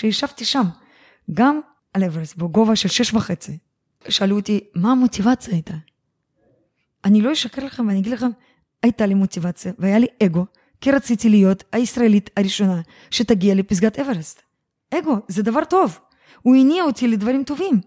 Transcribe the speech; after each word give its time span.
כשישבתי 0.00 0.44
שם, 0.44 0.62
גם 1.34 1.60
על 1.94 2.04
אברסט, 2.04 2.36
בגובה 2.36 2.76
של 2.76 2.88
שש 2.88 3.14
וחצי, 3.14 3.58
שאלו 4.08 4.36
אותי, 4.36 4.60
מה 4.74 4.92
המוטיבציה 4.92 5.54
הייתה? 5.54 5.74
אני 7.04 7.20
לא 7.20 7.32
אשקר 7.32 7.64
לכם 7.64 7.86
ואני 7.86 7.98
אגיד 7.98 8.12
לכם, 8.12 8.30
הייתה 8.82 9.06
לי 9.06 9.14
מוטיבציה 9.14 9.72
והיה 9.78 9.98
לי 9.98 10.06
אגו, 10.22 10.46
כי 10.80 10.90
רציתי 10.90 11.28
להיות 11.28 11.64
הישראלית 11.72 12.30
הראשונה 12.36 12.80
שתגיע 13.10 13.54
לפסגת 13.54 13.98
אברסט. 13.98 14.42
אגו, 14.94 15.16
זה 15.28 15.42
דבר 15.42 15.64
טוב. 15.64 15.98
הוא 16.42 16.56
הניע 16.56 16.84
אותי 16.84 17.08
לדברים 17.08 17.44
טובים. 17.44 17.80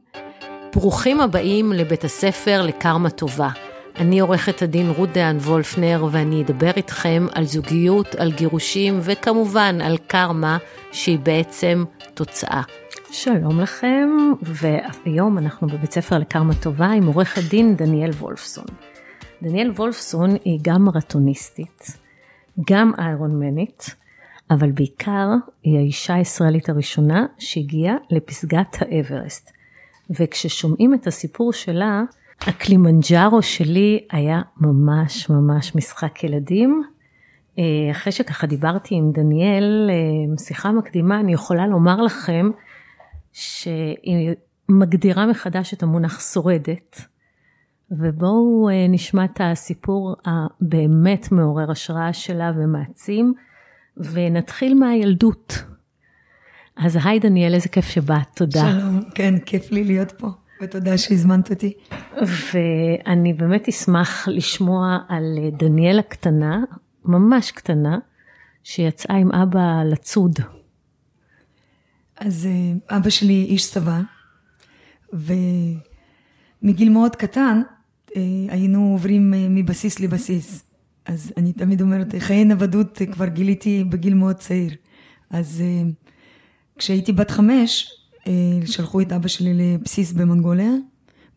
ברוכים 0.76 1.22
הבאים 1.22 1.74
לבית 1.74 2.04
הספר 2.04 2.62
לקרמה 2.62 3.10
טובה. 3.10 3.50
אני 3.96 4.20
עורכת 4.20 4.62
הדין 4.62 4.90
רות 4.90 5.10
דהן 5.10 5.38
וולפנר 5.38 6.08
ואני 6.12 6.44
אדבר 6.44 6.72
איתכם 6.78 7.26
על 7.32 7.46
זוגיות, 7.46 8.16
על 8.16 8.32
גירושים 8.32 9.00
וכמובן 9.02 9.82
על 9.82 9.98
קרמה 10.08 10.58
שהיא 10.92 11.20
בעצם 11.20 11.84
תוצאה. 12.14 12.62
שלום 13.12 13.60
לכם, 13.60 14.10
והיום 14.42 15.38
אנחנו 15.38 15.68
בבית 15.68 15.92
ספר 15.92 16.18
לקרמה 16.18 16.54
טובה 16.62 16.88
עם 16.88 17.06
עורכת 17.06 17.42
דין 17.42 17.76
דניאל 17.76 18.10
וולפסון. 18.10 18.66
דניאל 19.42 19.72
וולפסון 19.72 20.30
היא 20.46 20.60
גם 20.62 20.86
מרתוניסטית, 20.86 21.88
גם 22.70 22.92
איירון 22.98 23.40
מנית, 23.40 23.96
אבל 24.52 24.72
בעיקר 24.72 25.28
היא 25.64 25.78
האישה 25.78 26.14
הישראלית 26.14 26.70
הראשונה 26.70 27.26
שהגיעה 27.38 27.96
לפסגת 28.10 28.78
האברסט. 28.80 29.52
וכששומעים 30.10 30.94
את 30.94 31.08
הסיפור 31.08 31.54
שלה, 31.54 32.02
הקלימנג'ארו 32.42 33.42
שלי 33.42 34.08
היה 34.12 34.42
ממש 34.58 35.30
ממש 35.30 35.76
משחק 35.76 36.24
ילדים. 36.24 36.84
אה, 37.60 37.92
אחרי 37.92 38.12
שככה 38.12 38.48
דיברתי 38.48 38.96
עם 38.96 39.12
דניאל, 39.12 39.90
אה, 39.90 40.38
שיחה 40.38 40.72
מקדימה, 40.72 41.20
אני 41.20 41.34
יכולה 41.34 41.68
לומר 41.68 42.02
לכם 42.02 42.52
שהיא 43.32 44.34
מגדירה 44.70 45.26
מחדש 45.26 45.74
את 45.74 45.84
המונח 45.84 46.20
שורדת. 46.34 47.02
ובואו 47.92 48.70
אה, 48.70 48.88
נשמע 48.90 49.26
את 49.26 49.42
הסיפור 49.44 50.16
הבאמת 50.26 51.32
מעורר 51.32 51.72
השראה 51.72 52.14
שלה 52.14 52.52
ומעצים, 52.56 53.34
ונתחיל 53.98 54.74
מהילדות. 54.74 55.64
אז 56.78 57.00
היי 57.04 57.20
דניאל, 57.20 57.54
איזה 57.54 57.70
כיף 57.70 57.86
שבאת, 57.86 58.28
תודה. 58.36 58.72
שלום, 58.72 59.02
כן, 59.16 59.40
כיף 59.46 59.72
לי 59.72 59.84
להיות 59.84 60.12
פה, 60.12 60.28
ותודה 60.64 60.98
שהזמנת 60.98 61.50
אותי. 61.50 61.74
ואני 62.22 63.34
באמת 63.34 63.68
אשמח 63.68 64.28
לשמוע 64.28 64.98
על 65.10 65.24
דניאל 65.58 66.00
הקטנה, 66.00 66.60
ממש 67.06 67.52
קטנה, 67.52 67.98
שיצאה 68.64 69.16
עם 69.16 69.32
אבא 69.32 69.84
לצוד. 69.86 70.40
אז 72.18 72.46
אה, 72.46 72.98
אבא 72.98 73.10
שלי 73.10 73.46
איש 73.50 73.72
צבא, 73.72 74.02
ומגיל 75.14 76.90
מאוד 76.90 77.16
קטן 77.16 77.62
אה, 78.16 78.22
היינו 78.50 78.92
עוברים 78.92 79.34
אה, 79.34 79.48
מבסיס 79.50 80.00
לבסיס. 80.00 80.64
אז 81.06 81.34
אני 81.38 81.54
תמיד 81.54 81.82
אומרת, 81.82 82.16
חיי 82.20 82.46
נוודות 82.46 83.02
כבר 83.12 83.28
גיליתי 83.28 83.84
בגיל 83.84 84.14
מאוד 84.14 84.36
צעיר. 84.36 84.72
אז 85.30 85.64
כשהייתי 86.78 87.12
בת 87.12 87.32
חמש, 87.32 88.03
שלחו 88.66 89.02
את 89.02 89.12
אבא 89.12 89.28
שלי 89.28 89.54
לבסיס 89.54 90.12
במונגוליה, 90.12 90.72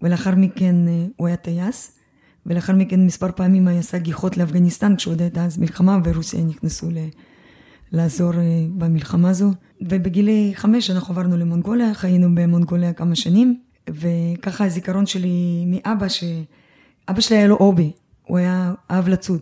ולאחר 0.03 0.35
מכן 0.35 0.75
הוא 1.17 1.27
היה 1.27 1.37
טייס, 1.37 1.99
ולאחר 2.47 2.73
מכן 2.73 3.07
מספר 3.07 3.33
פעמים 3.37 3.69
היה 3.69 3.79
עשה 3.79 3.99
גיחות 3.99 4.37
לאפגניסטן, 4.37 4.97
כשעוד 4.97 5.23
הייתה 5.23 5.45
אז 5.45 5.59
מלחמה, 5.59 5.99
ורוסיה 6.05 6.45
נכנסו 6.45 6.91
ל... 6.91 6.99
לעזור 7.93 8.33
במלחמה 8.79 9.31
הזו. 9.31 9.51
ובגיל 9.81 10.29
חמש 10.55 10.91
אנחנו 10.91 11.15
עברנו 11.15 11.37
למונגוליה, 11.37 11.95
חיינו 11.95 12.35
במונגוליה 12.35 12.93
כמה 12.93 13.15
שנים, 13.15 13.61
וככה 13.91 14.65
הזיכרון 14.65 15.07
שלי 15.07 15.65
מאבא, 15.67 16.09
שאבא 16.09 17.21
שלי 17.21 17.37
היה 17.37 17.47
לו 17.47 17.57
הובי, 17.57 17.93
הוא 18.23 18.39
היה 18.39 18.75
אהב 18.91 19.09
לצוד. 19.09 19.41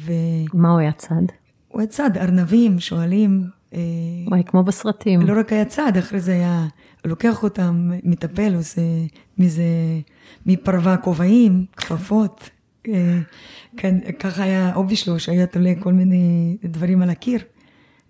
ו... 0.00 0.12
מה 0.54 0.70
הוא 0.70 0.78
היה 0.78 0.92
צד? 0.92 1.22
הוא 1.68 1.80
היה 1.80 1.86
צד, 1.86 2.10
ארנבים, 2.16 2.80
שועלים. 2.80 3.59
אה, 3.74 3.80
וואי, 4.26 4.42
כמו 4.46 4.62
בסרטים. 4.62 5.20
לא 5.20 5.40
רק 5.40 5.52
היה 5.52 5.64
צד, 5.64 5.96
אחרי 5.98 6.20
זה 6.20 6.32
היה 6.32 6.66
לוקח 7.04 7.42
אותם, 7.42 7.90
מטפל, 8.04 8.54
עושה 8.54 8.82
מזה, 9.38 9.62
מפרווה 10.46 10.96
כובעים, 10.96 11.64
כפפות. 11.76 12.50
אה, 12.88 13.18
כן, 13.76 13.98
ככה 14.18 14.42
היה 14.42 14.68
ההובי 14.68 14.96
שלו, 14.96 15.20
שהיה 15.20 15.46
תולה 15.46 15.72
כל 15.80 15.92
מיני 15.92 16.56
דברים 16.64 17.02
על 17.02 17.10
הקיר. 17.10 17.40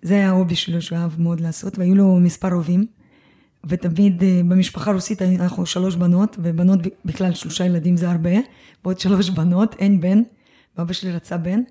זה 0.01 0.13
היה 0.13 0.29
ההובי 0.29 0.55
שלו 0.55 0.81
שהוא 0.81 0.97
אהב 0.97 1.21
מאוד 1.21 1.39
לעשות, 1.39 1.79
והיו 1.79 1.95
לו 1.95 2.19
מספר 2.19 2.53
אוהבים. 2.53 2.85
ותמיד 3.65 4.23
אה, 4.23 4.41
במשפחה 4.47 4.91
הרוסית 4.91 5.21
אנחנו 5.21 5.65
שלוש 5.65 5.95
בנות, 5.95 6.37
ובנות 6.43 6.79
בכלל 7.05 7.33
שלושה 7.33 7.65
ילדים 7.65 7.97
זה 7.97 8.11
הרבה, 8.11 8.29
ועוד 8.83 8.99
שלוש 8.99 9.29
בנות, 9.29 9.75
אין 9.79 10.01
בן, 10.01 10.21
ואבא 10.77 10.93
שלי 10.93 11.11
רצה 11.11 11.37
בן. 11.37 11.61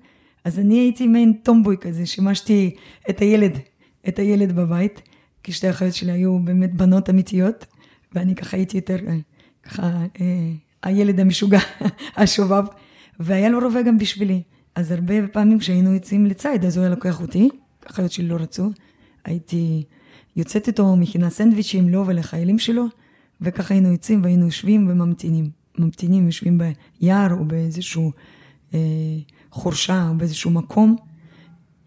אז 0.45 0.59
אני 0.59 0.79
הייתי 0.79 1.07
מעין 1.07 1.33
טומבוי 1.43 1.77
כזה, 1.81 2.05
שימשתי 2.05 2.75
את 3.09 3.19
הילד, 3.19 3.59
את 4.07 4.19
הילד 4.19 4.51
בבית, 4.51 5.01
כי 5.43 5.51
שתי 5.51 5.67
האחיות 5.67 5.93
שלי 5.93 6.11
היו 6.11 6.39
באמת 6.39 6.73
בנות 6.73 7.09
אמיתיות, 7.09 7.65
ואני 8.13 8.35
ככה 8.35 8.57
הייתי 8.57 8.77
יותר, 8.77 8.97
אה, 9.07 9.17
ככה, 9.63 9.83
אה, 10.21 10.51
הילד 10.83 11.19
המשוגע, 11.19 11.59
השובב, 12.17 12.63
והיה 13.19 13.49
לו 13.49 13.59
רובה 13.59 13.81
גם 13.81 13.97
בשבילי. 13.97 14.41
אז 14.75 14.91
הרבה 14.91 15.27
פעמים 15.27 15.59
כשהיינו 15.59 15.93
יוצאים 15.93 16.25
לציד, 16.25 16.65
אז 16.65 16.77
הוא 16.77 16.81
היה 16.81 16.95
לוקח 16.95 17.21
אותי, 17.21 17.49
האחיות 17.85 18.11
שלי 18.11 18.27
לא 18.27 18.35
רצו, 18.35 18.69
הייתי 19.25 19.83
יוצאת 20.35 20.67
איתו, 20.67 20.95
מכינה 20.95 21.29
סנדוויצ'ים 21.29 21.89
לו 21.89 22.07
ולחיילים 22.07 22.59
שלו, 22.59 22.85
וככה 23.41 23.73
היינו 23.73 23.91
יוצאים 23.91 24.23
והיינו 24.23 24.45
יושבים 24.45 24.89
וממתינים. 24.89 25.49
ממתינים, 25.77 26.25
יושבים 26.25 26.57
ביער 26.57 27.33
או 27.33 27.45
באיזשהו 27.45 28.11
אה, 28.73 28.79
חורשה 29.51 30.09
או 30.09 30.17
באיזשהו 30.17 30.51
מקום, 30.51 30.95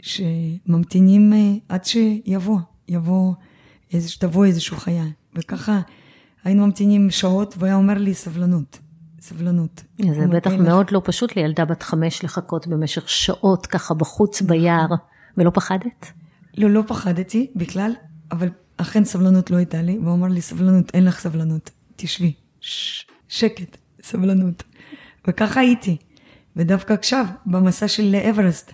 שממתינים 0.04 1.32
אה, 1.32 1.52
עד 1.68 1.84
שיבוא, 1.84 2.58
יבוא, 2.88 3.34
איזה, 3.92 4.08
תבוא 4.18 4.44
איזושהי 4.44 4.76
חיה. 4.76 5.04
וככה 5.36 5.80
היינו 6.44 6.66
ממתינים 6.66 7.10
שעות, 7.10 7.54
והוא 7.56 7.66
היה 7.66 7.74
אומר 7.74 7.94
לי 7.94 8.14
סבלנות. 8.14 8.78
סבלנות. 9.20 9.84
זה 9.98 10.26
בטח 10.26 10.50
מאוד 10.50 10.90
לא 10.90 11.00
פשוט 11.04 11.36
לילדה 11.36 11.64
בת 11.64 11.82
חמש 11.82 12.24
לחכות 12.24 12.66
במשך 12.66 13.08
שעות 13.08 13.66
ככה 13.66 13.94
בחוץ 13.94 14.42
ביער. 14.42 14.86
ולא 15.36 15.50
פחדת? 15.54 16.12
לא, 16.56 16.70
לא 16.70 16.82
פחדתי 16.86 17.50
בכלל, 17.56 17.92
אבל 18.32 18.48
אכן 18.76 19.04
סבלנות 19.04 19.50
לא 19.50 19.56
הייתה 19.56 19.82
לי, 19.82 19.98
והוא 19.98 20.14
אמר 20.14 20.28
לי, 20.28 20.40
סבלנות, 20.40 20.90
אין 20.94 21.04
לך 21.04 21.20
סבלנות, 21.20 21.70
תשבי, 21.96 22.32
ש- 22.60 23.06
שקט, 23.28 23.76
סבלנות. 24.02 24.62
וככה 25.28 25.60
הייתי. 25.60 25.96
ודווקא 26.56 26.92
עכשיו, 26.92 27.24
במסע 27.46 27.88
של 27.88 28.02
לאברסט, 28.04 28.72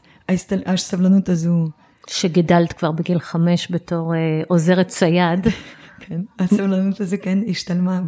הסבלנות 0.67 1.29
הזו... 1.29 1.69
שגידלת 2.11 2.73
כבר 2.73 2.93
בגיל 2.93 3.19
חמש 3.19 3.69
בתור 3.71 4.15
אה, 4.15 4.43
עוזרת 4.49 4.89
צייד. 4.89 5.47
כן, 6.01 6.21
הסבלנות 6.39 7.01
הזו 7.01 7.17
כן 7.23 7.39
השתלמה, 7.49 8.01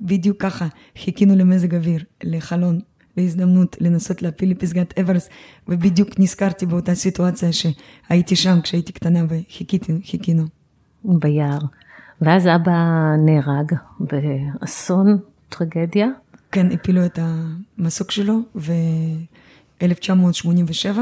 ובדיוק 0.00 0.42
ככה 0.42 0.66
חיכינו 0.98 1.36
למזג 1.36 1.74
אוויר, 1.74 2.04
לחלון, 2.22 2.80
להזדמנות 3.16 3.76
לנסות 3.80 4.22
להפיל 4.22 4.50
לפסגת 4.50 4.98
אברס, 4.98 5.28
ובדיוק 5.68 6.08
נזכרתי 6.18 6.66
באותה 6.66 6.94
סיטואציה 6.94 7.48
שהייתי 7.52 8.36
שם 8.36 8.60
כשהייתי 8.62 8.92
קטנה 8.92 9.20
וחיכיתי, 9.28 9.92
חיכינו. 10.10 10.44
ביער. 11.04 11.58
ואז 12.20 12.46
אבא 12.46 12.72
נהרג 13.24 13.72
באסון, 14.00 15.18
טרגדיה. 15.48 16.06
כן, 16.52 16.72
הפילו 16.72 17.04
את 17.04 17.18
המסוק 17.22 18.10
שלו, 18.10 18.38
ב-1987, 18.56 20.98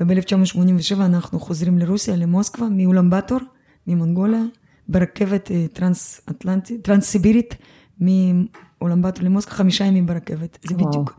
וב-1987 0.00 1.00
אנחנו 1.00 1.40
חוזרים 1.40 1.78
לרוסיה, 1.78 2.16
למוסקבה, 2.16 2.66
מאולמבטור, 2.70 3.38
ממונגוליה, 3.86 4.42
ברכבת 4.88 5.50
אה, 5.50 5.66
טרנס-אטלנטית, 5.72 6.84
טרנס-סיבירית, 6.84 7.54
מאולמבטור 8.00 9.24
למוסקבה, 9.24 9.54
חמישה 9.54 9.84
ימים 9.84 10.06
ברכבת, 10.06 10.58
זה 10.68 10.74
בדיוק. 10.74 11.18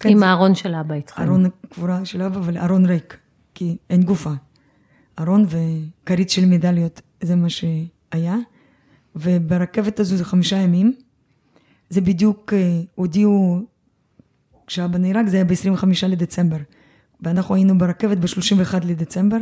כן, 0.00 0.08
עם 0.08 0.22
הארון 0.22 0.54
של 0.54 0.74
אבא 0.74 0.94
איתך. 0.94 1.20
ארון 1.20 1.46
קבורה 1.70 2.04
של 2.04 2.22
אבא, 2.22 2.38
אבל 2.38 2.58
ארון 2.58 2.86
ריק, 2.86 3.16
כי 3.54 3.76
אין 3.90 4.02
גופה. 4.02 4.32
ארון 5.20 5.46
וכרית 5.48 6.30
של 6.30 6.46
מדליות, 6.46 7.00
זה 7.20 7.36
מה 7.36 7.48
שהיה. 7.50 8.36
וברכבת 9.16 10.00
הזו 10.00 10.16
זה 10.16 10.24
חמישה 10.24 10.56
ימים. 10.56 10.94
זה 11.90 12.00
בדיוק, 12.00 12.52
אה, 12.52 12.80
הודיעו, 12.94 13.60
כשאבא 14.66 14.98
נהרג 14.98 15.26
זה 15.26 15.36
היה 15.36 15.44
ב-25 15.44 15.86
לדצמבר. 16.08 16.56
ואנחנו 17.20 17.54
היינו 17.54 17.78
ברכבת 17.78 18.18
ב-31 18.18 18.86
לדצמבר. 18.86 19.38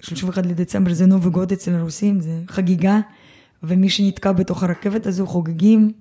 31 0.00 0.46
לדצמבר 0.46 0.92
זה 0.92 1.06
נובי 1.06 1.30
גוד 1.30 1.52
אצל 1.52 1.74
הרוסים, 1.74 2.20
זה 2.20 2.42
חגיגה. 2.48 3.00
ומי 3.62 3.88
שנתקע 3.88 4.32
בתוך 4.32 4.62
הרכבת 4.62 5.06
הזו 5.06 5.26
חוגגים. 5.26 5.92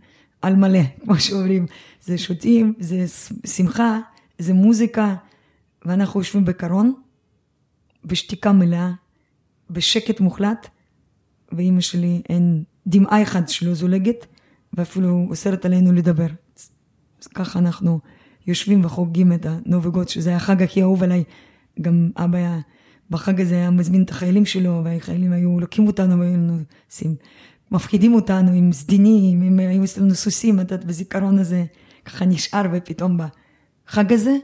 על 0.42 0.56
מלא, 0.56 0.80
כמו 1.04 1.20
שאומרים. 1.20 1.66
זה 2.02 2.18
שותים, 2.18 2.74
זה 2.80 3.06
שמחה, 3.46 4.00
זה 4.40 4.54
מוזיקה, 4.54 5.16
ואנחנו 5.86 6.20
יושבים 6.20 6.46
בקרון, 6.46 6.94
בשתיקה 8.06 8.52
מלאה, 8.52 8.92
בשקט 9.70 10.20
מוחלט, 10.20 10.68
ואימא 11.52 11.82
שלי 11.82 12.22
אין 12.30 12.64
דמעה 12.88 13.24
אחת 13.24 13.50
שלא 13.50 13.74
זולגת, 13.74 14.26
ואפילו 14.74 15.28
אוסרת 15.30 15.66
עלינו 15.66 15.94
לדבר. 15.94 16.28
אז 17.22 17.28
ככה 17.28 17.60
אנחנו 17.60 18.00
יושבים 18.48 18.86
וחוגגים 18.86 19.34
את 19.34 19.46
הנובגות, 19.46 20.10
שזה 20.10 20.30
היה 20.30 20.38
החג 20.38 20.64
הכי 20.64 20.82
אהוב 20.82 21.04
עליי. 21.04 21.24
גם 21.82 22.10
אבא 22.18 22.38
היה, 22.38 22.60
בחג 23.10 23.42
הזה 23.42 23.56
היה 23.56 23.72
מזמין 23.72 24.04
את 24.04 24.10
החיילים 24.10 24.46
שלו, 24.46 24.82
והחיילים 24.84 25.34
היו 25.34 25.60
לוקחים 25.60 25.88
אותנו 25.88 26.20
והיינו 26.20 26.58
עושים, 26.90 27.16
מפחידים 27.72 28.14
אותנו 28.14 28.52
עם 28.52 28.74
סדינים, 28.74 29.42
עם, 29.42 29.60
היו 29.60 29.84
אצלנו 29.84 30.16
סוסים, 30.16 30.60
את 30.60 30.72
יודעת, 30.72 30.86
בזיכרון 30.86 31.40
הזה, 31.40 31.66
ככה 32.06 32.26
נשאר, 32.26 32.66
ופתאום 32.74 33.18
בחג 33.88 34.14
הזה, 34.14 34.36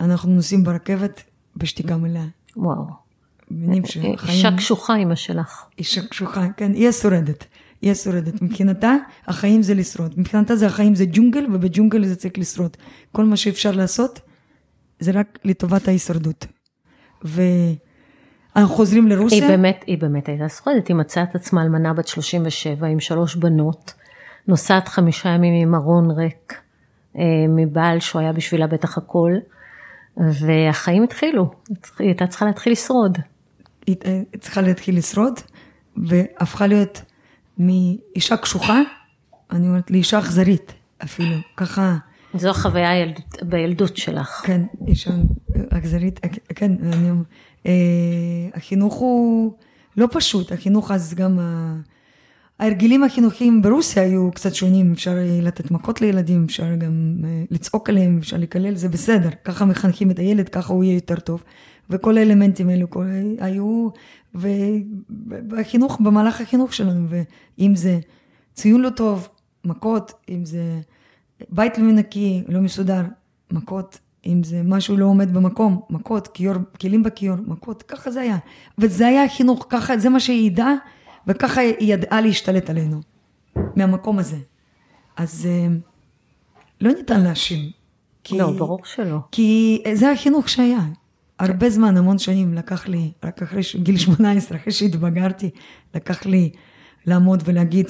אנחנו 0.00 0.30
נוסעים 0.30 0.64
ברכבת 0.64 1.22
בשתיקה 1.56 1.96
מלאה. 1.96 2.26
וואו. 2.56 2.84
מבינים 3.50 3.86
שהחיים... 3.86 4.16
אישה 4.36 4.56
קשוחה, 4.56 4.96
אימא 4.96 5.14
שלך. 5.14 5.64
אישה 5.78 6.06
קשוחה, 6.06 6.48
כן, 6.56 6.72
היא 6.74 6.88
השורדת. 6.88 7.44
היא 7.82 7.90
השורדת. 7.90 8.42
מבחינתה, 8.42 8.94
החיים 9.26 9.62
זה 9.62 9.74
לשרוד. 9.74 10.14
מבחינתה 10.16 10.56
זה 10.56 10.66
החיים 10.66 10.94
זה 10.94 11.04
ג'ונגל, 11.12 11.46
ובג'ונגל 11.52 12.04
זה 12.04 12.16
צריך 12.16 12.38
לשרוד. 12.38 12.76
כל 13.12 13.24
מה 13.24 13.36
שאפשר 13.36 13.70
לעשות, 13.70 14.20
זה 15.00 15.10
רק 15.10 15.38
לטובת 15.44 15.88
ההישרדות. 15.88 16.46
ואנחנו 17.24 18.74
חוזרים 18.76 19.08
לרוסיה. 19.08 19.38
היא 19.38 19.48
באמת, 19.48 19.84
היא 19.86 19.98
באמת 19.98 20.28
הייתה 20.28 20.48
שורדת, 20.48 20.88
היא 20.88 20.96
מצאה 20.96 21.22
את 21.22 21.34
עצמה 21.34 21.62
אלמנה 21.62 21.94
בת 21.94 22.08
37 22.08 22.86
עם 22.86 23.00
שלוש 23.00 23.36
בנות, 23.36 23.94
נוסעת 24.48 24.88
חמישה 24.88 25.28
ימים 25.28 25.68
עם 25.68 25.74
ארון 25.74 26.10
ריק, 26.10 26.54
אה, 27.18 27.22
מבעל 27.48 28.00
שהוא 28.00 28.22
היה 28.22 28.32
בשבילה 28.32 28.66
בטח 28.66 28.98
הכל, 28.98 29.32
והחיים 30.16 31.02
התחילו, 31.02 31.50
היא 31.98 32.08
הייתה 32.08 32.26
צריכה 32.26 32.46
להתחיל 32.46 32.72
לשרוד. 32.72 33.18
היא 33.86 33.96
אה, 34.04 34.20
צריכה 34.40 34.60
להתחיל 34.60 34.98
לשרוד, 34.98 35.34
והפכה 35.96 36.66
להיות 36.66 37.02
מאישה 37.62 38.36
קשוחה, 38.36 38.80
אני 39.50 39.68
אומרת, 39.68 39.90
לאישה 39.90 40.18
אכזרית 40.18 40.72
אפילו, 41.04 41.36
ככה. 41.56 41.96
זו 42.34 42.50
החוויה 42.50 42.90
הילד, 42.90 43.20
בילדות 43.42 43.96
שלך. 43.96 44.42
כן, 44.44 44.62
אישה 44.86 45.10
אכזרית, 45.70 46.20
כן, 46.54 46.72
אני, 46.82 47.10
אומרת, 47.10 47.26
אה, 47.66 47.72
החינוך 48.54 48.94
הוא 48.94 49.52
לא 49.96 50.08
פשוט, 50.12 50.52
החינוך 50.52 50.90
אז 50.90 51.14
גם, 51.14 51.38
ההרגלים 52.58 53.04
החינוכיים 53.04 53.62
ברוסיה 53.62 54.02
היו 54.02 54.30
קצת 54.34 54.54
שונים, 54.54 54.92
אפשר 54.92 55.16
לתת 55.42 55.70
מכות 55.70 56.00
לילדים, 56.00 56.44
אפשר 56.44 56.74
גם 56.78 57.16
אה, 57.24 57.42
לצעוק 57.50 57.88
עליהם, 57.88 58.18
אפשר 58.18 58.36
לקלל, 58.36 58.74
זה 58.74 58.88
בסדר, 58.88 59.28
ככה 59.44 59.64
מחנכים 59.64 60.10
את 60.10 60.18
הילד, 60.18 60.48
ככה 60.48 60.72
הוא 60.72 60.84
יהיה 60.84 60.94
יותר 60.94 61.16
טוב. 61.16 61.44
וכל 61.90 62.18
האלמנטים 62.18 62.68
האלו 62.68 62.90
כל, 62.90 63.04
היו, 63.38 63.88
והחינוך, 65.48 66.00
במהלך 66.00 66.40
החינוך 66.40 66.74
שלנו, 66.74 67.06
ואם 67.08 67.72
זה 67.76 67.98
ציון 68.54 68.80
לא 68.80 68.90
טוב, 68.90 69.28
מכות, 69.64 70.12
אם 70.28 70.44
זה 70.44 70.80
בית 71.48 71.78
לא 71.78 71.92
נקי, 71.92 72.42
לא 72.48 72.60
מסודר, 72.60 73.02
מכות, 73.50 73.98
אם 74.26 74.42
זה 74.42 74.62
משהו 74.64 74.96
לא 74.96 75.06
עומד 75.06 75.34
במקום, 75.34 75.80
מכות, 75.90 76.28
כיור, 76.28 76.54
כלים 76.80 77.02
בכיור, 77.02 77.36
מכות, 77.46 77.82
ככה 77.82 78.10
זה 78.10 78.20
היה. 78.20 78.38
וזה 78.78 79.06
היה 79.06 79.24
החינוך, 79.24 79.66
ככה, 79.68 79.98
זה 79.98 80.08
מה 80.08 80.20
שהיא 80.20 80.46
ידעה, 80.46 80.74
וככה 81.26 81.60
היא 81.60 81.94
ידעה 81.94 82.20
להשתלט 82.20 82.70
עלינו, 82.70 83.00
מהמקום 83.76 84.18
הזה. 84.18 84.38
אז 85.16 85.48
אה, 85.50 85.66
לא 86.80 86.92
ניתן 86.92 87.20
להאשים. 87.20 87.70
לא, 88.30 88.50
ברור 88.50 88.80
שלא. 88.84 89.18
כי 89.32 89.82
זה 89.92 90.12
החינוך 90.12 90.48
שהיה. 90.48 90.80
הרבה 91.42 91.70
זמן, 91.70 91.96
המון 91.96 92.18
שנים 92.18 92.54
לקח 92.54 92.88
לי, 92.88 93.12
רק 93.24 93.42
אחרי 93.42 93.62
גיל 93.76 93.96
18, 93.96 94.58
אחרי 94.58 94.72
שהתבגרתי, 94.72 95.50
לקח 95.94 96.26
לי 96.26 96.50
לעמוד 97.06 97.42
ולהגיד 97.46 97.86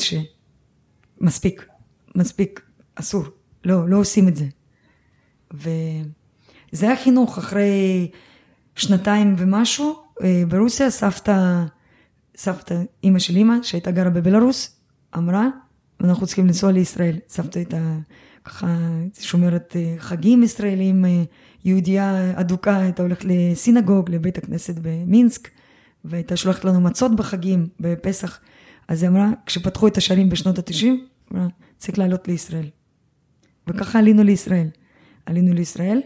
שמספיק, 1.20 1.66
מספיק, 2.14 2.60
אסור, 2.94 3.24
לא, 3.64 3.88
לא 3.88 3.96
עושים 3.96 4.28
את 4.28 4.36
זה. 4.36 4.46
וזה 5.52 6.92
החינוך 6.92 7.38
אחרי 7.38 8.10
שנתיים 8.76 9.34
ומשהו, 9.38 10.02
אה, 10.22 10.42
ברוסיה 10.48 10.90
סבתא, 10.90 11.64
סבתא, 12.36 12.82
אימא 13.04 13.18
של 13.18 13.36
אימא, 13.36 13.54
שהייתה 13.62 13.90
גרה 13.90 14.10
בבלארוס, 14.10 14.80
אמרה, 15.16 15.48
אנחנו 16.00 16.26
צריכים 16.26 16.46
לנסוע 16.46 16.72
לישראל. 16.72 17.16
סבתא 17.28 17.58
הייתה 17.58 17.96
ככה 18.44 18.66
שומרת 19.20 19.76
אה, 19.76 19.94
חגים 19.98 20.42
ישראלים, 20.42 21.04
אה, 21.04 21.22
יהודייה 21.64 22.32
אדוקה, 22.34 22.76
הייתה 22.76 23.02
הולכת 23.02 23.24
לסינגוג, 23.24 24.10
לבית 24.10 24.38
הכנסת 24.38 24.74
במינסק, 24.82 25.48
והייתה 26.04 26.36
שולחת 26.36 26.64
לנו 26.64 26.80
מצות 26.80 27.16
בחגים, 27.16 27.68
בפסח. 27.80 28.40
אז 28.88 29.02
היא 29.02 29.10
אמרה, 29.10 29.30
כשפתחו 29.46 29.86
את 29.86 29.96
השערים 29.96 30.30
בשנות 30.30 30.58
התשעים, 30.58 31.06
אמרה, 31.32 31.46
צריך 31.78 31.98
לעלות 31.98 32.28
לישראל. 32.28 32.66
וככה 33.66 33.98
עלינו 33.98 34.24
לישראל. 34.24 34.68
עלינו 35.26 35.54
לישראל, 35.54 36.00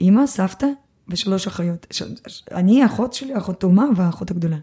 אימא, 0.00 0.26
סבתא 0.26 0.66
ושלוש 1.08 1.46
אחיות. 1.46 1.86
אני, 2.52 2.82
האחות 2.82 3.12
שלי, 3.12 3.34
האחות 3.34 3.60
תאומה 3.60 3.84
והאחות 3.96 4.30
הגדולה. 4.30 4.58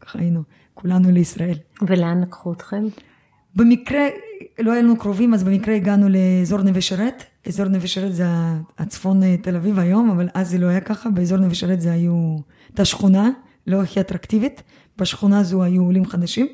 ככה 0.00 0.18
היינו, 0.18 0.42
כולנו 0.74 1.10
לישראל. 1.10 1.58
ולאן 1.82 2.20
לקחו 2.20 2.52
אתכם? 2.52 2.84
במקרה, 3.56 4.06
לא 4.58 4.72
היה 4.72 4.82
לנו 4.82 4.96
קרובים, 4.96 5.34
אז 5.34 5.44
במקרה 5.44 5.76
הגענו 5.76 6.08
לאזור 6.08 6.62
נווה 6.62 6.80
שרת. 6.80 7.24
אזור 7.46 7.68
נווה 7.68 7.88
שרת 7.88 8.14
זה 8.14 8.24
הצפון 8.78 9.22
אה, 9.22 9.36
תל 9.42 9.56
אביב 9.56 9.78
היום, 9.78 10.10
אבל 10.10 10.28
אז 10.34 10.50
זה 10.50 10.58
לא 10.58 10.66
היה 10.66 10.80
ככה. 10.80 11.10
באזור 11.10 11.38
נווה 11.38 11.54
שרת 11.54 11.80
זה 11.80 11.92
היו, 11.92 12.36
הייתה 12.68 12.84
שכונה 12.84 13.30
לא 13.66 13.82
הכי 13.82 14.00
אטרקטיבית. 14.00 14.62
בשכונה 14.98 15.38
הזו 15.38 15.62
היו 15.62 15.82
עולים 15.82 16.06
חדשים, 16.06 16.46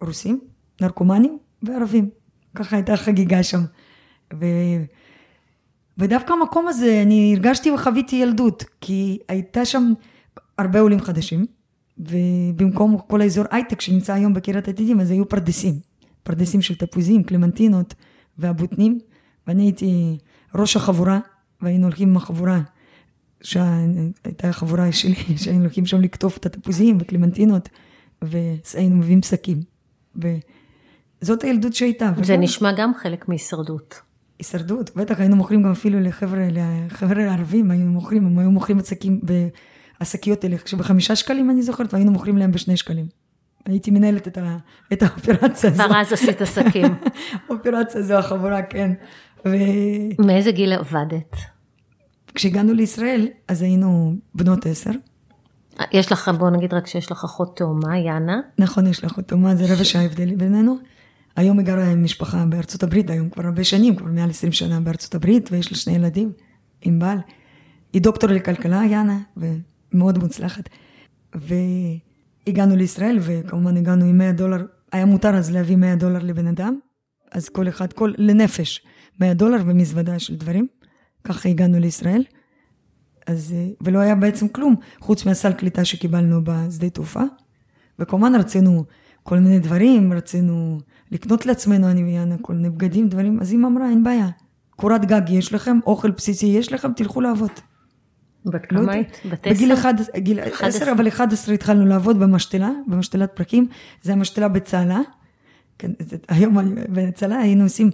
רוסים, 0.00 0.40
נרקומנים 0.80 1.38
וערבים. 1.62 2.10
ככה 2.54 2.76
הייתה 2.76 2.96
חגיגה 2.96 3.42
שם. 3.42 3.60
ו... 4.34 4.46
ודווקא 5.98 6.32
המקום 6.32 6.68
הזה, 6.68 7.02
אני 7.02 7.34
הרגשתי 7.36 7.70
וחוויתי 7.70 8.16
ילדות, 8.16 8.64
כי 8.80 9.18
הייתה 9.28 9.64
שם 9.64 9.92
הרבה 10.58 10.80
עולים 10.80 11.00
חדשים, 11.00 11.46
ובמקום 11.98 12.98
כל 13.06 13.20
האזור 13.20 13.44
הייטק 13.50 13.80
שנמצא 13.80 14.12
היום 14.12 14.34
בקריית 14.34 14.68
עתידים, 14.68 15.00
אז 15.00 15.10
היו 15.10 15.28
פרדסים. 15.28 15.74
פרדסים 16.22 16.62
של 16.62 16.74
תפוזים, 16.74 17.22
קלמנטינות 17.22 17.94
והבוטנים, 18.38 18.98
ואני 19.46 19.62
הייתי 19.62 20.18
ראש 20.54 20.76
החבורה, 20.76 21.20
והיינו 21.60 21.84
הולכים 21.84 22.08
עם 22.08 22.16
החבורה, 22.16 22.60
שהייתה 23.42 24.48
החבורה 24.48 24.92
שלי, 24.92 25.14
שהיינו 25.42 25.60
הולכים 25.60 25.86
שם 25.86 26.00
לקטוף 26.00 26.36
את 26.36 26.46
התפוזים 26.46 26.98
וקלמנטינות, 27.00 27.68
והיינו 28.22 28.96
מביאים 28.96 29.22
שקים. 29.22 29.60
וזאת 31.22 31.42
הילדות 31.42 31.74
שהייתה. 31.74 32.12
זה 32.16 32.34
וכל... 32.34 32.42
נשמע 32.42 32.72
גם 32.72 32.92
חלק 32.94 33.28
מהישרדות. 33.28 34.00
הישרדות, 34.38 34.96
בטח 34.96 35.20
היינו 35.20 35.36
מוכרים 35.36 35.62
גם 35.62 35.70
אפילו 35.70 36.00
לחבר'ה, 36.00 36.48
לחבר'ה 36.50 37.22
ערבים, 37.22 37.70
היינו 37.70 37.92
מוכרים, 37.92 38.26
הם 38.26 38.38
היו 38.38 38.50
מוכרים 38.50 38.78
את 38.78 38.86
שקים, 38.86 39.20
השקיות 40.00 40.44
האלה, 40.44 40.56
שבחמישה 40.66 41.16
שקלים 41.16 41.50
אני 41.50 41.62
זוכרת, 41.62 41.94
והיינו 41.94 42.12
מוכרים 42.12 42.38
להם 42.38 42.52
בשני 42.52 42.76
שקלים. 42.76 43.06
הייתי 43.66 43.90
מנהלת 43.90 44.28
את, 44.28 44.38
ה, 44.38 44.56
את 44.92 45.02
האופרציה 45.02 45.70
הזו. 45.70 45.82
כבר 45.82 46.00
אז 46.00 46.12
עשית 46.12 46.42
עסקים. 46.42 46.94
האופרציה 47.48 48.00
הזו, 48.00 48.14
החבורה, 48.14 48.62
כן. 48.62 48.92
ו... 49.46 49.50
מאיזה 50.26 50.52
גיל 50.52 50.72
עבדת? 50.72 51.36
כשהגענו 52.34 52.74
לישראל, 52.74 53.28
אז 53.48 53.62
היינו 53.62 54.14
בנות 54.34 54.66
עשר. 54.66 54.90
יש 55.92 56.12
לך, 56.12 56.30
בוא 56.38 56.50
נגיד 56.50 56.74
רק 56.74 56.86
שיש 56.86 57.12
לך 57.12 57.24
אחות 57.24 57.56
תאומה, 57.56 57.98
יאנה. 57.98 58.40
נכון, 58.58 58.86
יש 58.86 59.04
לך 59.04 59.12
אחות 59.12 59.24
תאומה, 59.24 59.54
זה 59.54 59.64
רבע 59.74 59.84
שעה 59.84 60.04
הבדל 60.04 60.34
בינינו. 60.34 60.76
היום 61.36 61.58
היא 61.58 61.66
גרה 61.66 61.84
עם 61.84 62.04
משפחה 62.04 62.44
בארצות 62.46 62.82
הברית, 62.82 63.10
היום 63.10 63.30
כבר 63.30 63.46
הרבה 63.46 63.64
שנים, 63.64 63.96
כבר 63.96 64.06
מעל 64.06 64.30
20 64.30 64.52
שנה 64.52 64.80
בארצות 64.80 65.14
הברית, 65.14 65.48
ויש 65.52 65.72
לה 65.72 65.78
שני 65.78 65.94
ילדים, 65.94 66.32
עם 66.82 66.98
בעל. 66.98 67.18
היא 67.92 68.02
דוקטור 68.02 68.30
לכלכלה, 68.30 68.82
יאנה, 68.90 69.18
ומאוד 69.36 70.18
מוצלחת. 70.18 70.68
והגענו 71.34 72.76
לישראל, 72.76 73.18
וכמובן 73.20 73.76
הגענו 73.76 74.04
עם 74.04 74.18
100 74.18 74.32
דולר, 74.32 74.64
היה 74.92 75.04
מותר 75.04 75.36
אז 75.36 75.50
להביא 75.50 75.76
100 75.76 75.96
דולר 75.96 76.18
לבן 76.18 76.46
אדם, 76.46 76.78
אז 77.32 77.48
כל 77.48 77.68
אחד, 77.68 77.92
כל, 77.92 78.12
לנפש, 78.18 78.86
100 79.20 79.34
דולר 79.34 79.62
ומזוודה 79.66 80.18
של 80.18 80.36
דברים. 80.36 80.66
ככה 81.24 81.48
הגענו 81.48 81.78
לישראל. 81.78 82.24
אז, 83.26 83.54
ולא 83.80 83.98
היה 83.98 84.14
בעצם 84.14 84.48
כלום, 84.48 84.76
חוץ 85.00 85.26
מהסל 85.26 85.52
קליטה 85.52 85.84
שקיבלנו 85.84 86.40
בשדה 86.44 86.90
תעופה. 86.90 87.22
וכמובן 87.98 88.34
רצינו 88.34 88.84
כל 89.22 89.38
מיני 89.38 89.58
דברים, 89.58 90.12
רצינו 90.12 90.78
לקנות 91.10 91.46
לעצמנו, 91.46 91.90
אני 91.90 92.04
ויאנה, 92.04 92.36
כל 92.40 92.52
מיני 92.52 92.70
בגדים, 92.70 93.08
דברים, 93.08 93.40
אז 93.40 93.52
אמא 93.52 93.66
אמרה, 93.66 93.88
אין 93.88 94.04
בעיה. 94.04 94.28
קורת 94.76 95.04
גג 95.04 95.30
יש 95.30 95.52
לכם, 95.52 95.78
אוכל 95.86 96.10
בסיסי 96.10 96.46
יש 96.46 96.72
לכם, 96.72 96.92
תלכו 96.92 97.20
לעבוד. 97.20 97.50
בת 98.46 98.72
לא 98.72 98.80
כמה 98.80 98.92
היית? 98.92 99.20
בת 99.30 99.46
עשר? 99.46 99.54
בגיל 99.54 99.72
אחד, 99.72 99.94
גיל 100.16 100.40
עשר, 100.40 100.92
אבל 100.92 101.08
אחד 101.08 101.32
עשרה 101.32 101.54
התחלנו 101.54 101.86
לעבוד 101.86 102.18
במשתלה, 102.18 102.70
במשתלת 102.86 103.30
פרקים, 103.34 103.66
זה 104.02 104.12
המשתלה 104.12 104.48
בצהלה. 104.48 105.00
כן, 105.78 105.90
זה, 105.98 106.16
היום 106.28 106.56
בצהלה 106.88 107.36
היינו 107.36 107.64
עושים 107.64 107.86
אה, 107.86 107.92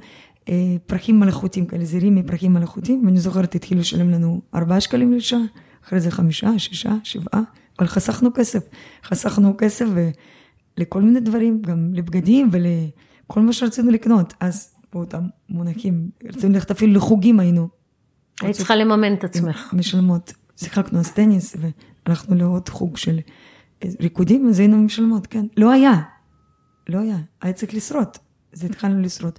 פרחים 0.87 1.21
מלאכותיים 1.21 1.67
כאלה, 1.67 1.85
זירים 1.85 2.15
מפרחים 2.15 2.53
מלאכותיים, 2.53 3.07
ואני 3.07 3.21
זוכרת, 3.21 3.55
התחילו 3.55 3.81
לשלם 3.81 4.11
לנו 4.11 4.41
ארבעה 4.55 4.81
שקלים 4.81 5.13
לשעה, 5.13 5.41
אחרי 5.85 6.01
זה 6.01 6.11
חמישה, 6.11 6.59
שישה, 6.59 6.93
שבעה, 7.05 7.41
אבל 7.79 7.89
חסכנו 7.89 8.31
כסף. 8.35 8.69
חסכנו 9.05 9.55
כסף, 9.59 9.87
לכל 10.79 11.03
מיני 11.03 11.21
דברים, 11.21 11.63
גם 11.63 11.95
לבגדים 11.95 12.51
ולכל 12.53 13.41
מה 13.41 13.53
שרצינו 13.53 13.91
לקנות. 13.91 14.35
אז 14.41 14.75
באותם 14.93 15.23
מונחים, 15.49 16.11
רצינו 16.25 16.55
ללכת 16.55 16.71
אפילו 16.71 16.93
לחוגים 16.93 17.41
היינו. 17.41 17.69
היית 18.41 18.57
צריכה 18.57 18.77
לממן 18.77 19.15
את 19.15 19.25
עצמך. 19.25 19.75
משלמות. 19.77 20.33
שיחקנו 20.57 20.99
אז 20.99 21.13
טניס 21.13 21.57
והלכנו 22.07 22.35
לעוד 22.35 22.69
חוג 22.69 22.97
של 22.97 23.19
ריקודים, 24.01 24.49
אז 24.49 24.59
היינו 24.59 24.77
משלמות, 24.77 25.27
כן. 25.27 25.47
לא 25.57 25.71
היה, 25.73 25.93
לא 26.89 26.99
היה, 26.99 27.17
היה 27.43 27.53
צריך 27.53 27.75
לשרוד. 27.75 28.09
אז 28.53 28.65
התחלנו 28.65 29.01
לשרוד. 29.01 29.39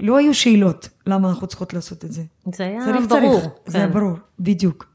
לא 0.00 0.16
היו 0.16 0.34
שאלות 0.34 0.88
למה 1.06 1.28
אנחנו 1.28 1.46
צריכות 1.46 1.74
לעשות 1.74 2.04
את 2.04 2.12
זה. 2.12 2.22
זה 2.54 2.64
היה 2.64 2.80
צריך, 2.84 3.06
ברור. 3.08 3.40
צריך. 3.40 3.52
זה 3.66 3.78
היה 3.78 3.86
כן. 3.86 3.94
ברור, 3.94 4.16
בדיוק. 4.40 4.86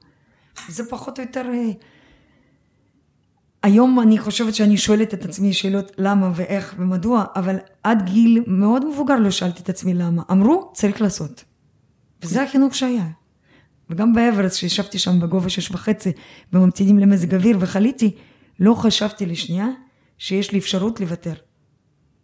זה 0.67 0.83
פחות 0.89 1.19
או 1.19 1.23
יותר... 1.23 1.45
אה, 1.53 1.71
היום 3.63 3.99
אני 3.99 4.17
חושבת 4.19 4.55
שאני 4.55 4.77
שואלת 4.77 5.13
את 5.13 5.25
עצמי 5.25 5.53
שאלות 5.53 5.91
למה 5.97 6.31
ואיך 6.35 6.75
ומדוע, 6.77 7.25
אבל 7.35 7.55
עד 7.83 8.05
גיל 8.05 8.43
מאוד 8.47 8.85
מבוגר 8.85 9.15
לא 9.15 9.31
שאלתי 9.31 9.61
את 9.61 9.69
עצמי 9.69 9.93
למה. 9.93 10.23
אמרו, 10.31 10.71
צריך 10.73 11.01
לעשות. 11.01 11.43
וזה 12.23 12.43
החינוך 12.43 12.75
שהיה. 12.75 13.07
וגם 13.89 14.13
באברסט, 14.13 14.55
שישבתי 14.55 14.99
שם 14.99 15.19
בגובה 15.19 15.49
שש 15.49 15.71
וחצי 15.71 16.11
וממתינים 16.53 16.99
למזג 16.99 17.35
אוויר 17.35 17.57
וחליתי, 17.59 18.15
לא 18.59 18.73
חשבתי 18.73 19.25
לשנייה 19.25 19.67
שיש 20.17 20.51
לי 20.51 20.59
אפשרות 20.59 20.99
לוותר. 20.99 21.33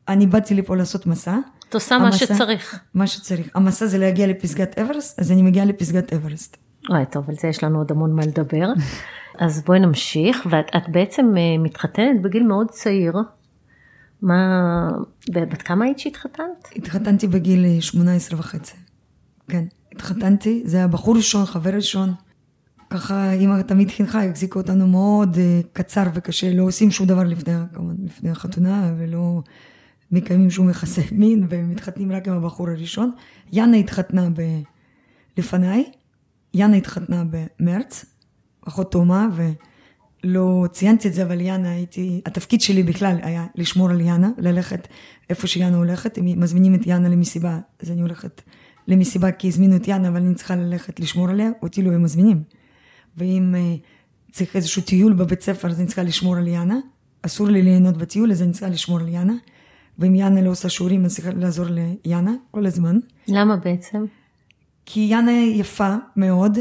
אני 0.08 0.28
באתי 0.28 0.56
לפה 0.56 0.76
לעשות 0.76 1.06
מסע. 1.06 1.38
את 1.70 1.74
עושה 1.74 1.98
מה 1.98 2.08
המסע- 2.08 2.18
שצריך. 2.18 2.80
מה 2.94 3.08
שצריך. 3.08 3.50
המסע 3.56 3.86
זה 3.86 3.98
להגיע 3.98 4.28
לפסגת 4.28 4.80
אברסט, 4.80 5.20
אז 5.20 5.32
אני 5.32 5.42
מגיעה 5.42 5.66
לפסגת 5.66 6.14
אברסט. 6.14 6.58
אוי, 6.90 7.06
טוב, 7.12 7.30
על 7.30 7.36
זה 7.42 7.48
יש 7.48 7.64
לנו 7.64 7.78
עוד 7.78 7.92
המון 7.92 8.16
מה 8.16 8.22
לדבר. 8.22 8.68
אז 9.40 9.64
בואי 9.66 9.80
נמשיך, 9.80 10.48
ואת 10.50 10.66
את 10.78 10.90
בעצם 10.90 11.26
אה, 11.38 11.64
מתחתנת 11.64 12.22
בגיל 12.22 12.44
מאוד 12.44 12.68
צעיר. 12.72 13.14
מה, 14.22 14.88
בת 15.34 15.62
כמה 15.62 15.86
היית 15.86 16.00
שהתחתנת? 16.00 16.68
התחתנתי 16.76 17.28
בגיל 17.28 17.66
אה, 17.66 17.82
18 17.82 18.40
וחצי. 18.40 18.74
כן, 19.48 19.64
התחתנתי, 19.92 20.62
זה 20.66 20.78
היה 20.78 20.88
בחור 20.88 21.16
ראשון, 21.16 21.46
חבר 21.46 21.70
ראשון. 21.70 22.14
ככה 22.90 23.32
אמא 23.34 23.62
תמיד 23.62 23.90
חינכה, 23.90 24.26
החזיקה 24.26 24.60
אותנו 24.60 24.88
מאוד 24.88 25.38
אה, 25.38 25.60
קצר 25.74 26.04
וקשה, 26.14 26.54
לא 26.54 26.64
עושים 26.64 26.92
שום 26.92 27.08
דבר 27.08 27.24
לפני, 27.24 27.54
כמובן, 27.74 27.96
לפני 28.06 28.30
החתונה, 28.30 28.94
ולא 28.98 29.42
מקיימים 30.12 30.50
שום 30.50 30.70
יחסי 30.70 31.02
מין, 31.12 31.48
ומתחתנים 31.50 32.12
רק 32.12 32.28
עם 32.28 32.34
הבחור 32.34 32.70
הראשון. 32.70 33.12
יאנה 33.52 33.78
התחתנה 33.78 34.30
ב... 34.30 34.42
לפניי, 35.38 35.92
יאנה 36.54 36.76
התחתנה 36.76 37.24
במרץ, 37.30 38.06
אחות 38.68 38.92
תאומה, 38.92 39.28
ולא 40.24 40.66
ציינתי 40.72 41.08
את 41.08 41.14
זה, 41.14 41.24
אבל 41.24 41.42
יאנה 41.42 41.72
הייתי, 41.72 42.22
התפקיד 42.26 42.62
שלי 42.62 42.84
בכלל 42.84 43.18
היה 43.22 43.46
לשמור 43.56 43.90
על 43.90 44.02
יאנה, 44.02 44.30
ללכת 44.38 44.88
איפה 45.30 45.48
שיאנה 45.48 45.78
הולכת, 45.78 46.18
אם 46.18 46.34
מזמינים 46.38 46.76
את 46.76 46.88
יאנה 46.88 47.10
למסיבה, 47.10 47.60
אז 47.80 47.92
אני 47.92 48.02
הולכת 48.02 48.42
למסיבה 48.88 49.32
כי 49.32 49.48
הזמינו 49.48 49.76
את 49.76 49.88
יאנה, 49.88 50.08
אבל 50.08 50.22
אני 50.22 50.36
צריכה 50.36 50.56
ללכת 50.56 51.00
לשמור 51.00 51.30
עליה, 51.30 51.50
אותי 51.62 51.82
לא 51.82 51.92
הם 51.92 52.04
מזמינים. 52.04 52.44
ואם 53.18 53.56
אה, 53.56 53.76
צריך 54.32 54.56
איזשהו 54.56 54.82
טיול 54.82 55.14
בבית 55.14 55.42
ספר, 55.42 55.68
אז 55.68 55.80
אני 55.80 55.88
צריכה 55.88 56.04
לשמור 56.04 56.36
על 56.36 56.48
יאנה, 56.48 56.78
אסור 57.22 57.48
לי 57.48 57.62
ליהנות 57.62 57.98
בטיול, 57.98 58.32
אז 58.32 58.42
אני 58.42 58.52
צריכה 58.52 58.70
לשמור 58.70 59.00
על 59.00 59.08
יאנה, 59.08 59.34
ואם 60.00 60.16
יאנה 60.16 60.42
לא 60.42 60.50
עושה 60.50 60.70
שיעורים, 60.70 61.06
אז 61.06 61.16
צריכה 61.16 61.32
לעזור 61.36 61.66
ליאנה 61.70 62.32
כל 62.52 62.66
הזמן. 62.66 62.98
למה 63.28 63.56
בעצם? 63.56 64.06
כי 64.86 65.00
יאנה 65.00 65.32
יפה 65.32 65.96
מאוד. 66.16 66.58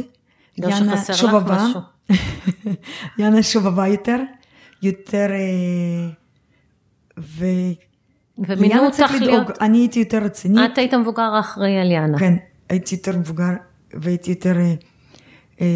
לא 0.58 0.68
יאנה 0.68 0.96
שחסר 0.96 1.12
לך 1.12 1.18
שובבה. 1.18 1.66
משהו. 1.68 1.80
יאנה 3.18 3.42
שובבה 3.42 3.88
יותר, 3.88 4.18
יותר... 4.82 5.26
ו... 7.18 7.44
ומינו 8.38 8.86
אותך. 8.86 9.12
להיות... 9.20 9.62
אני 9.62 9.78
הייתי 9.78 9.98
יותר 9.98 10.18
רצינית. 10.18 10.70
את 10.72 10.78
היית 10.78 10.94
המבוגר 10.94 11.22
האחראי 11.22 11.78
על 11.78 11.90
יאנה. 11.90 12.18
כן, 12.18 12.34
הייתי 12.68 12.94
יותר 12.94 13.16
מבוגר 13.16 13.50
והייתי 13.94 14.30
יותר 14.30 14.56
אה, 15.60 15.66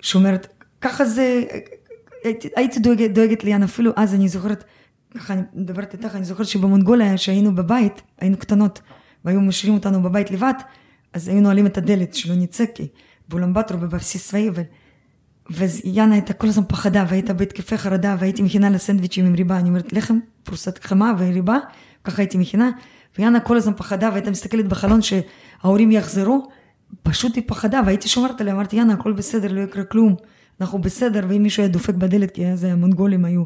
שומרת. 0.00 0.46
ככה 0.80 1.04
זה, 1.04 1.42
הייתי, 2.24 2.48
הייתי 2.56 2.80
דואגת, 2.80 3.10
דואגת 3.10 3.44
ליאנה, 3.44 3.64
אפילו 3.64 3.92
אז 3.96 4.14
אני 4.14 4.28
זוכרת, 4.28 4.64
ככה 5.14 5.32
אני 5.32 5.42
מדברת 5.54 5.94
איתך, 5.94 6.16
אני 6.16 6.24
זוכרת 6.24 6.46
שבמונגוליה, 6.46 7.18
שהיינו 7.18 7.54
בבית, 7.54 8.02
היינו 8.20 8.36
קטנות, 8.36 8.80
והיו 9.24 9.40
משאירים 9.40 9.78
אותנו 9.78 10.02
בבית 10.02 10.30
לבד, 10.30 10.54
אז 11.12 11.28
היו 11.28 11.40
נועלים 11.40 11.66
את 11.66 11.78
הדלת 11.78 12.14
שלא 12.14 12.34
נצא, 12.34 12.64
כי 12.74 12.88
באולמבטרו 13.28 13.78
בבסיס 13.78 14.28
צבאי, 14.28 14.50
ו... 14.54 14.62
ויאנה 15.50 16.14
הייתה 16.14 16.32
כל 16.32 16.46
הזמן 16.46 16.64
פחדה, 16.68 17.04
והייתה 17.08 17.32
בהתקפי 17.32 17.78
חרדה, 17.78 18.16
והייתי 18.18 18.42
מכינה 18.42 18.70
לה 18.70 18.78
סנדוויצ'ים 18.78 19.26
עם 19.26 19.34
ריבה, 19.34 19.58
אני 19.58 19.68
אומרת, 19.68 19.92
לחם, 19.92 20.18
פרוסת 20.42 20.84
חמה 20.84 21.12
וריבה, 21.18 21.58
ככה 22.04 22.22
הייתי 22.22 22.38
מכינה, 22.38 22.70
ויאנה 23.18 23.40
כל 23.40 23.56
הזמן 23.56 23.72
פחדה, 23.76 24.08
והייתה 24.10 24.30
מסתכלת 24.30 24.68
בחלון 24.68 25.00
שההורים 25.02 25.90
יחזרו, 25.90 26.48
פשוט 27.02 27.36
היא 27.36 27.44
פחדה, 27.46 27.80
והייתי 27.86 28.08
שומרת 28.08 28.40
עליה, 28.40 28.54
אמרתי, 28.54 28.76
יאנה, 28.76 28.92
הכל 28.92 29.12
בסדר, 29.12 29.52
לא 29.52 29.60
יקרה 29.60 29.84
כלום, 29.84 30.14
אנחנו 30.60 30.78
בסדר, 30.78 31.26
ואם 31.28 31.42
מישהו 31.42 31.62
היה 31.62 31.68
דופק 31.68 31.94
בדלת, 31.94 32.30
כי 32.30 32.46
אז 32.46 32.64
המונגולים 32.64 33.24
היו 33.24 33.44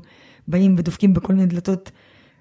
באים 0.48 0.74
ודופקים 0.78 1.14
בכל 1.14 1.32
מיני 1.32 1.46
דלתות 1.46 1.90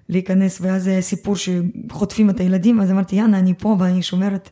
להיכנס, 0.08 0.60
ואז 0.60 0.86
היה 0.86 1.00
סיפור 1.00 1.36
שחוטפים 1.36 2.30
את 2.30 2.40
הילדים, 2.40 2.80
אז 2.80 2.90
אמרתי, 2.90 3.16
יאנה, 3.16 3.38
אני 3.38 3.54
פה 3.58 3.76
ואני 3.78 4.02
שומרת, 4.02 4.50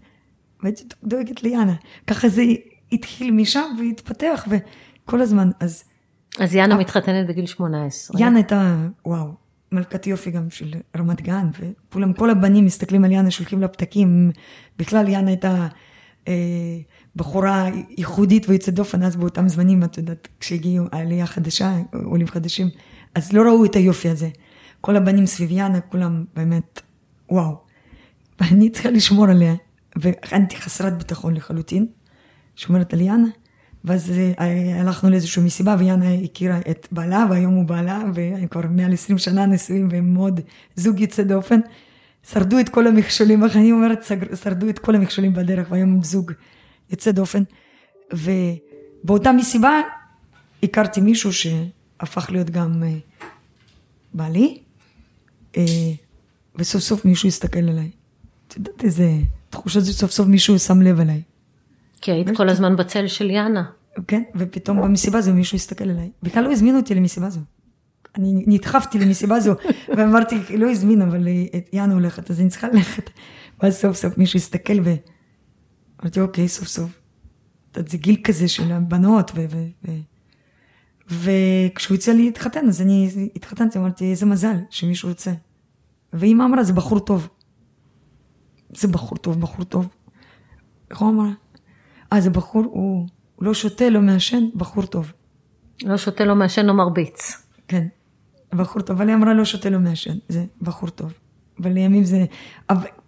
והייתי 0.62 0.84
דואגת 1.04 1.42
ליאנה. 1.42 1.74
ככה 2.06 2.28
זה 2.28 2.42
התחיל 2.92 3.30
משם 3.30 3.76
והתפתח, 3.78 4.48
וכל 4.50 5.20
הזמן, 5.20 5.50
אז 5.60 5.84
אז 6.38 6.54
יאנה 6.54 6.76
מתחתנת 6.76 7.26
בגיל 7.26 7.46
18. 7.46 8.20
יאנה 8.20 8.36
הייתה, 8.36 8.76
וואו, 9.06 9.34
מלכת 9.72 10.06
יופי 10.06 10.30
גם 10.30 10.50
של 10.50 10.74
רמת 10.96 11.22
גן, 11.22 11.50
וכולם, 11.60 12.12
כל 12.12 12.30
הבנים 12.30 12.64
מסתכלים 12.64 13.04
על 13.04 13.12
יאנה, 13.12 13.30
שולחים 13.30 13.60
לה 13.60 13.68
פתקים. 13.68 14.30
בכלל, 14.78 15.08
יאנה 15.08 15.28
הייתה 15.28 15.68
אה, 16.28 16.34
בחורה 17.16 17.68
ייחודית 17.96 18.48
ויוצאת 18.48 18.74
דופן, 18.74 19.02
אז 19.02 19.16
באותם 19.16 19.48
זמנים, 19.48 19.84
את 19.84 19.98
יודעת, 19.98 20.28
כשהגיעו 20.40 20.86
העלייה 20.92 21.24
החדשה, 21.24 21.76
עולים 22.04 22.26
חדשים, 22.26 22.68
אז 23.14 23.32
לא 23.32 23.42
ראו 23.42 23.64
את 23.64 23.76
היופי 23.76 24.08
הזה. 24.08 24.28
כל 24.80 24.96
הבנים 24.96 25.26
סביב 25.26 25.50
יאנה, 25.50 25.80
כולם 25.80 26.24
באמת, 26.36 26.80
וואו. 27.30 27.56
ואני 28.40 28.70
צריכה 28.70 28.90
לשמור 28.90 29.26
עליה, 29.26 29.54
והכנתי 29.96 30.56
חסרת 30.56 30.98
ביטחון 30.98 31.34
לחלוטין, 31.34 31.86
שומרת 32.56 32.92
על 32.92 33.00
יאנה. 33.00 33.28
ואז 33.84 34.12
אה, 34.40 34.80
הלכנו 34.80 35.10
לאיזושהי 35.10 35.42
מסיבה, 35.42 35.76
ויאנה 35.78 36.14
הכירה 36.24 36.58
את 36.70 36.88
בעלה, 36.92 37.26
והיום 37.30 37.54
הוא 37.54 37.64
בעלה, 37.64 38.02
והם 38.14 38.46
כבר 38.46 38.60
מעל 38.70 38.92
20 38.92 39.18
שנה 39.18 39.46
נשואים, 39.46 39.88
והם 39.90 40.14
מאוד 40.14 40.40
זוג 40.76 41.00
יוצא 41.00 41.22
דופן. 41.22 41.60
שרדו 42.30 42.60
את 42.60 42.68
כל 42.68 42.86
המכשולים, 42.86 43.44
איך 43.44 43.56
אני 43.56 43.72
אומרת, 43.72 44.04
שרדו 44.42 44.68
את 44.68 44.78
כל 44.78 44.94
המכשולים 44.94 45.34
בדרך, 45.34 45.66
והיום 45.70 45.92
הם 45.92 46.02
זוג 46.02 46.32
יוצא 46.90 47.10
דופן. 47.10 47.42
ובאותה 48.12 49.32
מסיבה 49.32 49.80
הכרתי 50.62 51.00
מישהו 51.00 51.30
שהפך 52.02 52.30
להיות 52.30 52.50
גם 52.50 52.82
אה, 52.82 52.98
בעלי, 54.14 54.58
אה, 55.56 55.62
וסוף 56.56 56.82
סוף 56.82 57.04
מישהו 57.04 57.28
הסתכל 57.28 57.68
עליי. 57.68 57.90
את 58.48 58.56
יודעת 58.56 58.84
איזה 58.84 59.10
תחושה 59.50 59.80
זה 59.80 59.92
סוף 59.92 60.10
סוף 60.10 60.26
מישהו 60.26 60.58
שם 60.58 60.82
לב 60.82 61.00
עליי. 61.00 61.22
כי 62.00 62.12
היית 62.12 62.36
כל 62.36 62.48
הזמן 62.48 62.76
בצל 62.76 63.06
של 63.06 63.30
יאנה. 63.30 63.64
כן, 64.06 64.22
ופתאום 64.34 64.82
במסיבה 64.82 65.18
הזו 65.18 65.34
מישהו 65.34 65.56
הסתכל 65.56 65.90
עליי. 65.90 66.10
בכלל 66.22 66.44
לא 66.44 66.52
הזמינו 66.52 66.78
אותי 66.78 66.94
למסיבה 66.94 67.26
הזו. 67.26 67.40
אני 68.16 68.44
נדחפתי 68.46 68.98
למסיבה 68.98 69.36
הזו, 69.36 69.54
ואמרתי, 69.96 70.58
לא 70.58 70.70
הזמין, 70.70 71.02
אבל 71.02 71.28
אה, 71.28 71.60
יאנה 71.72 71.94
הולכת, 71.94 72.30
אז 72.30 72.40
אני 72.40 72.48
צריכה 72.48 72.68
ללכת. 72.68 73.10
ואז 73.62 73.76
סוף 73.76 73.96
סוף 73.96 74.18
מישהו 74.18 74.36
הסתכל 74.36 74.78
ואמרתי, 74.82 76.20
אוקיי, 76.20 76.48
סוף 76.48 76.68
סוף. 76.68 77.00
זה 77.76 77.98
גיל 77.98 78.16
כזה 78.24 78.48
של 78.48 78.72
הבנות, 78.72 79.30
ו... 79.34 79.44
ו... 79.50 79.66
ו... 79.88 79.92
וכשהוא 81.12 81.94
הציע 81.94 82.14
לי 82.14 82.24
להתחתן, 82.24 82.68
אז 82.68 82.82
אני 82.82 83.10
התחתנתי, 83.36 83.78
אמרתי, 83.78 84.10
איזה 84.10 84.26
מזל 84.26 84.56
שמישהו 84.70 85.08
רוצה. 85.08 85.32
ואימא 86.12 86.44
אמרה, 86.44 86.64
זה 86.64 86.72
בחור 86.72 86.98
טוב. 86.98 87.28
זה 88.76 88.88
בחור 88.88 89.18
טוב, 89.18 89.40
בחור 89.40 89.64
טוב. 89.64 89.88
איך 90.90 90.98
הוא 90.98 91.10
אמר? 91.10 91.28
אה, 92.12 92.20
זה 92.20 92.30
בחור, 92.30 92.64
הוא, 92.64 93.06
לא 93.40 93.54
שותה, 93.54 93.90
לא 93.90 94.00
מעשן, 94.00 94.44
בחור 94.54 94.86
טוב. 94.86 95.12
לא 95.82 95.96
שותה, 95.96 96.24
לא 96.24 96.34
מעשן, 96.34 96.66
לא 96.66 96.74
מרביץ. 96.74 97.46
כן, 97.68 97.86
בחור 98.52 98.82
טוב. 98.82 98.96
אבל 98.96 99.08
היא 99.08 99.16
אמרה, 99.16 99.34
לא 99.34 99.44
שותה, 99.44 99.70
לא 99.70 99.78
מעשן, 99.78 100.14
זה 100.28 100.44
בחור 100.62 100.88
טוב. 100.88 101.12
אבל 101.60 101.70
לימים 101.72 102.04
זה... 102.04 102.24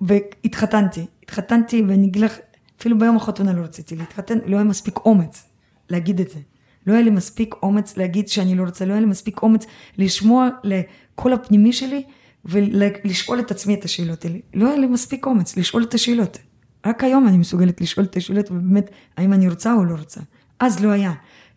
והתחתנתי, 0.01 1.07
התחתנתי, 1.23 1.83
ואני 1.89 2.07
אגיד 2.07 2.23
לך, 2.23 2.37
אפילו 2.81 2.99
ביום 2.99 3.17
החתונה 3.17 3.53
לא 3.53 3.63
רציתי 3.63 3.97
להתחתן, 3.97 4.39
לא 4.47 4.57
היה 4.57 4.65
מספיק 4.65 4.99
אומץ 4.99 5.49
להגיד 5.91 6.21
את 6.21 6.31
זה. 6.31 6.39
לא 6.87 6.93
היה 6.93 7.03
לי 7.03 7.11
מספיק 7.11 7.55
אומץ 7.62 7.97
להגיד 7.97 8.29
שאני 8.29 8.55
לא 8.55 8.62
רוצה, 8.62 8.85
לא 8.85 8.93
היה 8.93 9.00
לי 9.00 9.07
מספיק 9.07 9.43
אומץ 9.43 9.67
לשמוע 9.99 10.49
לקול 10.64 11.33
הפנימי 11.33 11.73
שלי 11.73 12.03
ולשאול 12.45 13.41
את 13.41 13.50
עצמי 13.50 13.75
את 13.75 13.85
השאלות 13.85 14.25
האלה. 14.25 14.38
לא 14.55 14.69
היה 14.69 14.79
לי 14.79 14.87
מספיק 14.87 15.26
אומץ 15.26 15.57
לשאול 15.57 15.83
את 15.83 15.95
השאלות. 15.95 16.38
רק 16.87 17.05
היום 17.05 17.29
אני 17.29 17.38
מסוגלת 17.38 17.81
לשאול 17.81 18.07
את 18.07 18.17
השאלות, 18.17 18.50
ובאמת, 18.50 18.91
האם 19.17 19.33
אני 19.33 19.49
רוצה 19.49 19.75
או 19.75 19.85
לא 19.85 19.95
רוצה. 19.95 20.21
אז 20.61 20.85
לא 20.85 20.91
היה. 20.91 21.12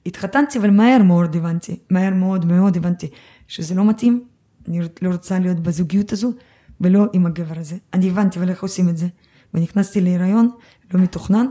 התחתנתי, 0.05 0.59
אבל 0.59 0.69
מהר 0.69 1.03
מאוד 1.03 1.35
הבנתי, 1.35 1.79
מהר 1.89 2.13
מאוד 2.13 2.45
מאוד 2.45 2.77
הבנתי 2.77 3.07
שזה 3.47 3.75
לא 3.75 3.85
מתאים, 3.85 4.23
אני 4.67 4.79
לא 5.01 5.11
רוצה 5.11 5.39
להיות 5.39 5.59
בזוגיות 5.59 6.11
הזו, 6.11 6.33
ולא 6.81 7.05
עם 7.13 7.25
הגבר 7.25 7.59
הזה. 7.59 7.77
אני 7.93 8.09
הבנתי, 8.09 8.39
אבל 8.39 8.49
איך 8.49 8.63
עושים 8.63 8.89
את 8.89 8.97
זה? 8.97 9.07
ונכנסתי 9.53 10.01
להיריון, 10.01 10.49
לא 10.93 11.01
מתוכנן, 11.01 11.45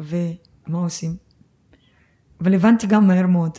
ומה 0.00 0.78
עושים? 0.78 1.16
אבל 2.42 2.54
הבנתי 2.54 2.86
גם 2.86 3.06
מהר 3.06 3.26
מאוד, 3.26 3.58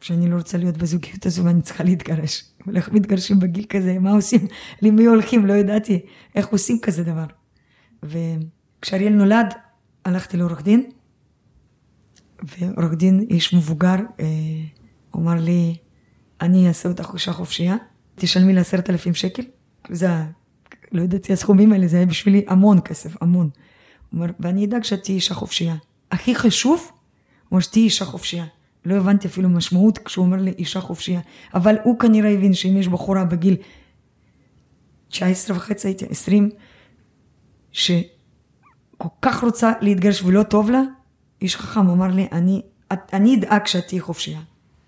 שאני 0.00 0.30
לא 0.30 0.36
רוצה 0.36 0.58
להיות 0.58 0.76
בזוגיות 0.76 1.26
הזו 1.26 1.44
ואני 1.44 1.62
צריכה 1.62 1.84
להתגרש. 1.84 2.44
אבל 2.66 2.76
איך 2.76 2.92
מתגרשים 2.92 3.40
בגיל 3.40 3.64
כזה, 3.68 3.98
מה 3.98 4.10
עושים? 4.12 4.46
למי 4.82 5.06
הולכים? 5.06 5.46
לא 5.46 5.52
ידעתי 5.52 6.00
איך 6.34 6.48
עושים 6.48 6.78
כזה 6.80 7.04
דבר. 7.04 7.26
וכשאריאל 8.02 9.12
נולד, 9.12 9.54
הלכתי 10.04 10.36
לעורך 10.36 10.62
דין, 10.62 10.90
ועורך 12.42 12.94
דין, 12.94 13.26
איש 13.30 13.54
מבוגר, 13.54 13.96
אה, 14.20 14.26
אמר 15.16 15.34
לי, 15.34 15.76
אני 16.40 16.68
אעשה 16.68 16.88
אותך 16.88 17.10
אישה 17.14 17.32
חופשייה, 17.32 17.76
תשלמי 18.14 18.52
לי 18.52 18.60
עשרת 18.60 18.90
אלפים 18.90 19.14
שקל. 19.14 19.42
זה, 19.90 20.08
לא 20.92 21.02
ידעתי, 21.02 21.32
הסכומים 21.32 21.72
האלה, 21.72 21.86
זה 21.86 21.96
היה 21.96 22.06
בשבילי 22.06 22.44
המון 22.48 22.80
כסף, 22.80 23.22
המון. 23.22 23.50
אומר, 24.12 24.26
ואני 24.40 24.64
אדאג 24.64 24.84
שאת 24.84 25.02
תהיי 25.02 25.14
אישה 25.14 25.34
חופשייה. 25.34 25.76
הכי 26.10 26.34
חשוב, 26.34 26.90
הוא 27.48 27.60
שתהיי 27.60 27.84
אישה 27.84 28.04
חופשייה. 28.04 28.44
לא 28.84 28.94
הבנתי 28.94 29.28
אפילו 29.28 29.48
משמעות 29.48 29.98
כשהוא 29.98 30.24
אומר 30.24 30.36
לי 30.36 30.50
אישה 30.50 30.80
חופשייה. 30.80 31.20
אבל 31.54 31.76
הוא 31.84 31.98
כנראה 31.98 32.30
הבין 32.30 32.54
שאם 32.54 32.76
יש 32.76 32.88
בחורה 32.88 33.24
בגיל 33.24 33.56
19 35.08 35.56
וחצי, 35.56 35.88
הייתי 35.88 36.06
20, 36.10 36.50
שכל 37.72 39.08
כך 39.22 39.42
רוצה 39.42 39.72
להתגרש 39.80 40.22
ולא 40.22 40.42
טוב 40.42 40.70
לה, 40.70 40.82
איש 41.42 41.56
חכם 41.56 41.88
אמר 41.88 42.06
לי, 42.06 42.28
אני, 42.32 42.62
אני 43.12 43.36
אדאג 43.36 43.66
שאת 43.66 43.86
תהיי 43.86 44.00
חופשייה. 44.00 44.40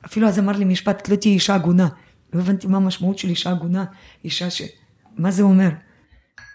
אפילו 0.06 0.28
אז 0.28 0.38
אמר 0.38 0.52
לי 0.52 0.64
משפט, 0.64 1.08
לא 1.08 1.16
תהיי 1.16 1.34
אישה 1.34 1.54
עגונה. 1.54 1.88
לא 2.32 2.40
הבנתי 2.40 2.66
מה 2.66 2.76
המשמעות 2.76 3.18
של 3.18 3.28
אישה 3.28 3.50
עגונה, 3.50 3.84
אישה 4.24 4.50
ש... 4.50 4.62
מה 5.16 5.30
זה 5.30 5.42
אומר? 5.42 5.68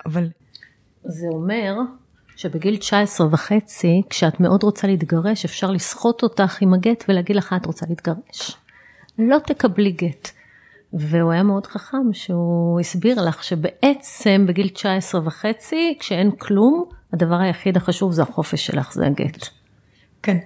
אבל... 0.06 0.30
זה 1.04 1.28
אומר 1.34 1.74
שבגיל 2.36 2.78
19 2.78 3.28
וחצי, 3.32 4.02
כשאת 4.10 4.40
מאוד 4.40 4.64
רוצה 4.64 4.88
להתגרש, 4.88 5.46
אפשר 5.46 5.72
לסחוט 5.72 6.24
אותך 6.24 6.62
עם 6.62 6.74
הגט 6.74 7.04
ולהגיד 7.10 7.36
לך, 7.36 7.56
את 7.58 7.66
רוצה 7.66 7.86
להתגרש. 7.90 8.58
לא 9.20 9.38
תקבלי 9.46 9.92
גט. 9.92 10.32
והוא 10.94 11.32
היה 11.32 11.44
מאוד 11.44 11.68
חכם, 11.68 12.14
שהוא 12.14 12.80
הסביר 12.80 13.22
לך 13.22 13.44
שבעצם 13.44 14.46
בגיל 14.48 14.70
19 14.70 15.22
וחצי, 15.26 15.98
כשאין 16.00 16.32
כלום, 16.32 16.86
הדבר 17.14 17.36
היחיד 17.36 17.78
החשוב 17.78 18.12
זה 18.12 18.22
החופש 18.22 18.66
שלך, 18.66 18.94
זה 18.94 19.08
הגט. 19.08 19.48
כן, 20.24 20.38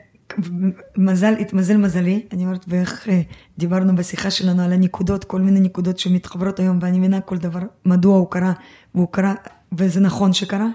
מזל, 0.98 1.34
התמזל 1.34 1.78
מזלי, 1.78 2.26
אני 2.34 2.44
אומרת, 2.44 2.66
ואיך 2.68 3.10
אה, 3.10 3.22
דיברנו 3.58 3.96
בשיחה 3.96 4.32
שלנו 4.32 4.62
על 4.64 4.74
הנקודות, 4.74 5.24
כל 5.24 5.42
מיני 5.42 5.60
נקודות 5.60 6.00
שמתחברות 6.00 6.60
היום, 6.60 6.80
ואני 6.82 7.00
מבינה 7.00 7.22
כל 7.22 7.38
דבר, 7.38 7.60
מדוע 7.86 8.18
הוא 8.18 8.32
קרה, 8.32 8.54
והוא 8.96 9.08
קרה, 9.12 9.34
וזה 9.72 10.00
נכון 10.00 10.34
שקרה. 10.34 10.68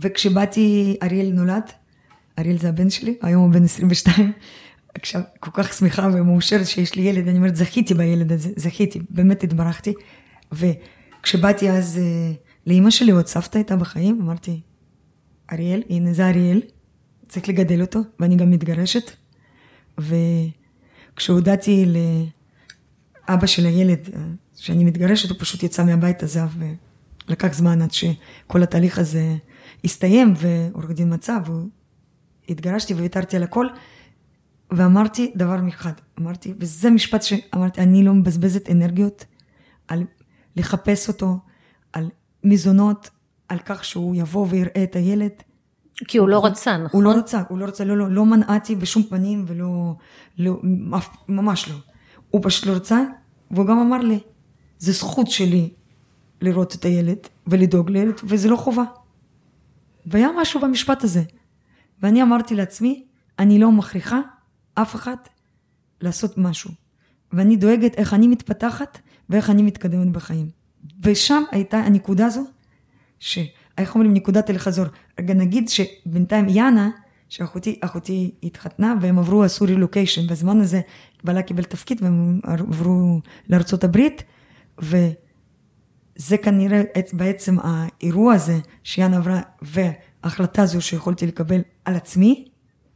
וכשבאתי, 0.00 0.96
אריאל 1.02 1.32
נולד, 1.32 1.70
אריאל 2.38 2.58
זה 2.58 2.68
הבן 2.68 2.90
שלי, 2.90 3.14
היום 3.22 3.42
הוא 3.42 3.52
בן 3.52 3.64
22, 3.64 4.32
עכשיו, 4.94 5.20
כל 5.40 5.50
כך 5.54 5.72
שמחה 5.72 6.08
ומאושרת 6.12 6.66
שיש 6.66 6.94
לי 6.94 7.02
ילד, 7.02 7.28
אני 7.28 7.36
אומרת, 7.38 7.56
זכיתי 7.56 7.94
בילד 7.94 8.32
הזה, 8.32 8.50
זכיתי, 8.56 9.00
באמת 9.10 9.44
התברכתי. 9.44 9.94
וכשבאתי 10.52 11.70
אז 11.70 11.98
אה, 11.98 12.32
לאימא 12.66 12.90
שלי, 12.90 13.12
עוד 13.12 13.26
סבתא 13.26 13.58
הייתה 13.58 13.76
בחיים, 13.76 14.18
אמרתי, 14.22 14.60
אריאל, 15.52 15.82
הנה 15.90 16.12
זה 16.12 16.28
אריאל, 16.28 16.62
צריך 17.28 17.48
לגדל 17.48 17.80
אותו, 17.80 18.00
ואני 18.20 18.36
גם 18.36 18.50
מתגרשת. 18.50 19.10
וכשהודעתי 21.14 21.86
לאבא 23.28 23.46
של 23.46 23.66
הילד 23.66 24.08
אה, 24.14 24.20
שאני 24.56 24.84
מתגרשת, 24.84 25.30
הוא 25.30 25.38
פשוט 25.40 25.62
יצא 25.62 25.84
מהבית, 25.84 26.22
עזב, 26.22 26.48
ולקח 27.28 27.52
זמן 27.52 27.82
עד 27.82 27.90
שכל 27.92 28.62
התהליך 28.62 28.98
הזה 28.98 29.36
הסתיים, 29.84 30.34
ועורך 30.36 30.90
דין 30.90 31.14
מצא, 31.14 31.38
והתגרשתי 32.48 32.94
וויתרתי 32.94 33.36
על 33.36 33.42
הכל, 33.42 33.66
ואמרתי 34.70 35.32
דבר 35.36 35.56
אחד, 35.68 35.92
אמרתי, 36.20 36.54
וזה 36.58 36.90
משפט 36.90 37.22
שאמרתי, 37.22 37.80
אני 37.80 38.04
לא 38.04 38.14
מבזבזת 38.14 38.70
אנרגיות 38.70 39.24
על 39.88 40.04
לחפש 40.56 41.08
אותו, 41.08 41.38
על 41.92 42.08
מזונות, 42.44 43.10
על 43.48 43.58
כך 43.58 43.84
שהוא 43.84 44.14
יבוא 44.14 44.46
ויראה 44.50 44.82
את 44.82 44.96
הילד. 44.96 45.32
כי 46.08 46.18
הוא 46.18 46.28
לא 46.28 46.44
רצה, 46.44 46.76
נכון? 46.76 47.04
הוא 47.04 47.12
לא 47.12 47.18
רצה, 47.18 47.42
הוא 47.48 47.58
לא 47.58 47.64
רצה, 47.64 47.84
לא, 47.84 47.96
לא, 47.96 48.10
לא 48.10 48.26
מנעתי 48.26 48.76
בשום 48.76 49.02
פנים 49.02 49.44
ולא, 49.48 49.94
לא, 50.38 50.60
ממש 51.28 51.68
לא. 51.68 51.74
הוא 52.30 52.40
פשוט 52.44 52.66
לא 52.66 52.72
רצה, 52.72 53.02
והוא 53.50 53.66
גם 53.66 53.78
אמר 53.78 53.98
לי, 53.98 54.18
זה 54.78 54.92
זכות 54.92 55.30
שלי 55.30 55.70
לראות 56.40 56.74
את 56.74 56.84
הילד 56.84 57.18
ולדאוג 57.46 57.90
לילד, 57.90 58.20
וזה 58.24 58.48
לא 58.48 58.56
חובה. 58.56 58.84
והיה 60.06 60.28
משהו 60.36 60.60
במשפט 60.60 61.04
הזה. 61.04 61.22
ואני 62.02 62.22
אמרתי 62.22 62.54
לעצמי, 62.54 63.04
אני 63.38 63.58
לא 63.58 63.72
מכריחה 63.72 64.20
אף 64.74 64.94
אחד 64.94 65.16
לעשות 66.00 66.38
משהו. 66.38 66.70
ואני 67.32 67.56
דואגת 67.56 67.94
איך 67.94 68.14
אני 68.14 68.26
מתפתחת 68.26 68.98
ואיך 69.30 69.50
אני 69.50 69.62
מתקדמת 69.62 70.12
בחיים. 70.12 70.48
ושם 71.02 71.42
הייתה 71.50 71.78
הנקודה 71.78 72.26
הזו, 72.26 72.44
שאיך 73.18 73.94
אומרים 73.94 74.14
נקודת 74.14 74.50
אל 74.50 74.58
חזור. 74.58 74.86
רגע 75.18 75.34
נגיד 75.34 75.68
שבינתיים 75.68 76.48
יאנה, 76.48 76.90
שאחותי 77.28 77.78
אחותי 77.80 78.30
התחתנה 78.42 78.94
והם 79.00 79.18
עברו 79.18 79.42
עשו 79.42 79.64
רילוקיישן, 79.64 80.26
בזמן 80.26 80.60
הזה 80.60 80.80
בעלה 81.24 81.42
קיבל 81.42 81.62
תפקיד 81.62 82.02
והם 82.02 82.40
עברו 82.42 83.20
לארצות 83.48 83.84
הברית, 83.84 84.22
וזה 86.16 86.38
כנראה 86.38 86.82
בעצם 87.12 87.56
האירוע 87.62 88.34
הזה 88.34 88.58
שיאנה 88.84 89.16
עברה, 89.16 89.40
וההחלטה 89.62 90.62
הזו 90.62 90.82
שיכולתי 90.82 91.26
לקבל 91.26 91.60
על 91.84 91.96
עצמי, 91.96 92.48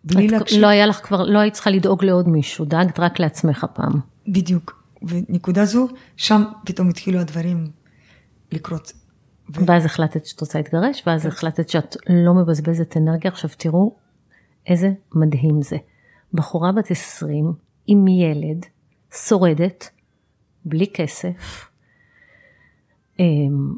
בלי 0.04 0.28
להקשיב. 0.28 0.60
לא 0.60 0.66
היה 0.66 0.86
לך 0.86 0.96
כבר, 1.06 1.22
לא 1.22 1.38
היית 1.38 1.54
צריכה 1.54 1.70
לדאוג 1.70 2.04
לעוד 2.04 2.28
מישהו, 2.28 2.64
דאגת 2.64 3.00
רק 3.00 3.20
לעצמך 3.20 3.64
הפעם. 3.64 4.00
בדיוק. 4.28 4.84
ונקודה 5.02 5.64
זו, 5.64 5.88
שם 6.16 6.42
פתאום 6.66 6.88
התחילו 6.88 7.20
הדברים 7.20 7.66
לקרות. 8.52 8.92
ו... 9.56 9.66
ואז 9.66 9.84
החלטת 9.84 10.26
שאת 10.26 10.40
רוצה 10.40 10.58
להתגרש, 10.58 11.02
ואז 11.06 11.22
כן. 11.22 11.28
החלטת 11.28 11.68
שאת 11.68 11.96
לא 12.08 12.34
מבזבזת 12.34 12.96
אנרגיה. 12.96 13.30
עכשיו 13.30 13.50
תראו 13.58 13.96
איזה 14.66 14.92
מדהים 15.14 15.62
זה. 15.62 15.76
בחורה 16.32 16.72
בת 16.72 16.90
20 16.90 17.52
עם 17.86 18.08
ילד, 18.08 18.66
שורדת, 19.28 19.90
בלי 20.64 20.86
כסף, 20.94 21.66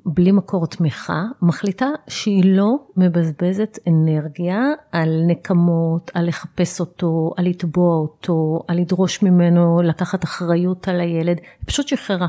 בלי 0.06 0.32
מקור 0.32 0.66
תמיכה, 0.66 1.22
מחליטה 1.42 1.86
שהיא 2.08 2.56
לא 2.56 2.76
מבזבזת 2.96 3.78
אנרגיה 3.88 4.60
על 4.92 5.22
נקמות, 5.26 6.10
על 6.14 6.28
לחפש 6.28 6.80
אותו, 6.80 7.30
על 7.36 7.48
לתבוע 7.48 7.96
אותו, 7.96 8.60
על 8.68 8.78
לדרוש 8.78 9.22
ממנו 9.22 9.82
לקחת 9.82 10.24
אחריות 10.24 10.88
על 10.88 11.00
הילד, 11.00 11.36
היא 11.38 11.66
פשוט 11.66 11.88
שחררה. 11.88 12.28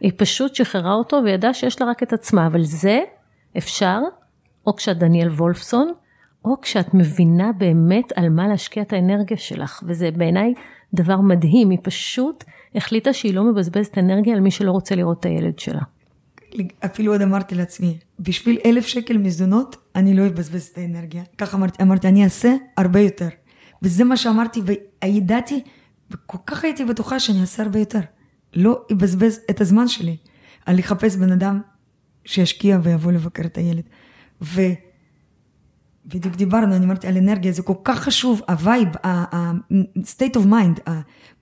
היא 0.00 0.12
פשוט 0.16 0.54
שחררה 0.54 0.94
אותו 0.94 1.20
וידעה 1.24 1.54
שיש 1.54 1.80
לה 1.80 1.86
רק 1.86 2.02
את 2.02 2.12
עצמה, 2.12 2.46
אבל 2.46 2.62
זה 2.62 3.00
אפשר, 3.58 4.00
או 4.66 4.76
כשאת 4.76 4.98
דניאל 4.98 5.28
וולפסון, 5.28 5.92
או 6.44 6.60
כשאת 6.60 6.94
מבינה 6.94 7.52
באמת 7.52 8.12
על 8.16 8.28
מה 8.28 8.48
להשקיע 8.48 8.82
את 8.82 8.92
האנרגיה 8.92 9.36
שלך, 9.36 9.82
וזה 9.86 10.10
בעיניי 10.10 10.54
דבר 10.94 11.20
מדהים, 11.20 11.70
היא 11.70 11.78
פשוט 11.82 12.44
החליטה 12.74 13.12
שהיא 13.12 13.34
לא 13.34 13.44
מבזבזת 13.44 13.98
אנרגיה 13.98 14.34
על 14.34 14.40
מי 14.40 14.50
שלא 14.50 14.70
רוצה 14.70 14.94
לראות 14.94 15.20
את 15.20 15.24
הילד 15.24 15.58
שלה. 15.58 15.80
אפילו 16.84 17.12
עוד 17.12 17.22
אמרתי 17.22 17.54
לעצמי, 17.54 17.98
בשביל 18.20 18.58
אלף 18.64 18.86
שקל 18.86 19.18
מזונות, 19.18 19.76
אני 19.94 20.14
לא 20.14 20.26
אבזבז 20.26 20.68
את 20.72 20.78
האנרגיה. 20.78 21.22
ככה 21.38 21.56
אמרתי, 21.56 21.82
אמרתי, 21.82 22.08
אני 22.08 22.24
אעשה 22.24 22.54
הרבה 22.76 23.00
יותר. 23.00 23.28
וזה 23.82 24.04
מה 24.04 24.16
שאמרתי, 24.16 24.60
וידעתי, 25.04 25.62
וכל 26.10 26.38
כך 26.46 26.64
הייתי 26.64 26.84
בטוחה 26.84 27.20
שאני 27.20 27.40
אעשה 27.40 27.62
הרבה 27.62 27.78
יותר. 27.78 28.00
לא 28.54 28.86
אבזבז 28.92 29.40
את 29.50 29.60
הזמן 29.60 29.88
שלי 29.88 30.16
על 30.66 30.78
לחפש 30.78 31.16
בן 31.16 31.32
אדם 31.32 31.60
שישקיע 32.24 32.78
ויבוא 32.82 33.12
לבקר 33.12 33.42
את 33.44 33.58
הילד. 33.58 33.82
ובדיוק 34.40 36.36
דיברנו, 36.36 36.76
אני 36.76 36.84
אמרתי 36.84 37.06
על 37.06 37.16
אנרגיה, 37.16 37.52
זה 37.52 37.62
כל 37.62 37.74
כך 37.84 38.00
חשוב, 38.00 38.42
ה 38.48 38.55
vibe, 38.55 38.88
ה-state 39.04 40.34
of 40.34 40.44
mind, 40.44 40.90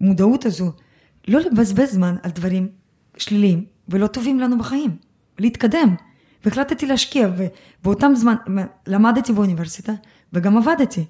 המודעות 0.00 0.46
הזו, 0.46 0.72
לא 1.28 1.40
לבזבז 1.40 1.90
זמן 1.92 2.16
על 2.22 2.30
דברים 2.30 2.68
שליליים, 3.16 3.64
ולא 3.88 4.06
טובים 4.06 4.40
לנו 4.40 4.58
בחיים, 4.58 4.96
להתקדם. 5.38 5.94
והחלטתי 6.44 6.86
להשקיע, 6.86 7.28
ובאותם 7.36 8.12
זמן 8.14 8.34
למדתי 8.86 9.32
באוניברסיטה, 9.32 9.92
וגם 10.32 10.58
עבדתי, 10.58 11.04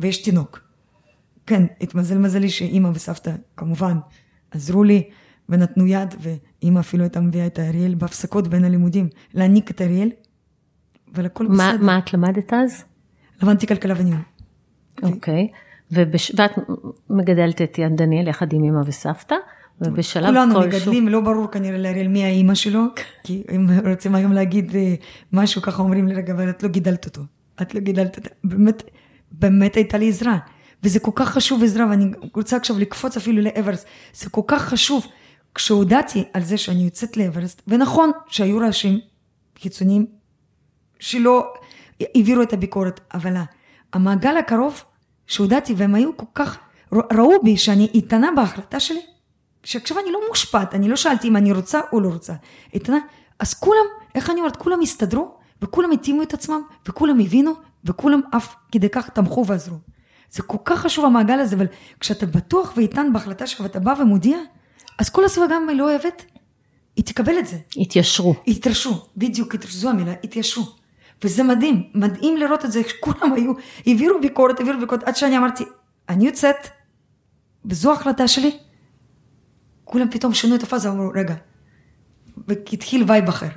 ויש 0.00 0.22
תינוק. 0.22 0.60
כן, 1.46 1.62
התמזל 1.80 2.18
מזלי 2.18 2.50
שאימא 2.50 2.90
וסבתא 2.94 3.32
כמובן 3.56 3.98
עזרו 4.50 4.84
לי 4.84 5.02
ונתנו 5.48 5.86
יד, 5.86 6.14
ואימא 6.20 6.80
אפילו 6.80 7.02
הייתה 7.02 7.20
מביאה 7.20 7.46
את 7.46 7.58
אריאל 7.58 7.94
בהפסקות 7.94 8.48
בין 8.48 8.64
הלימודים, 8.64 9.08
להעניק 9.34 9.70
את 9.70 9.80
אריאל, 9.80 10.10
ולכל 11.14 11.48
מה, 11.48 11.72
בסדר. 11.72 11.86
מה 11.86 11.98
את 11.98 12.14
למדת 12.14 12.52
אז? 12.52 12.84
למדתי 13.42 13.66
כלכלה 13.66 13.94
וניהול. 13.96 14.20
אוקיי, 15.02 15.48
okay. 15.50 15.56
ובש... 15.92 16.32
ואת 16.38 16.50
מגדלת 17.10 17.62
את 17.62 17.78
יד 17.78 17.96
דניאל 17.96 18.28
יחד 18.28 18.52
עם 18.52 18.64
אימא 18.64 18.80
וסבתא, 18.86 19.34
ובשלב 19.80 20.26
כולנו 20.26 20.54
כלשהו... 20.54 20.80
מגדלים, 20.80 21.08
לא 21.08 21.20
ברור 21.20 21.46
כנראה 21.46 21.78
לאריאל 21.78 22.08
מי 22.08 22.24
האימא 22.24 22.54
שלו, 22.54 22.82
כי 23.24 23.42
אם 23.56 23.66
רוצים 23.90 24.14
היום 24.14 24.32
להגיד 24.32 24.76
אה, 24.76 24.94
משהו, 25.32 25.62
ככה 25.62 25.82
אומרים 25.82 26.08
לי, 26.08 26.14
רגע, 26.14 26.32
אבל 26.32 26.50
את 26.50 26.62
לא 26.62 26.68
גידלת 26.68 27.04
אותו. 27.04 27.22
את 27.62 27.74
לא 27.74 27.80
גידלת 27.80 28.16
אותו. 28.16 28.28
באמת, 28.44 28.82
באמת 29.32 29.74
הייתה 29.74 29.98
לי 29.98 30.08
עזרה. 30.08 30.38
וזה 30.82 31.00
כל 31.00 31.10
כך 31.14 31.28
חשוב 31.28 31.62
עזרה, 31.62 31.86
ואני 31.90 32.10
רוצה 32.34 32.56
עכשיו 32.56 32.78
לקפוץ 32.78 33.16
אפילו 33.16 33.42
לאברסט. 33.42 33.86
זה 34.14 34.30
כל 34.30 34.42
כך 34.46 34.62
חשוב. 34.62 35.06
כשהודעתי 35.54 36.24
על 36.32 36.42
זה 36.42 36.56
שאני 36.56 36.84
יוצאת 36.84 37.16
לאברסט, 37.16 37.62
ונכון 37.68 38.10
שהיו 38.28 38.58
רעשים 38.58 39.00
חיצוניים 39.62 40.06
שלא 41.00 41.52
העבירו 42.00 42.42
את 42.42 42.52
הביקורת, 42.52 43.00
אבל 43.14 43.36
המעגל 43.92 44.36
הקרוב 44.36 44.84
שהודעתי, 45.26 45.74
והם 45.76 45.94
היו 45.94 46.16
כל 46.16 46.26
כך, 46.34 46.58
ראו 46.92 47.42
בי 47.42 47.56
שאני 47.56 47.88
איתנה 47.94 48.30
בהחלטה 48.36 48.80
שלי, 48.80 49.00
שעכשיו 49.64 49.98
אני 49.98 50.12
לא 50.12 50.20
מושפעת, 50.28 50.74
אני 50.74 50.88
לא 50.88 50.96
שאלתי 50.96 51.28
אם 51.28 51.36
אני 51.36 51.52
רוצה 51.52 51.80
או 51.92 52.00
לא 52.00 52.08
רוצה, 52.08 52.32
איתנה, 52.74 52.98
אז 53.38 53.54
כולם, 53.54 53.84
איך 54.14 54.30
אני 54.30 54.40
אומרת, 54.40 54.56
כולם 54.56 54.80
הסתדרו, 54.80 55.34
וכולם 55.62 55.90
התאימו 55.90 56.22
את 56.22 56.34
עצמם, 56.34 56.60
וכולם 56.88 57.20
הבינו, 57.20 57.52
וכולם 57.84 58.20
אף 58.36 58.54
כדי 58.72 58.88
כך 58.88 59.08
תמכו 59.08 59.46
ועזרו. 59.46 59.76
זה 60.30 60.42
כל 60.42 60.58
כך 60.64 60.80
חשוב 60.80 61.04
המעגל 61.04 61.40
הזה, 61.40 61.56
אבל 61.56 61.66
כשאתה 62.00 62.26
בטוח 62.26 62.72
ואיתן 62.76 63.12
בהחלטה 63.12 63.46
שלך 63.46 63.60
ואתה 63.60 63.80
בא 63.80 63.94
ומודיע, 64.00 64.38
אז 64.98 65.10
כל 65.10 65.24
הסביבה 65.24 65.54
גם 65.54 65.62
אם 65.62 65.68
היא 65.68 65.78
לא 65.78 65.90
אוהבת, 65.90 66.24
היא 66.96 67.04
תקבל 67.04 67.38
את 67.38 67.46
זה. 67.46 67.56
התיישרו. 67.76 68.34
התיישרו, 68.46 68.94
בדיוק, 69.16 69.54
זו 69.68 69.90
המילה, 69.90 70.12
התיישרו. 70.24 70.64
וזה 71.24 71.42
מדהים, 71.42 71.82
מדהים 71.94 72.36
לראות 72.36 72.64
את 72.64 72.72
זה, 72.72 72.82
כולם 73.00 73.32
היו, 73.32 73.52
העבירו 73.86 74.20
ביקורת, 74.20 74.60
העבירו 74.60 74.80
ביקורת, 74.80 75.02
עד 75.02 75.16
שאני 75.16 75.36
אמרתי, 75.36 75.64
אני 76.08 76.26
יוצאת, 76.26 76.56
וזו 77.64 77.90
ההחלטה 77.90 78.28
שלי, 78.28 78.58
כולם 79.92 80.10
פתאום 80.10 80.34
שינו 80.34 80.54
את 80.54 80.62
הפאזה, 80.62 80.90
אמרו, 80.90 81.10
רגע, 81.14 81.34
והתחיל 82.48 83.04
vibe 83.06 83.28
אחר. 83.28 83.48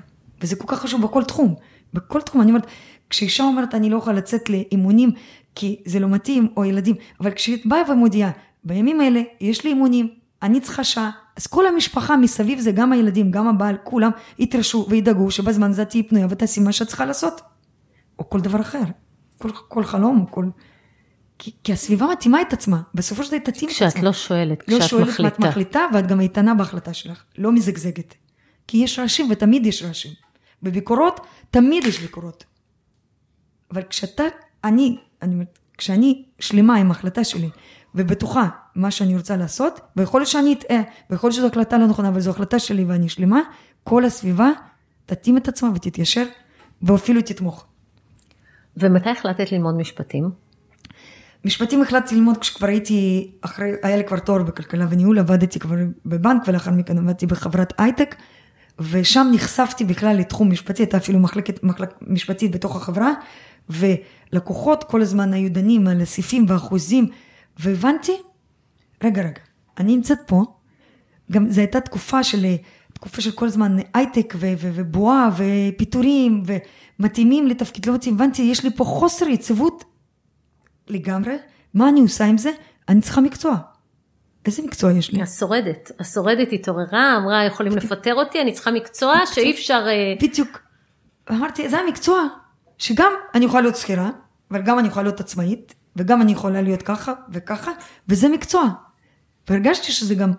וזה 0.42 0.56
כל 0.56 0.68
כך 0.68 0.80
חשוב 0.80 1.02
בכל 1.02 1.24
תחום, 1.24 1.56
בכל 1.94 2.22
תחום, 2.22 2.42
אני 2.42 2.52
אומרת, 2.52 2.68
כשאישה 3.10 3.44
אומרת, 3.44 3.76
אני 3.76 3.90
לא 3.90 3.98
יכולה 3.98 4.16
לצאת 4.16 4.50
לאימונים, 4.50 5.12
כי 5.56 5.82
זה 5.86 6.00
לא 6.00 6.08
מתאים, 6.08 6.48
או 6.58 6.66
ילדים, 6.66 6.96
אבל 7.20 7.32
כשאת 7.32 7.66
באה 7.66 7.92
ומודיעה, 7.92 8.32
בימים 8.64 9.02
האלה 9.02 9.22
יש 9.42 9.64
לי 9.64 9.70
אימונים, 9.70 10.10
אני 10.42 10.60
צריכה 10.62 10.84
שעה, 10.84 11.12
אז 11.38 11.48
כל 11.48 11.68
המשפחה 11.68 12.18
מסביב 12.18 12.60
זה 12.60 12.72
גם 12.72 12.92
הילדים, 12.92 13.32
גם 13.32 13.48
הבעל, 13.48 13.78
כולם 13.84 14.12
יתרשו 14.40 14.86
וידאגו 14.90 15.32
שבזמן 15.32 15.70
הזה 15.70 15.86
תהיי 15.86 16.04
פנויה 16.04 16.28
ותעשי 16.30 16.60
מה 16.60 16.72
שאת 16.72 16.88
צריכה 16.88 17.06
לעשות. 17.06 17.42
או 18.20 18.30
כל 18.30 18.40
דבר 18.40 18.62
אחר, 18.62 18.84
כל, 19.38 19.50
כל 19.68 19.84
חלום, 19.84 20.26
כל... 20.30 20.46
כי, 21.40 21.52
כי 21.64 21.74
הסביבה 21.74 22.06
מתאימה 22.12 22.42
את 22.42 22.54
עצמה, 22.54 22.82
בסופו 22.94 23.24
של 23.24 23.32
דבר 23.32 23.40
תתאים 23.40 23.70
את 23.70 23.76
עצמה. 23.76 23.90
כשאת 23.90 24.04
לא 24.04 24.14
שואלת, 24.14 24.64
לא 24.68 24.80
כשאת 24.80 24.90
שואלת 24.90 25.08
מחליטה. 25.08 25.24
מה 25.24 25.28
את 25.28 25.40
מחליטה, 25.40 25.86
ואת 25.94 26.08
גם 26.08 26.22
איתנה 26.22 26.54
בהחלטה 26.54 26.94
שלך, 26.94 27.24
לא 27.38 27.52
מזגזגת. 27.52 28.16
כי 28.68 28.78
יש 28.78 29.00
רעשים, 29.00 29.28
ותמיד 29.32 29.66
יש 29.66 29.84
רעשים. 29.84 30.12
בביקורות, 30.64 31.20
תמיד 31.52 31.84
יש 31.84 32.00
ביקורות. 32.00 32.46
אבל 33.72 33.84
כשאתה, 33.84 34.24
אני, 34.64 34.98
אני 35.22 35.34
אומרת, 35.34 35.60
כשאני 35.78 36.26
שלמה 36.40 36.76
עם 36.76 36.88
ההחלטה 36.88 37.24
שלי, 37.24 37.50
ובטוחה 37.96 38.50
מה 38.76 38.92
שאני 38.92 39.18
רוצה 39.18 39.38
לעשות, 39.38 39.80
ויכול 39.96 40.22
להיות 40.22 40.30
שאני 40.30 40.54
אטעה, 40.54 40.82
ויכול 41.10 41.28
להיות 41.28 41.36
שזו 41.36 41.48
החלטה 41.48 41.78
לא 41.78 41.88
נכונה, 41.88 42.08
אבל 42.08 42.20
זו 42.20 42.32
החלטה 42.32 42.60
שלי 42.60 42.84
ואני 42.84 43.10
שלמה, 43.10 43.40
כל 43.84 44.06
הסביבה 44.06 44.50
תתאים 45.06 45.38
את 45.38 45.48
עצמה 45.48 45.70
ותתיישר, 45.76 46.26
ואפילו 46.82 47.22
תתמוך. 47.22 47.66
ומתי 48.78 49.10
החלטת 49.10 49.52
ללמוד 49.52 49.76
משפטים? 49.76 50.45
משפטים 51.46 51.82
החלטתי 51.82 52.16
ללמוד 52.16 52.38
כשכבר 52.38 52.68
הייתי, 52.68 53.32
אחרי, 53.42 53.72
היה 53.84 53.98
לי 53.98 54.04
כבר 54.04 54.20
תואר 54.20 54.44
בכלכלה 54.44 54.86
וניהול, 54.90 55.20
עבדתי 55.20 55.60
כבר 55.60 55.76
בבנק 56.06 56.42
ולאחר 56.48 56.72
מכן 56.72 56.98
עבדתי 56.98 57.26
בחברת 57.26 57.74
הייטק, 57.78 58.16
ושם 58.80 59.28
נחשפתי 59.34 59.86
בכלל 59.86 60.18
לתחום 60.18 60.52
משפטי, 60.52 60.82
הייתה 60.82 60.98
אפילו 60.98 61.20
מחלקת 61.20 61.64
מחלק 61.64 61.90
משפטית 62.02 62.52
בתוך 62.52 62.76
החברה, 62.76 63.12
ולקוחות 63.70 64.84
כל 64.84 65.02
הזמן 65.02 65.34
היו 65.34 65.52
דנים 65.52 65.88
על 65.88 66.02
הסעיפים 66.02 66.46
והאחוזים, 66.48 67.08
והבנתי, 67.60 68.16
רגע 69.04 69.22
רגע, 69.22 69.42
אני 69.78 69.96
נמצאת 69.96 70.20
פה, 70.26 70.44
גם 71.32 71.52
זו 71.52 71.62
הייתה 71.62 71.82
תקופה 71.82 72.24
של, 72.24 72.46
תקופה 72.94 73.22
של 73.22 73.32
כל 73.32 73.46
הזמן 73.46 73.78
הייטק 73.94 74.34
ו- 74.38 74.54
ו- 74.58 74.72
ובועה 74.74 75.30
ופיטורים 75.38 76.44
ומתאימים 77.00 77.48
לתפקיד 77.48 77.86
לא 77.86 77.94
מתאים, 77.94 78.16
הבנתי, 78.16 78.42
יש 78.42 78.64
לי 78.64 78.70
פה 78.76 78.84
חוסר 78.84 79.28
יציבות 79.28 79.95
לגמרי, 80.88 81.38
מה 81.74 81.90
אני 81.90 82.02
עושה 82.02 82.26
עם 82.26 82.38
זה? 82.38 82.52
אני 82.90 83.02
צריכה 83.02 83.22
מקצוע. 83.22 83.56
איזה 84.46 84.64
מקצוע 84.64 84.92
יש 84.92 85.12
לי? 85.12 85.22
השורדת. 85.22 85.92
השורדת 86.00 86.48
התעוררה, 86.52 87.18
אמרה, 87.18 87.46
יכולים 87.46 87.76
לפטר 87.76 88.16
אותי, 88.16 88.42
אני 88.42 88.54
צריכה 88.54 88.72
מקצוע 88.72 89.16
שאי 89.26 89.52
אפשר... 89.52 89.86
אה, 89.88 90.28
בדיוק. 90.28 90.62
אמרתי, 91.32 91.70
זה 91.70 91.80
המקצוע, 91.80 92.28
שגם 92.78 93.12
אני 93.36 93.46
יכולה 93.46 93.62
להיות 93.62 93.76
שכירה, 93.76 94.10
אבל 94.52 94.62
גם 94.62 94.80
אני 94.80 94.88
יכולה 94.88 95.04
להיות 95.04 95.20
עצמאית, 95.20 95.76
וגם 95.96 96.22
אני 96.22 96.32
יכולה 96.32 96.62
להיות 96.62 96.82
ככה 96.82 97.14
וככה, 97.30 97.72
וזה 98.08 98.30
מקצוע. 98.30 98.70
והרגשתי 99.50 99.92
שזה 99.92 100.16
גם 100.16 100.32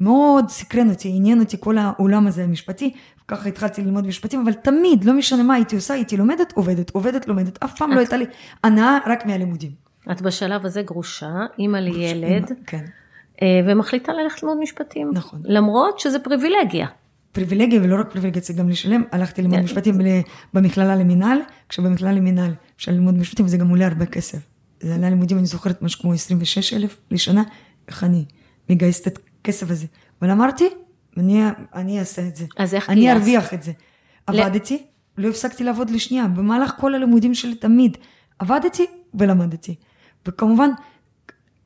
מאוד 0.00 0.48
סקרן 0.48 0.90
אותי, 0.90 1.12
עניין 1.14 1.40
אותי 1.40 1.56
כל 1.60 1.78
העולם 1.78 2.26
הזה 2.26 2.44
המשפטי, 2.44 2.94
וככה 3.24 3.48
התחלתי 3.48 3.82
ללמוד 3.82 4.06
משפטים, 4.06 4.40
אבל 4.40 4.52
תמיד, 4.52 5.04
לא 5.04 5.12
משנה 5.12 5.42
מה 5.42 5.54
הייתי 5.54 5.76
עושה, 5.76 5.94
הייתי 5.94 6.16
לומדת, 6.16 6.52
עובדת, 6.52 6.90
עובדת, 6.90 7.28
לומדת, 7.28 7.62
אף 7.62 7.78
פעם 7.78 7.92
לא 7.92 7.98
הייתה 7.98 8.16
לי 8.16 8.26
הנאה 8.64 8.98
רק 9.06 9.26
מהלימודים. 9.26 9.89
את 10.12 10.22
בשלב 10.22 10.66
הזה 10.66 10.82
גרושה, 10.82 11.32
אימא 11.58 11.78
לילד, 11.78 12.52
כן. 12.66 12.84
אה, 13.42 13.46
ומחליטה 13.66 14.12
ללכת 14.12 14.42
ללמוד 14.42 14.58
משפטים. 14.58 15.10
נכון. 15.14 15.40
למרות 15.44 16.00
שזה 16.00 16.18
פריבילגיה. 16.18 16.86
פריבילגיה, 17.32 17.80
ולא 17.82 18.00
רק 18.00 18.10
פריבילגיה, 18.10 18.42
צריך 18.42 18.58
גם 18.58 18.68
לשלם. 18.68 19.02
הלכתי 19.12 19.42
ללמוד 19.42 19.58
כן. 19.58 19.64
משפטים 19.64 20.00
ל- 20.00 20.20
במכללה 20.54 20.96
למינהל, 20.96 21.38
כשבמכללה 21.68 22.12
למינהל 22.12 22.52
אפשר 22.76 22.92
ללמוד 22.92 23.14
משפטים, 23.18 23.46
וזה 23.46 23.56
גם 23.56 23.68
עולה 23.68 23.86
הרבה 23.86 24.06
כסף. 24.06 24.38
זה 24.80 24.94
עלה 24.94 25.08
לימודים, 25.10 25.38
אני 25.38 25.46
זוכרת, 25.46 25.82
משהו 25.82 26.00
כמו 26.00 26.12
26 26.12 26.72
אלף 26.74 26.96
לשנה, 27.10 27.42
איך 27.88 28.04
אני 28.04 28.24
מגייסת 28.70 29.06
את 29.06 29.18
הכסף 29.40 29.70
הזה. 29.70 29.86
אבל 30.22 30.30
אמרתי, 30.30 30.68
אני, 31.16 31.42
אני 31.74 31.98
אעשה 32.00 32.22
את 32.28 32.36
זה. 32.36 32.44
אז 32.56 32.74
איך 32.74 32.90
אני? 32.90 33.12
ארוויח 33.12 33.54
את 33.54 33.62
זה. 33.62 33.72
עבדתי, 34.26 34.82
לא 35.18 35.28
הפסקתי 35.28 35.64
לעבוד 35.64 35.90
לשנייה, 35.90 36.26
במהלך 36.28 36.72
כל 36.80 36.94
הלימודים 36.94 37.34
שלי 37.34 37.54
תמיד. 37.54 37.96
עבדתי 38.38 38.86
ולמדתי. 39.14 39.74
וכמובן, 40.26 40.70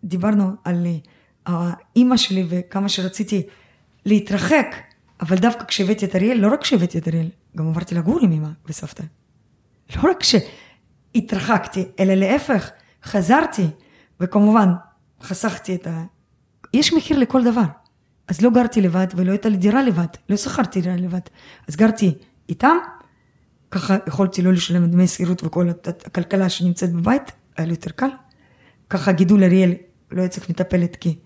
דיברנו 0.05 0.51
על 0.65 0.87
אה, 0.87 0.99
האימא 1.47 2.17
שלי 2.17 2.47
וכמה 2.49 2.89
שרציתי 2.89 3.43
להתרחק, 4.07 4.77
אבל 5.21 5.37
דווקא 5.37 5.65
כשהבאתי 5.65 6.05
את 6.05 6.17
אריאל, 6.17 6.39
לא 6.39 6.53
רק 6.53 6.61
כשהבאתי 6.61 6.99
את 6.99 7.09
אריאל, 7.09 7.29
גם 7.57 7.69
עברתי 7.69 7.95
לגור 7.95 8.19
עם 8.23 8.33
אמא 8.33 8.49
וסבתא. 8.67 9.03
לא 9.97 10.11
רק 10.11 10.23
שהתרחקתי, 10.23 11.85
אלא 12.01 12.15
להפך, 12.15 12.71
חזרתי, 13.05 13.67
וכמובן, 14.21 14.69
חסכתי 15.23 15.75
את 15.75 15.87
ה... 15.87 16.05
יש 16.75 16.93
מחיר 16.93 17.19
לכל 17.19 17.45
דבר. 17.45 17.65
אז 18.29 18.41
לא 18.41 18.51
גרתי 18.51 18.81
לבד, 18.81 19.07
ולא 19.17 19.31
הייתה 19.31 19.49
לי 19.49 19.57
דירה 19.57 19.83
לבד, 19.83 20.07
לא 20.29 20.37
שכרתי 20.37 20.81
דירה 20.81 20.97
לבד. 20.97 21.21
אז 21.69 21.77
גרתי 21.77 22.15
איתם, 22.49 22.77
ככה 23.71 23.97
יכולתי 24.07 24.43
לא 24.43 24.53
לשלם 24.53 24.87
דמי 24.87 25.07
שכירות 25.07 25.45
וכל 25.45 25.69
הכלכלה 25.87 26.49
שנמצאת 26.49 26.93
בבית, 26.93 27.33
היה 27.57 27.67
לי 27.67 27.73
יותר 27.73 27.91
קל. 27.91 28.09
ככה 28.91 29.13
גידול 29.13 29.45
אריאל, 29.45 29.75
לא 30.11 30.21
היה 30.21 30.29
צריך 30.29 30.51
מטפלת 30.51 30.97
כי 30.97 31.19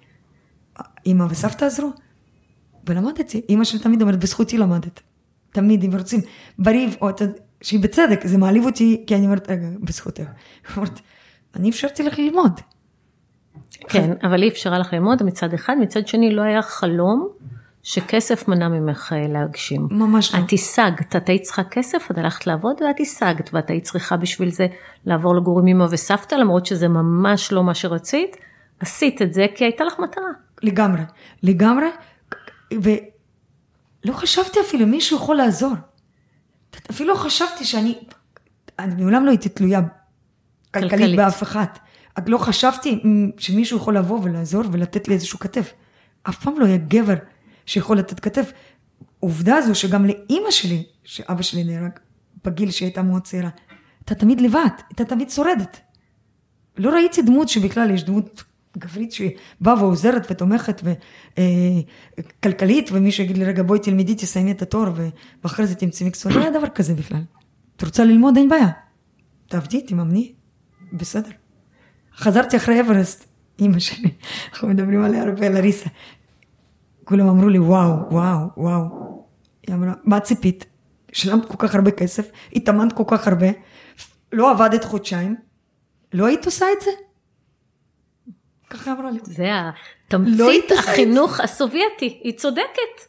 אימא 1.06 1.26
וסבתא 1.30 1.64
עזרו. 1.64 1.92
ולמדתי, 2.86 3.40
אימא 3.48 3.64
שלי 3.64 3.78
תמיד 3.78 4.02
אומרת, 4.02 4.18
בזכותי 4.18 4.58
למדת. 4.58 5.00
תמיד, 5.50 5.84
אם 5.84 5.90
רוצים, 5.96 6.20
בריב, 6.58 6.96
או 7.00 7.10
אתה, 7.10 7.24
שהיא 7.62 7.80
בצדק, 7.80 8.26
זה 8.26 8.38
מעליב 8.38 8.64
אותי, 8.64 9.04
כי 9.06 9.14
אני 9.14 9.24
אומרת, 9.24 9.50
רגע, 9.50 9.68
בזכותך. 9.80 10.24
אומרת, 10.76 11.00
אני 11.56 11.70
אפשרתי 11.70 12.02
לך 12.02 12.18
ללמוד. 12.18 12.60
כן, 13.88 14.10
אבל 14.22 14.42
היא 14.42 14.50
אפשרה 14.50 14.78
לך 14.78 14.92
ללמוד 14.92 15.22
מצד 15.22 15.54
אחד, 15.54 15.76
מצד 15.80 16.08
שני 16.08 16.34
לא 16.34 16.42
היה 16.42 16.62
חלום 16.62 17.28
שכסף 17.88 18.48
מנע 18.48 18.68
ממך 18.68 19.12
אה, 19.12 19.28
להגשים. 19.28 19.88
ממש 19.90 20.34
לא. 20.34 20.38
את 20.38 20.52
השגת, 20.52 21.16
את 21.16 21.28
היית 21.28 21.42
צריכה 21.42 21.64
כסף, 21.64 22.10
את 22.10 22.18
הלכת 22.18 22.46
לעבוד 22.46 22.82
ואת 22.82 23.00
השגת, 23.00 23.50
ואת 23.52 23.70
היית 23.70 23.84
צריכה 23.84 24.16
בשביל 24.16 24.50
זה 24.50 24.66
לעבור 25.06 25.36
לגור 25.36 25.60
עם 25.60 25.66
אמא 25.66 25.86
וסבתא, 25.90 26.34
למרות 26.34 26.66
שזה 26.66 26.88
ממש 26.88 27.52
לא 27.52 27.64
מה 27.64 27.74
שרצית, 27.74 28.36
עשית 28.80 29.22
את 29.22 29.32
זה 29.32 29.46
כי 29.54 29.64
הייתה 29.64 29.84
לך 29.84 29.98
מטרה. 29.98 30.24
לגמרי, 30.62 31.02
לגמרי, 31.42 31.86
ולא 32.74 34.12
חשבתי 34.12 34.60
אפילו, 34.60 34.86
מישהו 34.86 35.16
יכול 35.16 35.36
לעזור. 35.36 35.72
אפילו 36.90 37.16
חשבתי 37.16 37.64
שאני, 37.64 37.98
אני 38.78 39.02
מעולם 39.02 39.24
לא 39.24 39.30
הייתי 39.30 39.48
תלויה 39.48 39.80
כלכלית, 40.74 40.90
כלכלית. 40.90 41.16
באף 41.16 41.42
אחד. 41.42 41.66
לא 42.26 42.38
חשבתי 42.38 43.02
שמישהו 43.38 43.78
יכול 43.78 43.96
לבוא 43.96 44.20
ולעזור 44.22 44.62
ולתת 44.72 45.08
לי 45.08 45.14
איזשהו 45.14 45.38
כתף. 45.38 45.72
אף 46.22 46.44
פעם 46.44 46.60
לא 46.60 46.66
היה 46.66 46.76
גבר 46.76 47.14
שיכול 47.68 47.98
לתת 47.98 48.20
כתף. 48.20 48.52
עובדה 49.20 49.62
זו 49.62 49.74
שגם 49.74 50.06
לאימא 50.06 50.50
שלי, 50.50 50.84
שאבא 51.04 51.42
שלי 51.42 51.64
נהרג 51.64 51.90
בגיל 52.44 52.70
שהיא 52.70 52.86
הייתה 52.86 53.02
מאוד 53.02 53.22
צעירה, 53.22 53.50
הייתה 54.00 54.14
תמיד 54.14 54.40
לבד, 54.40 54.68
הייתה 54.88 55.04
תמיד 55.04 55.30
שורדת. 55.30 55.80
לא 56.76 56.90
ראיתי 56.90 57.22
דמות 57.22 57.48
שבכלל 57.48 57.90
יש 57.90 58.04
דמות 58.04 58.44
גברית 58.78 59.12
שבאה 59.12 59.82
ועוזרת 59.82 60.26
ותומכת 60.30 60.82
וכלכלית, 62.40 62.90
ומישהו 62.92 63.24
יגיד 63.24 63.38
לי, 63.38 63.44
רגע, 63.44 63.62
בואי 63.62 63.80
תלמדי, 63.80 64.14
תסיימי 64.14 64.52
את 64.52 64.62
התואר, 64.62 64.92
ואחרי 65.44 65.66
זה 65.66 65.74
תמצאי 65.74 66.06
מקצוע. 66.06 66.32
לא 66.32 66.40
היה 66.40 66.50
דבר 66.50 66.68
כזה 66.68 66.94
בכלל. 66.94 67.22
את 67.76 67.82
רוצה 67.82 68.04
ללמוד, 68.04 68.36
אין 68.36 68.48
בעיה. 68.48 68.68
תעבדי, 69.48 69.80
תממני, 69.82 70.32
בסדר. 70.92 71.30
חזרתי 72.16 72.56
אחרי 72.56 72.80
אברסט, 72.80 73.24
אימא 73.58 73.78
שלי, 73.78 74.10
אנחנו 74.52 74.68
מדברים 74.68 75.04
עליה 75.04 75.22
הרבה, 75.22 75.48
לריסה. 75.48 75.90
כולם 77.08 77.28
אמרו 77.28 77.48
לי, 77.48 77.58
וואו, 77.58 77.90
וואו, 78.10 78.38
וואו. 78.56 78.82
היא 79.66 79.74
אמרה, 79.74 79.92
מה 80.04 80.20
ציפית? 80.20 80.64
שילמת 81.12 81.44
כל 81.44 81.54
כך 81.58 81.74
הרבה 81.74 81.90
כסף, 81.90 82.30
התאמנת 82.52 82.92
כל 82.92 83.02
כך 83.06 83.28
הרבה, 83.28 83.46
לא 84.32 84.50
עבדת 84.50 84.84
חודשיים, 84.84 85.36
לא 86.12 86.26
היית 86.26 86.46
עושה 86.46 86.66
את 86.76 86.80
זה? 86.80 86.90
ככה 88.70 88.92
אמרה 88.92 89.10
לי. 89.10 89.18
זה 89.22 89.44
התמצית 90.06 90.70
לא 90.70 90.78
החינוך 90.78 91.40
הסובייטי, 91.40 92.20
היא 92.24 92.38
צודקת. 92.38 93.00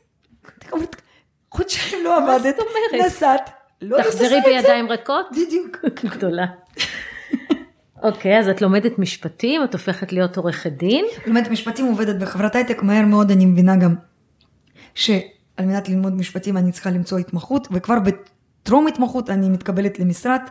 חודשיים 1.52 2.04
לא 2.04 2.18
עבדת, 2.18 2.56
נסעת, 3.06 3.50
לא 3.82 3.96
היית 3.96 4.08
עושה 4.08 4.26
את 4.26 4.30
זה. 4.30 4.36
תחזרי 4.36 4.54
בידיים 4.56 4.90
ריקות? 4.90 5.26
בדיוק. 5.32 5.78
גדולה. 6.16 6.46
אוקיי, 8.04 8.40
אז 8.40 8.48
את 8.48 8.62
לומדת 8.62 9.00
משפטים, 9.00 9.64
את 9.64 9.74
הופכת 9.74 10.14
להיות 10.14 10.38
עורכת 10.38 10.72
דין. 10.72 11.06
לומדת 11.28 11.48
משפטים, 11.48 11.86
עובדת 11.86 12.16
בחברת 12.16 12.56
הייטק, 12.56 12.84
מהר 12.84 13.06
מאוד 13.06 13.32
אני 13.32 13.46
מבינה 13.46 13.76
גם 13.76 13.96
שעל 14.96 15.16
מנת 15.60 15.90
ללמוד 15.90 16.14
משפטים 16.14 16.58
אני 16.58 16.72
צריכה 16.72 16.92
למצוא 16.92 17.18
התמחות, 17.18 17.68
וכבר 17.72 17.98
בטרום 18.00 18.88
התמחות 18.88 19.30
אני 19.30 19.50
מתקבלת 19.50 20.00
למשרד, 20.00 20.42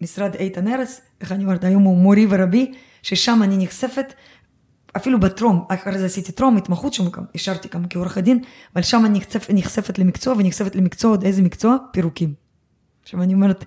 משרד 0.00 0.34
איתן 0.34 0.68
ארס, 0.68 1.00
איך 1.20 1.32
אני 1.32 1.44
אומרת, 1.44 1.64
היום 1.64 1.82
הוא 1.82 1.96
מורי 1.96 2.26
ורבי, 2.30 2.72
ששם 3.02 3.40
אני 3.42 3.64
נחשפת, 3.64 4.14
אפילו 4.96 5.20
בטרום, 5.20 5.64
אחרי 5.68 5.98
זה 5.98 6.06
עשיתי 6.06 6.32
טרום, 6.32 6.56
התמחות 6.56 6.92
שם, 6.92 7.04
השארתי 7.34 7.68
גם 7.74 7.84
כעורכת 7.90 8.22
דין, 8.22 8.42
אבל 8.74 8.82
שם 8.82 9.06
אני 9.06 9.18
נחשפת, 9.18 9.50
נחשפת 9.54 9.98
למקצוע, 9.98 10.34
ונחשפת 10.38 10.76
למקצוע, 10.76 11.10
עוד 11.10 11.24
איזה 11.24 11.42
מקצוע? 11.42 11.76
פירוקים. 11.92 12.34
עכשיו 13.02 13.22
אני 13.22 13.34
אומרת, 13.34 13.64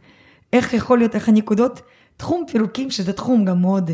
איך 0.54 0.74
יכול 0.74 0.98
להיות, 0.98 1.16
איך 1.16 1.30
הנקודות? 1.30 1.82
תחום 2.18 2.46
פירוקים, 2.52 2.92
שזה 2.92 3.14
תחום 3.14 3.46
גם 3.46 3.62
מאוד 3.62 3.92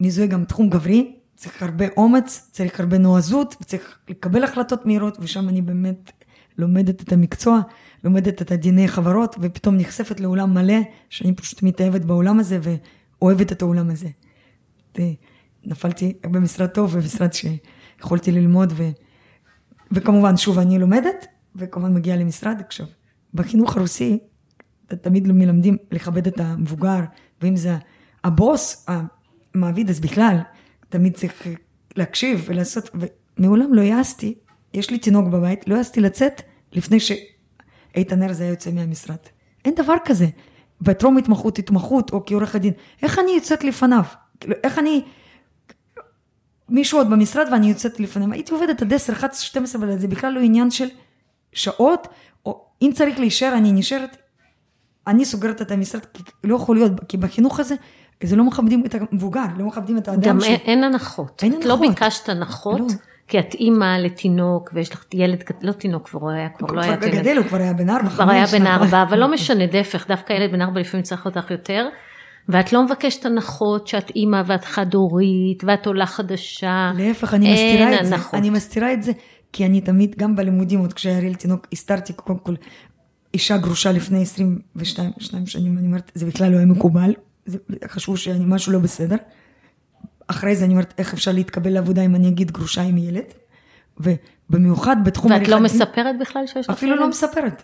מזוהה, 0.00 0.28
גם 0.28 0.44
תחום 0.44 0.70
גברי, 0.70 1.16
צריך 1.36 1.62
הרבה 1.62 1.84
אומץ, 1.96 2.48
צריך 2.52 2.80
הרבה 2.80 2.98
נועזות, 2.98 3.56
וצריך 3.60 3.98
לקבל 4.08 4.44
החלטות 4.44 4.86
מהירות, 4.86 5.16
ושם 5.20 5.48
אני 5.48 5.62
באמת 5.62 6.12
לומדת 6.58 7.02
את 7.02 7.12
המקצוע, 7.12 7.60
לומדת 8.04 8.42
את 8.42 8.52
הדיני 8.52 8.88
חברות, 8.88 9.36
ופתאום 9.40 9.76
נחשפת 9.76 10.20
לעולם 10.20 10.54
מלא, 10.54 10.78
שאני 11.08 11.34
פשוט 11.34 11.62
מתאהבת 11.62 12.00
בעולם 12.00 12.40
הזה 12.40 12.58
ואוהבת 12.62 13.52
את 13.52 13.62
העולם 13.62 13.90
הזה. 13.90 14.08
נפלתי 15.64 16.14
במשרד 16.22 16.68
טוב, 16.68 16.96
במשרד 16.98 17.30
שיכולתי 17.32 18.32
ללמוד, 18.32 18.72
ו... 18.76 18.82
וכמובן, 19.92 20.36
שוב, 20.36 20.58
אני 20.58 20.78
לומדת, 20.78 21.26
וכמובן 21.56 21.94
מגיעה 21.94 22.16
למשרד. 22.16 22.62
עכשיו, 22.66 22.86
בחינוך 23.34 23.76
הרוסי, 23.76 24.18
תמיד 24.96 25.28
מלמדים 25.28 25.76
לכבד 25.90 26.26
את 26.26 26.40
המבוגר, 26.40 27.00
ואם 27.42 27.56
זה 27.56 27.76
הבוס, 28.24 28.86
המעביד, 28.88 29.90
אז 29.90 30.00
בכלל, 30.00 30.38
תמיד 30.88 31.14
צריך 31.14 31.46
להקשיב 31.96 32.44
ולעשות, 32.46 32.90
ומעולם 33.38 33.74
לא 33.74 33.82
העזתי, 33.82 34.34
יש 34.74 34.90
לי 34.90 34.98
תינוק 34.98 35.28
בבית, 35.28 35.68
לא 35.68 35.76
העזתי 35.76 36.00
לצאת 36.00 36.42
לפני 36.72 36.98
שאיתן 37.00 38.22
ארז 38.22 38.40
היה 38.40 38.50
יוצא 38.50 38.70
מהמשרד. 38.70 39.16
אין 39.64 39.74
דבר 39.74 39.94
כזה. 40.04 40.26
בטרום 40.80 41.16
התמחות, 41.16 41.58
התמחות, 41.58 42.12
או 42.12 42.22
כעורך 42.26 42.54
הדין, 42.54 42.72
איך 43.02 43.18
אני 43.18 43.32
יוצאת 43.32 43.64
לפניו? 43.64 44.02
כאילו, 44.40 44.54
איך 44.64 44.78
אני... 44.78 45.02
מישהו 46.68 46.98
עוד 46.98 47.10
במשרד 47.10 47.48
ואני 47.52 47.68
יוצאת 47.68 48.00
לפניו. 48.00 48.32
הייתי 48.32 48.52
עובדת 48.52 48.82
עד 48.82 48.92
10, 48.92 49.12
11, 49.12 49.42
12, 49.42 49.82
אבל 49.82 49.98
זה 49.98 50.08
בכלל 50.08 50.32
לא 50.32 50.40
עניין 50.40 50.70
של 50.70 50.88
שעות, 51.52 52.08
או 52.46 52.66
אם 52.82 52.90
צריך 52.94 53.18
להישאר, 53.18 53.54
אני 53.56 53.72
נשארת. 53.72 54.16
אני 55.06 55.24
סוגרת 55.24 55.62
את 55.62 55.70
המשרד, 55.70 56.00
כי 56.14 56.22
לא 56.44 56.56
יכול 56.56 56.76
להיות, 56.76 56.92
כי 57.08 57.16
בחינוך 57.16 57.60
הזה, 57.60 57.74
זה 58.22 58.36
לא 58.36 58.44
מכבדים 58.44 58.82
את 58.86 58.94
המבוגר, 58.94 59.44
לא 59.56 59.66
מכבדים 59.66 59.98
את 59.98 60.08
האדם 60.08 60.22
גם 60.22 60.40
ש... 60.40 60.44
אין 60.44 60.84
הנחות. 60.84 61.42
אין 61.42 61.52
הנחות. 61.52 61.66
את 61.66 61.68
לא 61.68 61.76
ביקשת 61.76 62.28
הנחות, 62.28 62.80
לא. 62.80 62.86
כי 63.28 63.38
את 63.38 63.54
אימא 63.54 63.96
לתינוק, 63.98 64.70
ויש 64.74 64.92
לך 64.92 65.04
ילד, 65.14 65.44
לא 65.62 65.72
תינוק, 65.72 66.08
כבר 66.08 66.30
היה, 66.30 66.48
כבר 66.48 66.74
לא 66.74 66.80
היה 66.80 66.96
תינוק. 66.96 67.16
גדל, 67.16 67.36
הוא 67.36 67.46
כבר 67.46 67.58
היה 67.58 67.72
בן 67.72 67.90
ארבע, 67.90 68.10
כבר 68.10 68.30
היה 68.30 68.46
בן 68.46 68.66
ארבע, 68.66 69.02
אבל 69.02 69.18
לא 69.18 69.32
משנה, 69.32 69.64
להפך, 69.72 70.08
דווקא 70.08 70.32
ילד 70.32 70.52
בן 70.52 70.62
ארבע 70.62 70.80
לפעמים 70.80 71.02
צריך 71.02 71.24
אותך 71.24 71.50
יותר. 71.50 71.88
ואת 72.48 72.72
לא 72.72 72.84
מבקשת 72.84 73.26
הנחות 73.26 73.86
שאת 73.86 74.10
אימא 74.10 74.42
ואת 74.46 74.64
חד-הורית 74.64 75.64
ואת 75.66 75.86
עולה 75.86 76.06
חדשה. 76.06 76.90
להפך, 76.98 77.34
אני 77.34 77.52
מסתירה 77.52 78.00
את 78.00 78.06
זה. 78.06 78.16
אני 78.32 78.50
מסתירה 78.50 78.92
את 78.92 79.02
זה, 79.02 79.12
כי 79.52 79.66
אני 79.66 79.80
תמיד, 79.80 80.14
גם 80.18 80.36
בלימודים, 80.36 80.80
עוד 80.80 80.92
כשהיה 80.92 81.20
לי 81.20 81.34
תינוק, 81.34 81.66
הסתרתי 81.72 82.12
קודם 82.12 82.38
כל 82.38 82.54
אישה 83.34 83.56
גרושה 83.56 83.92
לפני 83.92 84.22
22 84.22 85.46
שנים, 85.46 85.78
אני 85.78 85.86
אומרת, 85.86 86.12
זה 86.14 86.26
בכלל 86.26 86.52
לא 86.52 86.56
היה 86.56 86.66
מקובל, 86.66 87.14
זה, 87.46 87.58
חשבו 87.86 88.16
שאני 88.16 88.44
משהו 88.46 88.72
לא 88.72 88.78
בסדר. 88.78 89.16
אחרי 90.26 90.56
זה 90.56 90.64
אני 90.64 90.72
אומרת, 90.72 90.94
איך 90.98 91.12
אפשר 91.14 91.32
להתקבל 91.32 91.70
לעבודה 91.70 92.02
אם 92.02 92.14
אני 92.14 92.28
אגיד 92.28 92.50
גרושה 92.50 92.82
עם 92.82 92.98
ילד? 92.98 93.24
ובמיוחד 94.00 94.96
בתחום... 95.04 95.32
ואת 95.32 95.48
לא 95.48 95.60
מספרת 95.60 96.18
בכלל 96.20 96.46
שיש 96.46 96.56
לך 96.56 96.68
ילד? 96.68 96.76
אפילו 96.78 96.96
לא 96.96 97.08
מספרת. 97.08 97.62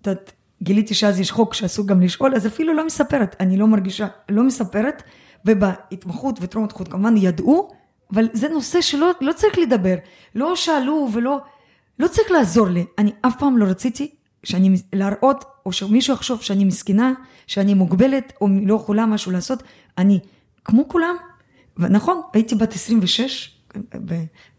את 0.00 0.06
יודעת, 0.06 0.32
גיליתי 0.62 0.94
שאז 0.94 1.20
יש 1.20 1.30
חוק 1.30 1.54
שאסור 1.54 1.86
גם 1.86 2.00
לשאול, 2.00 2.34
אז 2.34 2.46
אפילו 2.46 2.74
לא 2.74 2.86
מספרת. 2.86 3.36
אני 3.40 3.56
לא 3.56 3.66
מרגישה, 3.66 4.06
לא 4.28 4.42
מספרת, 4.42 5.02
ובהתמחות 5.44 6.38
וטרום 6.42 6.64
התמחות 6.64 6.88
כמובן 6.88 7.16
ידעו, 7.16 7.70
אבל 8.12 8.28
זה 8.32 8.48
נושא 8.48 8.80
שלא 8.80 9.10
לא 9.20 9.32
צריך 9.32 9.58
לדבר. 9.58 9.94
לא 10.34 10.56
שאלו 10.56 11.08
ולא, 11.12 11.38
לא 11.98 12.08
צריך 12.08 12.30
לעזור 12.30 12.68
לי. 12.68 12.84
אני 12.98 13.12
אף 13.22 13.38
פעם 13.38 13.58
לא 13.58 13.64
רציתי 13.64 14.10
שאני, 14.44 14.76
להראות, 14.92 15.44
או 15.66 15.72
שמישהו 15.72 16.14
יחשוב 16.14 16.42
שאני 16.42 16.64
מסכנה, 16.64 17.12
שאני 17.46 17.74
מוגבלת, 17.74 18.32
או 18.40 18.48
לא 18.62 18.74
יכולה 18.74 19.06
משהו 19.06 19.32
לעשות, 19.32 19.62
אני 19.98 20.18
כמו 20.64 20.88
כולם, 20.88 21.14
ונכון, 21.76 22.20
הייתי 22.32 22.54
בת 22.54 22.72
26, 22.72 23.60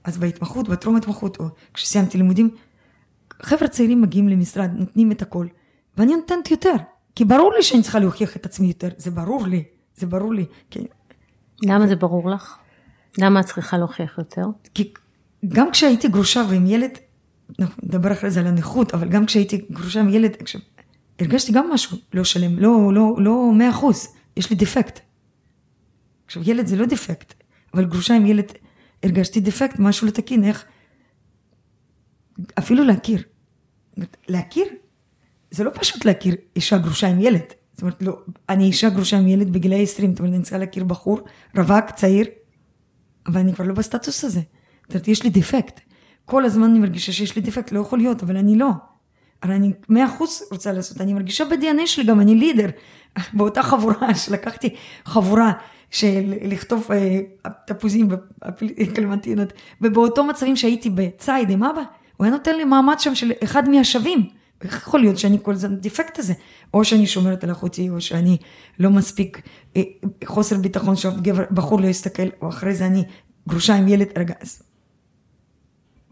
אז 0.03 0.17
בהתמחות, 0.17 0.69
בטרום 0.69 0.95
התמחות, 0.95 1.39
או 1.39 1.45
כשסיימתי 1.73 2.17
לימודים, 2.17 2.49
חבר'ה 3.41 3.67
צעירים 3.67 4.01
מגיעים 4.01 4.29
למשרד, 4.29 4.71
נותנים 4.73 5.11
את 5.11 5.21
הכל, 5.21 5.47
ואני 5.97 6.15
נותנת 6.15 6.51
יותר, 6.51 6.73
כי 7.15 7.25
ברור 7.25 7.53
לי 7.53 7.63
שאני 7.63 7.81
צריכה 7.81 7.99
להוכיח 7.99 8.35
את 8.35 8.45
עצמי 8.45 8.67
יותר, 8.67 8.89
זה 8.97 9.11
ברור 9.11 9.47
לי, 9.47 9.63
זה 9.95 10.07
ברור 10.07 10.33
לי. 10.33 10.45
כי... 10.69 10.79
למה 11.63 11.87
זה 11.87 11.95
ברור 11.95 12.29
לך? 12.29 12.57
למה 13.17 13.39
את 13.39 13.45
צריכה 13.45 13.77
להוכיח 13.77 14.17
יותר? 14.17 14.45
כי 14.73 14.93
גם 15.47 15.71
כשהייתי 15.71 16.07
גרושה 16.07 16.43
ועם 16.49 16.67
ילד, 16.67 16.97
נדבר 17.59 18.11
אחרי 18.11 18.31
זה 18.31 18.39
על 18.39 18.47
הנכות, 18.47 18.93
אבל 18.93 19.09
גם 19.09 19.25
כשהייתי 19.25 19.65
גרושה 19.71 19.99
עם 19.99 20.09
ילד, 20.09 20.31
הרגשתי 21.19 21.51
גם 21.51 21.69
משהו 21.73 21.97
לא 22.13 22.23
שלם, 22.23 22.59
לא, 22.59 22.93
לא, 22.93 23.15
לא 23.17 23.51
מאה 23.53 23.69
אחוז, 23.69 24.07
יש 24.37 24.49
לי 24.49 24.55
דפקט. 24.55 24.99
עכשיו, 26.25 26.49
ילד 26.49 26.67
זה 26.67 26.75
לא 26.75 26.85
דפקט, 26.85 27.33
אבל 27.73 27.85
גרושה 27.85 28.15
עם 28.15 28.25
ילד, 28.25 28.51
הרגשתי 29.03 29.39
דפקט, 29.39 29.79
משהו 29.79 30.07
לא 30.07 30.11
תקין, 30.11 30.43
איך... 30.43 30.65
אפילו 32.59 32.83
להכיר. 32.83 33.23
להכיר, 34.27 34.65
זה 35.51 35.63
לא 35.63 35.71
פשוט 35.73 36.05
להכיר 36.05 36.35
אישה 36.55 36.77
גרושה 36.77 37.07
עם 37.07 37.21
ילד. 37.21 37.43
זאת 37.73 37.81
אומרת, 37.81 38.01
לא, 38.01 38.19
אני 38.49 38.63
אישה 38.63 38.89
גרושה 38.89 39.17
עם 39.17 39.27
ילד 39.27 39.53
בגילי 39.53 39.83
20, 39.83 40.11
זאת 40.11 40.19
אומרת, 40.19 40.33
אני 40.33 40.41
צריכה 40.41 40.57
להכיר 40.57 40.83
בחור, 40.83 41.19
רווק, 41.57 41.91
צעיר, 41.95 42.25
אבל 43.27 43.39
אני 43.39 43.53
כבר 43.53 43.65
לא 43.65 43.73
בסטטוס 43.73 44.23
הזה. 44.23 44.41
זאת 44.83 44.93
אומרת, 44.93 45.07
יש 45.07 45.23
לי 45.23 45.29
דפקט. 45.29 45.79
כל 46.31 46.45
הזמן 46.45 46.63
אני 46.63 46.79
מרגישה 46.79 47.11
שיש 47.11 47.35
לי 47.35 47.41
דפקט, 47.41 47.71
לא 47.71 47.79
יכול 47.79 47.99
להיות, 47.99 48.23
אבל 48.23 48.37
אני 48.37 48.55
לא. 48.55 48.69
אבל 49.43 49.51
אני 49.51 49.71
מאה 49.89 50.05
אחוז 50.05 50.43
רוצה 50.51 50.71
לעשות, 50.71 51.01
אני 51.01 51.13
מרגישה 51.13 51.45
ב-DNA 51.45 51.85
שלי 51.85 52.03
גם, 52.03 52.21
אני 52.21 52.35
לידר. 52.35 52.69
באותה 53.33 53.63
חבורה 53.63 54.15
שלקחתי 54.15 54.75
חבורה 55.05 55.51
של 55.89 56.33
לכתוב 56.41 56.87
אה, 56.91 57.19
תפוזים 57.67 58.07
וקלמנטינות, 58.61 59.53
ובאותו 59.81 60.23
מצבים 60.23 60.55
שהייתי 60.55 60.89
בציד 60.89 61.49
עם 61.49 61.63
אבא, 61.63 61.81
הוא 62.17 62.25
היה 62.25 62.31
נותן 62.31 62.55
לי 62.55 62.63
מעמד 62.63 62.99
שם 62.99 63.15
של 63.15 63.31
אחד 63.43 63.69
מהשווים. 63.69 64.29
איך 64.63 64.81
יכול 64.81 64.99
להיות 64.99 65.17
שאני 65.17 65.37
כל 65.41 65.53
הזמן 65.53 65.75
דיפקט 65.75 66.19
הזה? 66.19 66.33
או 66.73 66.85
שאני 66.85 67.07
שומרת 67.07 67.43
על 67.43 67.51
אחותי, 67.51 67.89
או 67.89 68.01
שאני 68.01 68.37
לא 68.79 68.89
מספיק, 68.89 69.41
אה, 69.75 69.81
חוסר 70.25 70.57
ביטחון 70.57 70.95
שאף 70.95 71.13
גבר, 71.13 71.43
בחור 71.51 71.81
לא 71.81 71.87
יסתכל, 71.87 72.27
או 72.41 72.49
אחרי 72.49 72.75
זה 72.75 72.85
אני 72.85 73.03
גרושה 73.49 73.75
עם 73.75 73.87
ילד, 73.87 74.07
רגע, 74.17 74.33
אז 74.41 74.70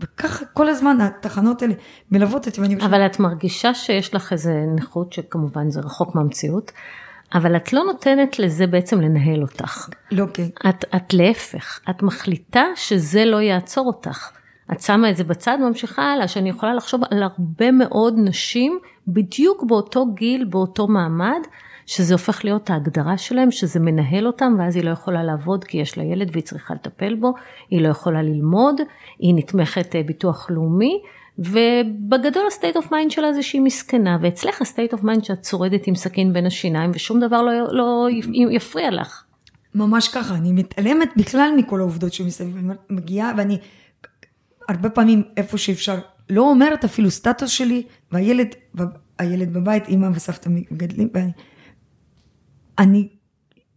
וככה 0.02 0.46
כל 0.46 0.70
הזמן 0.70 1.02
התחנות 1.02 1.62
האלה 1.62 1.74
מלוות 2.12 2.48
אותי 2.48 2.62
ואני... 2.62 2.76
אבל 2.76 3.06
את 3.06 3.20
מרגישה 3.20 3.74
שיש 3.74 4.16
לך 4.16 4.34
איזה 4.34 4.54
נכות 4.76 5.14
שכמובן 5.14 5.70
זה 5.70 5.80
רחוק 5.80 6.16
מהמציאות, 6.16 6.72
אבל 7.34 7.56
את 7.56 7.74
לא 7.74 7.84
נותנת 7.84 8.40
לזה 8.40 8.68
בעצם 8.68 9.02
לנהל 9.02 9.42
אותך. 9.42 9.90
לא, 10.12 10.26
כן. 10.34 10.48
את, 10.70 10.86
את 10.96 11.14
להפך, 11.14 11.80
את 11.90 12.04
מחליטה 12.04 12.64
שזה 12.76 13.26
לא 13.26 13.42
יעצור 13.42 13.88
אותך. 13.88 14.32
את 14.72 14.82
שמה 14.82 15.10
את 15.10 15.18
זה 15.18 15.24
בצד, 15.24 15.58
ממשיכה 15.62 16.02
הלאה, 16.02 16.28
שאני 16.28 16.50
יכולה 16.50 16.74
לחשוב 16.74 17.02
על 17.12 17.24
הרבה 17.24 17.72
מאוד 17.72 18.14
נשים 18.18 18.80
בדיוק 19.08 19.64
באותו 19.64 20.06
גיל, 20.14 20.46
באותו 20.46 20.88
מעמד, 20.88 21.42
שזה 21.90 22.14
הופך 22.14 22.46
להיות 22.46 22.70
ההגדרה 22.70 23.18
שלהם, 23.18 23.52
שזה 23.52 23.80
מנהל 23.80 24.28
אותם, 24.28 24.56
ואז 24.60 24.76
היא 24.76 24.84
לא 24.84 24.90
יכולה 24.90 25.24
לעבוד 25.24 25.64
כי 25.64 25.78
יש 25.78 25.98
לה 25.98 26.04
ילד 26.04 26.30
והיא 26.32 26.44
צריכה 26.44 26.74
לטפל 26.74 27.16
בו, 27.16 27.34
היא 27.70 27.82
לא 27.82 27.88
יכולה 27.88 28.22
ללמוד, 28.22 28.82
היא 29.20 29.36
נתמכת 29.36 29.96
אה, 29.96 30.04
ביטוח 30.04 30.48
לאומי, 30.50 31.02
ובגדול 31.40 32.44
ה-state 32.46 32.78
of 32.78 32.86
mind 32.86 33.10
שלה 33.10 33.34
זה 33.34 33.44
שהיא 33.44 33.62
מסכנה, 33.62 34.18
ואצלך 34.22 34.62
ה-state 34.62 34.98
of 34.98 35.02
mind 35.02 35.24
שאת 35.24 35.42
צורדת 35.42 35.88
עם 35.88 35.96
סכין 35.96 36.34
בין 36.34 36.46
השיניים 36.46 36.92
ושום 36.94 37.20
דבר 37.20 37.42
לא, 37.42 37.52
לא 37.72 38.08
יפריע 38.52 38.92
לך. 38.92 39.24
ממש 39.76 40.08
ככה, 40.08 40.36
אני 40.36 40.52
מתעלמת 40.52 41.10
בכלל 41.18 41.52
מכל 41.58 41.80
העובדות 41.80 42.14
שמסביב, 42.14 42.58
אני 42.58 42.74
מגיעה 42.90 43.32
ואני 43.38 43.58
הרבה 44.70 44.90
פעמים 44.90 45.24
איפה 45.38 45.58
שאפשר, 45.58 46.00
לא 46.30 46.42
אומרת 46.42 46.84
אפילו 46.84 47.12
סטטוס 47.12 47.50
שלי, 47.50 47.84
והילד, 48.12 48.56
הילד 49.20 49.54
בבית, 49.54 49.88
אימא 49.88 50.10
וסבתא 50.14 50.50
מגדלים, 50.50 51.10
ואני 51.14 51.32
אני 52.80 53.10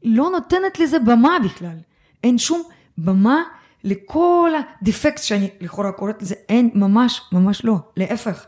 לא 0.02 0.30
נותנת 0.30 0.78
לזה 0.78 0.98
במה 0.98 1.36
בכלל, 1.44 1.76
אין 2.24 2.38
שום 2.38 2.62
במה 2.98 3.42
לכל 3.84 4.50
הדיפקט 4.80 5.22
שאני 5.22 5.50
לכאורה 5.60 5.92
קוראת 5.92 6.22
לזה, 6.22 6.34
אין, 6.48 6.70
ממש, 6.74 7.20
ממש 7.32 7.64
לא, 7.64 7.76
להפך. 7.96 8.46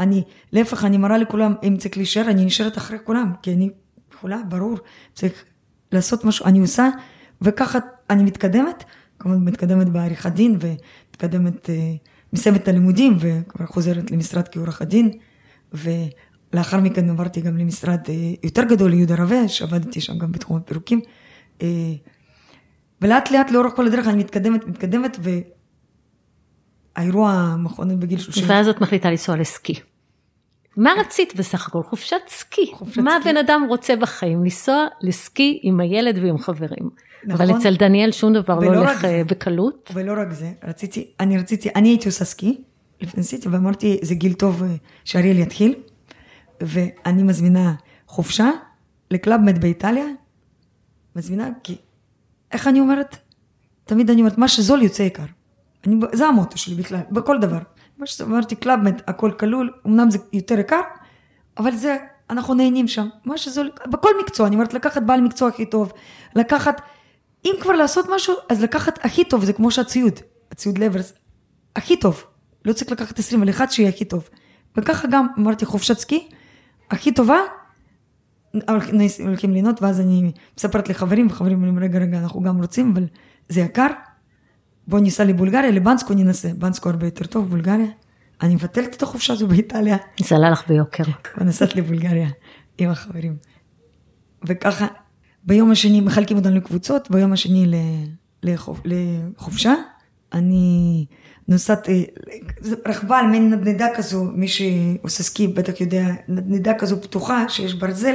אני, 0.00 0.24
להפך, 0.52 0.84
אני 0.84 0.96
מראה 0.96 1.18
לכולם, 1.18 1.54
אם 1.62 1.76
צריך 1.76 1.96
להישאר, 1.96 2.30
אני 2.30 2.44
נשארת 2.44 2.78
אחרי 2.78 2.98
כולם, 3.04 3.32
כי 3.42 3.52
אני 3.52 3.70
יכולה, 4.14 4.38
ברור, 4.48 4.78
צריך 5.14 5.44
לעשות 5.92 6.24
משהו, 6.24 6.46
אני 6.46 6.58
עושה, 6.58 6.88
וככה 7.42 7.78
אני 8.10 8.22
מתקדמת, 8.22 8.84
כמובן 9.18 9.44
מתקדמת 9.44 9.88
בעריכת 9.88 10.32
דין, 10.32 10.58
ומתקדמת, 10.60 11.70
אה, 11.70 11.74
מסיימת 12.32 12.62
את 12.62 12.68
הלימודים, 12.68 13.16
וכבר 13.20 13.66
חוזרת 13.66 14.10
למשרד 14.10 14.48
כעורכת 14.48 14.86
דין, 14.86 15.10
ולאחר 16.52 16.80
מכן 16.80 17.10
עברתי 17.10 17.40
גם 17.40 17.56
למשרד 17.58 18.00
אה, 18.08 18.14
יותר 18.42 18.62
גדול, 18.64 18.90
ליהודה 18.90 19.14
רווה, 19.14 19.48
שעבדתי 19.48 20.00
שם 20.00 20.18
גם 20.18 20.32
בתחום 20.32 20.56
הפירוקים. 20.56 21.00
אה, 21.62 21.66
ולאט 23.02 23.30
לאט 23.30 23.50
לאורך 23.50 23.72
כל 23.76 23.86
הדרך 23.86 24.06
אני 24.06 24.18
מתקדמת, 24.18 24.66
מתקדמת, 24.66 25.18
והאירוע 26.96 27.30
המכון 27.30 28.00
בגיל 28.00 28.18
30. 28.18 28.44
ואז 28.46 28.68
את 28.68 28.80
מחליטה 28.80 29.10
לנסוע 29.10 29.36
לסקי. 29.36 29.74
מה 30.76 30.90
רצית 31.00 31.36
בסך 31.36 31.68
הכל? 31.68 31.82
חופשת 31.82 32.16
סקי. 32.28 32.70
חופשת 32.72 32.98
מה 33.00 33.10
סקי. 33.20 33.30
הבן 33.30 33.36
אדם 33.36 33.64
רוצה 33.68 33.96
בחיים? 33.96 34.44
לנסוע 34.44 34.86
לסקי 35.00 35.60
עם 35.62 35.80
הילד 35.80 36.18
ועם 36.18 36.38
חברים. 36.38 36.90
נכון. 37.24 37.46
אבל 37.46 37.56
אצל 37.56 37.76
דניאל 37.76 38.12
שום 38.12 38.32
דבר 38.32 38.58
לא 38.58 38.78
הולך 38.78 39.04
אה, 39.04 39.22
בקלות. 39.24 39.90
ולא 39.94 40.12
רק 40.20 40.32
זה, 40.32 40.52
רציתי, 40.64 41.10
אני 41.20 41.38
רציתי, 41.38 41.68
אני 41.76 41.88
הייתי 41.88 42.08
עושה 42.08 42.24
סקי, 42.24 42.60
לפני 43.00 43.22
סיטי, 43.22 43.48
ואמרתי, 43.48 43.98
זה 44.02 44.14
גיל 44.14 44.32
טוב 44.32 44.62
שאריאל 45.04 45.38
יתחיל, 45.38 45.74
ואני 46.60 47.22
מזמינה 47.22 47.74
חופשה 48.06 48.50
ל 49.10 49.16
Club 49.16 49.40
Med 49.40 49.58
באיטליה, 49.58 50.06
מזמינה, 51.16 51.48
כי 51.62 51.76
איך 52.52 52.66
אני 52.66 52.80
אומרת? 52.80 53.16
תמיד 53.84 54.10
אני 54.10 54.20
אומרת, 54.20 54.38
מה 54.38 54.48
שזול 54.48 54.82
יוצא 54.82 55.02
יקר. 55.02 55.22
אני, 55.86 55.96
זה 56.12 56.26
המוטו 56.26 56.58
שלי 56.58 56.74
בכלל, 56.74 57.00
בכל 57.10 57.38
דבר. 57.38 57.58
מה 57.98 58.06
שאמרתי, 58.06 58.56
Club 58.56 58.79
Med, 58.79 59.02
הכל 59.06 59.32
כלול, 59.38 59.72
אמנם 59.86 60.10
זה 60.10 60.18
יותר 60.32 60.58
יקר, 60.58 60.80
אבל 61.58 61.76
זה, 61.76 61.96
אנחנו 62.30 62.54
נהנים 62.54 62.88
שם. 62.88 63.08
מה 63.24 63.38
שזול, 63.38 63.70
בכל 63.86 64.10
מקצוע, 64.22 64.46
אני 64.46 64.56
אומרת, 64.56 64.74
לקחת 64.74 65.02
בעל 65.02 65.20
מקצוע 65.20 65.48
הכי 65.48 65.66
טוב, 65.66 65.92
לקחת, 66.36 66.80
אם 67.44 67.52
כבר 67.60 67.72
לעשות 67.72 68.06
משהו, 68.14 68.34
אז 68.48 68.62
לקחת 68.62 69.04
הכי 69.04 69.24
טוב, 69.24 69.44
זה 69.44 69.52
כמו 69.52 69.70
שהציוד, 69.70 70.20
הציוד 70.52 70.78
לאוורסט, 70.78 71.12
הכי 71.76 71.96
טוב. 71.96 72.24
לא 72.64 72.72
צריך 72.72 72.92
לקחת 72.92 73.18
20, 73.18 73.42
אבל 73.42 73.50
אחד 73.50 73.70
שיהיה 73.70 73.88
הכי 73.88 74.04
טוב. 74.04 74.28
וככה 74.76 75.08
גם, 75.08 75.26
אמרתי, 75.38 75.64
חופשת 75.64 75.98
סקי, 75.98 76.28
הכי 76.90 77.12
טובה, 77.12 77.38
הולכים 79.24 79.52
ליהנות, 79.52 79.82
ואז 79.82 80.00
אני 80.00 80.32
מספרת 80.58 80.88
לחברים, 80.88 81.26
וחברים 81.26 81.56
אומרים, 81.56 81.78
רגע, 81.78 81.98
רגע, 81.98 82.18
אנחנו 82.18 82.42
גם 82.42 82.60
רוצים, 82.60 82.92
אבל 82.92 83.06
זה 83.48 83.60
יקר. 83.60 83.86
בוא 84.86 85.00
ניסע 85.00 85.24
לבולגריה, 85.24 85.70
לבנסקו 85.70 86.14
ננסה, 86.14 86.48
בנסקו 86.58 86.88
הרבה 86.88 87.06
יותר 87.06 87.26
טוב, 87.26 87.50
בולגריה. 87.50 87.86
אני 88.42 88.54
מבטלת 88.54 88.96
את 88.96 89.02
החופשה 89.02 89.32
הזו 89.32 89.46
באיטליה. 89.46 89.96
זה 90.20 90.36
עלה 90.36 90.50
לך 90.50 90.68
ביוקר. 90.68 91.04
ונסעת 91.38 91.76
לבולגריה 91.76 92.28
עם 92.78 92.90
החברים. 92.90 93.36
וככה, 94.44 94.86
ביום 95.44 95.70
השני 95.70 96.00
מחלקים 96.00 96.36
אותנו 96.36 96.56
לקבוצות, 96.56 97.10
ביום 97.10 97.32
השני 97.32 97.72
לחופ, 98.42 98.80
לחופשה, 98.84 99.74
אני 100.32 101.04
נוסעת, 101.48 101.88
רכבה 102.86 103.18
על 103.18 103.26
מין 103.26 103.50
נדנדה 103.50 103.86
כזו, 103.96 104.24
מי 104.24 104.48
שעושה 104.48 105.22
סקי 105.22 105.46
בטח 105.46 105.80
יודע, 105.80 106.04
נדנדה 106.28 106.74
כזו 106.74 107.02
פתוחה, 107.02 107.48
שיש 107.48 107.74
ברזל. 107.74 108.14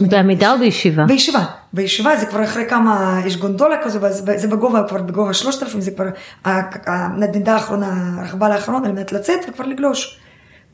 בעמידה 0.00 0.52
או 0.52 0.58
בישיבה? 0.58 1.04
בישיבה, 1.06 1.44
בישיבה 1.72 2.16
זה 2.16 2.26
כבר 2.26 2.44
אחרי 2.44 2.68
כמה, 2.68 3.20
יש 3.26 3.36
גונדולה 3.36 3.76
כזו, 3.84 3.98
זה 4.36 4.48
בגובה, 4.48 4.82
כבר 4.88 5.02
בגובה 5.02 5.34
3,000, 5.34 5.80
זה 5.80 5.90
כבר 5.90 6.04
הנדנדה 6.44 7.54
האחרונה, 7.54 8.20
הרכבה 8.20 8.48
לאחרונה, 8.48 8.86
על 8.86 8.92
מנת 8.92 9.12
לצאת 9.12 9.40
וכבר 9.48 9.66
לגלוש. 9.66 10.20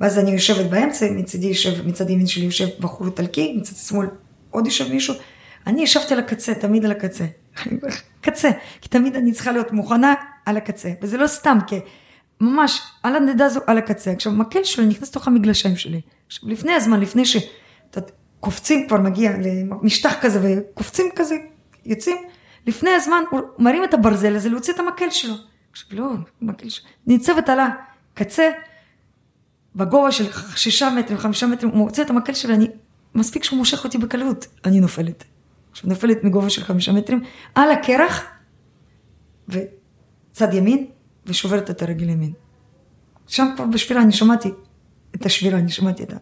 ואז 0.01 0.19
אני 0.19 0.31
יושבת 0.31 0.71
באמצע, 0.71 1.07
מצדי 1.11 1.47
יושב, 1.47 1.87
מצד 1.87 2.11
ימין 2.11 2.27
שלי 2.27 2.45
יושב 2.45 2.67
בחור 2.81 3.07
איטלקי, 3.07 3.57
מצד 3.61 3.77
שמאל 3.77 4.07
עוד 4.51 4.67
יושב 4.67 4.93
מישהו. 4.93 5.15
אני 5.67 5.83
ישבתי 5.83 6.15
על 6.15 6.21
הקצה, 6.21 6.55
תמיד 6.55 6.85
על 6.85 6.91
הקצה. 6.91 7.25
קצה, 8.21 8.51
כי 8.81 8.89
תמיד 8.89 9.17
אני 9.17 9.33
צריכה 9.33 9.53
להיות 9.53 9.73
מוכנה 9.73 10.15
על 10.47 10.57
הקצה, 10.57 10.91
וזה 11.03 11.17
לא 11.17 11.27
סתם, 11.27 11.59
כי 11.67 11.77
ממש 12.41 12.83
על 13.03 13.17
הנדדה 13.17 13.45
הזו 13.45 13.61
על 13.67 13.79
הקצה. 13.79 14.11
עכשיו, 14.11 14.33
מקל 14.33 14.65
שלי 14.65 14.87
נכנס 14.87 15.11
לתוך 15.11 15.29
המגלשיים 15.29 15.77
שלי. 15.77 16.01
עכשיו, 16.27 16.49
לפני 16.49 16.73
הזמן, 16.73 17.01
לפני 17.01 17.25
ש... 17.25 17.37
קופצים 18.41 18.89
כבר 18.89 19.01
מגיע 19.01 19.33
למשטח 19.39 20.15
כזה 20.21 20.41
וקופצים 20.43 21.07
כזה, 21.17 21.37
יוצאים, 21.85 22.17
לפני 22.67 22.91
הזמן 22.91 23.23
הוא 23.31 23.41
מרים 23.59 23.85
את 23.85 23.95
הברזל 23.95 24.37
הזה 24.37 24.49
להוציא 24.49 24.73
את 24.75 24.79
המקל 24.79 25.11
שלו. 25.11 25.35
עכשיו 25.73 25.99
לא, 25.99 26.11
מקל 26.43 26.69
שלו, 26.69 26.89
ניצבת 27.07 27.49
על 27.49 27.59
הקצה, 27.61 28.51
בגובה 29.77 30.13
של 30.13 30.25
שישה 30.57 30.91
מטרים, 30.91 31.19
חמישה 31.19 31.47
מטרים, 31.47 31.73
הוא 31.73 31.79
מוציא 31.79 32.03
את 32.03 32.11
המקל 32.11 32.35
שלו, 32.35 32.55
אני, 32.55 32.67
מספיק 33.15 33.45
שהוא 33.45 33.59
מושך 33.59 33.85
אותי 33.85 33.99
בקלות, 33.99 34.47
אני 34.65 34.81
נופלת. 34.81 35.25
עכשיו 35.77 35.91
נופלת 35.91 36.25
מגובה 36.25 36.51
של 36.51 36.65
חמישה 36.65 36.93
מטרים, 36.93 37.23
על 37.55 37.71
הקרח, 37.71 38.25
וצד 39.49 40.55
ימין, 40.55 40.87
ושוברת 41.27 41.71
את 41.71 41.83
הרגל 41.83 42.09
ימין. 42.09 42.33
שם 43.27 43.47
כבר 43.57 43.67
בשבירה 43.67 44.03
אני 44.03 44.13
שמעתי 44.13 44.51
את 45.15 45.27
השבירה, 45.27 45.59
אני 45.59 45.69
שמעתי 45.69 46.03
את 46.03 46.13
ה... 46.13 46.17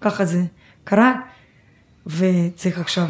ככה 0.00 0.24
זה. 0.24 0.42
קרה, 0.84 1.14
וצריך 2.06 2.78
עכשיו 2.78 3.08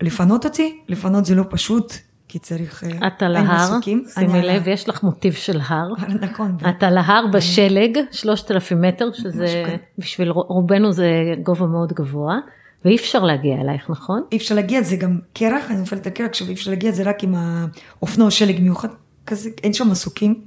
לפנות 0.00 0.44
אותי, 0.44 0.80
לפנות 0.88 1.24
זה 1.24 1.34
לא 1.34 1.44
פשוט, 1.50 1.92
כי 2.28 2.38
צריך... 2.38 2.84
אה, 2.84 3.06
את 3.06 3.22
על 3.22 3.36
ההר, 3.36 3.80
שימי 4.14 4.42
לב, 4.42 4.68
יש 4.68 4.88
לך 4.88 5.02
מוטיב 5.02 5.32
של 5.32 5.60
הר. 5.68 5.88
נכון. 6.20 6.56
את 6.68 6.82
על 6.82 6.98
ההר 6.98 7.26
בשלג, 7.26 7.98
3,000 8.10 8.80
מטר, 8.80 9.12
שזה 9.12 9.78
בשביל 9.98 10.30
רובנו 10.30 10.92
זה 10.92 11.10
גובה 11.42 11.66
מאוד 11.66 11.92
גבוה. 11.92 12.38
ואי 12.84 12.96
אפשר 12.96 13.24
להגיע 13.24 13.60
אלייך, 13.60 13.90
נכון? 13.90 14.22
אי 14.32 14.36
אפשר 14.36 14.54
להגיע, 14.54 14.82
זה 14.82 14.96
גם 14.96 15.18
קרח, 15.32 15.70
אני 15.70 15.78
נופלת 15.78 16.06
על 16.06 16.12
קרח, 16.12 16.28
עכשיו 16.28 16.52
אפשר 16.52 16.70
להגיע, 16.70 16.92
זה 16.92 17.02
רק 17.02 17.24
עם 17.24 17.34
האופנוע 17.34 18.30
שלג 18.30 18.60
מיוחד 18.60 18.88
כזה, 19.26 19.50
אין 19.62 19.72
שם 19.72 19.90
מסוקים. 19.90 20.44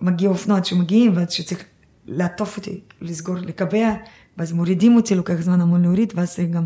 מגיע 0.00 0.28
אופנוע 0.28 0.56
עד 0.56 0.64
שמגיעים, 0.64 1.16
ועד 1.16 1.30
שצריך 1.30 1.64
לעטוף 2.06 2.56
אותי, 2.56 2.80
לסגור, 3.00 3.34
לקבע, 3.34 3.94
ואז 4.38 4.52
מורידים 4.52 4.96
אותי, 4.96 5.14
לוקח 5.14 5.34
זמן 5.34 5.60
המון 5.60 5.82
להוריד, 5.82 6.12
ואז 6.16 6.38
גם 6.50 6.64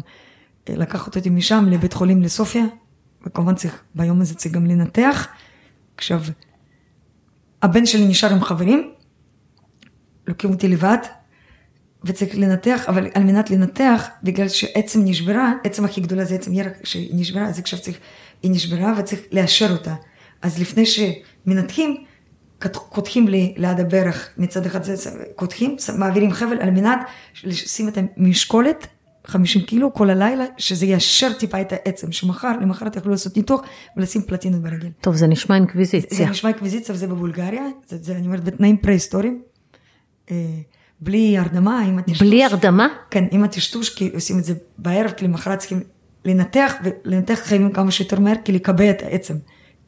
אה, 0.68 0.76
לקחת 0.76 1.16
אותי 1.16 1.30
משם 1.30 1.64
לבית 1.70 1.92
חולים 1.92 2.22
לסופיה, 2.22 2.64
וכמובן 3.26 3.54
צריך, 3.54 3.82
ביום 3.94 4.20
הזה 4.20 4.34
צריך 4.34 4.54
גם 4.54 4.66
לנתח. 4.66 5.28
עכשיו, 5.96 6.20
הבן 7.62 7.86
שלי 7.86 8.08
נשאר 8.08 8.32
עם 8.32 8.44
חברים, 8.44 8.92
לוקחים 10.26 10.50
אותי 10.50 10.68
לבד, 10.68 10.98
וצריך 12.04 12.34
לנתח, 12.34 12.84
אבל 12.88 13.08
על 13.14 13.22
מנת 13.22 13.50
לנתח, 13.50 14.08
בגלל 14.22 14.48
שעצם 14.48 15.00
נשברה, 15.04 15.52
עצם 15.64 15.84
הכי 15.84 16.00
גדולה 16.00 16.24
זה 16.24 16.34
עצם 16.34 16.52
ירק 16.52 16.72
שהיא 16.84 17.10
נשברה, 17.14 17.46
אז 17.46 17.58
עכשיו 17.58 17.78
צריך, 17.78 17.98
היא 18.42 18.50
נשברה 18.50 18.94
וצריך 18.98 19.20
לאשר 19.32 19.72
אותה. 19.72 19.94
אז 20.42 20.60
לפני 20.60 20.84
שמנתחים, 20.86 22.04
קודחים 22.72 23.28
לי 23.28 23.54
ליד 23.56 23.80
הברך 23.80 24.28
מצד 24.38 24.66
אחד, 24.66 24.80
קודחים, 25.34 25.76
מעבירים 25.98 26.32
חבל 26.32 26.58
על 26.60 26.70
מנת 26.70 26.98
לשים 27.44 27.88
את 27.88 27.98
המשקולת, 28.16 28.86
50 29.26 29.62
קילו 29.62 29.94
כל 29.94 30.10
הלילה, 30.10 30.44
שזה 30.56 30.86
יאשר 30.86 31.32
טיפה 31.32 31.60
את 31.60 31.72
העצם, 31.72 32.12
שמחר, 32.12 32.52
למחרת 32.60 32.96
יכלו 32.96 33.10
לעשות 33.10 33.36
ניתוח 33.36 33.60
ולשים 33.96 34.22
פלטינות 34.22 34.62
ברגל. 34.62 34.88
טוב, 35.00 35.16
זה 35.16 35.26
נשמע 35.26 35.56
אינקוויזיציה. 35.56 36.18
זה, 36.18 36.24
זה 36.24 36.30
נשמע 36.30 36.50
אינקוויזיציה 36.50 36.94
וזה 36.94 37.06
בבולגריה, 37.06 37.66
זה, 37.86 37.96
זה 38.00 38.16
אני 38.16 38.26
אומרת 38.26 38.44
בתנאים 38.44 38.76
פרה-היסטוריים. 38.76 39.42
בלי 41.00 41.38
הרדמה, 41.38 41.80
עם 41.80 41.98
הטשטוש. 41.98 42.28
בלי 42.28 42.44
הרדמה? 42.44 42.88
כן, 43.10 43.24
עם 43.30 43.44
הטשטוש, 43.44 43.94
כי 43.94 44.10
עושים 44.14 44.38
את 44.38 44.44
זה 44.44 44.54
בערב, 44.78 45.10
כי 45.10 45.24
למחרת 45.24 45.58
צריכים 45.58 45.80
לנתח, 46.24 46.74
ולנתח 46.84 47.38
חייבים 47.42 47.72
כמה 47.72 47.90
שיותר 47.90 48.20
מהר, 48.20 48.34
כי 48.44 48.52
לקבע 48.52 48.90
את 48.90 49.02
העצם. 49.02 49.34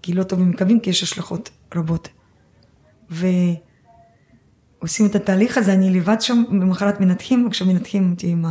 כי 0.03 0.13
לא 0.13 0.23
טוב 0.23 0.41
עם 0.41 0.51
מקבים, 0.51 0.81
כי 0.81 0.91
יש 0.91 1.03
השלכות 1.03 1.51
רבות. 1.75 2.09
ועושים 3.11 5.07
את 5.07 5.15
התהליך 5.15 5.59
הזה, 5.59 5.73
אני 5.73 5.91
לבד 5.91 6.21
שם, 6.21 6.45
במחרת 6.51 7.01
מנתחים, 7.01 7.47
עכשיו 7.47 7.67
מנתחים 7.67 8.11
אותי 8.11 8.29
עם 8.29 8.45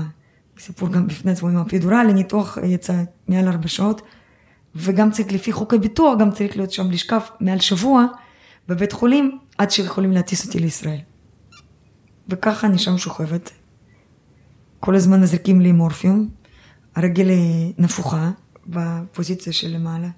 סיפור 0.59 0.89
גם 0.89 1.07
בפני 1.07 1.31
עצמו 1.31 1.49
עם 1.49 1.57
אפידורל, 1.57 2.07
הניתוח 2.09 2.57
יצא 2.63 2.93
מעל 3.27 3.47
ארבע 3.47 3.67
שעות, 3.67 4.01
וגם 4.75 5.11
צריך, 5.11 5.31
לפי 5.31 5.51
חוקי 5.51 5.77
ביטוח, 5.77 6.19
גם 6.19 6.31
צריך 6.31 6.57
להיות 6.57 6.71
שם 6.71 6.91
לשכב 6.91 7.21
מעל 7.39 7.59
שבוע 7.59 8.05
בבית 8.67 8.91
חולים, 8.91 9.37
עד 9.57 9.71
שיכולים 9.71 10.11
להטיס 10.11 10.45
אותי 10.45 10.59
לישראל. 10.59 10.99
וככה 12.29 12.67
אני 12.67 12.77
שם 12.77 12.97
שוכבת. 12.97 13.51
כל 14.79 14.95
הזמן 14.95 15.21
מזריקים 15.21 15.61
לי 15.61 15.71
מורפיום, 15.71 16.29
הרגל 16.95 17.27
נפוחה 17.77 18.31
בפוזיציה 18.67 19.53
של 19.53 19.67
למעלה. 19.67 20.09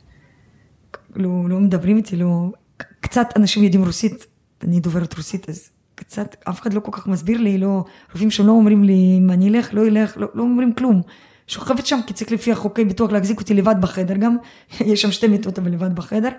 לא, 1.15 1.49
לא 1.49 1.59
מדברים 1.59 1.97
איתי, 1.97 2.15
לא... 2.15 2.51
קצת 2.99 3.27
אנשים 3.35 3.63
יודעים 3.63 3.85
רוסית, 3.85 4.25
אני 4.63 4.79
דוברת 4.79 5.17
רוסית, 5.17 5.49
אז 5.49 5.69
קצת, 5.95 6.35
אף 6.49 6.61
אחד 6.61 6.73
לא 6.73 6.79
כל 6.79 6.91
כך 6.91 7.07
מסביר 7.07 7.41
לי, 7.41 7.57
לא, 7.57 7.83
רופאים 8.11 8.31
שם 8.31 8.45
לא 8.45 8.51
אומרים 8.51 8.83
לי 8.83 9.17
אם 9.17 9.31
אני 9.31 9.49
אלך, 9.49 9.73
לא 9.73 9.87
אלך, 9.87 10.17
לא, 10.17 10.27
לא 10.33 10.43
אומרים 10.43 10.73
כלום. 10.73 11.01
שוכבת 11.47 11.85
שם, 11.85 11.99
כי 12.07 12.13
צריך 12.13 12.31
לפי 12.31 12.51
החוקי 12.51 12.85
ביטוח 12.85 13.11
להחזיק 13.11 13.39
אותי 13.39 13.53
לבד 13.53 13.75
בחדר 13.81 14.17
גם, 14.17 14.37
יש 14.91 15.01
שם 15.01 15.11
שתי 15.11 15.27
מיטות 15.27 15.59
אבל 15.59 15.71
לבד 15.71 15.95
בחדר, 15.95 16.29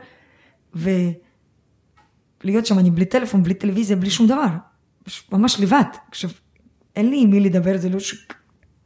ולהיות 0.74 2.66
שם 2.66 2.78
אני 2.78 2.90
בלי 2.90 3.04
טלפון, 3.04 3.42
בלי 3.42 3.54
טלוויזיה, 3.54 3.96
בלי 3.96 4.10
שום 4.10 4.26
דבר, 4.26 4.48
ממש 5.32 5.60
לבד. 5.60 5.84
עכשיו, 6.08 6.30
אין 6.96 7.10
לי 7.10 7.22
עם 7.22 7.30
מי 7.30 7.40
לדבר, 7.40 7.78
זה 7.78 7.88
לא 7.88 8.00
ש... 8.00 8.26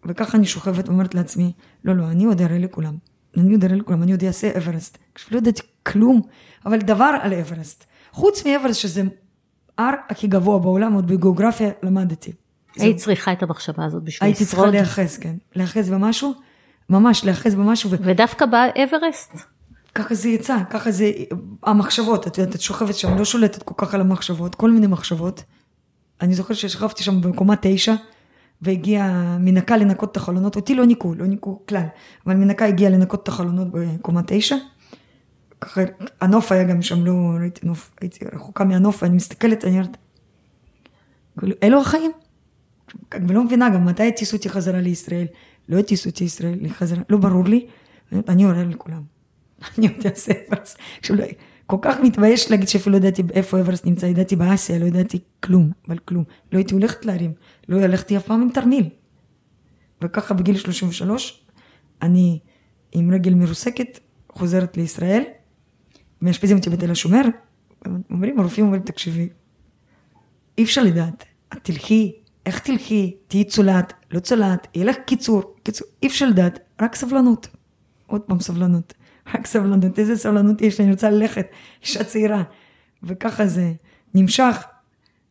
וככה 0.06 0.38
אני 0.38 0.46
שוכבת 0.46 0.88
ואומרת 0.88 1.14
לעצמי, 1.14 1.52
לא, 1.84 1.96
לא, 1.96 2.04
אני 2.08 2.24
עוד 2.24 2.42
אראה 2.42 2.58
לכולם. 2.58 2.94
אני 3.36 3.52
עוד 3.52 3.64
אראה 3.64 3.76
לכולם, 3.76 4.02
אני 4.02 4.12
עוד 4.12 4.24
אעשה 4.24 4.50
אברסט. 4.58 4.98
עכשיו, 5.14 5.28
לא 5.32 5.38
ידעתי 5.38 5.62
כלום, 5.82 6.20
אבל 6.66 6.78
דבר 6.78 7.10
על 7.22 7.34
אברסט. 7.34 7.84
חוץ 8.12 8.46
מאברסט, 8.46 8.80
שזה 8.80 9.02
הר 9.78 9.94
הכי 10.10 10.26
גבוה 10.26 10.58
בעולם, 10.58 10.92
עוד 10.92 11.06
בגיאוגרפיה 11.06 11.70
למדתי. 11.82 12.32
היית 12.76 12.96
צריכה 12.96 13.32
את 13.32 13.42
המחשבה 13.42 13.84
הזאת 13.84 14.02
בשביל 14.02 14.30
לשרוד. 14.30 14.38
הייתי 14.40 14.44
צריכה 14.44 14.66
להיאחז, 14.66 15.18
כן. 15.18 15.34
להיאחז 15.56 15.90
במשהו, 15.90 16.34
ממש 16.90 17.24
להיאחז 17.24 17.54
במשהו. 17.54 17.90
ו... 17.90 17.96
ודווקא 18.00 18.46
באברסט? 18.46 19.32
ככה 19.94 20.14
זה 20.14 20.28
יצא, 20.28 20.56
ככה 20.70 20.90
זה, 20.90 21.10
המחשבות, 21.62 22.26
את 22.26 22.38
יודעת, 22.38 22.54
את 22.54 22.60
שוכבת 22.60 22.94
שם, 22.94 23.18
לא 23.18 23.24
שולטת 23.24 23.62
כל 23.62 23.74
כך 23.76 23.94
על 23.94 24.00
המחשבות, 24.00 24.54
כל 24.54 24.70
מיני 24.70 24.86
מחשבות. 24.86 25.42
אני 26.24 26.34
זוכרת 26.34 26.56
ששכבתי 26.56 27.02
שם 27.02 27.20
במקומה 27.20 27.54
תשע, 27.60 27.94
והגיעה 28.62 29.38
מנקה 29.38 29.76
לנקות 29.76 30.12
את 30.12 30.16
החלונות, 30.16 30.56
אותי 30.56 30.74
לא 30.74 30.86
ניקו, 30.86 31.14
לא 31.14 31.26
ניקו 31.26 31.62
כלל, 31.68 31.86
אבל 32.26 32.34
מנקה 32.34 32.66
הגיעה 32.66 32.90
לנקות 32.90 33.22
את 33.22 33.28
החלונות 33.28 33.68
בקומה 33.70 34.20
תשע. 34.26 34.56
הנוף 36.20 36.52
היה 36.52 36.64
גם 36.64 36.82
שם, 36.82 37.04
לא 37.04 37.12
ראיתי 37.40 37.66
נוף, 37.66 37.90
הייתי 38.00 38.24
רחוקה 38.32 38.64
מהנוף, 38.64 39.02
ואני 39.02 39.16
מסתכלת, 39.16 39.64
אני 39.64 39.72
אומרת, 39.72 39.96
כאילו, 41.38 41.56
אלו 41.62 41.80
החיים? 41.80 42.12
ולא 43.28 43.44
מבינה 43.44 43.70
גם 43.70 43.84
מתי 43.84 44.08
הטיסו 44.08 44.36
אותי 44.36 44.48
חזרה 44.48 44.80
לישראל, 44.80 45.26
לא 45.68 45.78
הטיסו 45.78 46.10
אותי 46.10 46.24
לישראל 46.24 46.58
לחזרה, 46.60 47.02
לא 47.10 47.18
ברור 47.18 47.44
לי, 47.44 47.66
אני 48.28 48.44
עולה 48.44 48.64
לכולם. 48.64 49.02
אני 49.78 49.88
עוד 49.88 50.06
אעשה 50.06 50.32
אברסט. 50.48 50.78
כל 51.66 51.76
כך 51.82 52.00
מתבייש 52.02 52.50
להגיד 52.50 52.68
שאפילו 52.68 52.92
לא 52.92 52.96
ידעתי 52.96 53.22
איפה 53.32 53.60
אברסט 53.60 53.86
נמצא, 53.86 54.06
ידעתי 54.06 54.36
באסיה, 54.36 54.78
לא 54.78 54.84
ידעתי 54.84 55.18
כלום, 55.40 55.70
אבל 55.88 55.98
כלום. 55.98 56.24
לא 56.52 56.58
הייתי 56.58 56.74
הולכת 56.74 57.04
להרים, 57.04 57.32
לא 57.68 57.80
הלכתי 57.80 58.16
אף 58.16 58.26
פעם 58.26 58.42
עם 58.42 58.50
תרמיל. 58.50 58.88
וככה 60.04 60.34
בגיל 60.34 60.56
33, 60.56 61.46
אני 62.02 62.38
עם 62.92 63.10
רגל 63.10 63.34
מרוסקת, 63.34 64.00
חוזרת 64.32 64.76
לישראל, 64.76 65.22
מאשפזים 66.22 66.56
אותי 66.56 66.70
בתל 66.70 66.90
השומר, 66.90 67.22
אומרים, 68.10 68.38
הרופאים 68.38 68.64
אומרים, 68.64 68.82
תקשיבי, 68.82 69.28
אי 70.58 70.64
אפשר 70.64 70.82
לדעת, 70.82 71.24
את 71.52 71.58
תלכי, 71.62 72.12
איך 72.46 72.58
תלכי, 72.58 73.16
תהיי 73.28 73.44
צולעת, 73.44 73.92
לא 74.10 74.20
צולעת, 74.20 74.66
יהיה 74.74 74.86
לך 74.86 74.96
קיצור, 75.06 75.54
קיצור, 75.62 75.88
אי 76.02 76.08
אפשר 76.08 76.28
לדעת, 76.28 76.58
רק 76.82 76.94
סבלנות. 76.94 77.48
עוד 78.06 78.20
פעם 78.20 78.40
סבלנות, 78.40 78.94
רק 79.34 79.46
סבלנות, 79.46 79.98
איזה 79.98 80.16
סבלנות 80.16 80.62
יש 80.62 80.78
לי, 80.78 80.84
אני 80.84 80.92
רוצה 80.92 81.10
ללכת, 81.10 81.46
אישה 81.82 82.04
צעירה. 82.04 82.42
וככה 83.02 83.46
זה 83.46 83.72
נמשך. 84.14 84.64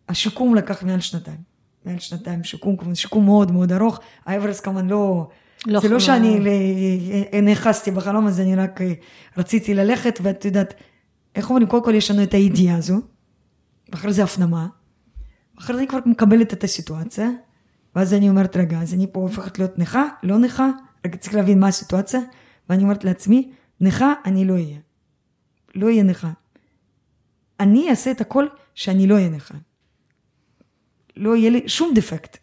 השיקום 0.09 0.55
לקח 0.55 0.83
מעל 0.83 0.99
שנתיים. 0.99 1.37
מעל 1.85 1.99
שנתיים 1.99 2.43
שיקום, 2.43 2.95
שיקום 2.95 3.25
מאוד 3.25 3.51
מאוד 3.51 3.71
ארוך. 3.71 3.99
האברסט 4.25 4.63
כמובן 4.63 4.87
לא, 4.87 5.29
לא 5.65 5.79
זה 5.79 5.89
לא 5.89 5.99
שאני 5.99 6.39
נאחזתי 7.43 7.91
בחלום 7.91 8.27
הזה, 8.27 8.41
אני 8.41 8.55
רק 8.55 8.81
אה, 8.81 8.93
רציתי 9.37 9.73
ללכת, 9.73 10.19
ואת 10.23 10.45
יודעת, 10.45 10.73
איך 11.35 11.49
אומרים, 11.49 11.67
קודם 11.67 11.83
כל 11.83 11.95
יש 11.95 12.11
לנו 12.11 12.23
את 12.23 12.33
הידיעה 12.33 12.77
הזו, 12.77 13.01
ואחרי 13.89 14.13
זה 14.13 14.23
הפנמה, 14.23 14.67
אחרי 15.59 15.75
זה 15.75 15.81
אני 15.81 15.87
כבר 15.87 15.99
מקבלת 16.05 16.53
את 16.53 16.63
הסיטואציה, 16.63 17.29
ואז 17.95 18.13
אני 18.13 18.29
אומרת, 18.29 18.57
רגע, 18.57 18.81
אז 18.81 18.93
אני 18.93 19.07
פה 19.11 19.19
הופכת 19.19 19.59
להיות 19.59 19.79
נכה, 19.79 20.03
לא 20.23 20.37
נכה, 20.37 20.69
רגע, 21.05 21.17
צריך 21.17 21.35
להבין 21.35 21.59
מה 21.59 21.67
הסיטואציה, 21.67 22.19
ואני 22.69 22.83
אומרת 22.83 23.03
לעצמי, 23.03 23.51
נכה 23.83 24.13
אני 24.25 24.45
לא 24.45 24.53
אהיה. 24.53 24.77
לא 25.75 25.85
אהיה 25.87 26.03
נכה. 26.03 26.31
אני 27.59 27.89
אעשה 27.89 28.11
את 28.11 28.21
הכל 28.21 28.47
שאני 28.75 29.07
לא 29.07 29.15
אהיה 29.15 29.29
נכה. 29.29 29.53
לא 31.17 31.35
יהיה 31.35 31.49
לי 31.49 31.69
שום 31.69 31.93
דפקט. 31.95 32.37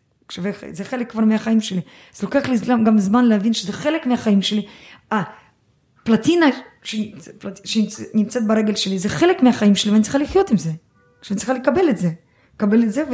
זה 0.73 0.85
חלק 0.85 1.11
כבר 1.11 1.25
מהחיים 1.25 1.61
שלי. 1.61 1.81
זה 2.15 2.27
לוקח 2.27 2.49
לי 2.49 2.57
גם 2.85 2.99
זמן 2.99 3.25
להבין 3.25 3.53
שזה 3.53 3.73
חלק 3.73 4.07
מהחיים 4.07 4.43
שלי. 4.43 4.67
הפלטינה 5.11 6.47
שנמצאת 7.65 8.47
ברגל 8.47 8.75
שלי, 8.75 8.99
זה 8.99 9.09
חלק 9.09 9.43
מהחיים 9.43 9.75
שלי 9.75 9.91
ואני 9.91 10.03
צריכה 10.03 10.19
לחיות 10.19 10.51
עם 10.51 10.57
זה. 10.57 10.71
שאני 11.23 11.37
צריכה 11.37 11.53
לקבל 11.53 11.91
את 11.91 11.99
זה. 11.99 12.11
לקבל 12.55 12.83
את 12.83 12.93
זה 12.93 13.05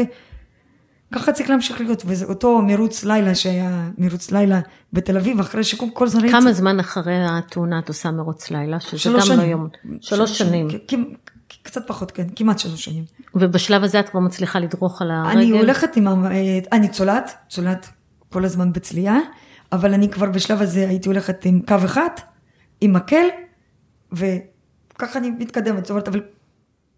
וככה 1.13 1.33
צריך 1.33 1.51
להמשיך 1.51 1.81
להיות. 1.81 2.03
וזה 2.07 2.25
אותו 2.25 2.63
מרוץ 2.63 3.05
לילה 3.05 3.35
שהיה 3.35 3.91
מרוץ 3.99 4.31
לילה 4.31 4.61
בתל 4.93 5.17
אביב, 5.17 5.41
אחרי 5.41 5.65
שיקום 5.65 5.91
כל 5.91 6.09
זמן. 6.09 6.31
כמה 6.31 6.53
זמן 6.53 6.81
אחרי 6.81 7.25
התאונה 7.29 7.79
את 7.79 7.89
עושה 7.89 8.11
מרוץ 8.11 8.51
לילה? 8.51 8.81
שזה 8.81 9.11
גם 9.13 9.21
שנים. 9.21 9.39
לא 9.39 9.45
יום. 9.45 9.69
שלוש 10.01 10.39
שנים. 10.39 10.71
שנים. 10.71 11.15
קצת 11.63 11.87
פחות, 11.87 12.11
כן, 12.11 12.27
כמעט 12.37 12.59
שלוש 12.59 12.85
שנים. 12.85 13.05
ובשלב 13.35 13.85
הזה 13.85 14.01
את 14.01 14.09
כבר 14.09 14.21
מצליחה 14.21 14.59
לדרוך 14.59 15.03
על 15.03 15.11
הרגל? 15.11 15.31
אני 15.31 15.51
הולכת 15.51 15.97
עם, 15.97 16.25
אני 16.73 16.89
צולעת, 16.89 17.35
צולעת 17.49 17.89
כל 18.33 18.45
הזמן 18.45 18.73
בצליעה, 18.73 19.19
אבל 19.73 19.95
אני 19.95 20.09
כבר 20.09 20.31
בשלב 20.31 20.63
הזה 20.63 20.89
הייתי 20.89 21.09
הולכת 21.09 21.45
עם 21.45 21.61
קו 21.69 21.75
אחד, 21.85 22.09
עם 22.81 22.93
מקל, 22.93 23.27
וככה 24.13 25.19
אני 25.19 25.31
מתקדמת, 25.31 25.85
זאת 25.85 25.91
אומרת, 25.91 26.09
אבל 26.09 26.23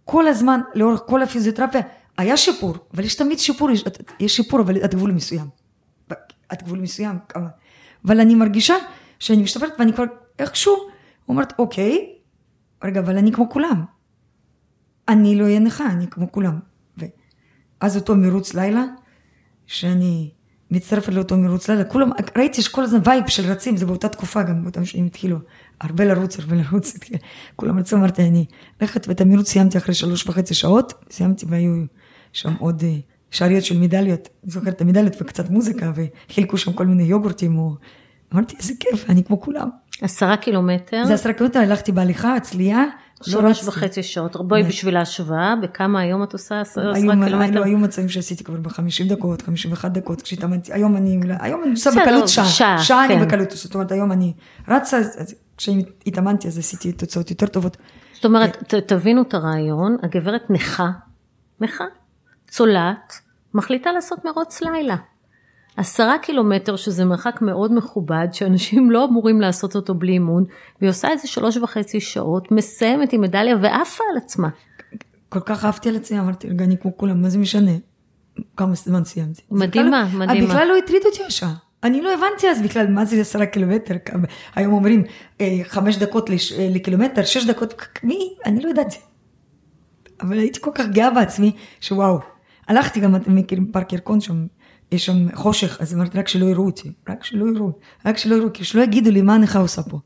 כל 0.04 0.26
הזמן, 0.26 0.60
לאורך 0.74 1.00
כל 1.06 1.22
הפיזיותרפיה, 1.22 1.80
היה 2.18 2.36
שיפור, 2.36 2.74
אבל 2.94 3.04
יש 3.04 3.14
תמיד 3.14 3.38
שיפור, 3.38 3.70
יש, 3.70 3.84
יש 4.20 4.36
שיפור, 4.36 4.60
אבל 4.60 4.82
עד 4.82 4.94
גבול 4.94 5.12
מסוים. 5.12 5.46
עד 6.48 6.62
גבול 6.62 6.78
מסוים, 6.78 7.18
כמה. 7.28 7.48
אבל 8.04 8.20
אני 8.20 8.34
מרגישה 8.34 8.74
שאני 9.18 9.42
משתפרת 9.42 9.72
ואני 9.78 9.92
כבר 9.92 10.04
איכשהו 10.38 10.76
אומרת, 11.28 11.52
אוקיי, 11.58 12.14
רגע, 12.84 13.00
אבל 13.00 13.18
אני 13.18 13.32
כמו 13.32 13.50
כולם. 13.50 13.84
אני 15.08 15.36
לא 15.36 15.44
אהיה 15.44 15.58
נכה, 15.58 15.86
אני 15.86 16.06
כמו 16.10 16.32
כולם. 16.32 16.58
ואז 16.96 17.96
אותו 17.96 18.16
מרוץ 18.16 18.54
לילה, 18.54 18.84
שאני 19.66 20.30
מצטרפת 20.70 21.12
לאותו 21.12 21.36
מרוץ 21.36 21.68
לילה, 21.68 21.84
כולם, 21.84 22.10
ראיתי 22.36 22.62
שכל 22.62 22.84
הזמן 22.84 23.00
vibe 23.04 23.28
של 23.28 23.50
רצים, 23.50 23.76
זה 23.76 23.86
באותה 23.86 24.08
תקופה 24.08 24.42
גם, 24.42 24.62
באותם 24.62 24.84
שנים 24.84 25.06
התחילו, 25.06 25.38
הרבה 25.80 26.04
לרוץ, 26.04 26.38
הרבה 26.38 26.56
לרוץ, 26.56 26.94
כולם 27.56 27.78
רצו, 27.78 27.96
אמרתי, 27.96 28.22
אני 28.22 28.46
הולכת 28.80 29.08
ואת 29.08 29.20
המרוץ 29.20 29.48
סיימתי 29.48 29.78
אחרי 29.78 29.94
שלוש 29.94 30.26
וחצי 30.26 30.54
שעות, 30.54 31.04
סיימתי 31.10 31.46
והיו 31.48 31.84
שם 32.32 32.54
עוד 32.58 32.82
אה, 32.82 32.94
שאריות 33.30 33.64
של 33.64 33.78
מדליות, 33.78 34.28
אני 34.44 34.50
זוכרת 34.50 34.68
את 34.68 34.80
המדליות 34.80 35.14
וקצת 35.20 35.50
מוזיקה, 35.50 35.92
וחילקו 35.94 36.58
שם 36.58 36.72
כל 36.72 36.86
מיני 36.86 37.02
יוגורטים, 37.02 37.58
או... 37.58 37.74
אמרתי, 38.34 38.56
איזה 38.58 38.72
כיף, 38.80 39.10
אני 39.10 39.24
כמו 39.24 39.40
כולם. 39.40 39.68
עשרה 40.02 40.36
קילומטר? 40.36 41.04
זה 41.04 41.14
עשרה 41.14 41.32
קילומטר, 41.32 41.58
הלכתי 41.58 41.92
בהליכה, 41.92 42.40
צליעה. 42.40 42.84
לא 43.26 43.32
שלוש 43.32 43.64
לא 43.64 43.68
וחצי 43.68 44.02
שעות, 44.02 44.48
בואי 44.48 44.62
בשביל 44.62 44.96
ההשוואה, 44.96 45.54
בכמה 45.62 46.00
היום 46.00 46.22
את 46.22 46.32
עושה 46.32 46.60
עשרה 46.60 46.94
קילומטר? 46.94 47.60
לא, 47.60 47.64
היו 47.64 47.78
מצבים 47.78 48.08
שעשיתי 48.08 48.44
כבר 48.44 48.56
בחמישים 48.56 49.08
דקות, 49.08 49.42
חמישים 49.42 49.70
ואחת 49.70 49.90
דקות, 49.90 50.22
כשהתאמנתי, 50.22 50.72
היום 50.72 50.96
אני, 50.96 51.20
היום 51.40 51.62
אני 51.62 51.70
עושה 51.70 51.90
בקלות 51.90 52.28
שעה, 52.28 52.44
שעה, 52.44 52.78
שעה 52.78 53.04
אני 53.04 53.14
כן. 53.14 53.26
בקלות, 53.26 53.50
זאת 53.50 53.74
אומרת 53.74 53.92
היום 53.92 54.12
אני 54.12 54.32
רצה, 54.68 55.00
כשהתאמנתי 55.56 56.48
אז 56.48 56.58
עשיתי 56.58 56.92
תוצאות 56.92 57.30
יותר 57.30 57.46
טובות. 57.46 57.76
זאת 58.14 58.24
אומרת, 58.24 58.74
תבינו 58.86 59.22
את 59.22 59.34
הרעיון, 59.34 59.96
הגברת 60.02 60.42
נכה, 60.50 60.90
נכה, 61.60 61.84
צולעת, 62.48 63.12
מחליטה 63.54 63.92
לעשות 63.92 64.24
מרוץ 64.24 64.60
לילה. 64.62 64.96
עשרה 65.76 66.18
קילומטר, 66.18 66.76
שזה 66.76 67.04
מרחק 67.04 67.42
מאוד 67.42 67.74
מכובד, 67.74 68.28
שאנשים 68.32 68.90
לא 68.90 69.04
אמורים 69.04 69.40
לעשות 69.40 69.76
אותו 69.76 69.94
בלי 69.94 70.12
אימון, 70.12 70.44
והיא 70.80 70.90
עושה 70.90 71.08
איזה 71.08 71.28
שלוש 71.28 71.56
וחצי 71.56 72.00
שעות, 72.00 72.52
מסיימת 72.52 73.12
עם 73.12 73.20
מדליה 73.20 73.56
ועפה 73.62 74.04
על 74.12 74.16
עצמה. 74.16 74.48
כל 75.28 75.40
כך 75.40 75.64
אהבתי 75.64 75.88
על 75.88 75.96
עצמי, 75.96 76.20
אמרתי, 76.20 76.48
רגע, 76.48 76.64
אני 76.64 76.78
כמו 76.78 76.96
כולם, 76.96 77.22
מה 77.22 77.28
זה 77.28 77.38
משנה? 77.38 77.70
כמה 78.56 78.74
זמן 78.74 79.04
סיימתי. 79.04 79.42
מדהימה, 79.50 80.04
בכלל, 80.04 80.18
מדהימה. 80.18 80.46
בכלל 80.46 80.68
לא 80.68 80.76
הטריד 80.76 81.02
אותי 81.06 81.24
השעה. 81.24 81.54
אני 81.82 82.02
לא 82.02 82.14
הבנתי 82.14 82.50
אז 82.50 82.62
בכלל 82.62 82.86
מה 82.86 83.04
זה 83.04 83.20
עשרה 83.20 83.46
קילומטר, 83.46 83.94
היום 84.54 84.72
אומרים 84.72 85.04
אה, 85.40 85.58
חמש 85.64 85.96
דקות 85.96 86.30
לש, 86.30 86.52
אה, 86.52 86.68
לקילומטר, 86.70 87.24
שש 87.24 87.46
דקות, 87.46 87.74
מי? 88.02 88.34
אני 88.46 88.60
לא 88.60 88.70
ידעתי. 88.70 88.98
אבל 90.20 90.38
הייתי 90.38 90.60
כל 90.60 90.70
כך 90.74 90.86
גאה 90.86 91.10
בעצמי, 91.10 91.52
שוואו, 91.80 92.18
הלכתי 92.68 93.00
גם, 93.00 93.16
אתם 93.16 93.36
מכירים 93.36 93.72
פארק 93.72 93.92
ירקון 93.92 94.20
שם, 94.20 94.46
יש 94.92 95.06
שם 95.06 95.34
חושך, 95.34 95.80
אז 95.80 95.94
אמרתי 95.94 96.18
רק 96.18 96.28
שלא 96.28 96.46
יראו 96.46 96.66
אותי, 96.66 96.92
רק 97.08 97.24
שלא 97.24 97.46
יראו, 97.54 97.72
רק 98.06 98.18
שלא 98.18 98.36
יראו, 98.36 98.52
כי 98.52 98.64
שלא 98.64 98.82
יגידו 98.82 99.10
לי 99.10 99.22
מה 99.22 99.34
הנכה 99.34 99.58
עושה 99.58 99.82
פה. 99.82 99.98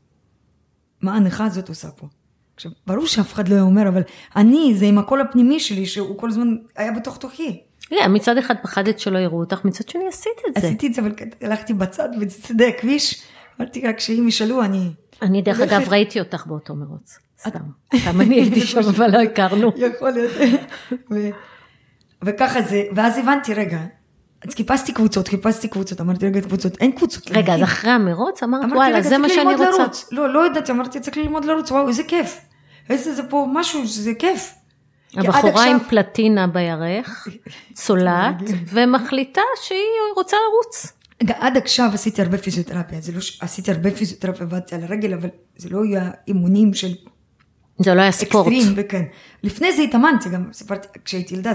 מה 1.01 1.15
הנכה 1.15 1.45
הזאת 1.45 1.69
עושה 1.69 1.91
פה. 1.91 2.07
עכשיו, 2.55 2.71
ברור 2.87 3.05
שאף 3.05 3.33
אחד 3.33 3.47
לא 3.47 3.53
היה 3.53 3.63
אומר, 3.63 3.87
אבל 3.87 4.01
אני, 4.35 4.73
זה 4.75 4.85
עם 4.85 4.97
הקול 4.97 5.21
הפנימי 5.21 5.59
שלי, 5.59 5.85
שהוא 5.85 6.17
כל 6.17 6.29
הזמן 6.29 6.55
היה 6.75 6.91
בתוך 6.91 7.17
תוכי. 7.17 7.61
yeah, 7.93 8.07
מצד 8.07 8.37
אחד 8.37 8.55
פחדת 8.63 8.99
שלא 8.99 9.19
יראו 9.19 9.39
אותך, 9.39 9.65
מצד 9.65 9.89
שני 9.89 10.07
עשית 10.07 10.31
את 10.47 10.61
זה. 10.61 10.67
עשיתי 10.67 10.87
את 10.87 10.93
זה, 10.93 11.01
אבל 11.01 11.11
הלכתי 11.41 11.73
בצד, 11.73 12.09
בצדי 12.19 12.67
הכביש, 12.67 13.23
אמרתי 13.59 13.87
רק 13.87 13.99
שאם 13.99 14.25
ישאלו, 14.27 14.63
אני... 14.63 14.89
אני 15.21 15.41
דרך 15.41 15.59
אגב 15.59 15.89
ראיתי 15.89 16.19
אותך 16.19 16.47
באותו 16.47 16.75
מרוץ, 16.75 17.19
סתם. 17.39 17.59
גם 18.07 18.21
אני 18.21 18.35
הייתי 18.35 18.61
שם, 18.67 18.79
אבל 18.79 19.11
לא 19.11 19.21
הכרנו. 19.21 19.71
יכול 19.75 20.11
להיות. 20.11 20.31
וככה 22.25 22.61
זה, 22.61 22.83
ואז 22.95 23.17
הבנתי, 23.17 23.53
רגע, 23.53 23.79
אז 24.47 24.55
חיפשתי 24.55 24.93
קבוצות, 24.93 25.27
חיפשתי 25.27 25.67
קבוצות, 25.67 26.01
אמרתי, 26.01 26.25
רגע, 26.25 26.41
קבוצות, 26.41 26.77
אין 26.81 26.91
קבוצות. 26.91 27.31
רגע, 27.31 27.55
אז. 27.55 27.63
אחרי 27.63 27.91
המרוץ 27.91 28.43
אמרת, 28.43 28.71
וואלה, 28.71 29.01
זה 29.01 29.17
מה 29.17 29.29
שאני 29.29 29.55
רוצה. 29.55 29.77
לרוץ. 29.77 30.09
לא, 30.11 30.33
לא 30.33 30.45
ידעתי, 30.45 30.71
אמרתי, 30.71 30.99
צריך 30.99 31.17
ללמוד 31.17 31.45
לרוץ, 31.45 31.71
וואו, 31.71 31.87
איזה 31.87 32.03
כיף. 32.03 32.41
איזה 32.89 33.13
זה 33.13 33.23
פה 33.23 33.47
משהו, 33.53 33.87
זה 33.87 34.13
כיף. 34.19 34.53
הבחורה 35.17 35.65
עם 35.65 35.79
פלטינה 35.79 36.47
בירך, 36.47 37.27
צולעת, 37.73 38.35
ומחליטה 38.73 39.41
שהיא 39.61 39.79
רוצה 40.15 40.37
לרוץ. 40.49 40.93
רגע, 41.23 41.35
עד 41.39 41.57
עכשיו 41.57 41.89
עשיתי 41.93 42.21
הרבה 42.21 42.37
פיזיותרפיה, 42.37 43.01
זה 43.01 43.11
לא. 43.11 43.19
עשיתי 43.41 43.71
הרבה 43.71 43.91
פיזיותרפיה, 43.91 44.45
עבדתי 44.45 44.75
על 44.75 44.83
הרגל, 44.83 45.13
אבל 45.13 45.29
זה 45.57 45.69
לא 45.69 45.83
היה 45.83 46.11
אימונים 46.27 46.73
של 46.73 46.93
זה 47.79 47.93
לא 47.93 48.01
היה 48.01 48.11
ספורט. 48.11 48.47
אקסטרים, 48.47 48.73
וכן. 48.75 49.03
לפני 49.43 49.73
זה 49.73 49.81
התאמנתי, 49.81 50.29
גם 50.29 50.49
סיפרתי, 50.53 50.87
כשהייתי 51.05 51.33
ילדה, 51.33 51.53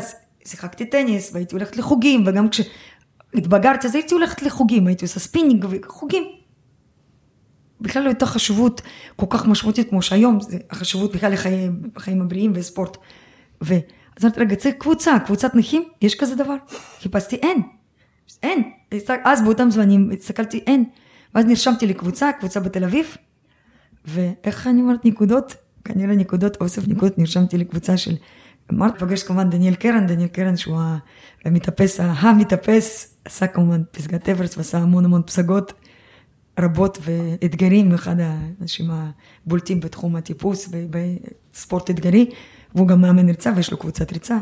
שיחקתי 0.49 0.87
טניס, 0.87 1.31
והייתי 1.33 1.55
הולכת 1.55 1.77
לחוגים, 1.77 2.25
וגם 2.27 2.49
כשהתבגרתי, 2.49 3.87
אז 3.87 3.95
הייתי 3.95 4.15
הולכת 4.15 4.43
לחוגים, 4.43 4.87
הייתי 4.87 5.05
עושה 5.05 5.21
ספינינג 5.21 5.67
וחוגים. 5.71 6.25
בכלל 7.81 8.03
לא 8.03 8.09
הייתה 8.09 8.27
חשיבות 8.27 8.83
כל 9.17 9.27
כך 9.31 9.47
משמעותית 9.47 9.91
כמו 9.91 10.03
שהיום, 10.03 10.41
זה 10.41 10.59
החשיבות 10.71 11.13
בכלל 11.13 11.33
לחיים, 11.33 11.83
לחיים 11.97 12.23
הבריאים 12.23 12.53
וספורט. 12.55 12.97
ואז 13.61 14.25
אמרתי, 14.25 14.41
רגע, 14.41 14.57
צריך 14.57 14.75
קבוצה, 14.79 15.19
קבוצת 15.27 15.55
נכים, 15.55 15.89
יש 16.03 16.15
כזה 16.15 16.35
דבר? 16.35 16.55
חיפשתי, 17.01 17.37
אין. 17.37 17.63
אין. 18.43 18.63
אז 19.25 19.43
באותם 19.43 19.71
זמנים 19.71 20.11
הסתכלתי, 20.19 20.59
אין. 20.67 20.85
ואז 21.35 21.45
נרשמתי 21.45 21.87
לקבוצה, 21.87 22.31
קבוצה 22.39 22.61
בתל 22.61 22.85
אביב, 22.85 23.17
ואיך 24.05 24.67
אני 24.67 24.81
אומרת 24.81 25.05
נקודות? 25.05 25.55
כנראה 25.85 26.17
נקודות, 26.17 26.61
אוסף 26.61 26.89
נקודות, 26.89 27.19
נרשמתי 27.19 27.59
לקבוצה 27.59 27.97
של... 27.97 28.15
אמרת, 28.73 28.99
פגשת 28.99 29.27
כמובן 29.27 29.51
דניאל 29.51 29.75
קרן, 29.75 30.07
דניאל 30.07 30.29
קרן 30.29 30.57
שהוא 30.57 30.81
המתאפס, 31.45 32.01
המתאפס, 32.01 33.15
עשה 33.25 33.47
כמובן 33.47 33.83
פסגת 33.91 34.29
אברס 34.29 34.57
ועשה 34.57 34.79
המון 34.79 35.05
המון 35.05 35.23
פסגות 35.23 35.73
רבות 36.61 36.99
ואתגרים, 37.03 37.95
אחד 37.95 38.17
האנשים 38.21 38.91
הבולטים 38.91 39.81
בתחום 39.81 40.17
הטיפוס 40.17 40.69
ובספורט 40.71 41.91
אתגרי, 41.91 42.31
והוא 42.75 42.89
גם 42.89 43.01
מאמן 43.01 43.29
ריצה 43.29 43.53
ויש 43.57 43.71
לו 43.71 43.79
קבוצת 43.79 44.13
ריצה. 44.13 44.39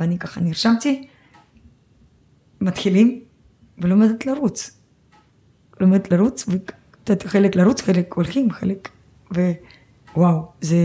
ואני 0.00 0.18
ככה 0.18 0.40
נרשמתי, 0.40 1.08
מתחילים, 2.60 3.20
ולומדת 3.78 4.26
לרוץ. 4.26 4.80
לומדת 5.80 6.12
לרוץ, 6.12 6.46
וקצת 6.48 7.22
חלק 7.22 7.56
לרוץ, 7.56 7.80
חלק 7.80 8.12
הולכים, 8.12 8.50
חלק... 8.50 8.88
ווואו, 10.16 10.52
זה 10.60 10.76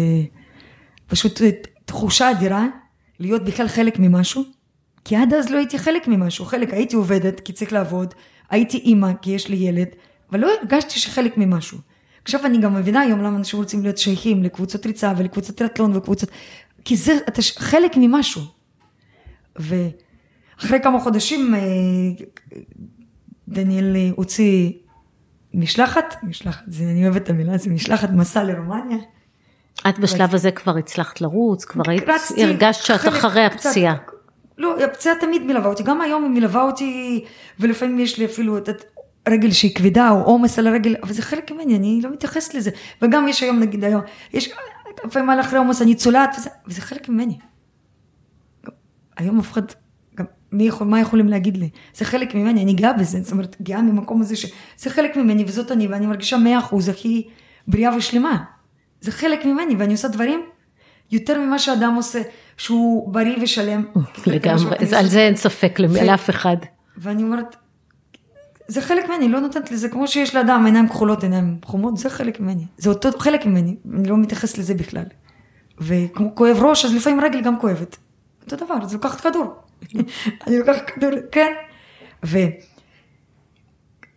פשוט 1.07 1.41
תחושה 1.87 2.31
אדירה 2.31 2.65
להיות 3.19 3.43
בכלל 3.43 3.67
חלק 3.67 3.99
ממשהו, 3.99 4.43
כי 5.05 5.15
עד 5.15 5.33
אז 5.33 5.49
לא 5.49 5.57
הייתי 5.57 5.77
חלק 5.79 6.07
ממשהו, 6.07 6.45
חלק 6.45 6.73
הייתי 6.73 6.95
עובדת 6.95 7.39
כי 7.39 7.53
צריך 7.53 7.73
לעבוד, 7.73 8.13
הייתי 8.49 8.77
אימא 8.77 9.13
כי 9.21 9.31
יש 9.31 9.47
לי 9.47 9.55
ילד, 9.55 9.87
אבל 10.31 10.39
לא 10.39 10.49
הרגשתי 10.61 10.99
שחלק 10.99 11.37
ממשהו. 11.37 11.77
עכשיו 12.23 12.45
אני 12.45 12.57
גם 12.61 12.75
מבינה 12.75 13.01
היום 13.01 13.19
למה 13.19 13.37
אנשים 13.37 13.59
רוצים 13.59 13.83
להיות 13.83 13.97
שייכים 13.97 14.43
לקבוצות 14.43 14.85
ריצה 14.85 15.13
ולקבוצות 15.17 15.55
טריאטלון 15.55 15.95
וקבוצות, 15.95 16.29
כי 16.85 16.95
זה, 16.95 17.17
אתה 17.27 17.41
ש- 17.41 17.57
חלק 17.57 17.91
ממשהו. 17.97 18.41
ואחרי 19.55 20.79
כמה 20.83 20.99
חודשים 20.99 21.55
אה, 21.55 21.59
דניאל 23.47 23.95
אה, 23.95 24.09
הוציא 24.15 24.71
משלחת, 25.53 26.15
משלחת, 26.23 26.63
זה, 26.67 26.83
אני 26.83 27.03
אוהבת 27.03 27.21
את 27.21 27.29
המילה, 27.29 27.57
זה 27.57 27.69
משלחת 27.69 28.09
מסע 28.09 28.43
לרומניה. 28.43 28.97
את 29.89 29.99
בשלב 29.99 30.35
הזה 30.35 30.51
כבר 30.51 30.77
הצלחת 30.77 31.21
לרוץ, 31.21 31.65
כבר 31.65 31.83
רצתי 32.07 32.43
הרגשת 32.43 32.83
שאת 32.83 32.99
חלק- 32.99 33.13
אחרי 33.13 33.49
קצת- 33.49 33.65
הפציעה. 33.65 33.95
לא, 34.57 34.83
הפציעה 34.83 35.15
תמיד 35.19 35.41
מלווה 35.43 35.69
אותי, 35.69 35.83
גם 35.83 36.01
היום 36.01 36.23
היא 36.23 36.31
מלווה 36.31 36.61
אותי, 36.61 37.23
ולפעמים 37.59 37.99
יש 37.99 38.17
לי 38.19 38.25
אפילו 38.25 38.57
את 38.57 38.69
הרגל 39.25 39.51
שהיא 39.51 39.75
כבדה, 39.75 40.09
או 40.09 40.21
עומס 40.23 40.59
על 40.59 40.67
הרגל, 40.67 40.95
אבל 41.03 41.13
זה 41.13 41.21
חלק 41.21 41.51
ממני, 41.51 41.75
אני 41.75 41.99
לא 42.03 42.11
מתייחסת 42.11 42.53
לזה. 42.53 42.71
וגם 43.01 43.27
יש 43.27 43.43
היום, 43.43 43.59
נגיד 43.59 43.83
היום, 43.83 44.01
יש, 44.33 44.49
לפעמים 45.05 45.29
על 45.29 45.39
אחרי 45.41 45.59
עומס 45.59 45.81
אני 45.81 45.95
צולעת, 45.95 46.35
וזה, 46.39 46.49
וזה 46.67 46.81
חלק 46.81 47.09
ממני. 47.09 47.37
היום 49.17 49.39
אף 49.39 49.51
אחד, 49.51 49.61
גם, 50.15 50.25
מי 50.51 50.67
יכול, 50.67 50.87
מה 50.87 50.99
יכולים 50.99 51.27
להגיד 51.27 51.57
לי? 51.57 51.69
זה 51.95 52.05
חלק 52.05 52.35
ממני, 52.35 52.63
אני 52.63 52.73
גאה 52.73 52.93
בזה, 52.93 53.19
זאת 53.21 53.31
אומרת, 53.31 53.55
גאה 53.61 53.81
ממקום 53.81 54.21
הזה 54.21 54.35
שזה 54.35 54.89
חלק 54.89 55.17
ממני, 55.17 55.43
וזאת 55.47 55.71
אני, 55.71 55.87
ואני 55.87 56.05
מרגישה 56.05 56.37
מאה 56.37 56.59
אחוז 56.59 56.89
הכי 56.89 57.27
בריאה 57.67 57.95
ושלמה. 57.97 58.43
זה 59.01 59.11
חלק 59.11 59.45
ממני, 59.45 59.75
ואני 59.75 59.93
עושה 59.93 60.07
דברים 60.07 60.41
יותר 61.11 61.39
ממה 61.39 61.59
שאדם 61.59 61.95
עושה, 61.95 62.21
שהוא 62.57 63.13
בריא 63.13 63.35
ושלם. 63.41 63.85
לגמרי, 64.27 64.77
אז 64.79 64.93
על 64.93 65.05
זה 65.05 65.19
אין 65.19 65.35
ספק 65.35 65.79
ו- 65.89 66.05
לאף 66.05 66.29
אחד. 66.29 66.57
ואני 66.97 67.23
אומרת, 67.23 67.55
זה 68.67 68.81
חלק 68.81 69.09
ממני, 69.09 69.29
לא 69.29 69.39
נותנת 69.39 69.71
לזה, 69.71 69.89
כמו 69.89 70.07
שיש 70.07 70.35
לאדם 70.35 70.65
עיניים 70.65 70.89
כחולות, 70.89 71.23
עיניים 71.23 71.57
חומות, 71.65 71.97
זה 71.97 72.09
חלק 72.09 72.39
ממני. 72.39 72.65
זה 72.77 72.89
אותו 72.89 73.09
חלק 73.19 73.45
ממני, 73.45 73.75
אני 73.93 74.09
לא 74.09 74.17
מתייחסת 74.17 74.57
לזה 74.57 74.73
בכלל. 74.73 75.03
וכמו 75.79 76.35
כואב 76.35 76.57
ראש, 76.61 76.85
אז 76.85 76.95
לפעמים 76.95 77.21
רגל 77.21 77.41
גם 77.41 77.59
כואבת. 77.59 77.97
אותו 78.51 78.65
דבר, 78.65 78.75
אז 78.81 78.93
לוקחת 78.93 79.21
כדור. 79.21 79.55
אני 80.47 80.59
לוקחת 80.59 80.89
כדור, 80.89 81.09
כן. 81.31 81.51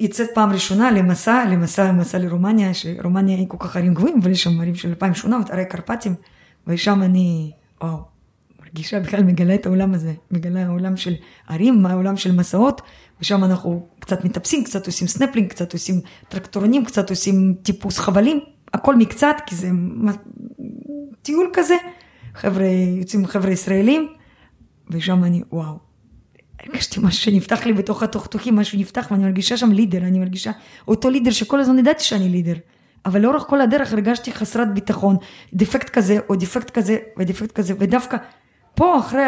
ויצאת 0.01 0.31
פעם 0.35 0.53
ראשונה 0.53 0.91
למסע, 0.91 1.45
למסע, 1.51 1.93
למסע 1.93 2.19
לרומניה, 2.19 2.75
שרומניה 2.75 3.37
היא 3.37 3.47
כל 3.49 3.57
כך 3.61 3.77
ערים 3.77 3.95
גבוהים, 3.95 4.19
אבל 4.23 4.31
יש 4.31 4.43
שם 4.43 4.61
ערים 4.61 4.75
של 4.75 4.89
2,800, 4.89 5.51
ערי 5.51 5.65
קרפטים, 5.65 6.15
ושם 6.67 7.03
אני, 7.03 7.51
וואו, 7.83 7.97
מרגישה 8.63 9.01
בכלל 9.01 9.23
מגלה 9.23 9.55
את 9.55 9.67
העולם 9.67 9.95
הזה, 9.95 10.13
מגלה 10.31 10.67
העולם 10.67 10.97
של 10.97 11.15
הרים, 11.49 11.87
העולם 11.87 12.17
של 12.17 12.33
מסעות, 12.33 12.83
ושם 13.21 13.45
אנחנו 13.45 13.87
קצת 13.99 14.25
מטפסים, 14.25 14.65
קצת 14.65 14.87
עושים 14.87 15.09
סנפלינג, 15.09 15.49
קצת 15.49 15.73
עושים 15.73 16.01
טרקטורונים, 16.29 16.85
קצת 16.85 17.11
עושים 17.11 17.55
טיפוס 17.63 17.99
חבלים, 17.99 18.41
הכל 18.75 18.97
מקצת, 18.97 19.37
כי 19.47 19.55
זה 19.55 19.71
טיול 21.23 21.51
כזה, 21.53 21.77
חבר'ה, 22.35 22.67
יוצאים 22.99 23.27
חבר'ה 23.27 23.51
ישראלים, 23.51 24.09
ושם 24.91 25.25
אני, 25.25 25.43
וואו, 25.53 25.90
הרגשתי 26.67 27.01
משהו 27.03 27.23
שנפתח 27.23 27.67
לי 27.67 27.73
בתוך 27.73 28.03
התוך-תוכי, 28.03 28.51
משהו 28.51 28.79
נפתח, 28.79 29.09
ואני 29.11 29.25
מרגישה 29.25 29.57
שם 29.57 29.73
leader, 29.73 29.99
אני 29.99 30.19
מרגישה 30.19 30.51
אותו 30.89 31.11
leader 31.11 31.31
שכל 31.31 31.61
הזמן 31.61 31.79
ידעתי 31.79 32.05
שאני 32.05 32.29
leader. 32.29 32.55
אבל 33.07 33.21
לאורך 33.21 33.43
כל 33.43 33.61
הדרך 33.61 33.93
הרגשתי 33.93 34.33
חסרת 34.33 34.75
ביטחון, 34.75 35.17
דפקט 35.55 35.91
כזה, 35.91 36.19
או 36.29 36.37
דפקט 36.37 36.71
כזה, 36.71 36.97
ודפקט 37.19 37.53
כזה, 37.53 37.75
ודווקא 37.79 38.17
פה 38.75 38.99
אחרי 38.99 39.23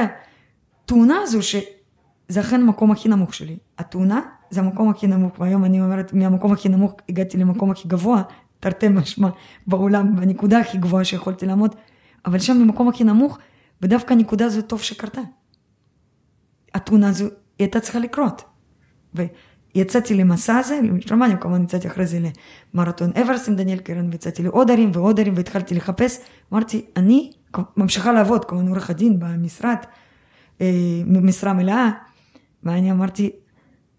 התאונה 0.84 1.18
הזו, 1.22 1.42
שזה 1.42 2.40
אכן 2.40 2.60
המקום 2.60 2.90
הכי 2.90 3.08
נמוך 3.08 3.34
שלי. 3.34 3.56
התאונה 3.78 4.20
זה 4.50 4.60
המקום 4.60 4.90
הכי 4.90 5.06
נמוך, 5.06 5.40
והיום 5.40 5.64
אני 5.64 5.80
אומרת, 5.80 6.12
מהמקום 6.12 6.52
הכי 6.52 6.68
נמוך 6.68 6.92
הגעתי 7.08 7.36
למקום 7.36 7.70
הכי 7.70 7.88
גבוה, 7.88 8.22
תרתי 8.60 8.88
משמע, 8.88 9.28
בעולם, 9.66 10.16
בנקודה 10.16 10.58
הכי 10.58 10.78
גבוהה 10.78 11.04
שיכולתי 11.04 11.46
לעמוד, 11.46 11.74
אבל 12.26 12.38
שם 12.38 12.58
במקום 12.62 12.88
הכי 12.88 13.04
נמוך, 13.04 13.38
ודווקא 13.82 14.12
הנקודה 14.12 14.44
הזו 14.46 14.62
טוב 14.62 14.82
שקרתה. 14.82 15.20
התאונה 16.74 17.08
הזו, 17.08 17.24
היא 17.24 17.32
הייתה 17.58 17.80
צריכה 17.80 17.98
לקרות. 17.98 18.44
ויצאתי 19.74 20.14
למסע 20.14 20.56
הזה, 20.56 20.80
לרומניה, 21.06 21.36
כמובן 21.36 21.62
יצאתי 21.62 21.88
אחרי 21.88 22.06
זה 22.06 22.18
למרתון 22.74 23.10
אברס 23.22 23.48
עם 23.48 23.56
דניאל 23.56 23.78
קרן, 23.78 24.08
ויצאתי 24.10 24.42
לעוד 24.42 24.70
ערים 24.70 24.90
ועוד 24.94 25.20
ערים, 25.20 25.34
והתחלתי 25.36 25.74
לחפש. 25.74 26.18
אמרתי, 26.52 26.84
אני 26.96 27.30
ממשיכה 27.76 28.12
לעבוד, 28.12 28.44
כמובן 28.44 28.68
עורך 28.68 28.90
הדין 28.90 29.20
במשרד, 29.20 29.76
אה, 30.60 30.66
משרה 31.06 31.52
מלאה, 31.52 31.90
ואני 32.62 32.92
אמרתי, 32.92 33.30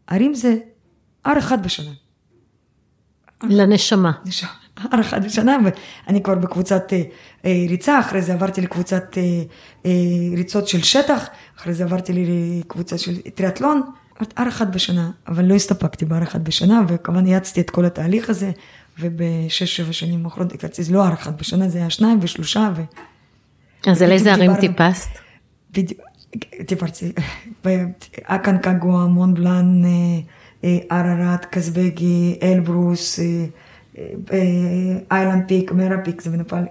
ערים 0.07 0.33
זה 0.33 0.55
הר 1.25 1.37
אחד 1.37 1.63
בשנה. 1.63 1.91
לנשמה. 3.43 4.11
נשמה, 4.25 4.49
הר 4.77 5.01
אחד 5.01 5.25
בשנה, 5.25 5.57
ואני 6.07 6.23
כבר 6.23 6.35
בקבוצת 6.35 6.93
אה, 6.93 7.03
אה, 7.45 7.65
ריצה, 7.69 7.99
אחרי 7.99 8.21
זה 8.21 8.33
עברתי 8.33 8.61
לקבוצת 8.61 9.17
אה, 9.17 9.43
אה, 9.85 9.91
ריצות 10.37 10.67
של 10.67 10.83
שטח, 10.83 11.27
אחרי 11.63 11.73
זה 11.73 11.83
עברתי 11.83 12.13
לקבוצה 12.13 12.97
של 12.97 13.21
טריאטלון, 13.35 13.81
אמרתי, 14.17 14.33
הר 14.37 14.47
אחד 14.47 14.73
בשנה, 14.73 15.11
אבל 15.27 15.45
לא 15.45 15.55
הסתפקתי 15.55 16.05
בהר 16.05 16.23
אחד 16.23 16.43
בשנה, 16.43 16.81
וכמובן 16.87 17.27
האצתי 17.27 17.61
את 17.61 17.69
כל 17.69 17.85
התהליך 17.85 18.29
הזה, 18.29 18.51
ובשש, 18.99 19.75
שבע 19.77 19.93
שנים 19.93 20.25
האחרונות 20.25 20.53
הקלטתי, 20.53 20.83
זה 20.83 20.93
לא 20.93 21.03
הר 21.03 21.13
אחד 21.13 21.37
בשנה, 21.37 21.69
זה 21.69 21.77
היה 21.77 21.89
שניים 21.89 22.19
ושלושה, 22.21 22.69
ו... 22.75 22.81
אז 23.91 24.01
על 24.01 24.11
איזה 24.11 24.33
ערים. 24.33 24.55
טיפסת? 24.55 25.09
בדיוק, 25.71 26.01
דיברתי, 26.67 27.11
אקנקגואה, 28.23 29.05
מון 29.15 29.33
בלאן, 29.33 29.81
ערערת, 30.63 31.45
קזבגי, 31.45 32.39
אלברוס, 32.43 33.19
איילנד 35.11 35.43
פיק, 35.47 35.71
מרה 35.71 35.97
פיק, 36.03 36.21
זה 36.21 36.29
בנפאל, 36.29 36.63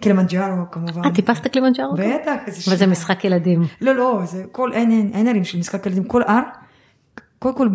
קילימנג'ארו 0.00 0.70
כמובן. 0.70 1.04
אה, 1.04 1.14
טיפסת 1.14 1.46
קילימנג'ארו? 1.46 1.94
בטח. 1.94 2.68
אבל 2.68 2.76
זה 2.76 2.86
משחק 2.86 3.24
ילדים. 3.24 3.62
לא, 3.80 3.94
לא, 3.94 4.20
זה 4.24 4.44
כל, 4.52 4.72
אין, 4.72 5.10
אין 5.14 5.28
הרים 5.28 5.44
של 5.44 5.58
משחק 5.58 5.86
ילדים, 5.86 6.04
כל 6.04 6.22
הר, 6.22 6.42
קודם 7.38 7.54
כל, 7.54 7.68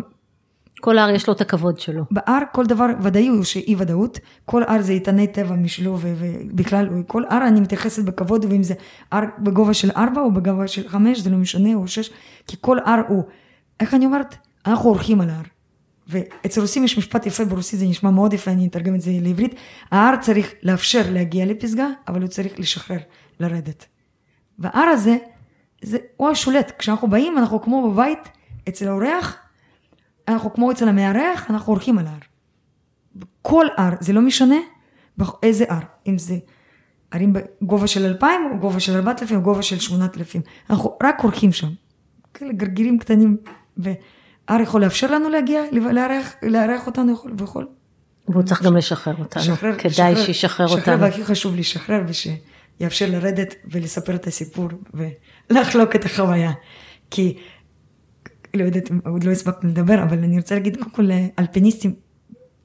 כל 0.82 0.98
הר 0.98 1.10
יש 1.10 1.28
לו 1.28 1.34
את 1.34 1.42
הכבוד 1.42 1.80
שלו. 1.80 2.04
בהר 2.12 2.40
כל 2.52 2.66
דבר 2.66 2.86
ודאי 3.02 3.28
הוא 3.28 3.44
שאי 3.44 3.76
ודאות, 3.78 4.20
כל 4.46 4.64
הר 4.64 4.82
זה 4.82 4.94
איתני 4.94 5.28
טבע 5.28 5.56
משלו 5.56 5.98
ובכלל, 6.02 6.90
כל 7.08 7.24
הר 7.30 7.48
אני 7.48 7.62
מתייחסת 7.62 8.04
בכבוד 8.04 8.46
ואם 8.50 8.64
זה 8.64 8.74
הר 9.12 9.24
בגובה 9.40 9.74
של 9.74 9.92
ארבע 9.96 10.22
או 10.22 10.32
בגובה 10.32 10.68
של 10.68 10.90
חמש, 10.90 11.20
זה 11.20 11.30
לא 11.30 11.38
משנה, 11.38 11.74
או 11.74 11.88
שש, 11.88 12.10
כי 12.48 12.58
כל 12.62 12.80
הר 12.80 13.02
הוא, 13.08 13.24
איך 13.80 13.94
אני 13.94 14.06
אומרת? 14.06 14.36
אנחנו 14.66 14.90
אורחים 14.90 15.22
על 15.22 15.30
ההר. 15.30 15.57
ואצל 16.08 16.62
רוסים 16.62 16.84
יש 16.84 16.98
משפט 16.98 17.26
יפה 17.26 17.46
ברוסית, 17.46 17.80
זה 17.80 17.86
נשמע 17.86 18.10
מאוד 18.10 18.34
יפה, 18.34 18.52
אני 18.52 18.68
אתרגם 18.68 18.96
את 18.96 19.02
זה 19.02 19.12
לעברית. 19.22 19.56
ההר 19.92 20.16
צריך 20.22 20.54
לאפשר 20.64 21.02
להגיע 21.12 21.46
לפסגה, 21.46 21.88
אבל 22.08 22.22
הוא 22.22 22.30
צריך 22.30 22.60
לשחרר, 22.60 23.00
לרדת. 23.40 23.86
וההר 24.60 24.88
הזה, 24.88 25.18
זה, 25.82 25.98
הוא 26.18 26.30
השולט. 26.30 26.72
כשאנחנו 26.80 27.08
באים, 27.08 27.38
אנחנו 27.38 27.62
כמו 27.62 27.92
בבית, 27.92 28.30
אצל 28.70 28.88
האורח, 28.88 29.38
אנחנו 30.28 30.54
כמו 30.54 30.72
אצל 30.72 30.90
המארח, 30.90 31.50
אנחנו 31.50 31.74
עורכים 31.74 31.98
על 31.98 32.08
ההר. 32.08 32.20
כל 33.42 33.66
הר, 33.78 33.94
זה 34.00 34.14
לא 34.14 34.22
משנה 34.22 34.58
איזה 35.44 35.66
הר, 35.70 35.82
אם 36.08 36.18
זה 36.18 36.38
הרים 37.12 37.34
בגובה 37.34 37.88
של 37.88 38.06
אלפיים, 38.06 38.42
או 38.52 38.60
גובה 38.60 38.80
של 38.80 38.96
ארבעת 38.96 39.22
אלפים, 39.22 39.38
או 39.38 39.42
גובה 39.42 39.62
של 39.62 39.80
שמונת 39.80 40.18
אלפים. 40.18 40.42
אנחנו 40.70 40.98
רק 41.04 41.22
עורכים 41.24 41.52
שם. 41.52 41.70
כאלה 42.34 42.54
גרגירים 42.54 43.00
קטנים. 43.00 43.38
ו... 43.84 43.92
הר 44.48 44.62
יכול 44.62 44.82
לאפשר 44.82 45.12
לנו 45.12 45.30
להגיע, 45.30 45.62
לארח, 45.72 46.34
לארח 46.44 46.88
אותנו 46.88 47.16
ויכול. 47.38 47.68
והוא 48.28 48.44
צריך 48.44 48.64
גם 48.64 48.78
לשחרר 48.78 49.16
אותנו, 49.20 49.44
שחרר, 49.44 49.78
כדאי 49.78 49.92
שחרר, 49.92 50.26
שישחרר 50.26 50.68
אותנו. 50.68 50.82
שחרר, 50.82 50.98
והכי 51.02 51.26
חשוב 51.26 51.56
לשחרר 51.56 52.02
ושיאפשר 52.08 53.06
לרדת 53.10 53.56
ולספר 53.72 54.16
את 54.16 54.28
הסיפור 54.28 54.70
ולחלוק 55.50 55.96
את 55.96 56.06
החוויה. 56.06 56.52
כי, 57.12 57.38
לא 58.54 58.64
יודעת, 58.64 58.90
עוד 59.06 59.24
לא 59.24 59.32
הספקנו 59.32 59.70
לדבר, 59.70 60.04
אבל 60.04 60.18
אני 60.18 60.38
רוצה 60.38 60.56
להגיד, 60.56 60.78
קודם 60.78 60.90
כל, 60.90 61.10
לאלפיניסטים 61.38 61.94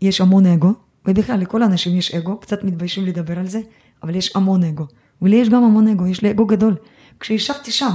יש 0.00 0.20
המון 0.20 0.46
אגו, 0.46 0.72
ובכלל 1.06 1.40
לכל 1.40 1.62
האנשים 1.62 1.98
יש 1.98 2.14
אגו, 2.14 2.40
קצת 2.40 2.64
מתביישים 2.64 3.06
לדבר 3.06 3.38
על 3.38 3.46
זה, 3.46 3.60
אבל 4.02 4.16
יש 4.16 4.36
המון 4.36 4.64
אגו. 4.64 4.86
ולי 5.22 5.36
יש 5.36 5.48
גם 5.48 5.64
המון 5.64 5.88
אגו, 5.88 6.06
יש 6.06 6.22
לי 6.22 6.30
אגו 6.30 6.46
גדול. 6.46 6.76
כשישבתי 7.20 7.70
שם, 7.70 7.90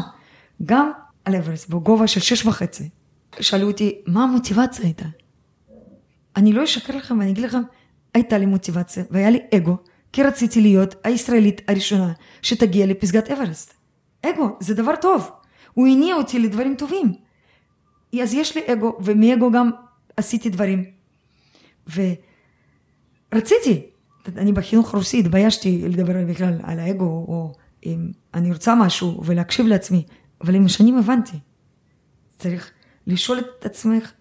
גם 0.66 0.92
על 1.26 1.36
אברסט, 1.36 1.70
בגובה 1.70 2.08
של 2.08 2.20
שש 2.20 2.46
וחצי, 2.46 2.90
שאלו 3.42 3.68
אותי, 3.68 4.02
מה 4.08 4.24
המוטיבציה 4.24 4.86
הייתה? 4.86 5.06
אני 6.36 6.54
לא 6.54 6.64
אשקר 6.64 6.98
לכם 6.98 7.20
ואני 7.20 7.32
אגיד 7.32 7.44
לכם, 7.44 7.62
הייתה 8.14 8.38
לי 8.38 8.46
מוטיבציה 8.46 9.04
והיה 9.12 9.30
לי 9.30 9.40
אגו, 9.56 9.78
כי 10.14 10.24
רציתי 10.24 10.62
להיות 10.62 10.96
הישראלית 11.04 11.62
הראשונה 11.68 12.14
שתגיע 12.42 12.86
לפסגת 12.86 13.32
אברסט. 13.32 13.74
אגו, 14.26 14.58
זה 14.60 14.74
דבר 14.74 14.96
טוב. 15.02 15.32
הוא 15.74 15.88
הניע 15.88 16.16
אותי 16.16 16.40
לדברים 16.40 16.76
טובים. 16.76 17.14
אז 18.22 18.34
יש 18.34 18.58
לי 18.58 18.62
אגו, 18.74 18.98
ומאגו 19.00 19.52
גם 19.52 19.70
עשיתי 20.18 20.50
דברים. 20.50 20.86
ורציתי, 23.34 23.86
אני 24.38 24.52
בחינוך 24.52 24.96
רוסי 24.96 25.20
התביישתי 25.20 25.82
לדבר 25.88 26.26
בכלל 26.30 26.54
על 26.64 26.80
האגו, 26.80 27.06
או 27.06 27.54
אם 27.86 28.12
אני 28.34 28.52
רוצה 28.52 28.76
משהו 28.76 29.22
ולהקשיב 29.26 29.68
לעצמי, 29.68 30.06
אבל 30.42 30.56
עם 30.56 30.66
השנים 30.66 30.98
הבנתי. 30.98 31.38
צריך 32.38 32.72
לשאול 33.08 33.40
את 33.40 33.66
עצמך, 33.66 34.12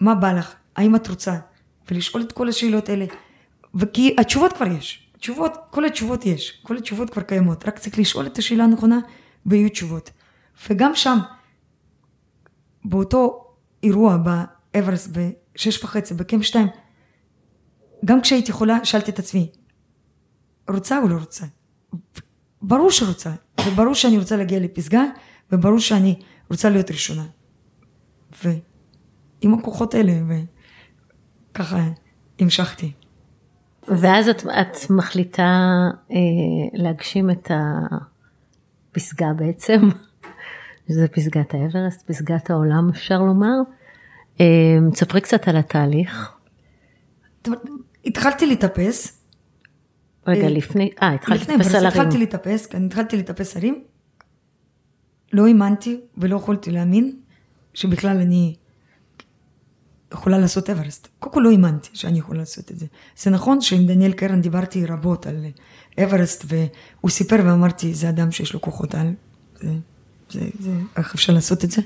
מה 0.00 0.14
בא 0.14 0.32
לך? 0.32 0.54
האם 0.76 0.96
את 0.96 1.08
רוצה? 1.08 1.38
ולשאול 1.90 2.22
את 2.22 2.32
כל 2.32 2.48
השאלות 2.48 2.88
האלה. 2.88 3.06
וכי 3.74 4.16
התשובות 4.18 4.52
כבר 4.52 4.66
יש. 4.66 5.10
תשובות, 5.18 5.52
כל 5.70 5.84
התשובות 5.84 6.26
יש. 6.26 6.60
כל 6.62 6.76
התשובות 6.76 7.10
כבר 7.10 7.22
קיימות. 7.22 7.68
רק 7.68 7.78
צריך 7.78 7.98
לשאול 7.98 8.26
את 8.26 8.38
השאלה 8.38 8.64
הנכונה 8.64 8.98
ויהיו 9.46 9.68
תשובות. 9.68 10.10
וגם 10.68 10.94
שם, 10.94 11.18
באותו 12.84 13.46
אירוע 13.82 14.16
באברסט 14.16 15.10
בשש 15.12 15.84
וחצי, 15.84 16.14
בקמפ 16.14 16.42
שתיים, 16.44 16.66
גם 18.04 18.20
כשהייתי 18.20 18.52
חולה, 18.52 18.84
שאלתי 18.84 19.10
את 19.10 19.18
עצמי, 19.18 19.50
רוצה 20.68 20.98
או 20.98 21.08
לא 21.08 21.14
רוצה? 21.14 21.46
ברור 22.62 22.90
שרוצה, 22.90 23.30
וברור 23.66 23.94
שאני 23.94 24.18
רוצה 24.18 24.36
להגיע 24.36 24.60
לפסגה, 24.60 25.02
וברור 25.52 25.78
שאני 25.78 26.22
רוצה 26.50 26.70
להיות 26.70 26.90
ראשונה. 26.90 27.24
ועם 28.44 29.54
הכוחות 29.54 29.94
האלה, 29.94 30.12
וככה 31.52 31.84
המשכתי. 32.38 32.92
ואז 33.88 34.28
את, 34.28 34.46
את 34.46 34.90
מחליטה 34.90 35.70
אה, 36.10 36.16
להגשים 36.72 37.30
את 37.30 37.50
הפסגה 38.90 39.32
בעצם, 39.36 39.88
שזה 40.88 41.08
פסגת 41.08 41.54
האברסט, 41.54 42.06
פסגת 42.06 42.50
העולם 42.50 42.88
אפשר 42.88 43.18
לומר. 43.18 43.56
אה, 44.40 44.46
ספרי 44.94 45.20
קצת 45.20 45.48
על 45.48 45.56
התהליך. 45.56 46.32
התחלתי 48.04 48.46
לטפס. 48.46 49.22
רגע, 50.26 50.42
אה, 50.42 50.48
לפני, 50.48 50.90
אה, 51.02 51.12
התחלתי 51.12 51.56
לטפס 51.56 51.74
על 51.74 51.86
הרים. 51.86 52.00
התחלתי 52.00 52.18
לטפס, 52.18 52.66
כן, 52.66 52.84
התחלתי 52.86 53.16
לטפס 53.16 53.56
הרים. 53.56 53.84
לא 55.32 55.46
האמנתי 55.46 56.00
ולא 56.18 56.36
יכולתי 56.36 56.70
להאמין 56.70 57.16
שבכלל 57.76 58.16
אני 58.16 58.54
יכולה 60.12 60.38
לעשות 60.38 60.70
אברסט. 60.70 61.08
קודם 61.18 61.34
כל 61.34 61.40
לא 61.40 61.50
האמנתי 61.50 61.88
שאני 61.92 62.18
יכולה 62.18 62.38
לעשות 62.38 62.70
את 62.70 62.78
זה. 62.78 62.86
זה 63.16 63.30
נכון 63.30 63.60
שעם 63.60 63.86
דניאל 63.86 64.12
קרן 64.12 64.40
דיברתי 64.40 64.86
רבות 64.86 65.26
על 65.26 65.46
אברסט, 66.04 66.44
והוא 66.48 67.10
סיפר 67.10 67.36
ואמרתי, 67.44 67.94
זה 67.94 68.08
אדם 68.08 68.30
שיש 68.30 68.52
לו 68.52 68.60
כוחות 68.60 68.94
על, 68.94 69.12
זה, 69.60 69.72
זה, 70.30 70.40
זה, 70.58 70.70
איך 70.96 71.14
אפשר 71.14 71.32
לעשות 71.32 71.64
את 71.64 71.70
זה? 71.70 71.82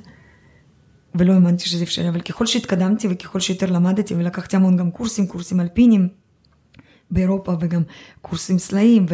ולא 1.15 1.33
האמנתי 1.33 1.69
שזה 1.69 1.85
אפשרי, 1.85 2.09
אבל 2.09 2.21
ככל 2.21 2.47
שהתקדמתי 2.47 3.09
וככל 3.11 3.41
שיותר 3.41 3.67
למדתי 3.67 4.15
ולקחתי 4.15 4.57
המון 4.57 4.77
גם 4.77 4.91
קורסים, 4.91 5.27
קורסים 5.27 5.61
אלפינים 5.61 6.09
באירופה 7.11 7.55
וגם 7.61 7.83
קורסים 8.23 8.59
סלעים, 8.59 9.07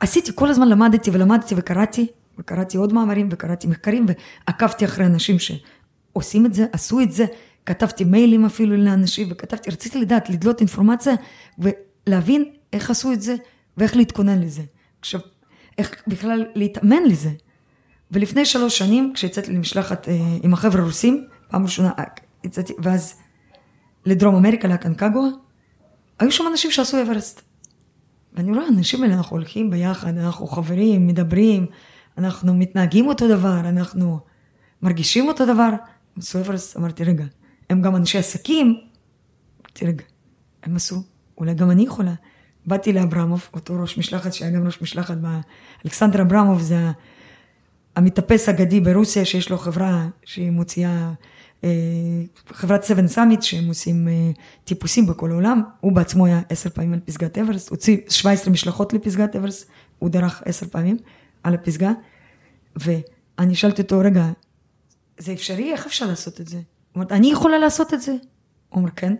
ועשיתי, 0.00 0.30
כל 0.34 0.48
הזמן 0.48 0.68
למדתי 0.68 1.10
ולמדתי 1.10 1.54
וקראתי, 1.58 2.06
וקראתי 2.38 2.76
עוד 2.76 2.92
מאמרים 2.92 3.28
וקראתי 3.30 3.66
מחקרים 3.66 4.06
ועקבתי 4.48 4.84
אחרי 4.84 5.06
אנשים 5.06 5.38
ש... 5.38 5.52
עושים 6.16 6.46
את 6.46 6.54
זה, 6.54 6.66
עשו 6.72 7.00
את 7.00 7.12
זה, 7.12 7.24
כתבתי 7.66 8.04
מיילים 8.04 8.44
אפילו 8.44 8.76
לאנשים, 8.76 9.28
וכתבתי, 9.30 9.70
רציתי 9.70 10.00
לדעת, 10.00 10.30
לדלות 10.30 10.60
אינפורמציה, 10.60 11.14
ולהבין 11.58 12.44
איך 12.72 12.90
עשו 12.90 13.12
את 13.12 13.22
זה, 13.22 13.34
ואיך 13.76 13.96
להתכונן 13.96 14.40
לזה. 14.40 14.62
עכשיו, 15.00 15.20
איך 15.78 16.02
בכלל 16.06 16.46
להתאמן 16.54 17.02
לזה. 17.06 17.30
ולפני 18.10 18.44
שלוש 18.44 18.78
שנים, 18.78 19.12
כשיצאתי 19.14 19.52
למשלחת 19.52 20.08
אה, 20.08 20.14
עם 20.42 20.52
החבר'ה 20.54 20.82
הרוסים, 20.82 21.26
פעם 21.48 21.62
ראשונה, 21.62 21.90
אה, 21.98 22.04
יצאתי, 22.44 22.72
ואז 22.78 23.14
לדרום 24.06 24.34
אמריקה, 24.34 24.68
לאקנקגואה, 24.68 25.28
היו 26.18 26.32
שם 26.32 26.44
אנשים 26.50 26.70
שעשו 26.70 27.02
אברסט. 27.02 27.42
ואני 28.32 28.52
רואה, 28.52 28.64
האנשים 28.64 29.02
האלה, 29.02 29.14
אנחנו 29.14 29.36
הולכים 29.36 29.70
ביחד, 29.70 30.18
אנחנו 30.18 30.46
חברים, 30.46 31.06
מדברים, 31.06 31.66
אנחנו 32.18 32.54
מתנהגים 32.54 33.06
אותו 33.06 33.28
דבר, 33.28 33.60
אנחנו 33.60 34.18
מרגישים 34.82 35.28
אותו 35.28 35.46
דבר. 35.46 35.70
סויברס, 36.20 36.76
אמרתי, 36.76 37.04
רגע, 37.04 37.24
הם 37.70 37.82
גם 37.82 37.96
אנשי 37.96 38.18
עסקים? 38.18 38.80
אמרתי, 39.60 39.86
רגע, 39.86 40.04
הם 40.62 40.76
עשו, 40.76 41.02
אולי 41.38 41.54
גם 41.54 41.70
אני 41.70 41.82
יכולה. 41.82 42.14
באתי 42.66 42.92
לאברמוב, 42.92 43.48
אותו 43.54 43.80
ראש 43.80 43.98
משלחת, 43.98 44.32
שהיה 44.32 44.50
גם 44.50 44.66
ראש 44.66 44.82
משלחת, 44.82 45.16
אלכסנדר 45.84 46.22
אברמוב 46.22 46.60
זה 46.60 46.90
המטפס 47.96 48.48
אגדי 48.48 48.80
ברוסיה, 48.80 49.24
שיש 49.24 49.50
לו 49.50 49.58
חברה 49.58 50.08
שהיא 50.24 50.50
מוציאה, 50.50 51.12
אה, 51.64 51.70
חברת 52.48 52.84
7 52.84 53.06
סאמיט, 53.06 53.42
שהם 53.42 53.68
עושים 53.68 54.08
אה, 54.08 54.30
טיפוסים 54.64 55.06
בכל 55.06 55.30
העולם, 55.30 55.62
הוא 55.80 55.92
בעצמו 55.92 56.26
היה 56.26 56.40
עשר 56.48 56.70
פעמים 56.70 56.92
על 56.92 57.00
פסגת 57.00 57.38
אברסט, 57.38 57.68
הוציא 57.68 57.96
17 58.08 58.52
משלחות 58.52 58.92
לפסגת 58.92 59.36
אברסט, 59.36 59.68
הוא 59.98 60.10
דרך 60.10 60.42
עשר 60.44 60.66
פעמים 60.66 60.96
על 61.42 61.54
הפסגה, 61.54 61.92
ואני 62.76 63.54
שאלתי 63.54 63.82
אותו, 63.82 63.98
רגע, 63.98 64.30
זה 65.18 65.32
אפשרי? 65.32 65.72
איך 65.72 65.86
אפשר 65.86 66.06
לעשות 66.06 66.40
את 66.40 66.48
זה? 66.48 66.60
אומרת, 66.96 67.12
אני 67.12 67.30
יכולה 67.32 67.58
לעשות 67.58 67.94
את 67.94 68.02
זה? 68.02 68.12
הוא 68.12 68.18
אומר, 68.80 68.90
כן. 68.90 69.14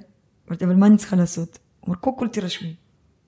אמרתי, 0.49 0.65
אבל 0.65 0.75
מה 0.75 0.87
אני 0.87 0.97
צריכה 0.97 1.17
לעשות? 1.17 1.59
הוא 1.81 1.87
אומר, 1.87 1.99
קודם 1.99 2.19
כל 2.19 2.29
תירשמי. 2.29 2.75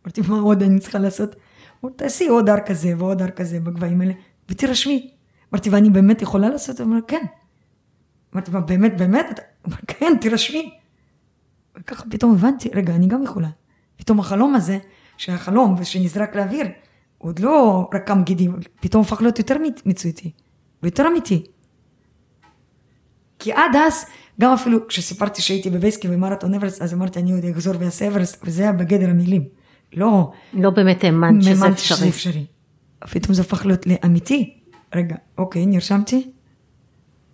אמרתי, 0.04 0.20
מה 0.28 0.38
עוד 0.38 0.62
אני 0.62 0.80
צריכה 0.80 0.98
לעשות? 0.98 1.34
הוא 1.34 1.40
אומר, 1.82 1.94
תעשי 1.96 2.26
עוד 2.26 2.48
הר 2.48 2.60
כזה 2.66 2.94
ועוד 2.98 3.22
הר 3.22 3.30
כזה 3.30 3.60
בגבהים 3.60 4.00
האלה, 4.00 4.12
ותירשמי. 4.48 5.10
אמרתי, 5.52 5.70
ואני 5.70 5.90
באמת 5.90 6.22
יכולה 6.22 6.48
לעשות? 6.48 6.80
הוא 6.80 6.86
אומר, 6.86 6.98
כן. 7.08 7.24
אמרתי, 8.34 8.50
מה, 8.50 8.60
באמת, 8.60 8.96
באמת? 8.96 9.26
הוא 9.26 9.36
אומר, 9.64 9.76
כן, 9.86 10.12
תירשמי. 10.20 10.74
וככה 11.78 12.04
פתאום 12.10 12.32
הבנתי, 12.34 12.68
רגע, 12.74 12.94
אני 12.94 13.06
גם 13.06 13.22
יכולה. 13.22 13.48
פתאום 13.96 14.20
החלום 14.20 14.54
הזה, 14.54 14.78
שהיה 15.16 15.38
חלום 15.38 15.74
ושנזרק 15.78 16.36
לאוויר, 16.36 16.66
הוא 17.18 17.28
עוד 17.28 17.38
לא 17.38 17.88
רקם 17.94 18.22
גידים, 18.22 18.56
פתאום 18.80 19.02
הפך 19.02 19.20
להיות 19.20 19.38
יותר 19.38 19.56
מציאותי. 19.86 20.32
ויותר 20.82 21.06
אמיתי. 21.06 21.44
כי 23.38 23.52
עד 23.52 23.76
אז, 23.86 24.04
גם 24.40 24.52
אפילו 24.52 24.86
כשסיפרתי 24.88 25.42
שהייתי 25.42 25.70
בבייסקי 25.70 26.08
במרתון 26.08 26.54
אברסט, 26.54 26.82
אז 26.82 26.94
אמרתי, 26.94 27.20
אני 27.20 27.32
עוד 27.32 27.44
אחזור 27.44 27.74
ואעשה 27.78 28.08
אברסט, 28.08 28.42
וזה 28.44 28.62
היה 28.62 28.72
בגדר 28.72 29.10
המילים. 29.10 29.44
לא... 29.92 30.32
לא 30.52 30.70
באמת 30.70 31.04
האמנת 31.04 31.42
שזה 31.42 31.68
אפשרי. 31.68 31.96
שזה 31.96 32.08
אפשרי. 32.08 32.46
פתאום 33.10 33.34
זה 33.34 33.42
הפך 33.42 33.66
להיות 33.66 33.86
לאמיתי. 33.86 34.54
רגע, 34.94 35.16
אוקיי, 35.38 35.66
נרשמתי, 35.66 36.30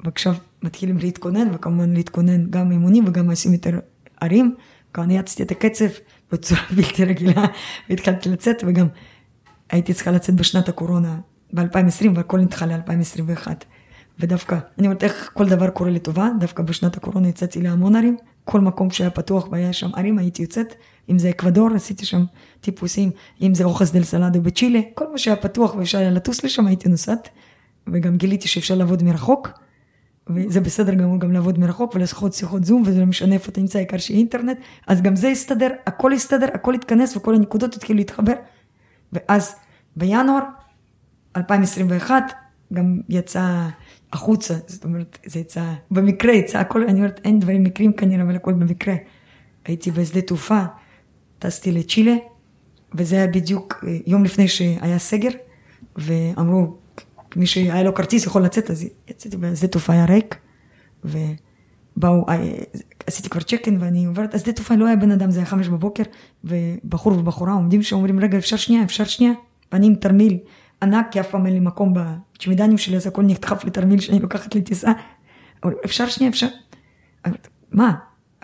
ועכשיו 0.04 0.34
מתחילים 0.62 0.98
להתכונן, 0.98 1.48
וכמובן 1.54 1.94
להתכונן 1.94 2.50
גם 2.50 2.72
אימונים 2.72 3.04
וגם 3.06 3.30
עושים 3.30 3.52
יותר 3.52 3.78
ערים. 4.20 4.54
כבר 4.92 5.04
ניאצתי 5.04 5.42
את 5.42 5.50
הקצב 5.50 5.88
בצורה 6.32 6.60
בלתי 6.76 7.04
רגילה, 7.04 7.44
והתחלתי 7.90 8.28
לצאת, 8.28 8.56
וגם 8.66 8.86
הייתי 9.70 9.94
צריכה 9.94 10.10
לצאת 10.10 10.34
בשנת 10.34 10.68
הקורונה, 10.68 11.18
ב-2020, 11.52 12.06
והכל 12.14 12.40
נדחה 12.40 12.66
ל-2021. 12.66 13.46
ודווקא, 14.18 14.58
אני 14.78 14.86
אומרת, 14.86 15.04
איך 15.04 15.30
כל 15.34 15.48
דבר 15.48 15.70
קורה 15.70 15.90
לטובה, 15.90 16.28
דווקא 16.40 16.62
בשנת 16.62 16.96
הקורונה 16.96 17.28
יצאתי 17.28 17.60
להמון 17.60 17.96
ערים, 17.96 18.16
כל 18.44 18.60
מקום 18.60 18.90
שהיה 18.90 19.10
פתוח 19.10 19.48
והיה 19.50 19.72
שם 19.72 19.90
ערים, 19.96 20.18
הייתי 20.18 20.42
יוצאת, 20.42 20.74
אם 21.10 21.18
זה 21.18 21.30
אקוודור, 21.30 21.70
עשיתי 21.74 22.06
שם 22.06 22.24
טיפוסים, 22.60 23.10
אם 23.42 23.54
זה 23.54 23.64
אוחס 23.64 23.92
דל 23.92 24.02
סלאדו 24.02 24.40
בצ'ילה, 24.40 24.80
כל 24.94 25.12
מה 25.12 25.18
שהיה 25.18 25.36
פתוח 25.36 25.74
ואפשר 25.74 25.98
היה 25.98 26.10
לטוס 26.10 26.44
לשם, 26.44 26.66
הייתי 26.66 26.88
נוסעת, 26.88 27.28
וגם 27.92 28.16
גיליתי 28.16 28.48
שאפשר 28.48 28.74
לעבוד 28.74 29.02
מרחוק, 29.02 29.48
וזה 30.26 30.60
בסדר 30.60 30.94
גמור 30.94 31.20
גם 31.20 31.32
לעבוד 31.32 31.58
מרחוק 31.58 31.94
ולשחות 31.94 32.32
שיחות 32.32 32.64
זום, 32.64 32.82
וזה 32.86 33.00
לא 33.00 33.06
משנה 33.06 33.34
איפה 33.34 33.50
אתה 33.50 33.60
נמצא, 33.60 33.78
העיקר 33.78 33.98
שיהיה 33.98 34.18
אינטרנט, 34.18 34.58
אז 34.86 35.02
גם 35.02 35.16
זה 35.16 35.28
יסתדר, 35.28 35.70
הכל 35.86 36.12
יסתדר, 36.14 36.46
הכל 36.54 36.72
יתכנס 36.74 37.16
וכל 37.16 37.34
הנקודות 37.34 37.76
יתחילו 37.76 37.96
להתחבר. 37.96 38.34
ואז 39.12 39.54
בינואר 39.96 40.42
2021 41.36 42.32
גם 42.72 43.00
יצא 43.08 43.68
החוצה, 44.14 44.54
זאת 44.66 44.84
אומרת, 44.84 45.18
זה 45.26 45.40
יצא, 45.40 45.72
במקרה 45.90 46.32
יצא 46.32 46.58
הכל, 46.58 46.82
אני 46.82 46.98
אומרת, 46.98 47.20
אין 47.24 47.40
דברים 47.40 47.64
מקרים 47.64 47.92
כנראה, 47.92 48.22
אבל 48.22 48.36
הכל 48.36 48.52
במקרה. 48.52 48.94
הייתי 49.64 49.90
בשדה 49.90 50.20
תעופה, 50.20 50.62
טסתי 51.38 51.72
לצ'ילה, 51.72 52.14
וזה 52.94 53.16
היה 53.16 53.26
בדיוק 53.26 53.84
אה, 53.86 53.96
יום 54.06 54.24
לפני 54.24 54.48
שהיה 54.48 54.98
סגר, 54.98 55.28
ואמרו, 55.96 56.76
מי 57.36 57.46
שהיה 57.46 57.82
לו 57.82 57.94
כרטיס 57.94 58.26
יכול 58.26 58.42
לצאת, 58.42 58.70
אז 58.70 58.88
יצאתי 59.08 59.36
בשדה 59.36 59.68
תעופה 59.68 59.92
היה 59.92 60.04
ריק, 60.04 60.36
ובאו, 61.04 62.28
אה, 62.28 62.54
עשיתי 63.06 63.28
כבר 63.28 63.40
צ'קין 63.40 63.76
ואני 63.80 64.04
עוברת, 64.04 64.34
אז 64.34 64.40
שדה 64.40 64.52
תעופה 64.52 64.74
לא 64.74 64.86
היה 64.86 64.96
בן 64.96 65.10
אדם, 65.10 65.30
זה 65.30 65.38
היה 65.38 65.46
חמש 65.46 65.68
בבוקר, 65.68 66.02
ובחור 66.44 67.12
ובחורה 67.12 67.52
עומדים 67.52 67.82
שם, 67.82 67.96
אומרים, 67.96 68.20
רגע, 68.20 68.38
אפשר 68.38 68.56
שנייה, 68.56 68.84
אפשר 68.84 69.04
שנייה, 69.04 69.32
ואני 69.72 69.86
עם 69.86 69.94
תרמיל 69.94 70.38
ענק, 70.84 71.06
כי 71.10 71.20
אף 71.20 71.30
פעם 71.30 71.46
אין 71.46 71.54
לי 71.54 71.60
מקום 71.60 71.94
בצ'מידנים 71.94 72.78
שלי, 72.78 72.96
אז 72.96 73.06
הכל 73.06 73.22
נדחף 73.22 73.64
לתרמיל 73.64 74.00
שאני 74.00 74.18
לוקחת 74.18 74.54
לטיסה. 74.54 74.92
אומרים, 75.62 75.78
אפשר 75.84 76.08
שנייה, 76.08 76.30
אפשר? 76.30 76.46
אמרתי, 77.26 77.48
מה? 77.72 77.94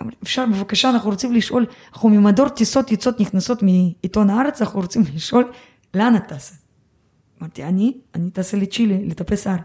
אמרתי, 0.01 0.15
אפשר, 0.23 0.45
בבקשה, 0.45 0.89
אנחנו 0.89 1.09
רוצים 1.09 1.33
לשאול, 1.33 1.65
אנחנו 1.93 2.09
ממדור 2.09 2.49
טיסות 2.49 2.91
יוצאות 2.91 3.19
נכנסות 3.19 3.63
מעיתון 3.63 4.29
הארץ, 4.29 4.61
אנחנו 4.61 4.79
רוצים 4.79 5.03
לשאול, 5.15 5.51
לאן 5.93 6.15
את 6.15 6.27
טסה? 6.27 6.55
אמרתי, 7.41 7.63
אני, 7.63 7.93
אני 8.15 8.31
טסה 8.31 8.57
לצ'ילה, 8.57 8.95
לטפס 9.03 9.47
הר. 9.47 9.57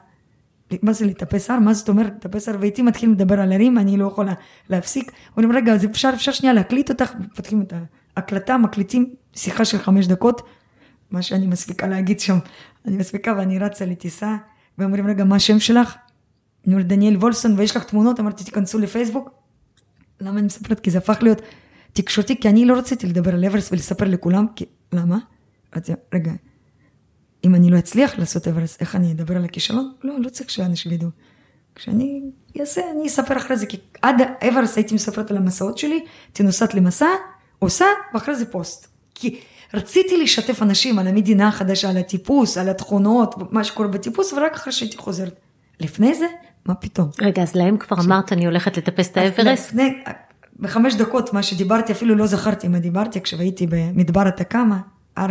מה 0.83 0.93
זה 0.93 1.07
לטפס 1.07 1.51
הר? 1.51 1.59
מה 1.59 1.74
זאת 1.74 1.89
אומרת 1.89 2.12
לטפס 2.16 2.49
הר? 2.49 2.57
ואיתי 2.61 2.83
מתחילים 2.83 3.14
לדבר 3.14 3.41
על 3.41 3.53
הרים, 3.53 3.79
אני 3.79 3.97
לא 3.97 4.07
יכולה 4.07 4.33
להפסיק. 4.70 5.12
אומרים, 5.37 5.57
רגע, 5.57 5.72
אז 5.72 5.85
אפשר, 5.85 6.11
אפשר 6.14 6.33
שנייה 6.33 6.55
להקליט 6.55 6.91
אותך? 6.91 7.12
פותחים 7.35 7.62
את 7.62 7.72
ההקלטה, 8.16 8.59
מקליטים 8.59 9.14
שיחה 9.35 9.64
של 9.64 9.79
חמש 9.79 10.07
דקות, 10.07 10.43
מה 11.11 11.23
שאני 11.23 11.47
מספיקה 11.47 11.87
להגיד 11.87 12.21
שם, 12.21 12.39
אני 12.87 12.97
מספיקה 12.97 13.35
ואני 13.39 13.59
רצה 13.59 13.85
לטיסה, 13.85 14.37
ואומרים, 14.79 15.07
רגע, 15.07 15.25
מה 15.25 15.37
השם 15.37 15.61
שלך? 15.61 15.95
אני 16.67 16.75
אומרת, 16.75 16.87
דניאל 16.87 17.17
וולסון, 17.17 17.55
ויש 17.59 17.77
לך 17.77 17.85
תמונות? 17.85 18.21
אמרתי, 18.21 18.45
תיכנסו 18.45 18.79
לפייסבוק. 18.79 19.31
למה 20.21 20.39
אני 20.39 20.47
מספרת? 20.47 20.81
כי 20.81 20.91
זה 20.91 20.99
הפך 20.99 21.19
להיות 21.23 21.43
תקשורתי, 21.93 22.41
כי 22.41 22.49
אני 22.49 22.65
לא 22.65 22.79
רציתי 22.79 23.07
לדבר 23.07 23.35
על 23.35 23.45
אברסט 23.45 23.73
ולספר 23.73 24.05
לכולם, 24.05 24.47
כי... 24.57 24.65
למה? 24.93 25.19
אמרתי, 25.75 25.93
רגע, 26.15 26.33
אם 27.45 27.55
אני 27.55 27.71
לא 27.71 27.79
אצליח 27.79 28.19
לעשות 28.19 28.49
אברסט, 28.49 28.81
איך 28.81 28.97
אני 28.97 29.13
אדבר 29.13 29.37
על 29.37 29.45
הכישלון? 29.45 29.93
לא, 30.05 30.21
לא 30.21 30.29
צריך 30.29 30.51
שאנשים 30.51 30.93
ידעו. 30.93 31.11
כשאני 31.75 32.23
אעשה, 32.61 32.81
אני 32.95 33.07
אספר 33.07 33.37
אחרי 33.37 33.57
זה, 33.57 33.67
כי 33.67 33.77
עד 34.03 34.17
אברסט 34.49 34.77
הייתי 34.77 34.95
מספרת 34.95 35.31
על 35.31 35.37
המסעות 35.37 35.79
שלי, 35.79 36.05
הייתי 36.27 36.43
נוסעת 36.43 36.75
למסע, 36.75 37.07
עושה, 37.59 37.85
ואחרי 38.15 38.37
זה 38.37 38.47
פוסט. 38.47 38.89
כי 39.15 39.41
רציתי 39.77 40.22
לשתף 40.22 40.62
אנשים 40.62 40.99
על 40.99 41.07
המדינה 41.07 41.49
החדשה, 41.49 41.91
על 41.91 41.97
הטיפוס, 41.97 42.59
על 42.59 42.68
התכונות, 42.68 43.53
מה 43.53 43.64
שקורה 43.64 43.89
בטיפוס, 43.89 44.33
ורק 44.33 44.55
אחרי 44.55 44.72
שהייתי 44.72 44.97
חוזרת. 44.97 45.41
לפני 45.81 46.14
זה, 46.14 46.27
מה 46.66 46.74
פתאום? 46.74 47.09
רגע, 47.20 47.43
אז 47.43 47.55
להם 47.55 47.77
כבר 47.77 47.97
אמרת, 48.05 48.33
אני 48.33 48.47
הולכת 48.47 48.77
לטפס 48.77 49.11
את 49.11 49.16
האברסט? 49.16 49.68
לפני, 49.68 50.03
בחמש 50.61 50.95
דקות, 50.95 51.33
מה 51.33 51.43
שדיברתי, 51.43 51.93
אפילו 51.93 52.14
לא 52.14 52.27
זכרתי 52.27 52.68
מה 52.68 52.79
דיברתי, 52.79 53.20
כשהייתי 53.20 53.66
במדבר 53.66 54.20
התקאמה, 54.20 54.79
הר 55.16 55.31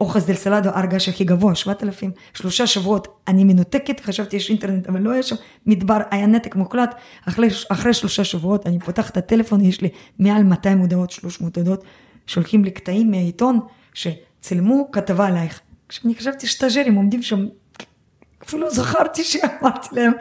אוחס 0.00 0.26
דל 0.26 0.34
סלאדו, 0.34 0.68
הר 0.68 0.86
גש 0.86 1.08
הכי 1.08 1.24
גבוה, 1.24 1.54
7,000, 1.54 2.10
שלושה 2.34 2.66
שבועות, 2.66 3.08
אני 3.28 3.44
מנותקת, 3.44 4.00
חשבתי 4.00 4.36
יש 4.36 4.50
אינטרנט, 4.50 4.88
אבל 4.88 5.00
לא 5.00 5.10
היה 5.10 5.22
שם 5.22 5.36
מדבר, 5.66 5.98
היה 6.10 6.26
נתק 6.26 6.56
מוחלט, 6.56 6.94
אחרי, 7.28 7.48
אחרי 7.68 7.94
שלושה 7.94 8.24
שבועות, 8.24 8.66
אני 8.66 8.78
פותחת 8.78 9.12
את 9.12 9.16
הטלפון, 9.16 9.60
יש 9.60 9.80
לי 9.80 9.88
מעל 10.18 10.42
200 10.42 10.78
הודעות, 10.78 11.10
300 11.10 11.56
הודעות, 11.56 11.84
שולחים 12.26 12.64
לי 12.64 12.70
קטעים 12.70 13.10
מהעיתון, 13.10 13.60
שצילמו 13.96 14.90
כתבה 14.92 15.26
עלייך. 15.26 15.60
כשאני 15.88 16.14
חשבתי 16.14 16.46
שטאז'רים 16.46 16.94
עומדים 16.94 17.22
שם, 17.22 17.46
אפילו 18.44 18.62
לא 18.62 18.70
זכרתי 18.70 19.24
שאמרתי 19.24 19.88
להם, 19.92 20.12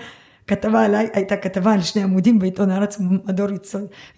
כתבה 0.47 0.85
עליי, 0.85 1.09
הייתה 1.13 1.37
כתבה 1.37 1.73
על 1.73 1.81
שני 1.81 2.03
עמודים 2.03 2.39
בעיתון 2.39 2.69
הארץ, 2.69 2.97
מדור 2.99 3.47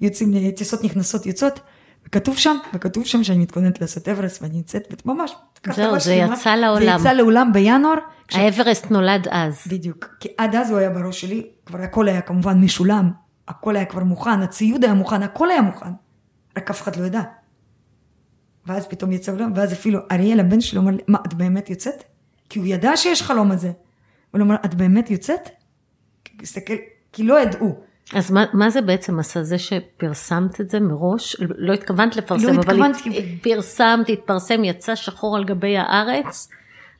יוצאים, 0.01 0.51
טיסות 0.55 0.83
נכנסות 0.83 1.25
יוצאות, 1.25 1.59
וכתוב 2.07 2.37
שם, 2.37 2.57
וכתוב 2.73 3.05
שם 3.05 3.23
שאני 3.23 3.39
מתכוננת 3.39 3.81
לעשות 3.81 4.09
אברסט, 4.09 4.41
ואני 4.41 4.55
נמצאת, 4.55 5.05
ממש, 5.05 5.35
זהו, 5.75 5.99
זה 5.99 6.13
יצא 6.13 6.55
לעולם. 6.55 6.79
זה 6.79 6.85
יצא 6.85 7.13
לעולם 7.13 7.53
בינואר. 7.53 7.97
האברסט 8.31 8.91
נולד 8.91 9.27
אז. 9.31 9.63
בדיוק, 9.67 10.15
כי 10.19 10.29
עד 10.37 10.55
אז 10.55 10.71
הוא 10.71 10.77
היה 10.77 10.89
בראש 10.89 11.21
שלי, 11.21 11.47
כבר 11.65 11.81
הכל 11.81 12.07
היה 12.07 12.21
כמובן 12.21 12.61
משולם, 12.61 13.11
הכל 13.47 13.75
היה 13.75 13.85
כבר 13.85 14.03
מוכן, 14.03 14.41
הציוד 14.41 14.83
היה 14.83 14.93
מוכן, 14.93 15.23
הכל 15.23 15.49
היה 15.49 15.61
מוכן, 15.61 15.89
רק 16.57 16.69
אף 16.69 16.81
אחד 16.81 16.95
לא 16.95 17.05
ידע. 17.05 17.21
ואז 18.67 18.87
פתאום 18.87 19.11
יצא 19.11 19.31
עולם, 19.31 19.51
ואז 19.55 19.73
אפילו 19.73 19.99
אריאל 20.11 20.39
הבן 20.39 20.61
שלו 20.61 20.81
אומר 20.81 20.91
לי, 20.91 21.01
מה, 21.07 21.17
את 21.27 21.33
באמת 21.33 21.69
יוצאת? 21.69 22.03
כי 22.49 22.59
הוא 22.59 22.67
ידע 22.67 22.97
שיש 22.97 23.21
חלום 23.21 23.51
הזה. 23.51 23.71
הוא 24.31 24.41
אומר, 24.41 24.55
את 24.65 24.75
באמת 24.75 25.11
יוצאת? 25.11 25.49
תסתכל, 26.37 26.73
כי 27.13 27.23
לא 27.23 27.39
ידעו. 27.41 27.79
אז 28.13 28.31
מה, 28.31 28.45
מה 28.53 28.69
זה 28.69 28.81
בעצם 28.81 29.19
עשה? 29.19 29.43
זה 29.43 29.57
שפרסמת 29.57 30.61
את 30.61 30.69
זה 30.69 30.79
מראש? 30.79 31.35
לא 31.39 31.73
התכוונת 31.73 32.15
לפרסם, 32.15 32.45
לא 32.45 32.51
אבל 32.51 32.59
התכוונתי. 32.59 33.37
פרסמת, 33.41 34.09
התפרסם, 34.09 34.63
יצא 34.63 34.95
שחור 34.95 35.37
על 35.37 35.43
גבי 35.45 35.77
הארץ, 35.77 36.49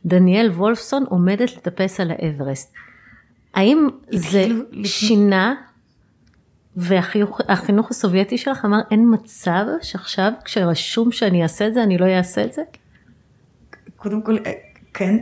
דניאל 0.06 0.50
וולפסון 0.50 1.04
עומדת 1.10 1.58
לטפס 1.58 2.00
על 2.00 2.12
האברסט. 2.12 2.74
האם 3.54 3.88
זה 4.12 4.48
לפני- 4.72 4.86
שינה, 4.86 5.56
והחינוך 6.78 7.92
הסובייטי 7.92 8.38
שלך 8.38 8.66
אמר, 8.66 8.78
אין 8.92 9.14
מצב 9.14 9.66
שעכשיו 9.82 10.32
כשרשום 10.46 11.12
שאני 11.12 11.44
אעשה 11.44 11.68
את 11.68 11.74
זה, 11.74 11.84
אני 11.84 11.98
לא 11.98 12.06
אעשה 12.06 12.44
את 12.44 12.54
זה? 12.54 12.62
קודם 13.96 14.22
כל, 14.22 14.38
אה, 14.46 14.52
כן, 14.94 15.18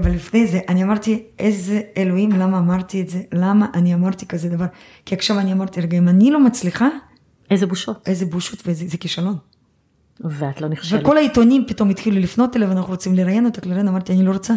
אבל 0.00 0.10
לפני 0.10 0.46
זה, 0.46 0.60
אני 0.68 0.82
אמרתי, 0.82 1.22
איזה 1.38 1.80
אלוהים, 1.96 2.32
למה 2.32 2.58
אמרתי 2.58 3.00
את 3.00 3.08
זה? 3.08 3.22
למה 3.32 3.66
אני 3.74 3.94
אמרתי 3.94 4.26
כזה 4.26 4.48
דבר? 4.48 4.66
כי 5.06 5.14
עכשיו 5.14 5.38
אני 5.38 5.52
אמרתי, 5.52 5.80
רגע, 5.80 5.98
אם 5.98 6.08
אני 6.08 6.30
לא 6.30 6.40
מצליחה, 6.40 6.88
איזה 7.50 7.66
בושות. 7.66 8.08
איזה 8.08 8.26
בושות 8.26 8.66
ואיזה 8.66 8.86
זה 8.88 8.98
כישלון. 8.98 9.36
ואת 10.20 10.60
לא 10.60 10.68
נכשלת. 10.68 11.00
וכל 11.00 11.16
העיתונים 11.16 11.64
פתאום 11.68 11.90
התחילו 11.90 12.20
לפנות 12.20 12.56
אליו, 12.56 12.72
אנחנו 12.72 12.90
רוצים 12.90 13.14
לראיין 13.14 13.46
אותך, 13.46 13.66
לראיין, 13.66 13.88
אמרתי, 13.88 14.12
אני 14.12 14.24
לא 14.24 14.32
רוצה, 14.32 14.54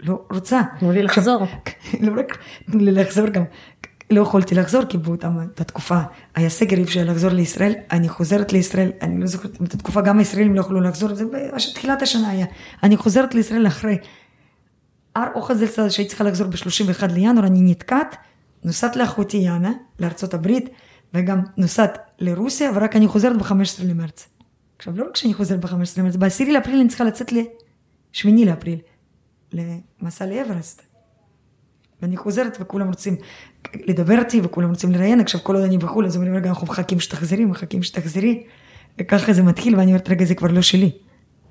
לא 0.00 0.22
רוצה. 0.30 0.60
תנו 0.80 0.92
לי 0.92 1.02
לחזור. 1.02 1.46
לא 2.00 2.20
רק 2.20 2.38
תנו 2.70 2.80
לי 2.80 2.92
לחזור 2.92 3.26
גם, 3.26 3.44
לא 4.10 4.20
יכולתי 4.20 4.54
לחזור, 4.54 4.84
כי 4.84 4.98
באותה 4.98 5.64
תקופה 5.66 6.00
היה 6.34 6.50
סגר, 6.50 6.76
אי 6.76 6.82
אפשר 6.82 7.04
לחזור 7.04 7.30
לישראל, 7.30 7.74
אני 7.90 8.08
חוזרת 8.08 8.52
לישראל, 8.52 8.90
אני 9.02 9.20
לא 9.20 9.26
זוכרת, 9.26 9.58
באותה 9.60 9.76
תקופה 9.76 10.00
גם 10.00 10.18
הישראלים 10.18 10.54
לא 10.54 10.60
יכלו 10.60 10.80
לחזור, 10.80 11.14
זה 11.14 11.24
בתחילת 11.24 12.02
השנה 12.02 12.28
היה, 12.30 12.46
אני 12.82 12.96
חוזרת 12.96 13.34
לישראל 13.34 13.66
אחרי 13.66 13.98
הר 15.16 15.28
אוחז 15.34 15.60
דל 15.60 15.66
סעד 15.66 15.88
שהייתי 15.88 16.08
צריכה 16.08 16.24
לחזור 16.24 16.46
ב-31 16.46 17.12
לינואר, 17.12 17.46
אני 17.46 17.60
נתקעת, 17.62 18.16
נוסעת 18.64 18.96
לאחותי 18.96 19.36
יאנה, 19.36 19.72
לארצות 20.00 20.34
הברית, 20.34 20.68
וגם 21.14 21.40
נוסעת 21.56 21.98
לרוסיה, 22.18 22.70
ורק 22.74 22.96
אני 22.96 23.08
חוזרת 23.08 23.36
ב-15 23.38 23.84
למרץ. 23.84 24.28
עכשיו, 24.78 24.96
לא 24.96 25.04
רק 25.04 25.16
שאני 25.16 25.34
חוזרת 25.34 25.60
ב-15 25.60 25.74
למרץ, 25.98 26.16
ב-10 26.16 26.52
לאפריל 26.52 26.80
אני 26.80 26.88
צריכה 26.88 27.04
לצאת 27.04 27.32
ל-8 27.32 28.28
לאפריל, 28.46 28.78
למסע 29.52 30.26
לאברסט. 30.26 30.87
ואני 32.02 32.16
חוזרת 32.16 32.56
וכולם 32.60 32.88
רוצים 32.88 33.16
לדבר 33.74 34.18
איתי 34.18 34.40
וכולם 34.42 34.70
רוצים 34.70 34.92
לראיין, 34.92 35.20
עכשיו 35.20 35.40
כל 35.40 35.56
עוד 35.56 35.64
אני 35.64 35.78
בחו"ל 35.78 36.06
אז 36.06 36.16
אומרים 36.16 36.34
רגע 36.34 36.48
אנחנו 36.48 36.66
מחכים 36.66 37.00
שתחזרי, 37.00 37.44
מחכים 37.44 37.82
שתחזרי, 37.82 38.46
וככה 39.00 39.32
זה 39.32 39.42
מתחיל 39.42 39.76
ואני 39.76 39.86
אומרת 39.86 40.08
רגע 40.08 40.24
זה 40.24 40.34
כבר 40.34 40.48
לא 40.48 40.62
שלי, 40.62 40.90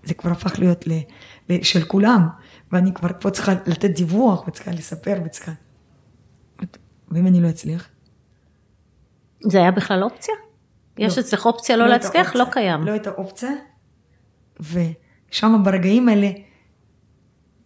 זה 0.03 0.13
כבר 0.13 0.31
הפך 0.31 0.59
להיות 0.59 0.87
ל, 0.87 0.91
ל, 1.49 1.63
של 1.63 1.83
כולם, 1.83 2.27
ואני 2.71 2.93
כבר 2.93 3.09
פה 3.19 3.29
צריכה 3.29 3.53
לתת 3.65 3.89
דיווח 3.89 4.47
וצריכה 4.47 4.71
לספר 4.71 5.17
וצריכה, 5.25 5.51
ואם 7.11 7.27
אני 7.27 7.41
לא 7.41 7.49
אצליח? 7.49 7.87
זה 9.43 9.57
היה 9.57 9.71
בכלל 9.71 10.03
אופציה? 10.03 10.35
יש 10.97 11.17
לא. 11.17 11.23
אצלך 11.23 11.45
אופציה 11.45 11.77
לא 11.77 11.83
הייתה 11.83 11.95
להצליח? 11.95 12.35
לא. 12.35 12.45
קיים. 12.51 12.81
לא 12.81 12.91
הייתה 12.91 13.09
אופציה, 13.09 13.49
ושם 14.59 15.61
ברגעים 15.63 16.09
האלה, 16.09 16.31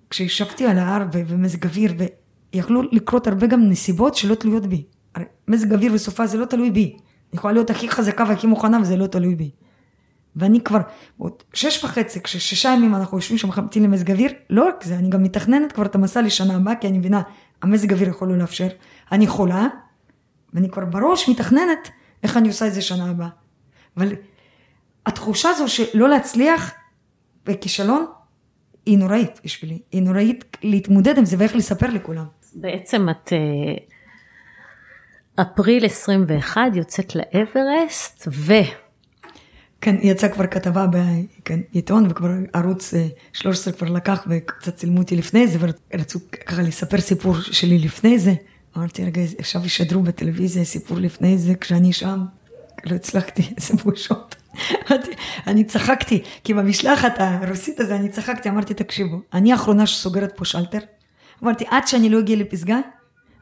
כשישבתי 0.09 0.65
על 0.65 0.77
ההר 0.77 1.05
ומזג 1.13 1.65
אוויר, 1.65 1.93
ויכלו 2.55 2.81
לקרות 2.91 3.27
הרבה 3.27 3.47
גם 3.47 3.69
נסיבות 3.69 4.15
שלא 4.15 4.35
תלויות 4.35 4.65
בי. 4.65 4.85
מזג 5.47 5.73
אוויר 5.73 5.93
וסופה 5.93 6.27
זה 6.27 6.37
לא 6.37 6.45
תלוי 6.45 6.71
בי. 6.71 6.95
אני 7.31 7.37
יכולה 7.37 7.53
להיות 7.53 7.69
הכי 7.69 7.89
חזקה 7.89 8.23
והכי 8.29 8.47
מוכנה 8.47 8.79
וזה 8.81 8.97
לא 8.97 9.07
תלוי 9.07 9.35
בי. 9.35 9.51
ואני 10.35 10.61
כבר, 10.61 10.79
עוד 11.17 11.33
שש 11.53 11.83
וחצי, 11.83 12.21
כששישה 12.21 12.69
ימים 12.69 12.95
אנחנו 12.95 13.17
יושבים 13.17 13.37
שם 13.37 13.47
מחמתים 13.47 13.83
למזג 13.83 14.11
אוויר, 14.11 14.33
לא 14.49 14.67
רק 14.67 14.83
זה, 14.83 14.95
אני 14.95 15.09
גם 15.09 15.23
מתכננת 15.23 15.71
כבר 15.71 15.85
את 15.85 15.95
המסע 15.95 16.21
לשנה 16.21 16.55
הבאה, 16.55 16.75
כי 16.75 16.87
אני 16.87 16.97
מבינה, 16.97 17.21
המזג 17.61 17.93
אוויר 17.93 18.09
יכול 18.09 18.27
לא 18.27 18.37
לאפשר. 18.37 18.67
אני 19.11 19.27
חולה, 19.27 19.67
ואני 20.53 20.69
כבר 20.69 20.85
בראש 20.85 21.29
מתכננת 21.29 21.89
איך 22.23 22.37
אני 22.37 22.47
עושה 22.47 22.67
את 22.67 22.73
זה 22.73 22.81
שנה 22.81 23.09
הבאה. 23.09 23.29
אבל 23.97 24.13
התחושה 25.05 25.49
הזו 25.49 25.67
שלא 25.67 26.09
להצליח 26.09 26.71
וכישלון, 27.47 28.05
היא 28.85 28.97
נוראית 28.97 29.39
בשבילי. 29.43 29.79
היא 29.91 30.01
נוראית 30.01 30.57
להתמודד 30.63 31.17
עם 31.17 31.25
זה 31.25 31.35
ואיך 31.39 31.55
לספר 31.55 31.87
לכולם. 31.87 32.25
בעצם 32.53 33.09
את 33.09 33.33
אה, 33.33 33.73
אפריל 35.43 35.85
21 35.85 36.61
יוצאת 36.75 37.15
לאברסט, 37.15 38.27
ו... 38.31 38.53
כן, 39.81 39.95
יצאה 40.01 40.29
כבר 40.29 40.47
כתבה 40.47 40.85
בעיתון, 41.49 42.07
וכבר 42.09 42.29
ערוץ 42.53 42.93
אה, 42.93 43.07
13 43.33 43.73
כבר 43.73 43.87
לקח 43.89 44.25
וקצת 44.27 44.75
צילמו 44.75 44.99
אותי 44.99 45.15
לפני 45.15 45.47
זה, 45.47 45.57
ורצו 45.61 46.19
ככה 46.45 46.61
לספר 46.61 47.01
סיפור 47.01 47.41
שלי 47.41 47.79
לפני 47.79 48.19
זה. 48.19 48.33
אמרתי, 48.77 49.05
רגע, 49.05 49.21
עכשיו 49.39 49.65
ישדרו 49.65 50.01
בטלוויזיה 50.01 50.65
סיפור 50.65 50.97
לפני 50.97 51.37
זה, 51.37 51.55
כשאני 51.55 51.93
שם, 51.93 52.25
לא 52.85 52.95
הצלחתי, 52.95 53.41
איזה 53.57 53.73
בושות. 53.83 54.35
אני 55.47 55.63
צחקתי, 55.63 56.23
כי 56.43 56.53
במשלחת 56.53 57.13
הרוסית 57.17 57.79
הזה 57.79 57.95
אני 57.95 58.09
צחקתי, 58.09 58.49
אמרתי, 58.49 58.73
תקשיבו, 58.73 59.17
אני 59.33 59.51
האחרונה 59.51 59.87
שסוגרת 59.87 60.33
פה 60.35 60.45
שלטר. 60.45 60.79
אמרתי, 61.43 61.65
עד 61.69 61.87
שאני 61.87 62.09
לא 62.09 62.19
אגיע 62.19 62.35
לפסגה, 62.35 62.79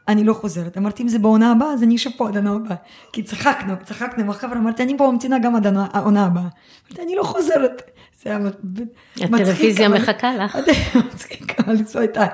אני 0.08 0.24
לא 0.24 0.32
חוזרת. 0.34 0.78
אמרתי, 0.78 1.02
אם 1.02 1.08
זה 1.08 1.18
בעונה 1.18 1.52
הבאה, 1.52 1.72
אז 1.72 1.82
אני 1.82 1.96
אשב 1.96 2.10
פה 2.16 2.28
עד 2.28 2.36
העונה 2.36 2.52
הבאה. 2.64 2.76
כי 3.12 3.22
צחקנו, 3.22 3.74
צחקנו 3.84 4.22
עם 4.24 4.30
החבר'ה, 4.30 4.58
אמרתי, 4.58 4.82
אני 4.82 4.98
פה 4.98 5.10
ממתינה 5.12 5.38
גם 5.38 5.56
עד 5.56 5.66
העונה- 5.66 5.88
הבאה. 6.26 6.42
אמרתי, 6.88 7.02
אני 7.02 7.14
לא 7.14 7.22
חוזרת. 7.22 7.82
זה 8.22 8.30
היה 8.30 8.38
מצחיק. 8.38 9.34
הטלוויזיה 9.34 9.88
מחכה 9.88 10.34
לך. 10.36 10.58
מצחיק, 11.14 11.60
אבל 11.60 11.84
זו 11.84 11.98
הייתה 11.98 12.26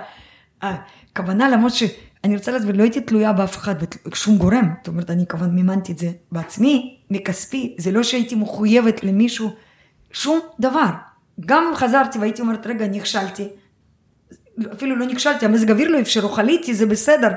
הכוונה, 0.62 1.48
למרות 1.48 1.72
שאני 1.72 2.36
רוצה 2.36 2.52
להסביר, 2.52 2.76
לא 2.76 2.82
הייתי 2.82 3.00
תלויה 3.00 3.32
באף 3.32 3.56
אחד, 3.56 3.74
בשום 4.06 4.36
גורם. 4.38 4.68
זאת 4.78 4.88
אומרת, 4.88 5.10
אני 5.10 5.26
כמובן 5.26 5.50
מימנתי 5.50 5.92
את 5.92 5.98
זה 5.98 6.10
בעצמי, 6.32 6.96
מכספי, 7.10 7.74
זה 7.78 7.92
לא 7.92 8.02
שהייתי 8.02 8.34
מחויבת 8.34 9.04
למישהו, 9.04 9.50
שום 10.12 10.40
דבר. 10.60 10.90
גם 11.46 11.64
אם 11.70 11.76
חזרתי 11.76 12.18
והייתי 12.18 12.42
אומרת, 12.42 12.66
רגע, 12.66 12.88
נכשלתי, 12.88 13.48
אפילו 14.72 14.96
לא 14.96 15.06
נכשלתי, 15.06 15.44
המזג 15.44 15.70
אוויר 15.70 15.88
לא 15.88 16.00
אפשרו, 16.00 16.28
חליתי, 16.28 16.74
זה 16.74 16.86
בסדר. 16.86 17.28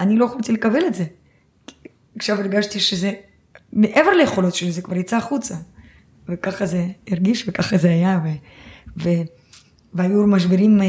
אני 0.00 0.16
לא 0.16 0.24
יכולתי 0.24 0.52
לקבל 0.52 0.86
את 0.86 0.94
זה. 0.94 1.04
עכשיו 2.16 2.40
הרגשתי 2.40 2.80
שזה, 2.80 3.12
מעבר 3.72 4.10
ליכולות 4.10 4.54
שלי, 4.54 4.72
זה 4.72 4.82
כבר 4.82 4.96
יצא 4.96 5.16
החוצה. 5.16 5.54
וככה 6.28 6.66
זה 6.66 6.86
הרגיש 7.10 7.48
וככה 7.48 7.76
זה 7.76 7.90
היה. 7.90 8.20
ו, 8.24 8.28
ו, 9.02 9.08
והיו 9.94 10.26
משברים, 10.26 10.82
אה, 10.82 10.86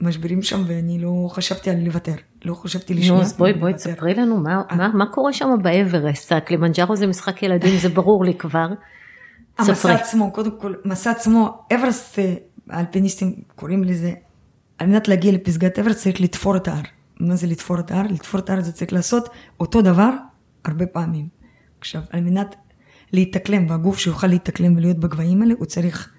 משברים 0.00 0.42
שם, 0.42 0.62
ואני 0.66 0.98
לא 0.98 1.28
חשבתי 1.30 1.70
על 1.70 1.76
לוותר. 1.76 2.14
לא 2.44 2.54
חשבתי 2.54 2.94
לשנייה. 2.94 3.12
נו, 3.12 3.20
אז 3.20 3.36
בואי, 3.36 3.52
בואי. 3.52 3.74
תספרי 3.74 4.14
לנו 4.14 4.36
מה, 4.36 4.62
אה. 4.70 4.76
מה, 4.76 4.88
מה 4.88 5.06
קורה 5.06 5.32
שם 5.32 5.48
באוורסט. 5.62 6.32
הקלימנג'רו 6.32 6.96
זה 6.96 7.06
משחק 7.06 7.42
ילדים, 7.42 7.78
זה 7.78 7.88
ברור 7.88 8.24
לי 8.24 8.34
כבר. 8.34 8.66
המסע. 9.58 9.94
עצמו, 9.94 10.32
קודם 10.32 10.60
כל, 10.60 10.74
מסע 10.84 11.10
עצמו, 11.10 11.66
אוורסט, 11.74 12.18
אה, 12.18 12.34
האלפיניסטים 12.70 13.34
קוראים 13.54 13.84
לזה, 13.84 14.12
על 14.78 14.86
מנת 14.86 15.08
להגיע 15.08 15.32
לפסגת 15.32 15.78
אוורסט 15.78 16.02
צריך 16.02 16.20
לתפור 16.20 16.56
את 16.56 16.68
ההר. 16.68 16.82
מה 17.20 17.36
זה 17.36 17.46
לתפור 17.46 17.78
את 17.78 17.90
ההר? 17.90 18.06
לתפור 18.06 18.40
את 18.40 18.50
ההר 18.50 18.60
זה 18.60 18.72
צריך 18.72 18.92
לעשות 18.92 19.28
אותו 19.60 19.82
דבר 19.82 20.10
הרבה 20.64 20.86
פעמים. 20.86 21.28
עכשיו, 21.80 22.02
על 22.10 22.20
מנת 22.20 22.56
להתאקלם, 23.12 23.70
והגוף 23.70 23.98
שיוכל 23.98 24.26
להתאקלם 24.26 24.76
ולהיות 24.76 24.98
בגבהים 24.98 25.42
האלה, 25.42 25.54
הוא 25.58 25.66
צריך, 25.66 26.12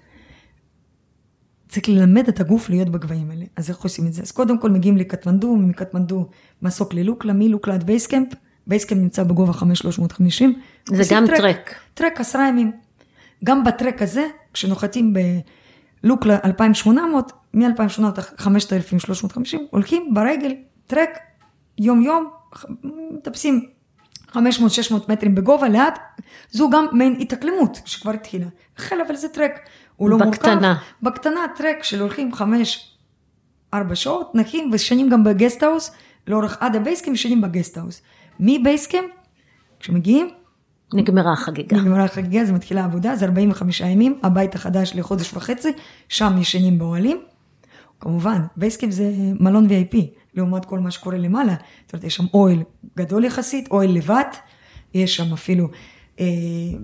צריך 1.68 1.88
ללמד 1.88 2.28
את 2.28 2.40
הגוף 2.40 2.70
להיות 2.70 2.88
בגבהים 2.88 3.30
האלה. 3.30 3.44
אז 3.56 3.70
איך 3.70 3.78
עושים 3.78 4.06
את 4.06 4.12
זה? 4.12 4.22
אז 4.22 4.32
קודם 4.32 4.60
כל 4.60 4.70
מגיעים 4.70 4.96
לקטמנדו, 4.96 5.46
ומקטמנדו 5.46 6.28
מסוק 6.62 6.94
ללוקלה, 6.94 7.32
מלוקלה 7.32 7.74
עד 7.74 7.84
base 7.84 8.04
camp, 8.04 8.28
base 8.66 8.82
camp 8.82 8.98
נמצא 8.98 9.22
בגובה 9.22 9.52
5350. 9.52 10.60
זה 10.88 11.02
גם 11.10 11.26
טרק. 11.26 11.74
טרק 11.94 12.20
עשרה 12.20 12.48
ימים. 12.48 12.72
גם 13.44 13.64
בטרק 13.64 14.02
הזה, 14.02 14.26
כשנוחתים 14.52 15.14
בלוקלה 16.02 16.38
2800, 16.44 17.32
מ-2800 17.54 18.04
עד 18.06 18.18
5350, 18.36 19.66
הולכים 19.70 20.14
ברגל, 20.14 20.54
טרק, 20.86 21.18
יום 21.78 22.02
יום, 22.02 22.30
מטפסים 23.10 23.66
500-600 24.32 24.36
מטרים 25.08 25.34
בגובה 25.34 25.68
לאט, 25.68 25.98
זו 26.50 26.70
גם 26.70 26.86
מעין 26.92 27.16
התאקלמות 27.20 27.80
שכבר 27.84 28.10
התחילה. 28.10 28.46
החל 28.78 28.96
אבל 29.06 29.16
זה 29.16 29.28
טרק, 29.28 29.60
הוא 29.96 30.10
לא 30.10 30.16
בקטנה. 30.16 30.54
מורכב. 30.54 30.82
בקטנה 31.02 31.40
טרק 31.56 31.82
של 31.82 32.00
הולכים 32.00 32.34
חמש, 32.34 32.96
ארבע 33.74 33.94
שעות, 33.94 34.34
נחים 34.34 34.70
וישנים 34.72 35.08
גם 35.08 35.24
ב 35.24 35.30
guesthouse, 35.30 35.90
לאורך 36.26 36.56
עד 36.60 36.76
ה 36.76 36.80
base 36.80 36.97
camp 36.97 37.14
ישנים 37.14 37.40
ב 37.40 37.45
guesthouse. 37.45 38.02
מ 38.40 38.47
base 38.47 38.75
camp, 38.75 39.10
כשמגיעים, 39.80 40.30
נגמרה 40.94 41.32
החגיגה. 41.32 41.76
נגמרה 41.76 42.04
החגיגה, 42.04 42.44
זה 42.44 42.52
מתחילה 42.52 42.80
העבודה, 42.80 43.16
זה 43.16 43.24
45 43.24 43.80
ימים, 43.80 44.18
הבית 44.22 44.54
החדש 44.54 44.92
לחודש 44.94 45.34
וחצי, 45.34 45.72
שם 46.08 46.38
ישנים 46.40 46.78
באוהלים. 46.78 47.20
כמובן, 48.00 48.42
base 48.56 48.73
camp 48.73 48.90
זה 48.90 49.12
מלון 49.40 49.66
VIP, 49.66 49.96
לעומת 50.34 50.64
כל 50.64 50.78
מה 50.78 50.90
שקורה 50.90 51.18
למעלה. 51.18 51.54
זאת 51.84 51.92
אומרת, 51.92 52.04
יש 52.04 52.16
שם 52.16 52.24
אוהל 52.34 52.62
גדול 52.96 53.24
יחסית, 53.24 53.68
אוהל 53.70 53.90
לבד, 53.90 54.24
יש 54.94 55.16
שם 55.16 55.32
אפילו, 55.32 55.68
אה, 56.20 56.26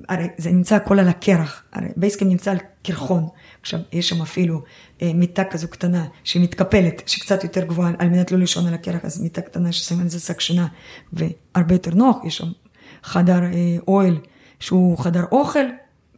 הרי 0.08 0.28
זה 0.38 0.50
נמצא 0.50 0.76
הכל 0.76 0.98
על 0.98 1.08
הקרח, 1.08 1.62
הרי 1.72 1.88
base 1.96 2.12
camp 2.12 2.28
נמצא 2.28 2.50
על 2.50 2.58
קרחון. 2.82 3.28
עכשיו, 3.60 3.80
יש 3.92 4.08
שם 4.08 4.22
אפילו 4.22 4.62
אה, 5.02 5.10
מיטה 5.14 5.44
כזו 5.44 5.68
קטנה 5.68 6.06
שמתקפלת, 6.24 7.02
שקצת 7.06 7.44
יותר 7.44 7.64
גבוהה, 7.64 7.92
על 7.98 8.08
מנת 8.08 8.32
לא 8.32 8.38
לישון 8.38 8.66
על 8.66 8.74
הקרח, 8.74 9.04
אז 9.04 9.22
מיטה 9.22 9.40
קטנה 9.40 9.72
ששמים 9.72 10.00
על 10.00 10.08
זה 10.08 10.20
שק 10.20 10.40
שינה, 10.40 10.66
והרבה 11.12 11.74
יותר 11.74 11.94
נוח, 11.94 12.16
יש 12.24 12.36
שם 12.36 12.48
חדר 13.02 13.44
אה, 13.44 13.76
אוהל 13.88 14.18
שהוא 14.60 14.98
חדר 14.98 15.24
אוכל, 15.32 15.64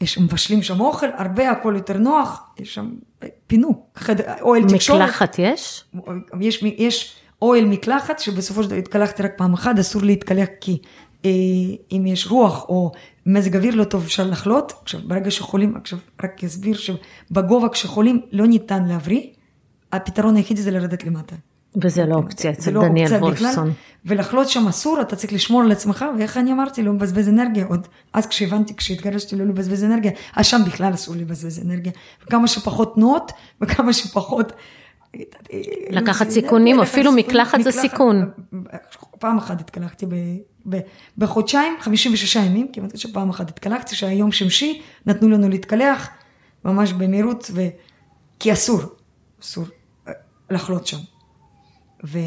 יש 0.00 0.14
שם 0.14 0.24
מבשלים 0.24 0.62
שם 0.62 0.80
אוכל, 0.80 1.06
הרבה 1.16 1.50
הכל 1.50 1.74
יותר 1.76 1.98
נוח, 1.98 2.50
יש 2.58 2.74
שם 2.74 2.90
אה, 3.22 3.28
פינוק, 3.46 3.78
חדר, 3.96 4.24
אוהל 4.40 4.62
תקשורת. 4.68 5.00
מקלחת 5.00 5.38
יש? 5.38 5.84
יש, 6.40 6.62
יש 6.62 7.16
אוהל 7.42 7.64
מקלחת 7.64 8.18
שבסופו 8.18 8.62
של 8.62 8.68
דבר 8.68 8.78
התקלחתי 8.78 9.22
רק 9.22 9.32
פעם 9.36 9.54
אחת, 9.54 9.78
אסור 9.78 10.02
להתקלח 10.02 10.48
כי 10.60 10.78
אה, 11.24 11.30
אם 11.92 12.06
יש 12.06 12.26
רוח 12.26 12.64
או 12.68 12.92
מזג 13.26 13.56
אוויר 13.56 13.74
לא 13.74 13.84
טוב 13.84 14.04
אפשר 14.04 14.26
לחלות. 14.26 14.72
עכשיו 14.82 15.00
ברגע 15.04 15.30
שחולים, 15.30 15.76
עכשיו 15.76 15.98
רק 16.24 16.44
אסביר 16.44 16.76
שבגובה 16.76 17.68
כשחולים 17.68 18.20
לא 18.32 18.46
ניתן 18.46 18.84
להבריא, 18.84 19.22
הפתרון 19.92 20.36
היחידי 20.36 20.62
זה 20.62 20.70
לרדת 20.70 21.04
למטה. 21.04 21.36
וזה 21.82 22.06
לא 22.06 22.14
אופציה 22.14 22.52
זה 22.52 22.58
אצל 22.58 22.70
לא 22.70 22.82
דניאל 22.82 23.04
אופציה 23.04 23.18
וולפסון. 23.18 23.72
ולחלות 24.04 24.48
שם 24.48 24.68
אסור, 24.68 25.00
אתה 25.00 25.16
צריך 25.16 25.32
לשמור 25.32 25.62
על 25.62 25.72
עצמך, 25.72 26.04
ואיך 26.18 26.36
אני 26.36 26.52
אמרתי, 26.52 26.82
לא 26.82 26.92
מבזבז 26.92 27.28
אנרגיה. 27.28 27.66
עוד 27.66 27.86
אז 28.12 28.26
כשהבנתי, 28.26 28.76
כשהתגרשתי, 28.76 29.36
לא 29.36 29.44
לבזבז 29.44 29.84
אנרגיה, 29.84 30.10
אז 30.36 30.46
שם 30.46 30.60
בכלל 30.66 30.94
אסור 30.94 31.14
לבזבז 31.16 31.66
אנרגיה. 31.66 31.92
וכמה 32.26 32.48
שפחות 32.48 32.94
תנועות, 32.94 33.32
וכמה 33.60 33.92
שפחות... 33.92 34.52
לקחת 35.90 36.26
לא, 36.26 36.32
סיכונים, 36.32 36.80
אפילו 36.80 37.12
מקלחת 37.12 37.62
זה 37.62 37.72
סיכון. 37.72 38.30
פעם 39.18 39.38
אחת 39.38 39.60
התקלחתי 39.60 40.06
בחודשיים, 41.18 41.72
56 41.80 42.36
ימים, 42.36 42.68
כמעט 42.72 42.96
שפעם 42.96 43.30
אחת 43.30 43.48
התקלחתי, 43.50 43.94
שהיה 43.94 44.12
יום 44.12 44.32
שמשי, 44.32 44.80
נתנו 45.06 45.28
לנו 45.28 45.48
להתקלח, 45.48 46.08
ממש 46.64 46.92
במהירות. 46.92 47.50
כי 48.40 48.52
אסור, 48.52 48.80
אסור 49.42 49.64
אה, 50.08 50.12
לחלות 50.50 50.86
שם. 50.86 50.98
ו... 52.04 52.18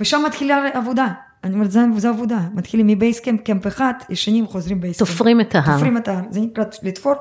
ושם 0.00 0.22
מתחילה 0.26 0.68
עבודה. 0.74 1.06
אני 1.44 1.54
אומרת, 1.54 1.70
זו, 1.70 2.08
עבודה. 2.08 2.40
מתחילים 2.54 2.86
מ 2.86 2.91
base 2.91 3.13
camp, 3.13 3.40
camp 3.40 3.66
אחד, 3.66 3.92
ישנים, 4.10 4.46
חוזרים 4.46 4.80
base 4.80 4.92
camp. 4.92 5.08
תופרים 5.08 5.40
את 5.40 5.54
ההר. 5.54 5.74
תופרים 5.74 5.96
את 5.96 6.08
ההר. 6.08 6.20
זה 6.30 6.40
נקרא 6.40 6.64
לתפור. 6.82 7.14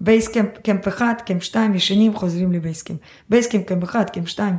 base 0.00 0.26
camp, 0.26 0.58
camp 0.58 0.88
אחד, 0.88 1.14
camp 1.26 1.42
שתיים, 1.42 1.74
ישנים, 1.74 2.14
חוזרים 2.14 2.52
ל 2.52 2.57
base 2.57 2.75
camp. 2.75 2.98
base 3.28 3.45
camp, 3.45 3.66
camp 3.66 3.84
אחד, 3.84 4.10
camp 4.10 4.28
שתיים, 4.28 4.56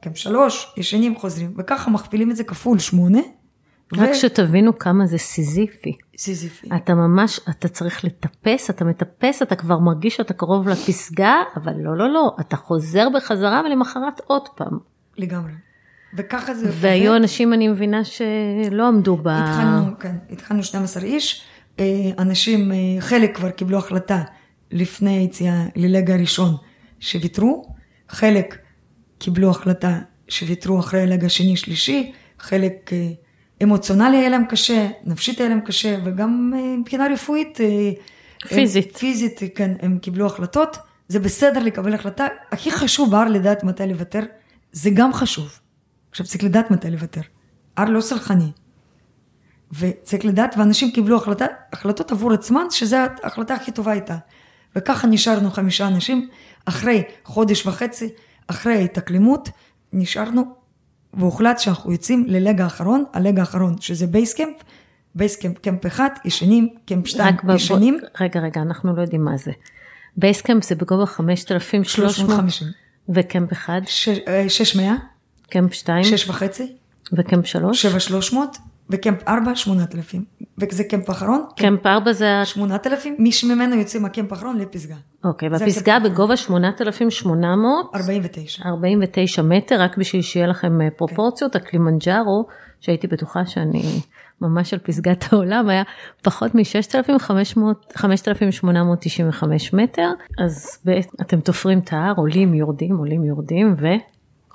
camp 0.00 0.16
שלוש, 0.16 0.74
ישנים, 0.76 1.16
חוזרים. 1.16 1.54
וככה 1.58 1.90
מכפילים 1.90 2.30
את 2.30 2.36
זה 2.36 2.44
כפול 2.44 2.78
שמונה. 2.78 3.20
רק 3.96 4.12
שתבינו 4.12 4.78
כמה 4.78 5.06
זה 5.06 5.18
סיזיפי. 5.18 5.92
סיזיפי. 6.18 6.68
אתה 6.76 6.94
ממש, 6.94 7.40
אתה 7.50 7.68
צריך 7.68 8.04
לטפס, 8.04 8.70
אתה 8.70 8.84
מטפס, 8.84 9.42
אתה 9.42 9.56
כבר 9.56 9.78
מרגיש 9.78 10.16
שאתה 10.16 10.34
קרוב 10.34 10.68
לפסגה, 10.68 11.34
אבל 11.56 11.72
לא, 11.76 11.96
לא, 11.96 12.12
לא, 12.12 12.36
אתה 12.40 12.56
חוזר 12.56 13.08
בחזרה 13.14 13.62
ולמחרת 13.64 14.20
עוד 14.26 14.48
פעם. 14.48 14.78
לגמרי. 15.16 15.52
וככה 16.14 16.54
זה 16.54 16.70
והיו 16.72 17.16
אנשים, 17.16 17.52
אני 17.52 17.68
מבינה, 17.68 18.04
שלא 18.04 18.88
עמדו 18.88 19.16
ב... 19.16 19.28
התחלנו, 19.28 19.98
כן, 19.98 20.16
התחלנו 20.30 20.62
12 20.62 21.02
איש, 21.02 21.42
אה, 21.80 21.84
אנשים, 22.18 22.72
אה, 22.72 22.76
חלק 23.00 23.36
כבר 23.36 23.50
קיבלו 23.50 23.78
החלטה 23.78 24.22
לפני 24.70 25.18
היציאה 25.18 25.64
ללגה 25.76 26.14
הראשון 26.14 26.56
שוויתרו, 27.00 27.74
חלק 28.08 28.58
קיבלו 29.18 29.50
החלטה 29.50 29.98
שוויתרו 30.28 30.80
אחרי 30.80 31.02
הלגה 31.02 31.26
השני 31.26 31.56
שלישי, 31.56 32.12
חלק 32.38 32.90
אה, 32.92 33.08
אמוציונלי 33.62 34.16
היה 34.16 34.28
להם 34.28 34.44
קשה, 34.44 34.88
נפשית 35.04 35.40
היה 35.40 35.48
להם 35.48 35.60
קשה, 35.60 35.96
וגם 36.04 36.52
מבחינה 36.78 37.06
רפואית, 37.12 37.58
פיזית. 38.48 38.86
הם, 38.86 38.92
פיזית, 38.98 39.40
כן, 39.54 39.72
הם 39.80 39.98
קיבלו 39.98 40.26
החלטות, 40.26 40.76
זה 41.08 41.18
בסדר 41.18 41.62
לקבל 41.62 41.94
החלטה, 41.94 42.26
הכי 42.52 42.70
חשוב 42.70 43.10
בהר 43.10 43.28
לדעת 43.28 43.64
מתי 43.64 43.86
לוותר, 43.86 44.20
זה 44.72 44.90
גם 44.94 45.12
חשוב. 45.12 45.58
עכשיו 46.10 46.26
צריך 46.26 46.44
לדעת 46.44 46.70
מתי 46.70 46.90
לוותר. 46.90 47.20
הר 47.76 47.90
לא 47.90 48.00
סלחני. 48.00 48.50
וצריך 49.72 50.24
לדעת, 50.24 50.54
ואנשים 50.58 50.90
קיבלו 50.90 51.16
החלטה, 51.16 51.46
החלטות 51.72 52.12
עבור 52.12 52.32
עצמן, 52.32 52.64
שזו 52.70 52.96
ההחלטה 53.22 53.54
הכי 53.54 53.72
טובה 53.72 53.92
הייתה. 53.92 54.16
וככה 54.76 55.06
נשארנו 55.06 55.50
חמישה 55.50 55.88
אנשים, 55.88 56.28
אחרי 56.64 57.02
חודש 57.24 57.66
וחצי, 57.66 58.08
אחרי 58.46 58.74
ההתאקלמות, 58.74 59.48
נשארנו, 59.92 60.42
והוחלט 61.14 61.58
שאנחנו 61.58 61.92
יוצאים 61.92 62.24
ללג 62.28 62.60
האחרון, 62.60 63.04
הלג 63.12 63.38
האחרון, 63.38 63.76
שזה 63.80 64.06
בייסקמפ, 64.06 64.56
בייסקמפ 65.14 65.58
קמפ 65.58 65.86
אחד, 65.86 66.08
ישנים, 66.24 66.68
camp 66.86 67.06
שתיים, 67.06 67.34
ישנים. 67.54 67.98
רגע, 68.20 68.40
רגע, 68.40 68.62
אנחנו 68.62 68.96
לא 68.96 69.02
יודעים 69.02 69.24
מה 69.24 69.36
זה. 69.36 69.52
base 70.16 70.40
camp 70.40 70.64
זה 70.64 70.74
בגובה 70.74 71.06
5,350. 71.06 72.68
ו 73.08 73.17
camp 73.17 73.52
אחד? 73.52 73.80
600. 74.48 74.98
קמפ 75.50 75.74
2? 75.74 76.04
6 76.04 76.28
וחצי. 76.28 76.72
ו 77.12 77.19
camp 77.19 77.46
3? 77.46 77.82
7,300. 77.82 78.58
ו 78.90 78.98
camp 78.98 79.28
4, 79.28 79.56
8,000. 79.56 80.24
וזה 80.58 80.84
camp 80.84 81.10
אחרון. 81.10 81.44
camp 81.56 81.86
4 81.86 82.12
זה... 82.12 82.40
8,000, 82.44 83.16
מי 83.18 83.32
שממנו 83.32 83.76
יוצא 83.76 83.98
מה 83.98 84.09
camp 84.09 84.32
האחרון 84.32 84.58
לפסגה. 84.58 84.94
אוקיי, 85.24 85.48
והפסגה 85.48 85.98
בגובה 85.98 86.36
8,800? 86.36 87.90
49. 87.94 88.68
49 88.68 89.42
מטר, 89.42 89.80
רק 89.80 89.98
בשביל 89.98 90.22
שיהיה 90.22 90.46
לכם 90.46 90.80
אה, 90.80 90.88
פרופורציות, 90.96 91.52
כן. 91.52 91.58
הקלימנג'ארו, 91.58 92.46
שהייתי 92.80 93.06
בטוחה 93.06 93.46
שאני 93.46 93.82
ממש 94.40 94.72
על 94.72 94.78
פסגת 94.78 95.24
העולם, 95.32 95.68
היה 95.68 95.82
פחות 96.22 96.54
מ-6,895 96.54 99.44
מטר, 99.72 100.08
אז 100.38 100.84
אתם 101.20 101.40
תופרים 101.40 101.78
את 101.78 101.92
ההר, 101.92 102.14
עולים, 102.16 102.54
יורדים, 102.54 102.96
עולים, 102.96 103.24
יורדים, 103.24 103.74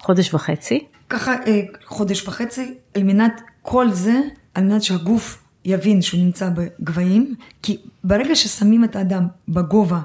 וחודש 0.03 0.33
וחצי. 0.33 0.85
ככה 1.09 1.33
אה, 1.33 1.61
חודש 1.85 2.27
וחצי, 2.27 2.73
על 2.93 3.03
מנת 3.03 3.41
כל 3.61 3.91
זה, 3.91 4.21
על 4.53 4.63
מנת 4.63 4.83
שהגוף 4.83 5.43
יבין 5.65 6.01
שהוא 6.01 6.19
נמצא 6.19 6.49
בגבהים, 6.49 7.35
כי 7.61 7.77
ברגע 8.03 8.35
ששמים 8.35 8.83
את 8.83 8.95
האדם 8.95 9.27
בגובה 9.47 10.01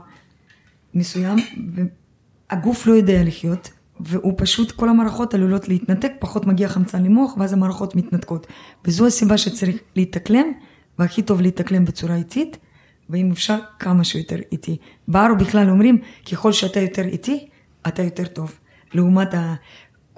מסוים, 0.95 1.39
הגוף 2.51 2.87
לא 2.87 2.93
יודע 2.93 3.23
לחיות, 3.25 3.71
והוא 4.01 4.35
פשוט, 4.37 4.73
כל 4.73 4.89
המערכות 4.89 5.35
עלולות 5.35 5.69
להתנתק, 5.69 6.13
פחות 6.19 6.47
מגיע 6.47 6.69
חמצן 6.69 7.03
למוח, 7.05 7.37
ואז 7.37 7.53
המערכות 7.53 7.97
מתנתקות. 7.97 8.47
וזו 8.85 9.07
הסיבה 9.07 9.39
שצריך 9.39 9.77
להתאקלם, 9.97 10.47
והכי 10.99 11.23
טוב 11.23 11.41
להתאקלם 11.41 11.85
בצורה 11.85 12.17
איטית, 12.17 12.57
ואם 13.11 13.31
אפשר, 13.33 13.59
כמה 13.79 14.05
שיותר 14.05 14.37
איטי. 14.53 14.77
בארו 15.09 15.37
בכלל 15.37 15.71
אומרים, 15.71 15.99
ככל 16.33 16.53
שאתה 16.53 16.81
יותר 16.81 17.05
איטי, 17.05 17.49
אתה 17.89 18.03
יותר 18.03 18.25
טוב. 18.27 18.59
לעומת 18.95 19.35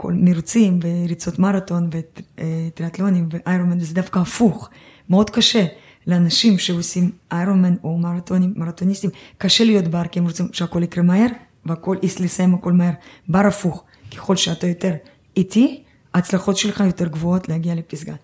כל 0.00 0.12
מרוצים 0.12 0.80
וריצות 0.82 1.38
מרתון 1.38 1.90
וטריאטלונים 1.90 3.28
ואיירומן, 3.30 3.78
וזה 3.78 3.94
דווקא 3.94 4.18
הפוך, 4.18 4.70
מאוד 5.10 5.30
קשה. 5.30 5.66
לאנשים 6.06 6.58
שעושים 6.58 7.10
איירומן 7.32 7.74
או 7.84 7.98
מרתונים, 7.98 8.54
מרתוניסטים, 8.56 9.10
קשה 9.38 9.64
להיות 9.64 9.88
בר, 9.88 10.04
כי 10.04 10.18
הם 10.18 10.24
רוצים 10.24 10.48
שהכל 10.52 10.82
יקרה 10.82 11.04
מהר, 11.04 11.26
והכל, 11.66 11.96
לסיים 12.02 12.54
הכל 12.54 12.72
מהר. 12.72 12.92
בר 13.28 13.46
הפוך, 13.46 13.84
ככל 14.16 14.36
שאתה 14.36 14.66
יותר 14.66 14.94
איטי, 15.36 15.82
ההצלחות 16.14 16.56
שלך 16.56 16.82
יותר 16.86 17.08
גבוהות 17.08 17.48
להגיע 17.48 17.74
לפסגה. 17.74 18.14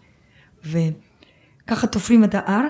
וככה 0.65 1.87
תופרים 1.87 2.25
את 2.25 2.35
ההר, 2.35 2.67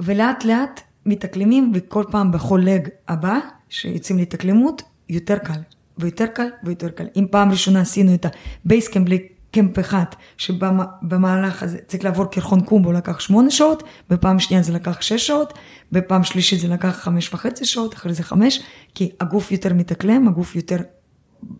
ולאט 0.00 0.44
לאט 0.44 0.80
מתאקלמים, 1.06 1.72
וכל 1.74 2.04
פעם 2.10 2.32
בכל 2.32 2.60
leg 2.64 2.88
הבא, 3.08 3.38
שיוצאים 3.68 4.18
להתאקלמות, 4.18 4.82
יותר 5.08 5.38
קל. 5.38 5.60
ויותר 6.00 6.26
קל 6.26 6.46
ויותר 6.64 6.88
קל. 6.88 7.04
אם 7.16 7.26
פעם 7.30 7.50
ראשונה 7.50 7.80
עשינו 7.80 8.14
את 8.14 8.26
ה 8.64 8.69
base 8.69 8.88
camp 8.88 9.08
ל 9.08 9.22
camp 9.22 9.78
אחד, 9.78 10.04
שבמהלך 10.36 11.62
הזה 11.62 11.78
צריך 11.86 12.04
לעבור 12.04 12.24
קרחון 12.24 12.60
קומבו 12.60 12.92
לקח 12.92 13.20
שמונה 13.20 13.50
שעות, 13.50 13.82
בפעם 14.10 14.38
שנייה 14.38 14.62
זה 14.62 14.72
לקח 14.72 15.00
שש 15.00 15.26
שעות, 15.26 15.52
בפעם 15.92 16.24
שלישית 16.24 16.60
זה 16.60 16.68
לקח 16.68 16.98
חמש 17.00 17.34
וחצי 17.34 17.64
שעות, 17.64 17.94
אחרי 17.94 18.14
זה 18.14 18.22
חמש, 18.22 18.62
כי 18.94 19.10
הגוף 19.20 19.52
יותר 19.52 19.74
מתאקלם, 19.74 20.28
הגוף 20.28 20.56
יותר 20.56 20.76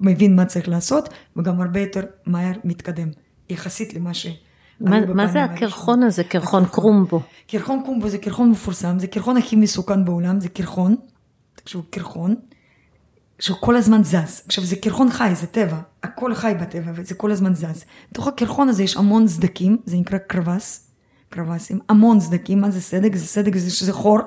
מבין 0.01 0.37
מה 0.37 0.45
צריך 0.45 0.69
לעשות, 0.69 1.09
וגם 1.37 1.61
הרבה 1.61 1.81
יותר 1.81 2.01
מהר 2.27 2.53
מתקדם, 2.65 3.09
יחסית 3.51 3.95
למה 3.95 4.15
ש... 4.15 4.27
מה, 4.81 5.07
מה 5.07 5.27
זה 5.27 5.45
הקרחון 5.45 6.03
הזה, 6.03 6.25
קרחון 6.25 6.65
קרומבו? 6.65 7.21
קרחון 7.47 7.83
קומבו 7.87 8.09
זה 8.09 8.19
קרחון 8.19 8.51
מפורסם, 8.51 8.99
זה 8.99 9.07
קרחון 9.07 9.37
הכי 9.37 9.57
מסוכן 9.57 10.05
בעולם, 10.05 10.41
זה 10.41 10.49
קרחון, 10.49 10.97
תקשיבו, 11.55 11.85
קרחון, 11.91 12.35
שהוא 13.41 13.57
כל 13.61 13.77
הזמן 13.77 14.05
זז. 14.05 14.43
עכשיו 14.47 14.65
זה 14.65 14.77
קרחון 14.77 15.11
חי, 15.11 15.31
זה 15.35 15.47
טבע, 15.47 15.79
הכל 16.03 16.35
חי 16.35 16.53
בטבע 16.61 16.93
וזה 16.95 17.15
כל 17.15 17.31
הזמן 17.31 17.55
זז. 17.55 17.85
בתוך 18.13 18.29
הקרחון 18.29 18.69
הזה 18.69 18.83
יש 18.83 18.97
המון 18.97 19.29
סדקים, 19.29 19.77
זה 19.85 19.97
נקרא 19.97 20.19
קרבס, 20.19 20.91
קרבסים, 21.29 21.79
המון 21.89 22.21
סדקים, 22.21 22.61
מה 22.61 22.71
זה 22.71 22.81
סדק? 22.81 23.17
זה 23.17 23.27
סדק 23.27 23.57
זה 23.57 23.71
שזה 23.71 23.93
חור, 23.93 24.19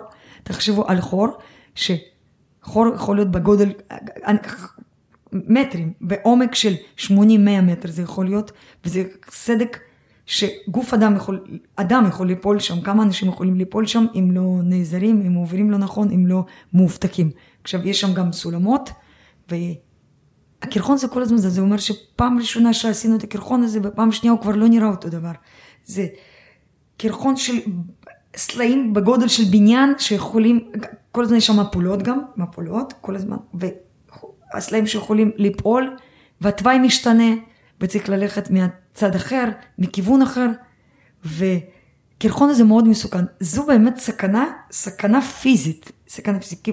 תחשבו 0.44 0.88
על 0.88 1.02
חור, 1.02 1.28
שחור 1.76 2.88
יכול 2.96 3.16
להיות 3.16 3.32
בגודל, 3.32 3.72
מטרים, 5.34 5.94
בעומק 6.02 6.56
של 6.56 6.74
80-100 6.98 7.12
מטר 7.64 7.92
זה 7.92 8.02
יכול 8.02 8.26
להיות, 8.26 8.52
וזה 8.86 9.04
סדק 9.32 9.80
שגוף 10.26 10.94
אדם 10.94 11.16
יכול, 11.16 11.46
אדם 11.76 12.06
יכול 12.08 12.28
ליפול 12.28 12.60
שם, 12.60 12.82
כמה 12.82 13.04
אנשים 13.04 13.30
יכולים 13.30 13.56
ליפול 13.56 13.86
שם 13.86 14.06
אם 14.16 14.32
לא 14.32 14.60
נעזרים, 14.64 15.22
אם 15.28 15.34
עוברים 15.34 15.72
לא 15.72 15.78
נכון, 15.78 16.12
אם 16.12 16.28
לא 16.28 16.46
מאובטקים. 16.74 17.32
עכשיו 17.64 17.88
יש 17.88 18.02
שם 18.02 18.14
גם 18.14 18.32
סולמות, 18.32 18.90
והקרחון 20.64 20.98
זה 20.98 21.08
כל 21.08 21.22
הזמן 21.22 21.38
זה, 21.38 21.50
זה 21.50 21.62
אומר 21.62 21.78
שפעם 21.78 22.40
ראשונה 22.40 22.74
שעשינו 22.74 23.16
את 23.16 23.24
הקרחון 23.24 23.64
הזה, 23.64 23.80
בפעם 23.80 24.12
שנייה 24.12 24.34
הוא 24.34 24.42
כבר 24.42 24.56
לא 24.56 24.68
נראה 24.68 24.88
אותו 24.88 25.10
דבר. 25.10 25.32
זה 25.86 26.08
קרחון 26.98 27.36
של 27.36 27.54
סלעים 28.36 28.94
בגודל 28.94 29.28
של 29.28 29.44
בניין 29.44 29.94
שיכולים, 29.98 30.72
כל 31.12 31.24
הזמן 31.24 31.38
יש 31.38 31.48
שם 31.48 31.60
מפולות 31.60 32.04
גם, 32.04 32.20
מפולות, 32.38 32.94
כל 33.02 33.16
הזמן, 33.16 33.38
והסלעים 34.54 34.88
שיכולים 34.88 35.32
ליפול, 35.36 35.98
והתוואי 36.42 36.80
משתנה, 36.80 37.34
וצריך 37.82 38.10
ללכת 38.10 38.50
מצד 38.50 39.16
אחר, 39.16 39.50
מכיוון 39.78 40.22
אחר, 40.22 40.48
וקרחון 41.26 42.50
הזה 42.50 42.64
מאוד 42.64 42.88
מסוכן. 42.88 43.26
זו 43.40 43.66
באמת 43.66 43.98
סכנה, 43.98 44.46
סכנה 44.72 45.22
פיזית, 45.22 45.92
סכנה 46.14 46.40
פיזית. 46.40 46.62
כי 46.64 46.72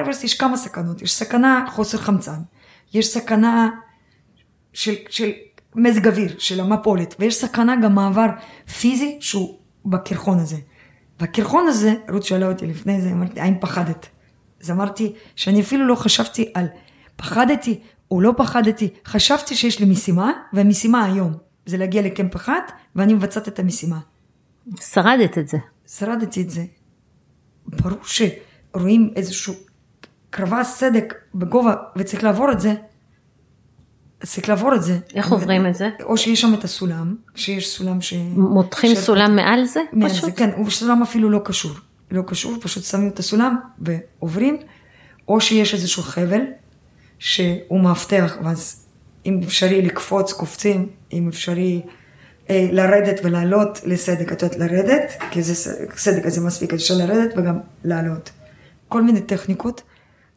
אברסט 0.00 0.24
יש 0.24 0.34
כמה 0.34 0.56
סכנות, 0.56 1.02
יש 1.02 1.12
סכנה 1.12 1.64
חוסר 1.70 1.98
חמצן, 1.98 2.40
יש 2.94 3.06
סכנה 3.06 3.70
של, 4.72 4.94
של 5.08 5.30
מזג 5.74 6.08
אוויר, 6.08 6.38
של 6.38 6.60
המפולת, 6.60 7.14
ויש 7.18 7.34
סכנה 7.34 7.76
גם 7.82 7.94
מעבר 7.94 8.26
פיזי 8.80 9.18
שהוא 9.20 9.58
בקרחון 9.84 10.38
הזה. 10.38 10.56
והקרחון 11.20 11.68
הזה, 11.68 11.94
רות 12.08 12.22
שאלה 12.22 12.48
אותי 12.48 12.66
לפני 12.66 13.00
זה, 13.00 13.10
אמרתי, 13.10 13.40
האם 13.40 13.54
פחדת? 13.60 14.08
אז 14.62 14.70
אמרתי 14.70 15.12
שאני 15.36 15.60
אפילו 15.60 15.86
לא 15.86 15.94
חשבתי 15.94 16.52
על 16.54 16.66
פחדתי 17.16 17.80
או 18.10 18.20
לא 18.20 18.32
פחדתי, 18.36 18.88
חשבתי 19.06 19.56
שיש 19.56 19.80
לי 19.80 19.86
משימה, 19.86 20.32
והמשימה 20.52 21.04
היום 21.04 21.32
זה 21.66 21.76
להגיע 21.76 22.02
לקמפ 22.02 22.36
אחד, 22.36 22.60
ואני 22.96 23.14
מבצעת 23.14 23.48
את 23.48 23.58
המשימה. 23.58 24.00
שרדת 24.80 25.38
את 25.38 25.48
זה. 25.48 25.58
שרדתי 25.86 26.42
את 26.42 26.50
זה. 26.50 26.64
ברור 27.66 27.98
שרואים 28.76 29.10
איזשהו 29.16 29.54
קרבה 30.30 30.64
סדק 30.64 31.14
בגובה 31.34 31.74
וצריך 31.96 32.24
לעבור 32.24 32.52
את 32.52 32.60
זה, 32.60 32.74
צריך 34.22 34.48
לעבור 34.48 34.74
את 34.74 34.82
זה. 34.82 34.98
איך 35.14 35.32
עוברים 35.32 35.66
את 35.66 35.74
זה? 35.74 35.88
או 36.02 36.16
שיש 36.16 36.40
שם 36.40 36.54
את 36.54 36.64
הסולם, 36.64 37.16
שיש 37.34 37.76
סולם 37.76 38.00
ש... 38.00 38.14
מותחים 38.36 38.94
ש... 38.94 38.98
סולם 38.98 39.36
מעל 39.36 39.64
זה? 39.64 39.80
מעל 39.92 40.10
פשוט? 40.10 40.24
זה, 40.24 40.32
כן, 40.32 40.50
וסולם 40.66 41.02
אפילו 41.02 41.30
לא 41.30 41.40
קשור. 41.44 41.72
לא 42.10 42.22
קשור, 42.26 42.56
פשוט 42.60 42.84
שמים 42.84 43.08
את 43.08 43.18
הסולם 43.18 43.56
ועוברים, 43.78 44.56
או 45.28 45.40
שיש 45.40 45.74
איזשהו 45.74 46.02
חבל 46.02 46.40
שהוא 47.18 47.80
מאבטח, 47.80 48.36
ואז 48.44 48.86
אם 49.26 49.40
אפשרי 49.44 49.82
לקפוץ, 49.82 50.32
קופצים, 50.32 50.88
אם 51.12 51.28
אפשרי 51.28 51.82
אה, 52.50 52.68
לרדת 52.72 53.20
ולעלות 53.24 53.80
לסדק, 53.84 54.32
את 54.32 54.42
יודעת 54.42 54.58
לרדת, 54.58 55.12
כי 55.30 55.42
זה 55.42 55.54
סדק 55.96 56.26
הזה 56.26 56.40
מספיק, 56.40 56.72
אפשר 56.72 56.94
לרדת 56.94 57.34
וגם 57.36 57.58
לעלות. 57.84 58.30
כל 58.92 59.02
מיני 59.02 59.20
טכניקות. 59.20 59.82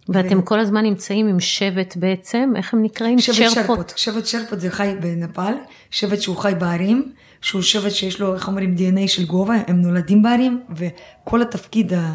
ואתם 0.10 0.41
כל 0.41 0.60
הזמן 0.60 0.86
נמצאים 0.86 1.28
עם 1.28 1.39
שבט 1.39 1.97
בעצם, 1.97 2.53
איך 2.56 2.74
הם 2.74 2.84
נקראים? 2.84 3.20
שבט 3.20 3.51
שרפות. 3.51 3.93
שבט 3.95 4.26
שרפות 4.26 4.60
זה 4.60 4.72
חי 4.72 4.95
בנפאל, 4.99 5.53
שבט 5.91 6.22
שהוא 6.22 6.38
חי 6.38 6.53
בערים, 6.60 7.12
שהוא 7.41 7.62
שבט 7.62 7.91
שיש 7.91 8.20
לו, 8.22 8.34
איך 8.34 8.47
אומרים, 8.47 8.76
DNA 8.78 9.08
של 9.08 9.26
גובה, 9.26 9.56
הם 9.68 9.82
נולדים 9.82 10.24
בערים, 10.24 10.62
וכל 10.76 11.41
התפקיד 11.41 11.93
ה... 11.93 12.14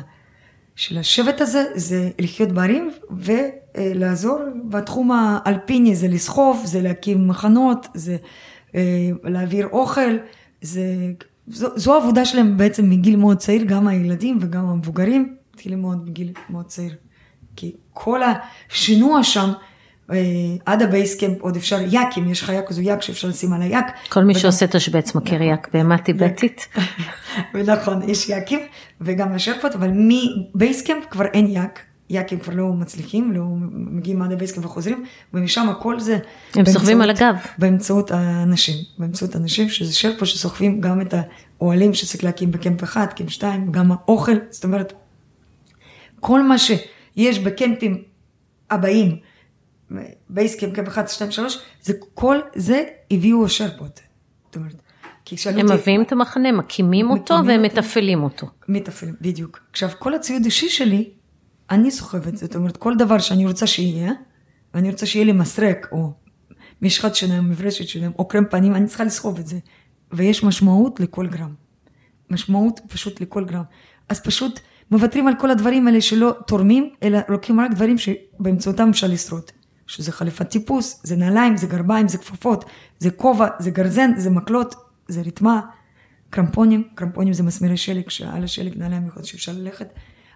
של 0.76 0.98
השבט 0.98 1.40
הזה 1.40 1.64
זה 1.74 2.10
לחיות 2.18 2.52
בערים 2.52 2.90
ולעזור 3.10 4.38
בתחום 4.68 5.10
האלפיני, 5.12 5.96
זה 5.96 6.08
לסחוב, 6.08 6.62
זה 6.64 6.82
להקים 6.82 7.28
מחנות, 7.28 7.86
זה 7.94 8.16
אה, 8.74 9.10
להעביר 9.24 9.68
אוכל, 9.72 10.16
זה, 10.62 10.82
זו, 11.48 11.68
זו 11.76 11.94
העבודה 11.94 12.24
שלהם 12.24 12.56
בעצם 12.56 12.90
מגיל 12.90 13.16
מאוד 13.16 13.36
צעיר, 13.36 13.64
גם 13.64 13.88
הילדים 13.88 14.38
וגם 14.40 14.64
המבוגרים, 14.64 15.34
התחילים 15.60 15.78
ללמוד 15.78 16.08
מגיל 16.08 16.32
מאוד 16.50 16.66
צעיר. 16.66 16.94
כי 17.56 17.72
כל 17.92 18.20
השינוע 18.22 19.22
שם, 19.22 19.52
אה, 20.10 20.16
עד 20.66 20.82
ה 20.82 20.89
base 20.89 21.15
camp 21.15 21.40
עוד 21.40 21.56
אפשר 21.56 21.78
יאקים, 21.80 22.30
יש 22.30 22.42
חיה 22.42 22.62
כזו 22.62 22.82
יאק 22.82 23.02
שאפשר 23.02 23.28
לשים 23.28 23.52
על 23.52 23.62
היאק. 23.62 23.84
כל 24.08 24.24
מי 24.24 24.32
וגם... 24.32 24.40
שעושה 24.40 24.66
תשבץ 24.66 25.14
מכיר 25.14 25.42
יאק 25.42 25.68
בהמה 25.72 25.98
טיבטית. 25.98 26.68
ונכון, 27.54 28.10
יש 28.10 28.28
יאקים 28.28 28.60
וגם 29.00 29.32
השרפות, 29.32 29.74
אבל 29.74 29.90
מ 29.94 30.07
base 30.07 30.55
camp 30.55 31.04
כבר 31.10 31.24
אין 31.24 31.46
יאק. 31.46 31.80
יאקים 32.10 32.38
כבר 32.38 32.54
לא 32.54 32.72
מצליחים, 32.72 33.32
לא 33.32 33.44
מגיעים 33.70 34.22
עד 34.22 34.32
ה 34.32 34.36
base 34.36 34.51
camp 34.51 34.66
וחוזרים, 34.66 35.04
ומשם 35.34 35.68
הכל 35.68 36.00
זה... 36.00 36.18
הם 36.54 36.66
סוחבים 36.66 37.00
על 37.00 37.10
הגב. 37.10 37.36
באמצעות 37.58 38.10
האנשים, 38.10 38.74
באמצעות 38.98 39.34
האנשים 39.34 39.68
שזה 39.68 39.94
שרפות 39.94 40.26
שסוחבים 40.26 40.80
גם 40.80 41.00
את 41.00 41.14
האוהלים 41.58 41.94
שצריך 41.94 42.24
להקים 42.24 42.50
ב 42.50 42.57
camp 42.57 42.84
אחד, 42.84 43.06
camp 43.16 43.30
שתיים, 43.30 43.72
גם 43.72 43.92
האוכל, 43.92 44.36
זאת 44.50 44.64
אומרת, 44.64 44.92
כל 46.20 46.42
מה 46.42 46.58
שיש 46.58 47.38
ב 47.38 47.46
camp־ים 47.46 48.02
הבאים, 48.70 49.16
base 50.28 50.49
camp, 50.49 50.74
camp 50.74 50.88
אחד, 50.88 51.08
שתיים, 51.08 51.30
שלוש, 51.30 51.58
זה 51.82 51.92
כל 52.14 52.38
זה 52.54 52.84
הביאו 53.10 53.44
השרפות. 53.44 54.00
זאת 54.46 54.56
אומרת, 54.56 54.82
כי 55.24 55.36
שאלו 55.36 55.60
אותי... 55.60 55.72
הם 55.72 55.78
מביאים 55.78 56.02
את 56.02 56.12
המחנה, 56.12 56.52
מקימים 56.52 57.10
אותו 57.10 57.34
והם 57.46 57.62
מתפעלים 57.62 58.22
אותו. 58.22 58.46
מתפעלים, 58.68 59.14
בדיוק. 59.20 59.60
עכשיו, 59.70 59.90
כל 59.98 60.14
הציוד 60.14 60.44
אישי 60.44 60.68
שלי, 60.68 61.10
אני 61.70 61.90
סוחבת, 61.90 62.36
זאת 62.36 62.56
אומרת, 62.56 62.76
כל 62.76 62.96
דבר 62.96 63.18
שאני 63.18 63.46
רוצה 63.46 63.66
שיהיה, 63.66 64.12
ואני 64.74 64.90
רוצה 64.90 65.06
שיהיה 65.06 65.24
לי 65.24 65.32
מסרק, 65.32 65.88
או 65.92 66.12
משחת 66.82 67.14
שיניים, 67.14 67.50
מברשת 67.50 67.88
שיניים, 67.88 68.12
או 68.18 68.28
קרם 68.28 68.44
פנים, 68.50 68.74
אני 68.74 68.86
צריכה 68.86 69.04
לסחוב 69.04 69.38
את 69.38 69.46
זה. 69.46 69.58
ויש 70.12 70.44
משמעות 70.44 71.00
לכל 71.00 71.26
גרם. 71.26 71.54
משמעות 72.30 72.80
פשוט 72.88 73.20
לכל 73.20 73.44
גרם. 73.44 73.62
אז 74.08 74.20
פשוט 74.20 74.60
מוותרים 74.90 75.28
על 75.28 75.34
כל 75.40 75.50
הדברים 75.50 75.86
האלה 75.86 76.00
שלא 76.00 76.34
תורמים, 76.46 76.90
אלא 77.02 77.18
לוקחים 77.28 77.60
רק 77.60 77.70
דברים 77.70 77.96
שבאמצעותם 77.98 78.88
אפשר 78.88 79.06
לשרוד. 79.06 79.42
שזה 79.86 80.12
חליפת 80.12 80.50
טיפוס, 80.50 81.00
זה 81.02 81.16
נעליים, 81.16 81.56
זה 81.56 81.66
גרביים, 81.66 82.08
זה 82.08 82.18
כפפות, 82.18 82.64
זה 82.98 83.10
כובע, 83.10 83.46
זה 83.58 83.70
גרזן, 83.70 84.10
זה 84.16 84.30
מקלות, 84.30 84.74
זה 85.08 85.22
רתמה, 85.22 85.60
קרמפונים, 86.30 86.88
קרמפונים 86.94 87.32
זה 87.32 87.42
מסמרי 87.42 87.76
שלג, 87.76 88.08
שעל 88.08 88.44
השלג 88.44 88.78
נעליים 88.78 89.06
יכול 89.06 89.22
שאפשר 89.22 89.52
ללכת. 89.52 89.88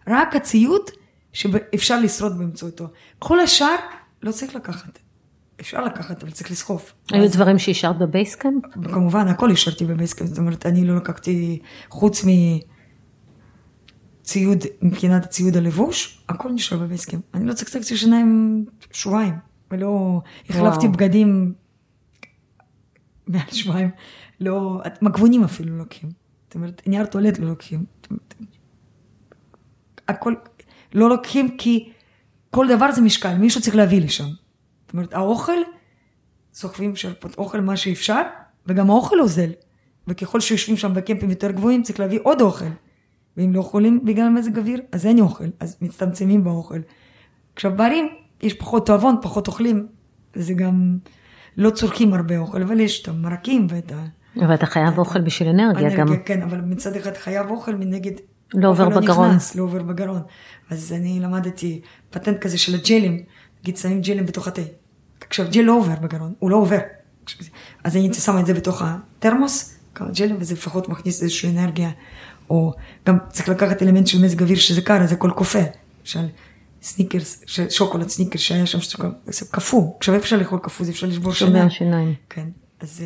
רק 0.09 0.37
הציוד 0.37 0.83
שאפשר 1.33 2.01
לשרוד 2.01 2.39
באמצעותו. 2.39 2.89
כל 3.19 3.41
השאר 3.41 3.77
לא 4.23 4.33
צריך 4.33 4.55
לקחת. 4.55 4.99
אפשר 5.61 5.85
לקחת, 5.85 6.23
אבל 6.23 6.31
צריך 6.31 6.51
לסחוב. 6.51 6.93
היו 7.11 7.31
דברים 7.33 7.59
שהשארת 7.59 7.99
ב 7.99 8.05
base 8.05 8.32
camp? 8.32 8.65
כמובן, 8.93 9.29
הכל 9.29 9.51
השארתי 9.51 9.85
ב 9.85 9.89
base 9.89 10.07
camp, 10.07 10.29
זאת 10.29 10.39
אומרת, 10.39 10.67
אני 10.67 10.85
לא 10.85 10.97
לקחתי, 10.97 11.59
חוץ 11.89 12.25
מציוד, 14.25 14.65
מבחינת 14.83 15.25
הציוד 15.25 15.57
הלבוש, 15.57 16.25
הכל 16.29 16.51
נשאר 16.51 16.79
ב 16.79 16.83
base 16.83 17.01
camp. 17.01 17.23
אני 17.35 17.47
לא 17.47 17.53
צחצחתי 17.53 17.97
שיניים 17.97 18.65
שבועיים, 18.93 19.35
ולא 19.71 20.21
החלפתי 20.49 20.89
בגדים 20.89 21.55
מעל 23.27 23.51
שבועיים. 23.53 23.91
לא, 24.41 24.81
מגבונים 25.03 25.45
אפילו 25.45 25.73
לא 25.73 25.79
לוקחים. 25.79 26.11
זאת 26.47 26.55
אומרת, 26.55 26.83
נייר 26.87 27.07
טואלט 27.07 27.39
לא 27.39 27.49
לוקחים. 27.49 27.85
הכל, 30.09 30.35
לא 30.95 31.09
לוקחים 31.09 31.57
כי 31.57 31.93
כל 32.51 32.67
דבר 32.69 32.93
זה 32.93 33.01
משקל, 33.01 33.35
מישהו 33.35 33.61
צריך 33.61 33.77
להביא 33.77 34.01
לשם. 34.01 34.29
זאת 34.85 34.93
אומרת, 34.93 35.15
האוכל, 35.15 35.59
סוחבים 36.55 36.97
שרפות 36.97 37.39
אוכל 37.39 37.61
מה 37.61 37.77
שאפשר, 37.77 38.23
וגם 38.67 38.91
האוכל 38.91 39.21
אוזל. 39.21 39.51
וככל 40.07 40.41
שיושבים 40.41 40.77
שם 40.77 40.95
בקמפים 40.95 41.31
יותר 41.31 41.51
גבוהים, 41.51 41.83
צריך 41.83 42.01
להביא 42.01 42.19
עוד 42.23 42.41
אוכל. 42.41 42.65
ואם 43.37 43.53
לא 43.53 43.61
יכולים 43.61 44.05
בגלל 44.05 44.29
מזג 44.29 44.59
אוויר, 44.59 44.81
אז 44.93 45.07
אין 45.07 45.21
אוכל, 45.21 45.45
אז 45.61 45.77
מצטמצמים 45.81 46.45
באוכל. 46.45 46.79
עכשיו 47.55 47.77
בערים, 47.77 48.09
יש 48.43 48.55
פחות 48.55 48.87
תועבון, 48.87 49.17
פחות 49.23 49.47
אוכלים, 49.47 49.87
וזה 50.37 50.55
גם, 50.55 50.99
לא 51.57 51.71
צורכים 51.71 52.15
הרבה 52.15 52.39
אוכל, 52.39 52.63
אבל 52.63 52.81
יש 52.81 53.03
את 53.03 53.09
המרקים 53.09 53.67
ואת 53.71 53.93
ה... 53.93 54.05
אבל 54.37 54.55
אתה 54.55 54.67
חייב 54.67 54.99
אוכל 54.99 55.21
בשביל 55.21 55.49
אנרגיה 55.49 55.97
גם. 55.97 56.07
כן, 56.25 56.43
אבל 56.43 56.61
מצד 56.61 56.97
אחד 56.97 57.17
חייב 57.17 57.51
אוכל, 57.51 57.75
מנגד... 57.75 58.13
לא 58.55 58.69
עובר 58.69 58.89
לא 58.89 59.01
בגרון. 59.01 59.29
נכנס, 59.29 59.55
לא 59.55 59.63
עובר 59.63 59.83
בגרון. 59.83 60.23
אז 60.71 60.93
אני 60.93 61.21
למדתי 61.21 61.81
פטנט 62.11 62.39
כזה 62.39 62.59
של 62.59 62.75
הג'לים, 62.75 63.23
נגיד 63.63 63.77
שמים 63.77 64.01
ג'לים 64.01 64.27
בתוך 64.27 64.49
התה. 64.49 64.63
עכשיו 65.29 65.47
ג'ל 65.53 65.63
לא 65.63 65.79
עובר 65.79 65.95
בגרון, 66.03 66.33
הוא 66.39 66.51
לא 66.51 66.57
עובר. 66.57 66.79
אז 67.85 67.97
אני 67.97 68.15
שמה 68.15 68.41
את 68.41 68.47
זה 68.47 68.55
בתוך 68.55 68.83
התרמוס, 68.85 69.79
כמה 69.95 70.09
ג'לים, 70.15 70.37
וזה 70.41 70.55
לפחות 70.55 70.89
מכניס 70.89 71.23
איזושהי 71.23 71.51
אנרגיה. 71.51 71.91
או 72.51 72.73
גם 73.07 73.19
צריך 73.31 73.49
לקחת 73.49 73.83
אלמנט 73.83 74.07
של 74.07 74.23
מזג 74.23 74.43
אוויר 74.43 74.59
שזה 74.59 74.81
קר, 74.81 75.03
אז 75.03 75.13
הכל 75.13 75.31
קופא. 75.31 75.65
למשל, 76.01 76.27
סניקרס, 76.83 77.45
שוקולד 77.71 78.09
סניקרס 78.09 78.41
שהיה 78.41 78.67
שם, 78.67 78.79
זה 79.27 79.47
קפוא. 79.51 79.93
עכשיו 79.99 80.17
אפשר 80.17 80.37
לאכול 80.37 80.59
קפוא, 80.63 80.87
זה 80.87 80.93
אפשר 80.93 81.07
לשבור 81.07 81.33
שיניים. 81.33 81.71
שיניים. 81.71 82.15
כן, 82.31 82.47
אז... 82.81 83.05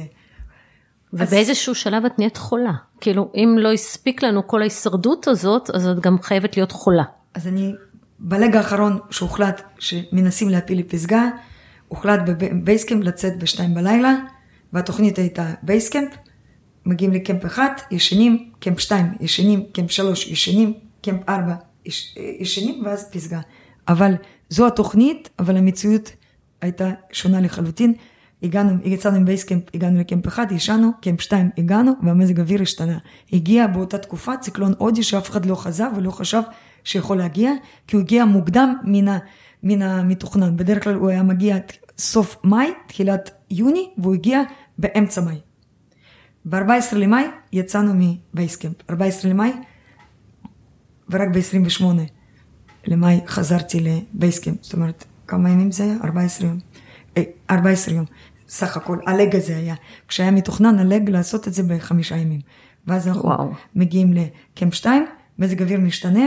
ובאיזשהו 1.12 1.74
שלב 1.74 2.04
את 2.04 2.18
נהיית 2.18 2.36
חולה. 2.36 2.72
כאילו, 3.00 3.32
אם 3.34 3.56
לא 3.58 3.72
הספיק 3.72 4.22
לנו 4.22 4.46
כל 4.46 4.60
ההישרדות 4.60 5.28
הזאת, 5.28 5.70
אז 5.70 5.86
את 5.86 6.00
גם 6.00 6.16
חייבת 6.22 6.56
להיות 6.56 6.72
חולה. 6.72 7.04
אז 7.34 7.46
אני, 7.46 7.74
ב 8.18 8.28
leg 8.28 8.56
האחרון 8.56 8.98
שהוחלט 9.10 9.62
שמנסים 9.78 10.48
להעפיל 10.48 10.76
לפסגה, 10.76 11.28
הוחלט 11.88 12.20
ב 12.26 12.35
base 12.35 12.69
camp 12.69 13.04
לצאת 13.04 13.38
בשתיים 13.38 13.74
בלילה, 13.74 14.14
והתוכנית 14.72 15.18
הייתה 15.18 15.54
base 15.62 15.85
camp, 15.85 16.14
מגיעים 16.88 17.12
ל 17.12 17.19
camp 17.19 17.46
אחד, 17.46 17.70
ישנים, 17.90 18.50
camp 18.58 18.80
שתיים, 18.80 19.06
ישנים, 19.20 19.62
camp 19.72 19.90
שלוש, 19.90 20.26
ישנים, 20.26 20.74
camp 21.02 21.28
ארבע, 21.28 21.54
ישנים, 22.40 22.84
ואז 22.84 23.10
פסגה. 23.10 23.40
אבל 23.88 24.14
זו 24.48 24.66
התוכנית, 24.66 25.30
אבל 25.38 25.56
המציאות 25.56 26.12
הייתה 26.60 26.90
שונה 27.12 27.40
לחלוטין. 27.40 27.94
הגענו, 28.42 28.76
יצאנו 28.84 29.16
עם 29.16 29.24
base 29.24 29.41
camp, 29.41 29.62
הגענו 29.74 30.00
ל 30.00 30.06
camp 30.06 30.28
אחד, 30.28 30.52
ישנו, 30.52 30.90
camp 31.00 31.20
שתיים, 31.20 31.50
הגענו, 31.58 31.92
והמזג 32.02 32.38
האוויר 32.38 32.62
השתנה. 32.62 32.98
הגיע 33.32 33.66
באותה 33.66 33.98
תקופה 33.98 34.36
ציקלון 34.36 34.72
הודי 34.78 35.02
שאף 35.02 35.30
אחד 35.30 35.46
לא 35.46 35.54
חזה 35.54 35.84
ולא 35.96 36.10
חשב 36.10 36.42
שיכול 36.84 37.18
להגיע, 37.18 37.52
כי 37.86 37.96
הוא 37.96 38.02
הגיע 38.02 38.24
מוקדם 38.24 38.74
מן, 38.84 39.18
מן 39.62 39.82
המתוכנן. 39.82 40.56
בדרך 40.56 40.84
כלל 40.84 40.94
הוא 40.94 41.08
היה 41.08 41.22
מגיע 41.22 41.56
סוף 41.98 42.36
מאי, 42.44 42.70
תחילת 42.88 43.30
יוני, 43.50 43.90
והוא 43.98 44.14
הגיע 44.14 44.42
באמצע 44.78 45.20
מאי. 45.20 45.47
ב-14 46.48 46.96
למאי 46.96 47.24
יצאנו 47.52 47.92
מבייסקאמפ. 47.94 48.74
14 48.90 49.30
למאי, 49.30 49.52
ורק 51.10 51.28
ב-28 51.28 51.84
למאי 52.86 53.20
חזרתי 53.26 53.80
לבייסקאמפ. 53.80 54.58
זאת 54.62 54.74
אומרת, 54.74 55.04
כמה 55.26 55.50
ימים 55.50 55.72
זה 55.72 55.84
היה? 55.84 55.94
14 56.04 56.46
יום. 56.46 56.58
14 57.50 57.94
יום, 57.94 58.04
סך 58.48 58.76
הכל, 58.76 58.98
הלג 59.06 59.36
הזה 59.36 59.56
היה. 59.56 59.74
כשהיה 60.08 60.30
מתוכנן 60.30 60.78
הלג 60.78 61.10
לעשות 61.10 61.48
את 61.48 61.54
זה 61.54 61.62
בחמישה 61.62 62.16
ימים. 62.16 62.40
ואז 62.86 63.08
אנחנו 63.08 63.24
וואו. 63.24 63.50
מגיעים 63.74 64.12
לקמפ 64.12 64.74
2, 64.74 65.06
מזג 65.38 65.62
אוויר 65.62 65.80
משתנה, 65.80 66.26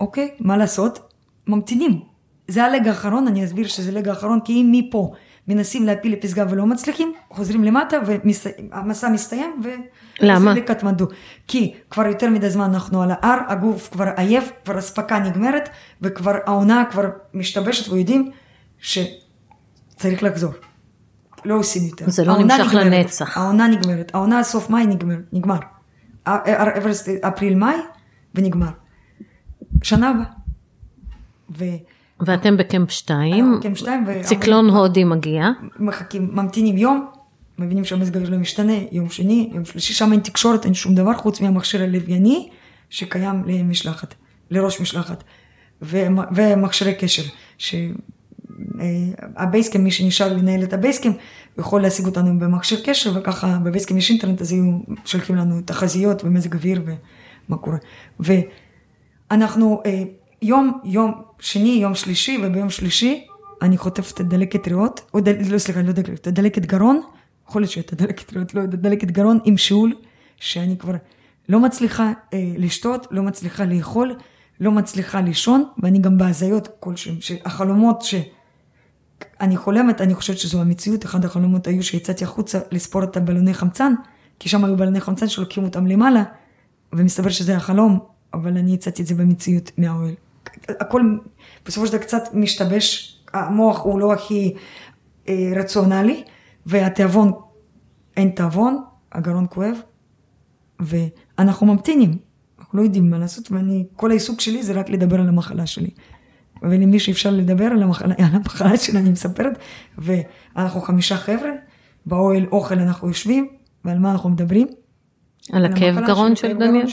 אוקיי, 0.00 0.30
מה 0.40 0.56
לעשות? 0.56 1.12
ממתינים. 1.46 2.00
זה 2.48 2.64
הלג 2.64 2.88
האחרון, 2.88 3.26
אני 3.26 3.44
אסביר 3.44 3.66
שזה 3.66 3.90
הלג 3.90 4.08
האחרון, 4.08 4.40
כי 4.44 4.52
אם 4.52 4.68
מפה 4.72 5.12
מנסים 5.48 5.86
להפיל 5.86 6.12
לפסגה 6.12 6.44
ולא 6.50 6.66
מצליחים, 6.66 7.12
חוזרים 7.30 7.64
למטה 7.64 7.96
והמסע 8.06 9.08
מסתיים 9.08 9.62
למה? 10.20 10.54
לקטמנדו. 10.54 11.06
כי 11.46 11.74
כבר 11.90 12.06
יותר 12.06 12.30
מדי 12.30 12.50
זמן 12.50 12.64
אנחנו 12.64 13.02
על 13.02 13.10
ההר, 13.10 13.38
הגוף 13.48 13.88
כבר 13.92 14.08
עייף, 14.16 14.52
כבר 14.64 14.78
אספקה 14.78 15.18
נגמרת, 15.18 15.68
וכבר 16.02 16.34
העונה 16.46 16.84
כבר 16.90 17.04
משתבשת 17.34 17.92
ויודעים 17.92 18.30
ש... 18.78 18.98
צריך 19.96 20.22
לחזור. 20.22 20.52
לא 21.44 21.54
עושים 21.54 21.82
יותר. 21.88 22.10
זה 22.10 22.24
לא 22.24 22.38
נמשך 22.38 22.74
נגמרת, 22.74 22.86
לנצח. 22.86 23.38
העונה 23.38 23.68
נגמרת, 23.68 24.14
העונה 24.14 24.42
סוף 24.42 24.70
מאי 24.70 24.86
נגמר, 24.86 25.16
נגמר. 25.32 25.58
אברסט 26.26 27.08
אפריל-מאי 27.08 27.76
ונגמר. 28.34 28.70
שנה 29.82 30.10
הבאה. 30.10 31.76
ואתם 32.20 32.56
בקמפ 32.56 32.90
2, 32.90 33.58
קמפ 33.62 33.78
2 33.78 34.04
ו... 34.06 34.12
ציקלון 34.22 34.70
הודי 34.70 35.04
מגיע. 35.04 35.48
מחכים, 35.78 36.30
ממתינים 36.32 36.78
יום, 36.78 37.06
מבינים 37.58 37.84
שהמזג 37.84 38.16
האוויר 38.16 38.30
לא 38.30 38.38
משתנה, 38.38 38.72
יום 38.92 39.10
שני, 39.10 39.50
יום 39.52 39.64
שלישי, 39.64 39.92
שם 39.92 40.12
אין 40.12 40.20
תקשורת, 40.20 40.64
אין 40.64 40.74
שום 40.74 40.94
דבר 40.94 41.14
חוץ 41.14 41.40
מהמכשיר 41.40 41.82
הלווייני 41.82 42.48
שקיים 42.90 43.42
למשלחת, 43.46 44.14
לראש 44.50 44.80
משלחת. 44.80 45.24
ומכשירי 45.82 46.94
קשר, 46.94 47.22
שהבייסקאם, 48.78 49.84
מי 49.84 49.90
שנשאר 49.90 50.32
לנהל 50.32 50.62
את 50.62 50.72
הבייסקאם, 50.72 51.12
יכול 51.58 51.82
להשיג 51.82 52.06
אותנו 52.06 52.38
במכשיר 52.38 52.80
קשר, 52.84 53.12
וככה 53.14 53.58
בבייסקאם 53.64 53.98
יש 53.98 54.10
אינטרנט, 54.10 54.40
אז 54.40 54.52
היו 54.52 54.78
שולחים 55.04 55.36
לנו 55.36 55.60
תחזיות 55.64 56.24
ומזג 56.24 56.54
אוויר 56.54 56.82
ומה 56.84 57.58
קורה. 57.58 57.76
ואנחנו 59.30 59.82
יום, 60.42 60.80
יום 60.84 61.22
שני, 61.38 61.78
יום 61.82 61.94
שלישי, 61.94 62.38
וביום 62.42 62.70
שלישי 62.70 63.26
אני 63.62 63.78
חוטפת 63.78 64.20
דלקת 64.20 64.68
ריאות, 64.68 65.00
או 65.14 65.20
דל, 65.20 65.52
לא 65.52 65.58
סליחה, 65.58 65.82
לא 65.82 65.92
דלקת, 65.92 66.28
דלקת 66.28 66.66
גרון, 66.66 67.00
יכול 67.48 67.62
להיות 67.62 67.72
שהייתה 67.72 67.96
דלקת 67.96 68.32
ריאות, 68.32 68.54
לא 68.54 68.66
דלקת 68.66 69.10
גרון 69.10 69.38
עם 69.44 69.56
שאול, 69.56 69.94
שאני 70.36 70.78
כבר 70.78 70.94
לא 71.48 71.60
מצליחה 71.60 72.12
אה, 72.32 72.52
לשתות, 72.56 73.06
לא 73.10 73.22
מצליחה 73.22 73.64
לאכול, 73.64 74.14
לא 74.60 74.72
מצליחה 74.72 75.20
לישון, 75.20 75.64
ואני 75.82 75.98
גם 75.98 76.18
בהזיות 76.18 76.68
כלשהם, 76.80 77.20
שהחלומות 77.20 78.02
שאני 78.02 79.56
חולמת, 79.56 80.00
אני 80.00 80.14
חושבת 80.14 80.38
שזו 80.38 80.60
המציאות, 80.60 81.04
אחד 81.04 81.24
החלומות 81.24 81.66
היו 81.66 81.82
שיצאתי 81.82 82.24
החוצה 82.24 82.58
לספור 82.72 83.04
את 83.04 83.16
הבלוני 83.16 83.54
חמצן, 83.54 83.92
כי 84.38 84.48
שם 84.48 84.64
היו 84.64 84.76
בלוני 84.76 85.00
חמצן 85.00 85.28
שלוקחים 85.28 85.64
אותם 85.64 85.86
למעלה, 85.86 86.22
ומסתבר 86.92 87.30
שזה 87.30 87.56
החלום, 87.56 87.98
אבל 88.34 88.56
אני 88.58 88.74
הצעתי 88.74 89.02
את 89.02 89.06
זה 89.06 89.14
במציאות 89.14 89.70
מהאוהל. 89.78 90.14
הכל 90.68 91.02
בסופו 91.66 91.86
של 91.86 91.92
דבר 91.92 92.02
קצת 92.02 92.22
משתבש, 92.34 93.18
המוח 93.32 93.82
הוא 93.82 94.00
לא 94.00 94.12
הכי 94.12 94.54
אה, 95.28 95.52
רציונלי, 95.56 96.24
והתיאבון, 96.66 97.32
אין 98.16 98.30
תיאבון, 98.30 98.82
הגרון 99.12 99.46
כואב, 99.50 99.76
ואנחנו 100.80 101.66
ממתינים, 101.66 102.18
אנחנו 102.58 102.78
לא 102.78 102.84
יודעים 102.84 103.10
מה 103.10 103.18
לעשות, 103.18 103.52
ואני, 103.52 103.86
כל 103.96 104.10
העיסוק 104.10 104.40
שלי 104.40 104.62
זה 104.62 104.72
רק 104.72 104.90
לדבר 104.90 105.20
על 105.20 105.28
המחלה 105.28 105.66
שלי. 105.66 105.90
ולמי 106.62 106.98
שאפשר 106.98 107.30
לדבר 107.30 107.64
על 107.64 107.82
המחלה, 107.82 108.14
על 108.18 108.24
המחלה 108.32 108.76
שלי 108.76 108.98
אני 108.98 109.10
מספרת, 109.10 109.58
ואנחנו 109.98 110.80
חמישה 110.80 111.16
חבר'ה, 111.16 111.50
באוהל 112.06 112.46
אוכל 112.52 112.78
אנחנו 112.78 113.08
יושבים, 113.08 113.48
ועל 113.84 113.98
מה 113.98 114.12
אנחנו 114.12 114.30
מדברים? 114.30 114.66
על 115.52 115.64
הכאב 115.64 116.06
גרון 116.06 116.36
של 116.36 116.58
דניאל? 116.58 116.86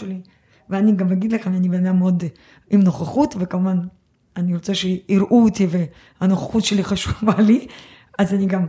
ואני 0.70 0.96
גם 0.96 1.12
אגיד 1.12 1.34
לכם, 1.34 1.54
אני 1.54 1.70
בן 1.70 1.86
אדם 1.86 2.00
מאוד 2.00 2.24
עם 2.70 2.82
נוכחות, 2.82 3.36
וכמובן, 3.40 3.80
אני 4.38 4.54
רוצה 4.54 4.76
שיראו 4.76 5.44
אותי 5.44 5.68
והנוכחות 6.22 6.64
שלי 6.64 6.84
חשובה 6.84 7.42
לי, 7.42 7.68
אז 8.20 8.34
אני 8.34 8.46
גם 8.46 8.68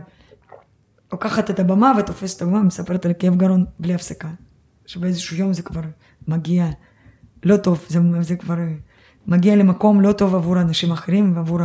לוקחת 1.11 1.49
את 1.49 1.59
הבמה 1.59 1.93
ותופסת 1.99 2.37
את 2.37 2.41
הבמה, 2.41 2.61
מספרת 2.61 3.05
על 3.05 3.13
כאב 3.19 3.35
גרון 3.35 3.65
בלי 3.79 3.93
הפסקה. 3.93 4.29
שבאיזשהו 4.85 5.37
יום 5.37 5.53
זה 5.53 5.61
כבר 5.61 5.81
מגיע 6.27 6.69
לא 7.43 7.57
טוב, 7.57 7.85
זה, 7.89 7.99
זה 8.21 8.35
כבר 8.35 8.55
מגיע 9.27 9.55
למקום 9.55 10.01
לא 10.01 10.11
טוב 10.11 10.35
עבור 10.35 10.61
אנשים 10.61 10.91
אחרים 10.91 11.37
ועבור 11.37 11.59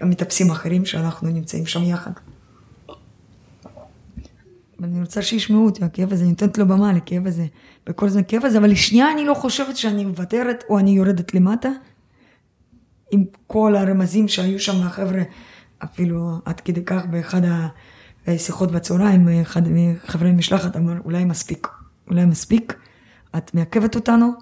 המטפסים 0.00 0.50
האחרים 0.50 0.86
שאנחנו 0.86 1.28
נמצאים 1.28 1.66
שם 1.66 1.82
יחד. 1.82 2.10
ואני 4.78 5.00
רוצה 5.00 5.22
שישמעו 5.22 5.64
אותי, 5.64 5.84
הכאב 5.84 6.12
הזה, 6.12 6.22
אני 6.22 6.30
נותנת 6.30 6.58
לו 6.58 6.68
במה 6.68 6.92
לכאב 6.92 7.26
הזה, 7.26 7.46
וכל 7.88 8.06
הזמן 8.06 8.22
כאב 8.28 8.44
הזה, 8.44 8.58
אבל 8.58 8.70
לשנייה 8.70 9.12
אני 9.12 9.24
לא 9.24 9.34
חושבת 9.34 9.76
שאני 9.76 10.04
מוותרת 10.04 10.64
או 10.68 10.78
אני 10.78 10.90
יורדת 10.90 11.34
למטה, 11.34 11.68
עם 13.10 13.24
כל 13.46 13.76
הרמזים 13.76 14.28
שהיו 14.28 14.60
שם 14.60 14.82
החבר'ה, 14.82 15.22
אפילו 15.84 16.38
עד 16.44 16.60
כדי 16.60 16.84
כך 16.84 17.06
באחד 17.06 17.40
השיחות 18.26 18.72
בצהריים, 18.72 19.28
אחד 19.42 19.62
מחברי 19.70 20.32
משלחת 20.32 20.76
אמר, 20.76 20.94
אולי 21.04 21.24
מספיק, 21.24 21.68
אולי 22.08 22.24
מספיק, 22.24 22.74
את 23.36 23.54
מעכבת 23.54 23.94
אותנו, 23.94 24.32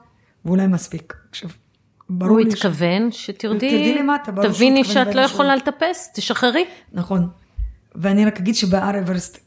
ואולי 0.45 0.67
מספיק. 0.67 1.15
עכשיו, 1.31 1.51
ברור 2.11 2.39
לי... 2.39 2.45
הוא 2.45 2.53
התכוון 2.53 3.13
ש... 3.13 3.27
שתרדי, 3.27 3.71
תרדי 3.71 3.95
למטה, 3.99 4.33
תביני 4.43 4.85
שאת 4.85 5.15
לא 5.15 5.21
יכולה 5.21 5.57
לטפס, 5.57 6.11
תשחררי. 6.15 6.65
נכון. 6.93 7.29
ואני 7.95 8.25
רק 8.25 8.39
אגיד 8.39 8.55
שבהר 8.55 8.99
אברסט, 8.99 9.39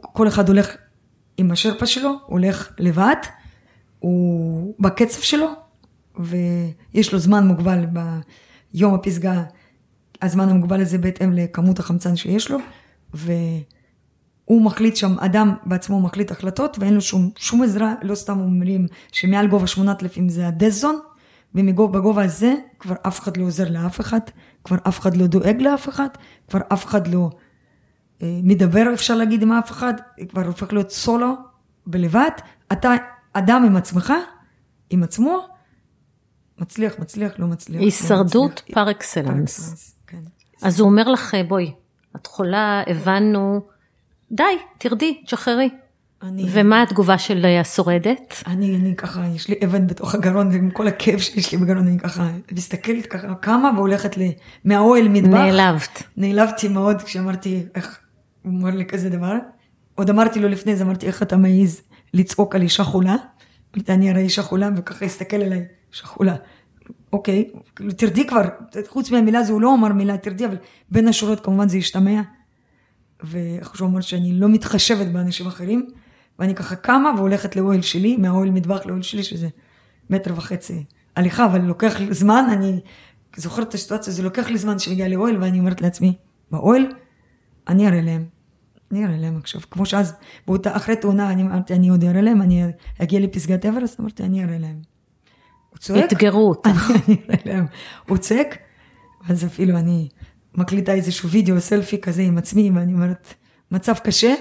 כל 0.00 0.28
אחד 0.28 0.48
הולך 0.48 0.76
עם 1.36 1.50
השרפה 1.50 1.86
שלו, 1.86 2.14
הולך 2.26 2.72
לבד, 2.78 3.16
הוא 3.98 4.74
בקצב 4.78 5.20
שלו, 5.20 5.46
ויש 6.18 7.12
לו 7.12 7.18
זמן 7.18 7.46
מוגבל 7.46 7.86
ביום 8.72 8.94
הפסגה, 8.94 9.42
הזמן 10.22 10.48
המוגבל 10.48 10.80
הזה 10.80 10.98
בהתאם 10.98 11.32
לכמות 11.32 11.78
החמצן 11.78 12.16
שיש 12.16 12.50
לו, 12.50 12.58
והוא 13.14 14.62
מחליט 14.62 14.96
שם, 14.96 15.18
אדם 15.18 15.54
בעצמו 15.66 16.00
מחליט 16.00 16.30
החלטות 16.30 16.76
ואין 16.80 16.94
לו 16.94 17.00
שום, 17.00 17.30
שום 17.36 17.62
עזרה, 17.62 17.94
לא 18.02 18.14
סתם 18.14 18.40
אומרים 18.40 18.86
שמעל 19.12 19.46
גובה 19.46 19.66
8,000 19.66 20.28
זה 20.28 20.48
הדזון, 20.48 21.00
ובגובה 21.54 22.24
הזה 22.24 22.54
כבר 22.78 22.94
אף 23.06 23.20
אחד 23.20 23.36
לא 23.36 23.44
עוזר 23.44 23.70
לאף 23.70 24.00
אחד, 24.00 24.20
כבר 24.64 24.76
אף 24.88 25.00
אחד 25.00 25.16
לא 25.16 25.26
דואג 25.26 25.62
לאף 25.62 25.88
אחד, 25.88 26.08
כבר 26.48 26.60
אף 26.72 26.86
אחד 26.86 27.06
לא 27.06 27.30
מדבר 28.22 28.82
אפשר 28.94 29.14
להגיד 29.14 29.42
עם 29.42 29.52
אף 29.52 29.70
אחד, 29.70 29.94
כבר 30.28 30.46
הופך 30.46 30.72
להיות 30.72 30.90
סולו 30.90 31.34
בלבד, 31.86 32.30
אתה 32.72 32.94
אדם 33.32 33.64
עם 33.66 33.76
עצמך, 33.76 34.12
עם 34.90 35.02
עצמו, 35.02 35.46
מצליח, 36.58 36.98
מצליח, 36.98 37.32
לא 37.38 37.46
מצליח. 37.46 37.80
לא 37.80 37.84
הישרדות 37.84 38.62
לא 38.68 38.74
פר 38.74 38.90
אקסלנס. 38.90 39.94
כן. 40.06 40.18
אז 40.62 40.80
הוא 40.80 40.88
אומר 40.88 41.08
לך, 41.08 41.34
בואי, 41.48 41.72
את 42.16 42.26
חולה, 42.26 42.82
הבנו, 42.86 43.60
די, 44.32 44.58
תרדי, 44.78 45.22
תשחררי. 45.26 45.68
אני... 46.22 46.44
ומה 46.52 46.82
התגובה 46.82 47.18
של 47.18 47.46
השורדת? 47.60 48.42
אני, 48.46 48.76
אני 48.76 48.96
ככה, 48.96 49.26
יש 49.34 49.48
לי 49.48 49.54
אבן 49.64 49.86
בתוך 49.86 50.14
הגרון, 50.14 50.52
עם 50.52 50.70
כל 50.70 50.88
הכאב 50.88 51.18
שיש 51.18 51.52
לי 51.52 51.58
בגרון, 51.58 51.86
אני 51.86 51.98
ככה 51.98 52.30
מסתכלת 52.52 53.06
ככה, 53.06 53.34
קמה 53.34 53.70
והולכת 53.76 54.16
לי 54.16 54.34
מהאוהל 54.64 55.08
מטבח. 55.08 55.28
נעלבת. 55.28 56.02
נעלבתי 56.16 56.68
מאוד 56.68 57.02
כשאמרתי, 57.02 57.66
איך, 57.74 57.98
הוא 58.42 58.52
אומר 58.52 58.70
לי 58.70 58.86
כזה 58.86 59.10
דבר. 59.10 59.34
עוד 59.94 60.10
אמרתי 60.10 60.40
לו 60.40 60.48
לפני 60.48 60.76
זה, 60.76 60.84
אמרתי, 60.84 61.06
איך 61.06 61.22
אתה 61.22 61.36
מעז 61.36 61.82
לצעוק 62.14 62.54
על 62.54 62.62
אישה 62.62 62.84
חולה? 62.84 63.16
אמרתי, 63.76 63.92
אני 63.92 64.10
הרי 64.10 64.22
אישה 64.22 64.42
חולה, 64.42 64.70
וככה 64.76 65.04
הסתכל 65.04 65.36
עליי, 65.36 65.66
אישה 65.92 66.06
חולה. 66.06 66.36
אוקיי, 67.12 67.50
כאילו, 67.76 67.92
תרדי 67.92 68.26
כבר, 68.26 68.42
חוץ 68.88 69.10
מהמילה 69.10 69.38
הזו, 69.38 69.52
הוא 69.52 69.60
לא 69.60 69.74
אמר 69.74 69.92
מילה 69.92 70.16
תרדי, 70.16 70.46
אבל 70.46 70.56
בין 70.90 71.08
השורות 71.08 71.40
כמובן 71.40 71.68
זה 71.68 71.76
השתמע. 71.76 72.20
ואיך 73.22 73.76
שהוא 73.76 73.88
אמר 73.88 74.00
שאני 74.00 74.32
לא 74.32 74.48
מתחשבת 74.48 75.06
באנשים 75.06 75.46
אחרים, 75.46 75.86
ואני 76.38 76.54
ככה 76.54 76.76
קמה 76.76 77.12
והולכת 77.16 77.56
לאוהל 77.56 77.82
שלי, 77.82 78.16
מהאוהל 78.16 78.50
מטבח 78.50 78.86
לאוהל 78.86 79.02
שלי, 79.02 79.22
שזה 79.22 79.48
מטר 80.10 80.34
וחצי 80.36 80.84
הליכה, 81.16 81.44
אבל 81.44 81.60
לוקח 81.60 82.00
זמן, 82.10 82.44
אני 82.52 82.80
זוכרת 83.36 83.68
את 83.68 83.74
הסיטואציה, 83.74 84.12
זה 84.12 84.22
לוקח 84.22 84.48
לי 84.48 84.58
זמן 84.58 84.78
שאני 84.78 85.08
לאוהל, 85.08 85.42
ואני 85.42 85.58
אומרת 85.58 85.80
לעצמי, 85.80 86.14
באוהל 86.50 86.86
אני 87.68 87.88
אראה 87.88 88.00
להם. 88.00 88.24
אני 88.90 89.04
אראה 89.04 89.16
להם 89.16 89.36
עכשיו, 89.36 89.60
כמו 89.70 89.86
שאז, 89.86 90.14
באותה, 90.46 90.76
אחרי 90.76 90.96
תאונה, 90.96 91.32
אני 91.32 91.42
אמרתי, 91.42 91.74
אני 91.74 91.88
עוד 91.88 92.04
אראה 92.04 92.20
להם, 92.20 92.42
אני 92.42 92.62
אגיע 92.98 93.20
לפסגת 93.20 93.66
אברסט, 93.66 94.00
אמרתי, 94.00 94.22
אני 94.22 94.44
אראה 94.44 94.58
להם. 94.58 94.80
הוא 95.70 95.78
צועק. 95.78 96.04
אתגרו 96.04 96.48
אותך. 96.48 96.90
אני 97.08 97.16
אראה 97.24 97.36
להם. 97.44 97.66
הוא 98.08 98.16
צועק, 98.16 98.58
אז 99.28 99.44
אפילו 99.44 99.78
אני 99.78 100.08
מקליטה 100.54 100.92
איזשהו 100.92 101.28
וידאו, 101.28 101.60
סלפי 101.60 102.00
כזה 102.00 102.22
עם 102.22 102.38
עצמי, 102.38 102.70
ואני 102.74 102.92
אומרת, 102.92 103.34
מצב 103.70 103.94
קשה, 103.94 104.34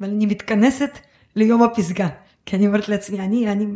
אבל 0.00 0.08
אני 0.08 0.26
מתכנסת 0.26 0.98
ליום 1.36 1.62
הפסגה. 1.62 2.08
כי 2.46 2.56
אני 2.56 2.66
אומרת 2.66 2.88
לעצמי, 2.88 3.20
אני, 3.20 3.52
אני, 3.52 3.66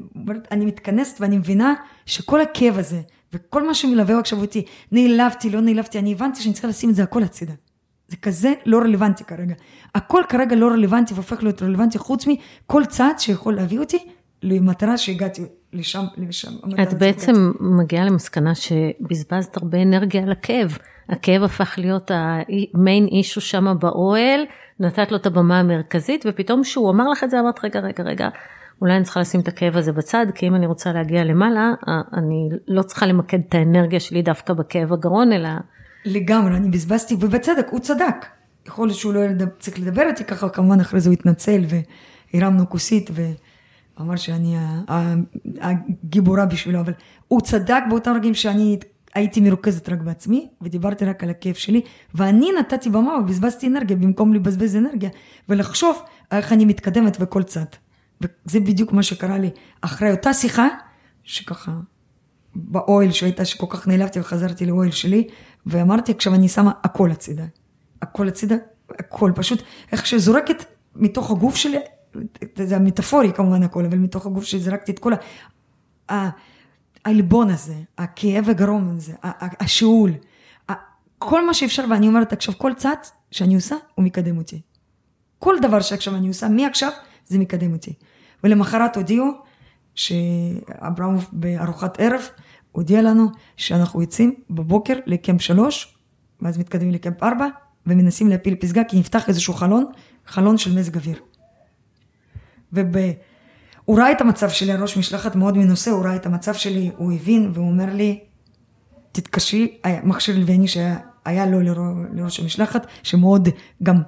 אני 0.50 0.64
מתכנסת 0.64 1.20
ואני 1.20 1.38
מבינה 1.38 1.74
שכל 2.06 2.40
הכאב 2.40 2.78
הזה, 2.78 3.00
וכל 3.32 3.66
מה 3.66 3.74
שמלווה 3.74 4.18
עכשיו 4.18 4.40
אותי, 4.40 4.64
נעלבתי, 4.92 5.50
לא 5.50 5.60
נעלבתי, 5.60 5.98
אני 5.98 6.12
הבנתי 6.12 6.42
שאני 6.42 6.52
צריכה 6.52 6.68
לשים 6.68 6.90
את 6.90 6.94
זה 6.94 7.02
הכל 7.02 7.22
הצידה. 7.22 7.52
זה 8.10 8.16
כזה 8.16 8.52
לא 8.66 8.78
רלוונטי 8.78 9.24
כרגע. 9.24 9.54
הכל 9.94 10.22
כרגע 10.28 10.56
לא 10.56 10.68
רלוונטי 10.68 11.14
והופך 11.14 11.42
להיות 11.42 11.62
רלוונטי 11.62 11.98
חוץ 11.98 12.26
מכל 12.26 12.84
צעד 12.84 13.18
שיכול 13.18 13.54
להביא 13.54 13.78
אותי 13.78 13.98
למטרה 14.42 14.98
שהגעתי 14.98 15.42
לשם, 15.72 16.04
לשם. 16.16 16.52
את 16.82 16.94
בעצם 16.94 17.34
שהגעתי. 17.34 17.58
מגיעה 17.60 18.04
למסקנה 18.04 18.54
שבזבזת 18.54 19.56
הרבה 19.56 19.82
אנרגיה 19.82 20.22
על 20.22 20.32
הכאב. 20.32 20.78
הכאב 21.08 21.42
הפך 21.42 21.74
להיות 21.78 22.10
המיין 22.14 23.06
אישו 23.06 23.40
שם 23.40 23.74
באוהל, 23.80 24.40
נתת 24.80 25.10
לו 25.10 25.16
את 25.16 25.26
הבמה 25.26 25.58
המרכזית, 25.60 26.24
ופתאום 26.28 26.62
כשהוא 26.62 26.90
אמר 26.90 27.08
לך 27.08 27.24
את 27.24 27.30
זה, 27.30 27.40
אמרת, 27.40 27.64
רגע, 27.64 27.80
רגע, 27.80 28.04
רגע, 28.04 28.28
אולי 28.80 28.96
אני 28.96 29.04
צריכה 29.04 29.20
לשים 29.20 29.40
את 29.40 29.48
הכאב 29.48 29.76
הזה 29.76 29.92
בצד, 29.92 30.26
כי 30.34 30.48
אם 30.48 30.54
אני 30.54 30.66
רוצה 30.66 30.92
להגיע 30.92 31.24
למעלה, 31.24 31.72
אני 32.12 32.48
לא 32.68 32.82
צריכה 32.82 33.06
למקד 33.06 33.38
את 33.48 33.54
האנרגיה 33.54 34.00
שלי 34.00 34.22
דווקא 34.22 34.54
בכאב 34.54 34.92
הגרון, 34.92 35.32
אלא 35.32 35.48
לגמרי, 36.04 36.56
אני 36.56 36.70
בזבזתי, 36.70 37.14
ובצדק, 37.14 37.66
הוא 37.70 37.80
צדק. 37.80 38.26
יכול 38.66 38.88
להיות 38.88 38.98
שהוא 38.98 39.12
לא 39.12 39.20
צריך 39.58 39.78
לדבר 39.78 40.02
איתי 40.08 40.24
ככה, 40.24 40.48
כמובן 40.48 40.80
אחרי 40.80 41.00
זה 41.00 41.08
הוא 41.08 41.12
התנצל 41.12 41.64
והרמנו 42.34 42.68
כוסית 42.68 43.10
ואמר 43.12 44.16
שאני 44.16 44.56
הגיבורה 45.60 46.46
בשבילו, 46.46 46.80
אבל 46.80 46.92
הוא 47.28 47.40
צדק 47.40 47.82
באותם 47.88 48.12
רגעים 48.16 48.34
שאני 48.34 48.78
הייתי 49.14 49.40
מרוכזת 49.40 49.88
רק 49.88 49.98
בעצמי 49.98 50.48
ודיברתי 50.60 51.04
רק 51.04 51.24
על 51.24 51.30
הכיף 51.30 51.58
שלי, 51.58 51.80
ואני 52.14 52.50
נתתי 52.60 52.90
במה 52.90 53.14
ובזבזתי 53.14 53.66
אנרגיה 53.66 53.96
במקום 53.96 54.34
לבזבז 54.34 54.76
אנרגיה 54.76 55.10
ולחשוב 55.48 56.02
איך 56.32 56.52
אני 56.52 56.64
מתקדמת 56.64 57.20
בכל 57.20 57.42
צד. 57.42 57.64
וזה 58.20 58.60
בדיוק 58.60 58.92
מה 58.92 59.02
שקרה 59.02 59.38
לי 59.38 59.50
אחרי 59.80 60.10
אותה 60.10 60.34
שיחה, 60.34 60.68
שככה 61.24 61.72
באוהל 62.54 63.12
שהייתה 63.12 63.44
שכל 63.44 63.66
כך 63.70 63.88
נעלבתי 63.88 64.20
וחזרתי 64.20 64.66
לאוהל 64.66 64.90
שלי, 64.90 65.28
ואמרתי 65.66 66.12
עכשיו 66.12 66.34
אני 66.34 66.48
שמה 66.48 66.72
הכל 66.84 67.10
הצידה. 67.10 67.44
הכל 68.02 68.28
הצידה, 68.28 68.56
הכל, 68.98 69.32
פשוט 69.34 69.62
איך 69.92 70.06
שזורקת 70.06 70.64
מתוך 70.96 71.30
הגוף 71.30 71.56
שלי, 71.56 71.78
זה 72.56 72.76
המטאפורי 72.76 73.32
כמובן 73.32 73.62
הכל, 73.62 73.84
אבל 73.84 73.98
מתוך 73.98 74.26
הגוף 74.26 74.44
שלי 74.44 74.60
זרקתי 74.60 74.92
את 74.92 74.98
כל 74.98 75.12
ה... 76.10 76.28
העלבון 77.04 77.50
הזה, 77.50 77.74
הכאב 77.98 78.48
הגרום 78.48 78.94
הזה, 78.96 79.12
השאול, 79.60 80.12
כל 81.18 81.46
מה 81.46 81.54
שאפשר, 81.54 81.84
ואני 81.90 82.08
אומרת 82.08 82.32
עכשיו 82.32 82.54
כל 82.58 82.74
צעד 82.74 82.98
שאני 83.30 83.54
עושה, 83.54 83.76
הוא 83.94 84.04
מקדם 84.04 84.38
אותי. 84.38 84.60
כל 85.38 85.56
דבר 85.62 85.80
שעכשיו 85.80 86.16
אני 86.16 86.28
עושה, 86.28 86.48
מעכשיו, 86.48 86.90
זה 87.26 87.38
מקדם 87.38 87.72
אותי. 87.72 87.92
ולמחרת 88.44 88.96
הודיעו 88.96 89.26
שאברמוב 89.94 91.28
בארוחת 91.32 92.00
ערב 92.00 92.20
הודיע 92.72 93.02
לנו 93.02 93.28
שאנחנו 93.56 94.00
יוצאים 94.00 94.34
בבוקר 94.50 94.94
לקמפ 95.06 95.40
שלוש, 95.40 95.94
ואז 96.42 96.58
מתקדמים 96.58 96.90
לקמפ 96.90 97.22
ארבע, 97.22 97.46
ומנסים 97.86 98.28
להפיל 98.28 98.54
פסגה 98.54 98.84
כי 98.84 98.98
נפתח 98.98 99.28
איזשהו 99.28 99.54
חלון, 99.54 99.84
חלון 100.26 100.58
של 100.58 100.78
מזג 100.78 100.96
אוויר. 100.96 101.16
והוא 102.72 103.98
ראה 103.98 104.12
את 104.12 104.20
המצב 104.20 104.48
שלי, 104.48 104.74
ראש 104.74 104.96
משלחת 104.96 105.36
מאוד 105.36 105.58
מנוסה, 105.58 105.90
הוא 105.90 106.04
ראה 106.04 106.16
את 106.16 106.26
המצב 106.26 106.54
שלי, 106.54 106.90
הוא 106.96 107.12
הבין, 107.12 107.50
והוא 107.54 107.70
אומר 107.70 107.94
לי, 107.94 108.20
תתקשרי, 109.12 109.78
מכשיר 110.04 110.38
לווייני 110.38 110.68
שהיה 110.68 111.46
לו 111.46 111.60
לראש 112.12 112.40
המשלחת, 112.40 112.86
שמאוד 113.02 113.48
גם 113.82 114.02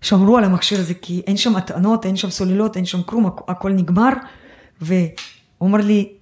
שמרו 0.00 0.38
על 0.38 0.44
המכשיר 0.44 0.80
הזה, 0.80 0.94
כי 0.94 1.22
אין 1.26 1.36
שם 1.36 1.56
הטענות, 1.56 2.06
אין 2.06 2.16
שם 2.16 2.30
סוללות, 2.30 2.76
אין 2.76 2.84
שם 2.84 3.02
כלום, 3.02 3.26
הכל 3.26 3.72
נגמר, 3.72 4.10
והוא 4.80 5.08
אומר 5.60 5.80
לי, 5.80 6.12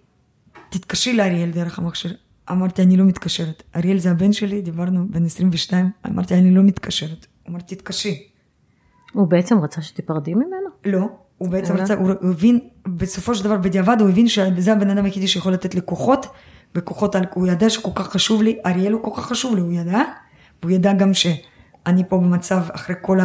תתקשרי 0.71 1.15
לאריאל 1.15 1.51
דרך 1.51 1.79
המכשיר. 1.79 2.17
אמרתי, 2.51 2.83
אני 2.83 2.97
לא 2.97 3.05
מתקשרת. 3.05 3.63
אריאל 3.77 3.99
זה 3.99 4.11
הבן 4.11 4.33
שלי, 4.33 4.63
דיברנו 4.63 5.07
בן 5.11 5.25
22, 5.25 5.91
אמרתי, 6.07 6.35
אני 6.35 6.55
לא 6.55 6.63
מתקשרת. 6.63 7.27
הוא 7.43 7.51
אמר, 7.53 7.61
תתקשרי. 7.61 8.23
הוא 9.13 9.29
בעצם 9.29 9.59
רצה 9.59 9.83
שתיפרדי 9.83 10.35
ממנו? 10.35 10.69
לא, 10.85 11.09
הוא 11.39 11.49
בעצם 11.49 11.77
רצה, 11.77 11.95
הוא 11.95 12.31
הבין, 12.31 12.59
בסופו 12.87 13.35
של 13.35 13.45
דבר, 13.45 13.57
בדיעבד, 13.57 13.97
הוא 14.01 14.09
הבין 14.09 14.29
שזה 14.29 14.73
הבן 14.73 14.91
אדם 14.91 15.05
היחידי 15.05 15.29
שיכול 15.29 15.53
לתת 15.53 15.75
לי 15.75 15.81
כוחות, 15.85 16.27
וכוחות, 16.75 17.17
הוא 17.35 17.47
ידע 17.47 17.71
שכל 17.71 17.91
כך 17.95 18.09
חשוב 18.09 18.43
לי, 18.43 18.59
אריאל 18.67 18.93
הוא 18.93 19.03
כל 19.03 19.11
כך 19.17 19.27
חשוב 19.27 19.55
לי, 19.55 19.61
הוא 19.61 19.73
ידע, 19.73 20.03
והוא 20.63 20.73
ידע 20.73 20.93
גם 20.93 21.15
שאני 21.15 22.09
פה 22.09 22.19
במצב, 22.19 22.63
אחרי 22.73 22.97
כל 23.03 23.19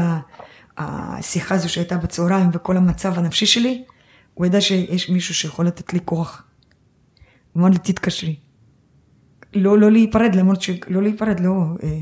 השיחה 0.77 1.55
הזו 1.55 1.69
שהייתה 1.69 1.97
בצהריים, 1.97 2.49
וכל 2.53 2.77
המצב 2.77 3.19
הנפשי 3.19 3.45
שלי, 3.45 3.83
הוא 4.33 4.45
ידע 4.45 4.61
שיש 4.61 5.09
מישהו 5.09 5.35
שיכול 5.35 5.67
לתת 5.67 5.93
לי 5.93 5.99
כוח. 6.05 6.43
אמר 7.57 7.69
לי, 7.69 7.77
תתקשרי. 7.77 8.35
לא, 9.53 9.79
לא 9.79 9.91
להיפרד, 9.91 10.35
למרות 10.35 10.61
ש... 10.61 10.69
לא 10.87 11.01
להיפרד, 11.01 11.39
לא... 11.39 11.63
אה, 11.83 11.99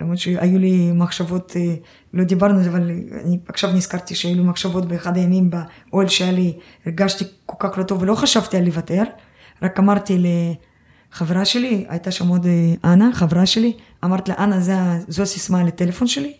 למרות 0.00 0.18
שהיו 0.18 0.58
לי 0.58 0.92
מחשבות, 0.92 1.52
אה, 1.56 1.74
לא 2.14 2.24
דיברנו 2.24 2.58
על 2.58 2.62
זה, 2.62 2.70
אבל 2.70 2.90
אני 3.24 3.38
עכשיו 3.48 3.72
נזכרתי 3.72 4.14
שהיו 4.14 4.36
לי 4.36 4.42
מחשבות 4.42 4.88
באחד 4.88 5.16
הימים 5.16 5.50
באוהל 5.50 6.08
שהיה 6.08 6.32
לי, 6.32 6.58
הרגשתי 6.86 7.24
כל 7.46 7.56
כך 7.58 7.78
לא 7.78 7.82
טוב 7.82 8.02
ולא 8.02 8.14
חשבתי 8.14 8.56
על 8.56 8.64
לוותר, 8.64 9.02
רק 9.62 9.78
אמרתי 9.78 10.22
לחברה 11.12 11.44
שלי, 11.44 11.84
הייתה 11.88 12.10
שם 12.10 12.28
עוד 12.28 12.46
אה, 12.46 12.92
אנה, 12.92 13.10
חברה 13.14 13.46
שלי, 13.46 13.76
אמרתי 14.04 14.30
לה, 14.30 14.44
אנה, 14.44 14.60
זו 15.08 15.22
הסיסמה 15.22 15.64
לטלפון 15.64 16.06
שלי, 16.06 16.32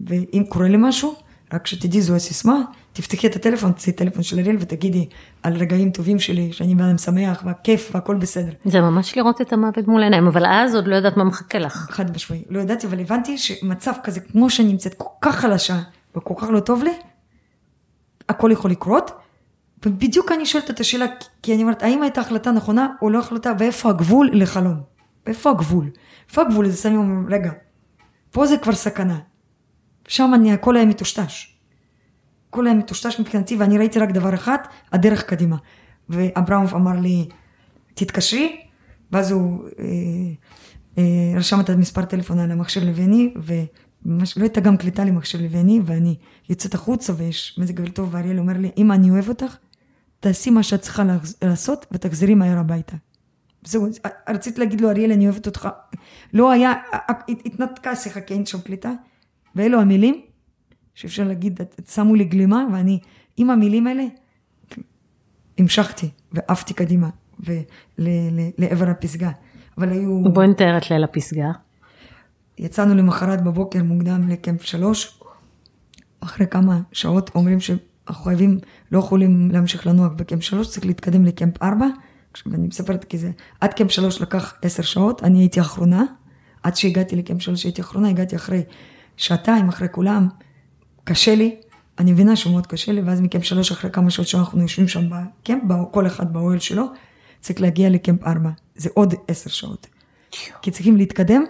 ואם 0.00 0.44
קורה 0.48 0.68
לי 0.68 0.76
משהו, 0.78 1.14
רק 1.52 1.66
שתדעי, 1.66 2.02
זו 2.02 2.16
הסיסמה, 2.16 2.62
תפתחי 2.92 3.26
את 3.26 3.36
הטלפון, 3.36 3.72
תצאי 3.72 3.92
טלפון 3.92 4.22
של 4.22 4.38
אריאל 4.38 4.56
ותגידי 4.60 5.08
על 5.42 5.56
רגעים 5.56 5.90
טובים 5.90 6.18
שלי, 6.18 6.52
שאני 6.52 6.74
בן 6.74 6.84
אדם 6.84 6.98
שמח 6.98 7.42
והכיף 7.46 7.90
והכל 7.94 8.16
בסדר. 8.16 8.52
זה 8.64 8.80
ממש 8.80 9.16
לראות 9.16 9.40
את 9.40 9.52
המוות 9.52 9.88
מול 9.88 10.02
העיניים, 10.02 10.26
אבל 10.26 10.46
אז 10.46 10.74
עוד 10.74 10.86
לא 10.86 10.96
ידעת 10.96 11.16
מה 11.16 11.24
מחכה 11.24 11.58
לך. 11.58 11.86
חד 11.90 12.16
משמעי, 12.16 12.42
לא 12.48 12.60
ידעתי, 12.60 12.86
אבל 12.86 13.00
הבנתי 13.00 13.38
שמצב 13.38 13.92
כזה, 14.02 14.20
כמו 14.20 14.50
שאני 14.50 14.68
נמצאת 14.68 14.94
כל 14.94 15.08
כך 15.20 15.36
חלשה 15.36 15.78
וכל 16.16 16.34
כך 16.38 16.50
לא 16.50 16.60
טוב 16.60 16.82
לי, 16.82 16.92
הכל 18.28 18.50
יכול 18.52 18.70
לקרות. 18.70 19.10
ובדיוק 19.86 20.32
אני 20.32 20.46
שואלת 20.46 20.70
את 20.70 20.80
השאלה, 20.80 21.06
כי 21.42 21.54
אני 21.54 21.62
אומרת, 21.62 21.82
האם 21.82 22.02
הייתה 22.02 22.20
החלטה 22.20 22.50
נכונה 22.50 22.88
או 23.02 23.10
לא 23.10 23.18
החלטה, 23.18 23.52
ואיפה 23.58 23.90
הגבול 23.90 24.30
לחלום? 24.32 24.80
איפה 25.26 25.50
הגבול? 25.50 25.90
איפה 26.28 26.42
הגבול? 26.42 26.68
זה 26.68 26.76
שמים 26.76 27.26
רגע, 27.30 27.52
פה 28.30 28.46
זה 28.46 28.56
כבר 28.56 28.72
סכנה. 28.72 29.18
שם 30.08 30.30
אני, 30.34 30.52
הכל 30.52 30.76
היה 30.76 30.84
מטושטש. 30.84 31.49
הכל 32.50 32.66
היה 32.66 32.74
מטושטש 32.74 33.20
מבחינתי, 33.20 33.56
ואני 33.56 33.78
ראיתי 33.78 33.98
רק 33.98 34.10
דבר 34.10 34.34
אחד, 34.34 34.58
הדרך 34.92 35.22
קדימה. 35.22 35.56
ואברמוב 36.08 36.74
אמר 36.74 37.00
לי, 37.00 37.28
תתקשרי, 37.94 38.60
ואז 39.12 39.30
הוא 39.30 39.64
אה, 39.78 39.84
אה, 40.98 41.38
רשם 41.38 41.60
את 41.60 41.70
המספר 41.70 42.04
טלפון 42.04 42.38
על 42.38 42.50
המכשיר 42.50 42.84
לווייני, 42.84 43.34
וממש 43.36 44.38
לא 44.38 44.42
הייתה 44.42 44.60
גם 44.60 44.76
קליטה 44.76 45.04
למכשיר 45.04 45.42
לווייני, 45.42 45.80
ואני 45.84 46.16
יוצאת 46.48 46.74
החוצה 46.74 47.12
ויש 47.16 47.58
מזג 47.58 47.78
אוויר 47.78 47.92
טוב, 47.92 48.08
ואריאל 48.12 48.38
אומר 48.38 48.54
לי, 48.58 48.70
אם 48.76 48.92
אני 48.92 49.10
אוהב 49.10 49.28
אותך, 49.28 49.56
תעשי 50.20 50.50
מה 50.50 50.62
שאת 50.62 50.80
צריכה 50.80 51.02
לעשות 51.42 51.86
ותחזרי 51.92 52.34
מהר 52.34 52.58
הביתה. 52.58 52.96
זהו, 53.64 53.86
רציתי 54.28 54.60
להגיד 54.60 54.80
לו, 54.80 54.90
אריאל, 54.90 55.12
אני 55.12 55.24
אוהבת 55.24 55.46
אותך. 55.46 55.68
לא 56.32 56.50
היה, 56.50 56.72
התנתקה 57.28 57.96
שיחה, 57.96 58.20
כי 58.20 58.34
אין 58.34 58.46
שם 58.46 58.60
קליטה. 58.60 58.92
ואלו 59.56 59.80
המילים 59.80 60.20
שאפשר 61.00 61.24
להגיד, 61.24 61.60
שמו 61.90 62.14
לי 62.14 62.24
גלימה, 62.24 62.64
ואני 62.72 62.98
עם 63.36 63.50
המילים 63.50 63.86
האלה 63.86 64.04
המשכתי 65.58 66.10
ועפתי 66.32 66.74
קדימה 66.74 67.08
לעבר 68.58 68.90
הפסגה. 68.90 69.30
אבל 69.78 69.88
היו... 69.88 70.22
בואי 70.32 70.48
נתאר 70.48 70.78
את 70.78 70.90
ליל 70.90 71.04
הפסגה. 71.04 71.50
יצאנו 72.58 72.94
למחרת 72.94 73.44
בבוקר 73.44 73.82
מוקדם 73.82 74.28
לקמפ 74.28 74.62
שלוש, 74.62 75.20
אחרי 76.20 76.46
כמה 76.46 76.80
שעות 76.92 77.30
אומרים 77.34 77.60
שאנחנו 77.60 78.24
חייבים, 78.24 78.58
לא 78.92 78.98
יכולים 78.98 79.50
להמשיך 79.50 79.86
לנוח 79.86 80.12
בקמפ 80.16 80.42
שלוש, 80.42 80.68
צריך 80.68 80.86
להתקדם 80.86 81.24
לקמפ 81.24 81.62
ארבע. 81.62 81.86
ואני 82.46 82.66
מספרת 82.66 83.04
כי 83.04 83.18
זה, 83.18 83.30
עד 83.60 83.74
קמפ 83.74 83.90
שלוש 83.90 84.22
לקח 84.22 84.54
עשר 84.62 84.82
שעות, 84.82 85.22
אני 85.22 85.38
הייתי 85.38 85.60
אחרונה, 85.60 86.04
עד 86.62 86.76
שהגעתי 86.76 87.16
לקמפ 87.16 87.42
שלוש 87.42 87.64
הייתי 87.64 87.80
אחרונה, 87.80 88.08
הגעתי 88.08 88.36
אחרי 88.36 88.62
שעתיים 89.16 89.68
אחרי 89.68 89.88
כולם, 89.92 90.28
קשה 91.04 91.34
לי, 91.34 91.56
אני 91.98 92.12
מבינה 92.12 92.36
שהוא 92.36 92.52
מאוד 92.52 92.66
קשה 92.66 92.92
לי, 92.92 93.00
ואז 93.00 93.20
מקמפ 93.20 93.44
שלוש 93.44 93.70
אחרי 93.70 93.90
כמה 93.90 94.10
שעות 94.10 94.28
שאנחנו 94.28 94.62
יושבים 94.62 94.88
שם 94.88 95.10
בקמפ, 95.10 95.62
כל 95.90 96.06
אחד 96.06 96.32
באוהל 96.32 96.58
שלו, 96.58 96.84
צריך 97.40 97.60
להגיע 97.60 97.90
לקמפ 97.90 98.24
ארבע, 98.24 98.50
זה 98.76 98.88
עוד 98.94 99.14
עשר 99.28 99.50
שעות. 99.50 99.86
כי 100.62 100.70
צריכים 100.70 100.96
להתקדם, 100.96 101.44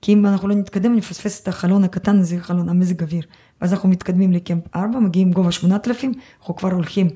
כי 0.00 0.12
אם 0.12 0.26
אנחנו 0.26 0.48
לא 0.48 0.54
נתקדם, 0.54 0.96
נפספס 0.96 1.42
את 1.42 1.48
החלון 1.48 1.84
הקטן 1.84 2.18
הזה, 2.18 2.40
חלון 2.40 2.68
המזג 2.68 3.02
אוויר. 3.02 3.22
ואז 3.60 3.72
אנחנו 3.72 3.88
מתקדמים 3.88 4.32
לקמפ 4.32 4.76
ארבע, 4.76 4.98
מגיעים 4.98 5.32
גובה 5.32 5.52
שמונת 5.52 5.88
אלפים, 5.88 6.12
אנחנו 6.40 6.56
כבר 6.56 6.72
הולכים 6.72 7.08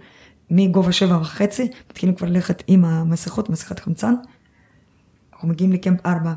מגובה 0.50 0.92
שבע 0.92 1.18
וחצי, 1.20 1.68
מתחילים 1.90 2.14
כבר 2.14 2.28
ללכת 2.28 2.62
עם 2.66 2.84
המסכות, 2.84 3.50
מסכת 3.50 3.78
חמצן. 3.80 4.14
אנחנו 5.32 5.48
מגיעים 5.48 5.72
לקמפ 5.72 6.06
ארבע, 6.06 6.32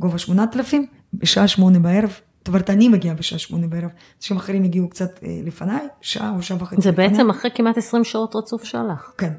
גובה 0.00 0.18
שמונת 0.18 0.56
אלפים, 0.56 0.86
בשעה 1.14 1.48
שמונה 1.48 1.78
בערב, 1.78 2.20
אומרת, 2.48 2.70
אני 2.70 2.88
מגיעה 2.88 3.14
בשעה 3.14 3.38
שמונה 3.38 3.66
בערב, 3.66 3.90
אנשים 4.18 4.36
אחרים 4.36 4.64
הגיעו 4.64 4.88
קצת 4.88 5.24
אה, 5.24 5.40
לפניי, 5.44 5.86
שעה 6.00 6.30
או 6.36 6.42
שעה 6.42 6.62
וחצי 6.62 6.82
זה 6.82 6.90
לפניי. 6.90 7.08
בעצם 7.08 7.30
אחרי 7.30 7.50
כמעט 7.54 7.78
20 7.78 8.04
שעות 8.04 8.36
רצוף 8.36 8.64
שהלך. 8.64 9.12
כן. 9.18 9.32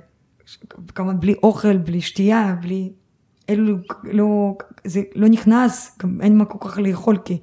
כמובן 0.95 1.19
בלי 1.19 1.35
אוכל, 1.43 1.77
בלי 1.77 2.01
שתייה, 2.01 2.55
בלי... 2.61 2.91
אלו 3.49 3.77
לא, 4.03 4.57
זה 4.83 5.01
לא 5.15 5.27
נכנס, 5.27 5.97
גם 5.99 6.21
אין 6.21 6.37
מה 6.37 6.45
כל 6.45 6.69
כך 6.69 6.77
לאכול, 6.77 7.17
כי 7.25 7.37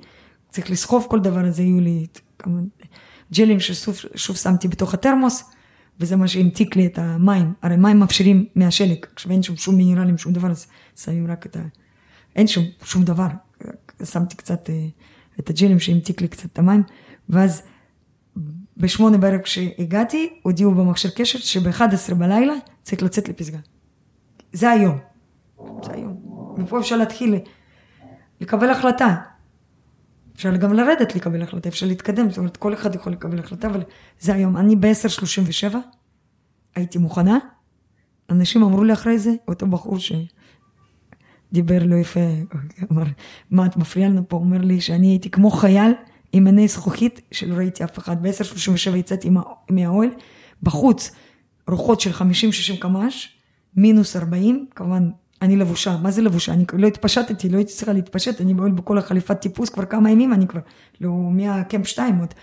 צריך 0.51 0.71
לסחוב 0.71 1.07
כל 1.11 1.21
דבר 1.21 1.45
הזה, 1.45 1.63
היו 1.63 1.81
לי 1.81 2.07
ג'לים 3.33 3.61
ששוב 3.61 4.37
שמתי 4.37 4.69
בתוך 4.69 4.95
התרמוס, 4.95 5.51
וזה 6.01 6.17
מה 6.17 6.29
שהמתיק 6.29 6.77
לי 6.77 6.87
את 6.87 6.99
המים. 6.99 7.53
הרי 7.63 7.77
מים 7.77 7.99
מאפשרים 7.99 8.47
מהשלג, 8.55 9.07
עכשיו 9.15 9.33
אין 9.33 9.43
שם 9.43 9.57
שום 9.57 9.77
מינרלים, 9.77 10.19
שום 10.19 10.33
דבר, 10.33 10.51
אז 10.51 10.67
שמים 10.97 11.31
רק 11.31 11.47
את 11.47 11.57
ה... 11.57 11.61
אין 12.37 12.47
שם 12.47 12.61
שום 12.85 13.03
דבר, 13.03 13.27
שמתי 14.05 14.37
קצת... 14.37 14.71
את 15.41 15.51
הג'לים 15.51 15.79
שהמתיק 15.79 16.21
לי 16.21 16.29
קצת 16.29 16.45
את 16.45 16.59
המים, 16.59 16.83
ואז 17.29 17.63
בשמונה 18.77 19.19
בערב 19.19 19.41
כשהגעתי, 19.41 20.29
הודיעו 20.43 20.75
במכשיר 20.75 21.11
קשר 21.11 21.39
שב-11 21.39 22.15
בלילה 22.15 22.55
צריך 22.83 23.03
לצאת 23.03 23.29
לפסגה. 23.29 23.59
זה 24.53 24.71
היום. 24.71 24.99
זה 25.85 25.93
היום. 25.93 26.17
מפה 26.57 26.81
אפשר 26.81 26.97
להתחיל 26.97 27.35
לקבל 28.41 28.71
החלטה. 28.71 29.17
אפשר 30.37 30.57
גם 30.57 30.73
לרדת 30.73 31.15
לקבל 31.15 31.43
החלטה, 31.43 31.69
אפשר 31.69 31.87
להתקדם, 31.87 32.29
זאת 32.29 32.39
אומרת, 32.39 32.57
כל 32.57 32.75
אחד 32.75 32.95
יכול 32.95 33.13
לקבל 33.13 33.39
החלטה, 33.39 33.69
אבל 33.69 33.83
זה 34.21 34.35
היום. 34.35 34.57
אני 34.57 34.77
ב-10.37 34.77 35.77
הייתי 36.75 36.99
מוכנה, 36.99 37.39
אנשים 38.31 38.63
אמרו 38.63 38.85
לי 38.85 38.93
אחרי 38.93 39.19
זה, 39.19 39.31
אותו 39.49 39.67
בחור 39.67 39.99
ש... 39.99 40.13
דיבר 41.53 41.79
לא 41.85 41.97
יפה, 41.97 42.21
אמר, 42.93 43.03
מה 43.51 43.67
את 43.67 43.77
מפריעה 43.77 44.11
לנו 44.11 44.29
פה? 44.29 44.37
הוא 44.37 44.45
אומר 44.45 44.59
לי 44.59 44.81
שאני 44.81 45.07
הייתי 45.07 45.31
כמו 45.31 45.51
חייל 45.51 45.93
עם 46.33 46.47
עיני 46.47 46.69
זכוכית 46.69 47.21
שלא 47.33 47.55
ראיתי 47.55 47.85
אף 47.85 47.99
אחד. 47.99 48.23
ב-10.37 48.23 48.97
יצאתי 48.97 49.31
מהאוהל, 49.71 50.11
בחוץ 50.63 51.11
רוחות 51.69 52.01
של 52.01 52.11
50-60 52.11 52.81
קמ"ש, 52.81 53.29
מינוס 53.77 54.17
40, 54.17 54.67
כמובן 54.75 55.11
אני 55.43 55.57
לבושה, 55.57 55.97
מה 56.03 56.11
זה 56.11 56.23
לבושה? 56.23 56.53
אני 56.53 56.65
לא 56.73 56.87
התפשטתי, 56.87 57.49
לא 57.49 57.57
הייתי 57.57 57.73
צריכה 57.73 57.93
להתפשט, 57.93 58.41
אני 58.41 58.55
בועל 58.55 58.71
בכל 58.71 58.99
החליפת 58.99 59.41
טיפוס 59.41 59.69
כבר 59.69 59.85
כמה 59.85 60.11
ימים, 60.11 60.33
אני 60.33 60.47
כבר, 60.47 60.61
לא, 61.01 61.11
מהקמפ 61.11 61.87
2 61.87 62.19
עוד. 62.19 62.35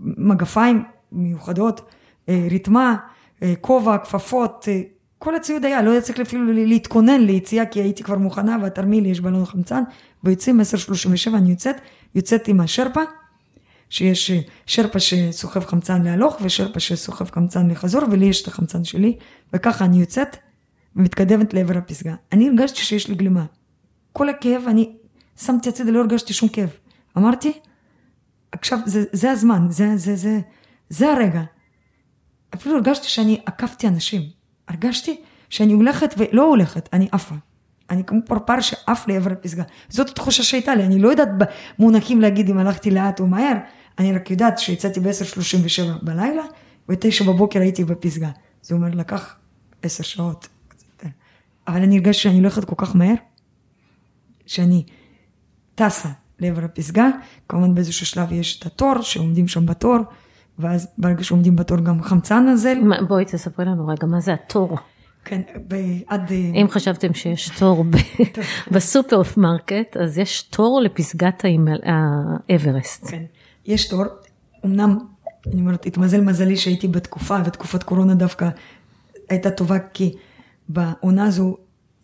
מגפיים 0.00 0.84
מיוחדות, 1.12 1.80
אה, 2.28 2.46
ריתמה, 2.50 2.96
אה, 3.42 3.54
כובע, 3.60 3.98
כפפות, 3.98 4.64
אה, 4.68 4.80
כל 5.18 5.34
הציוד 5.34 5.64
היה, 5.64 5.82
לא 5.82 5.90
היה 5.90 6.00
צריך 6.00 6.20
אפילו 6.20 6.52
להתכונן 6.52 7.20
ליציאה, 7.20 7.66
כי 7.66 7.80
הייתי 7.80 8.02
כבר 8.02 8.18
מוכנה, 8.18 8.56
והתרמיל 8.62 9.06
יש 9.06 9.20
בלון 9.20 9.46
חמצן, 9.46 9.82
ויוצאים 10.24 10.60
10.37, 10.60 11.36
אני 11.36 11.50
יוצאת, 11.50 11.76
יוצאת 12.14 12.48
עם 12.48 12.60
השרפה, 12.60 13.00
שיש 13.90 14.30
שרפה 14.66 15.00
שסוחב 15.00 15.64
חמצן 15.64 16.02
להלוך, 16.02 16.38
ושרפה 16.42 16.80
שסוחב 16.80 17.30
חמצן 17.30 17.70
לחזור, 17.70 18.02
ולי 18.10 18.26
יש 18.26 18.42
את 18.42 18.48
החמצן 18.48 18.84
שלי, 18.84 19.16
וככה 19.52 19.84
אני 19.84 20.00
יוצאת, 20.00 20.36
ומתקדמת 20.96 21.54
לעבר 21.54 21.78
הפסגה. 21.78 22.14
אני 22.32 22.48
הרגשתי 22.48 22.80
שיש 22.80 23.08
לי 23.08 23.14
גלימה. 23.14 23.44
כל 24.12 24.28
הכאב, 24.28 24.62
אני 24.68 24.96
שמתי 25.40 25.68
הצידה, 25.68 25.90
לא 25.90 26.00
הרגשתי 26.00 26.32
שום 26.32 26.48
כאב. 26.48 26.70
אמרתי, 27.16 27.52
עכשיו, 28.52 28.78
זה, 28.86 29.04
זה 29.12 29.30
הזמן, 29.30 29.66
זה, 29.70 29.96
זה, 29.96 30.16
זה, 30.16 30.40
זה 30.88 31.12
הרגע. 31.12 31.42
אפילו 32.54 32.76
הרגשתי 32.76 33.08
שאני 33.08 33.40
עקפתי 33.46 33.88
אנשים. 33.88 34.35
הרגשתי 34.68 35.20
שאני 35.50 35.72
הולכת 35.72 36.14
ולא 36.18 36.42
הולכת, 36.48 36.88
אני 36.92 37.08
עפה. 37.12 37.34
אני 37.90 38.04
כמו 38.04 38.20
פרפר 38.26 38.60
שעף 38.60 39.08
לעבר 39.08 39.32
הפסגה. 39.32 39.62
זאת 39.88 40.08
התחושה 40.08 40.42
שהייתה 40.42 40.74
לי, 40.74 40.84
אני 40.84 40.98
לא 40.98 41.08
יודעת 41.08 41.28
במונחים 41.78 42.20
להגיד 42.20 42.50
אם 42.50 42.58
הלכתי 42.58 42.90
לאט 42.90 43.20
או 43.20 43.26
מהר, 43.26 43.54
אני 43.98 44.12
רק 44.12 44.30
יודעת 44.30 44.58
שיצאתי 44.58 45.00
ב-10.37 45.00 45.82
בלילה, 46.02 46.42
ב-9 46.88 47.24
בבוקר 47.26 47.60
הייתי 47.60 47.84
בפסגה. 47.84 48.30
זה 48.62 48.74
אומר, 48.74 48.88
לקח 48.94 49.36
10 49.82 50.02
שעות. 50.02 50.48
אבל 51.68 51.82
אני 51.82 51.96
הרגשתי 51.96 52.22
שאני 52.22 52.38
הולכת 52.38 52.64
כל 52.64 52.74
כך 52.78 52.96
מהר, 52.96 53.14
שאני 54.46 54.84
טסה 55.74 56.08
לעבר 56.38 56.64
הפסגה, 56.64 57.08
כמובן 57.48 57.74
באיזשהו 57.74 58.06
שלב 58.06 58.32
יש 58.32 58.58
את 58.58 58.66
התור, 58.66 59.00
שעומדים 59.00 59.48
שם 59.48 59.66
בתור, 59.66 59.96
ואז 60.58 60.88
ברגע 60.98 61.24
שעומדים 61.24 61.56
בתור 61.56 61.78
גם 61.78 62.02
חמצן 62.02 62.48
נזל. 62.48 62.78
בואי 63.08 63.24
תספרי 63.24 63.64
לנו 63.64 63.86
רגע, 63.86 64.06
מה 64.06 64.20
זה 64.20 64.32
התור? 64.32 64.78
כן, 65.24 65.40
עד... 66.06 66.32
אה, 66.32 66.36
אם 66.36 66.66
חשבתם 66.70 67.14
שיש 67.14 67.48
תור 67.48 67.84
בסופר 68.72 69.22
מרקט, 69.36 69.96
אז 69.96 70.18
יש 70.18 70.42
תור 70.42 70.80
לפסגת 70.80 71.44
האוורסט. 72.48 73.06
כן, 73.10 73.22
יש 73.66 73.88
תור, 73.88 74.04
אמנם, 74.64 74.98
אני 75.52 75.60
אומרת, 75.60 75.86
התמזל 75.86 76.20
מזלי 76.20 76.56
שהייתי 76.56 76.88
בתקופה, 76.88 77.38
ותקופת 77.44 77.82
קורונה 77.82 78.14
דווקא 78.14 78.48
הייתה 79.28 79.50
טובה, 79.50 79.78
כי 79.78 80.12
בעונה 80.68 81.24
הזו, 81.24 81.56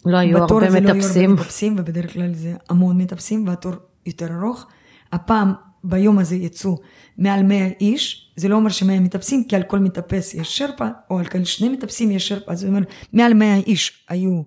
לא 0.07 0.17
היו 0.17 0.39
הרבה 0.39 0.55
מטפסים. 0.55 0.75
לא 0.75 0.79
היו 0.79 0.91
הרבה 0.91 1.35
מטפסים, 1.35 1.77
ובדרך 1.79 2.13
כלל 2.13 2.35
זה 2.35 2.55
המון 2.71 2.99
מטפסים, 2.99 3.49
והתור 3.49 3.73
יותר 4.07 4.29
ארוך. 4.35 4.67
הפעם, 5.13 5.53
ביום 5.85 6.19
הזה 6.19 6.37
יצאו 6.37 6.79
מעל 7.19 7.43
100 7.43 7.67
איש, 7.81 8.33
זה 8.37 8.49
לא 8.49 8.57
אומר 8.57 8.71
ש-100 8.71 9.01
מטפסים, 9.01 9.45
כי 9.45 9.57
על 9.57 9.63
כל 9.63 9.79
מטפס 9.79 10.35
יש 10.35 10.59
שרפה, 10.59 10.89
או 11.11 11.19
על 11.19 11.27
כל 11.27 11.45
שני 11.45 11.69
מטפסים 11.69 12.11
יש 12.11 12.29
שרפה, 12.29 12.55
זאת 12.55 12.69
אומרת, 12.69 12.87
מעל 13.13 13.35
100 13.35 13.57
איש 13.57 14.05
היו 14.09 14.43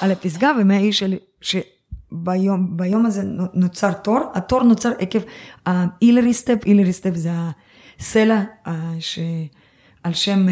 על 0.00 0.12
הפסגה, 0.12 0.52
ו-100 0.58 0.72
איש 0.72 1.02
שביום 1.40 2.76
ביום 2.76 3.06
הזה 3.06 3.22
נוצר 3.54 3.92
תור, 3.92 4.20
התור 4.34 4.62
נוצר 4.62 4.92
עקב 4.98 5.18
ה 5.66 5.74
Hillary 5.74 6.34
Step, 6.34 6.58
Hillary 6.64 6.92
Step 6.92 7.14
זה 7.14 7.30
הסלע 8.00 8.42
שעל 8.98 10.12
שם 10.12 10.46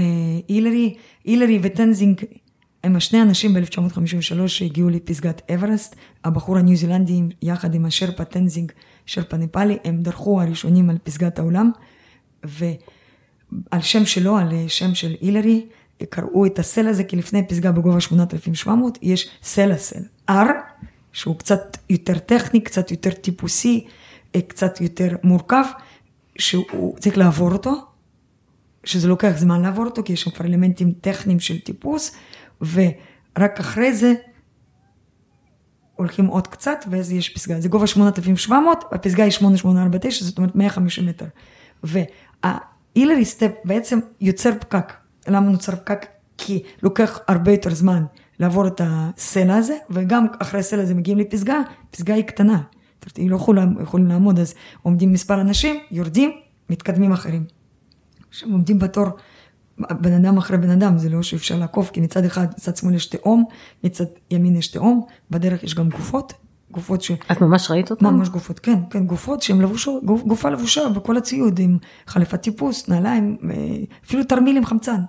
הילרי, 0.48 0.94
הילרי 1.24 1.58
וטנזינג 1.62 2.20
הם 2.84 2.96
השני 2.96 3.22
אנשים 3.22 3.54
ב-1953 3.54 4.48
שהגיעו 4.48 4.88
לפסגת 4.88 5.50
אוורסט, 5.50 5.96
הבחור 6.24 6.58
הניו 6.58 6.76
זילנדי 6.76 7.22
יחד 7.42 7.74
עם 7.74 7.84
השרפה 7.84 8.24
טנזינג, 8.24 8.72
שרפה 9.06 9.36
נפאלי, 9.36 9.78
הם 9.84 10.02
דרכו 10.02 10.42
הראשונים 10.42 10.90
על 10.90 10.98
פסגת 11.02 11.38
העולם, 11.38 11.70
ועל 12.42 13.80
שם 13.80 14.06
שלו, 14.06 14.36
על 14.36 14.48
שם 14.68 14.94
של 14.94 15.14
הילרי, 15.20 15.66
קראו 16.10 16.46
את 16.46 16.58
הסלע 16.58 16.90
הזה, 16.90 17.04
כי 17.04 17.16
לפני 17.16 17.48
פסגה 17.48 17.72
בגובה 17.72 18.00
8,700, 18.00 18.98
יש 19.02 19.30
סלע 19.42 19.76
סלע. 19.76 20.06
R, 20.30 20.48
שהוא 21.12 21.38
קצת 21.38 21.76
יותר 21.90 22.18
טכני, 22.18 22.60
קצת 22.60 22.90
יותר 22.90 23.10
טיפוסי, 23.10 23.86
קצת 24.48 24.80
יותר 24.80 25.16
מורכב, 25.22 25.64
שהוא 26.38 26.98
צריך 26.98 27.18
לעבור 27.18 27.52
אותו, 27.52 27.72
שזה 28.84 29.08
לוקח 29.08 29.32
זמן 29.36 29.62
לעבור 29.62 29.84
אותו, 29.84 30.02
כי 30.02 30.12
יש 30.12 30.22
שם 30.22 30.30
כבר 30.30 30.46
אלמנטים 30.46 30.92
טכניים 31.00 31.40
של 31.40 31.60
טיפוס, 31.60 32.16
ורק 32.60 33.60
אחרי 33.60 33.92
זה 33.92 34.14
הולכים 35.96 36.26
עוד 36.26 36.46
קצת, 36.46 36.84
ואז 36.90 37.12
יש 37.12 37.28
פסגה. 37.28 37.60
זה 37.60 37.68
גובה 37.68 37.86
8,700, 37.86 38.84
הפסגה 38.92 39.24
היא 39.24 39.32
8,849, 39.32 40.24
זאת 40.24 40.38
אומרת 40.38 40.56
150 40.56 41.06
מטר. 41.06 41.26
והאילרי 41.82 43.24
סטפ 43.24 43.50
בעצם 43.64 43.98
יוצר 44.20 44.50
פקק. 44.60 44.92
למה 45.28 45.50
נוצר 45.50 45.76
פקק? 45.76 46.06
כי 46.38 46.62
לוקח 46.82 47.18
הרבה 47.28 47.50
יותר 47.50 47.74
זמן 47.74 48.04
לעבור 48.38 48.66
את 48.66 48.80
הסלע 48.84 49.56
הזה, 49.56 49.76
וגם 49.90 50.26
אחרי 50.38 50.60
הסלע 50.60 50.82
הזה 50.82 50.94
מגיעים 50.94 51.18
לפסגה, 51.18 51.60
פסגה 51.90 52.14
היא 52.14 52.24
קטנה. 52.24 52.62
זאת 52.94 53.04
אומרת, 53.04 53.16
היא 53.16 53.30
לא 53.30 53.36
יכולים, 53.36 53.80
יכולים 53.82 54.08
לעמוד, 54.08 54.38
אז 54.38 54.54
עומדים 54.82 55.12
מספר 55.12 55.40
אנשים, 55.40 55.80
יורדים, 55.90 56.30
מתקדמים 56.70 57.12
אחרים. 57.12 57.44
עכשיו 58.28 58.48
עומדים 58.50 58.78
בתור 58.78 59.06
בן 59.78 60.12
אדם 60.12 60.38
אחרי 60.38 60.56
בן 60.56 60.70
אדם, 60.70 60.98
זה 60.98 61.08
לא 61.08 61.22
שאפשר 61.22 61.58
לעקוף, 61.58 61.90
כי 61.90 62.00
מצד 62.00 62.24
אחד, 62.24 62.46
מצד 62.50 62.76
שמאל 62.76 62.94
יש 62.94 63.06
תהום, 63.06 63.44
מצד 63.84 64.04
ימין 64.30 64.56
יש 64.56 64.68
תהום, 64.68 65.06
בדרך 65.30 65.62
יש 65.62 65.74
גם 65.74 65.88
גופות, 65.88 66.32
גופות 66.70 67.02
ש... 67.02 67.10
את 67.32 67.40
ממש 67.40 67.70
ראית 67.70 67.90
אותן? 67.90 68.06
ממש 68.06 68.28
גופות, 68.28 68.58
כן, 68.58 68.78
כן, 68.90 69.06
גופות 69.06 69.42
שהן 69.42 69.60
לבושות, 69.60 70.04
גופ, 70.04 70.22
גופה 70.22 70.50
לבושה 70.50 70.88
בכל 70.88 71.16
הציוד, 71.16 71.58
עם 71.58 71.78
חליפת 72.06 72.40
טיפוס, 72.40 72.88
נעליים, 72.88 73.36
אה, 73.50 73.56
אפילו 74.06 74.24
תרמיל 74.24 74.56
עם 74.56 74.64
חמצן. 74.64 75.00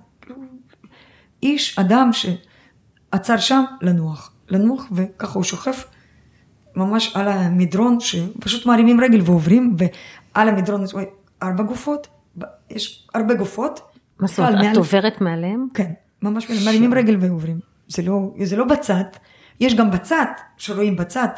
איש, 1.42 1.78
אדם 1.78 2.10
שעצר 2.12 3.36
שם 3.36 3.64
לנוח, 3.82 4.32
לנוח, 4.48 4.86
וככה 4.92 5.34
הוא 5.34 5.44
שוכב 5.44 5.72
ממש 6.76 7.16
על 7.16 7.28
המדרון, 7.28 8.00
שפשוט 8.00 8.66
מרימים 8.66 9.00
רגל 9.00 9.20
ועוברים, 9.24 9.76
ועל 9.78 10.48
המדרון 10.48 10.84
יש 10.84 10.94
ארבע 11.42 11.62
גופות, 11.62 12.06
יש 12.70 13.08
הרבה 13.14 13.34
גופות. 13.34 13.80
מה 14.20 14.26
זאת 14.26 14.38
אומרת, 14.38 14.72
את 14.72 14.76
עוברת 14.76 15.20
מעליהם? 15.20 15.68
כן, 15.74 15.92
ממש 16.22 16.50
מרימים 16.66 16.94
רגל 16.94 17.16
ועוברים. 17.20 17.60
זה 17.88 18.02
לא, 18.02 18.34
זה 18.44 18.56
לא 18.56 18.64
בצד, 18.64 19.04
יש 19.60 19.74
גם 19.74 19.90
בצד, 19.90 20.26
שרואים 20.56 20.96
בצד, 20.96 21.28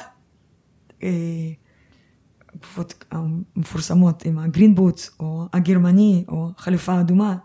גופות 2.60 3.04
אה, 3.12 3.18
המפורסמות 3.56 4.24
עם 4.24 4.38
הגרין 4.38 4.74
בוטס, 4.74 5.10
או 5.20 5.46
הגרמני, 5.52 6.24
או 6.28 6.50
חליפה 6.56 7.00
אדומה, 7.00 7.36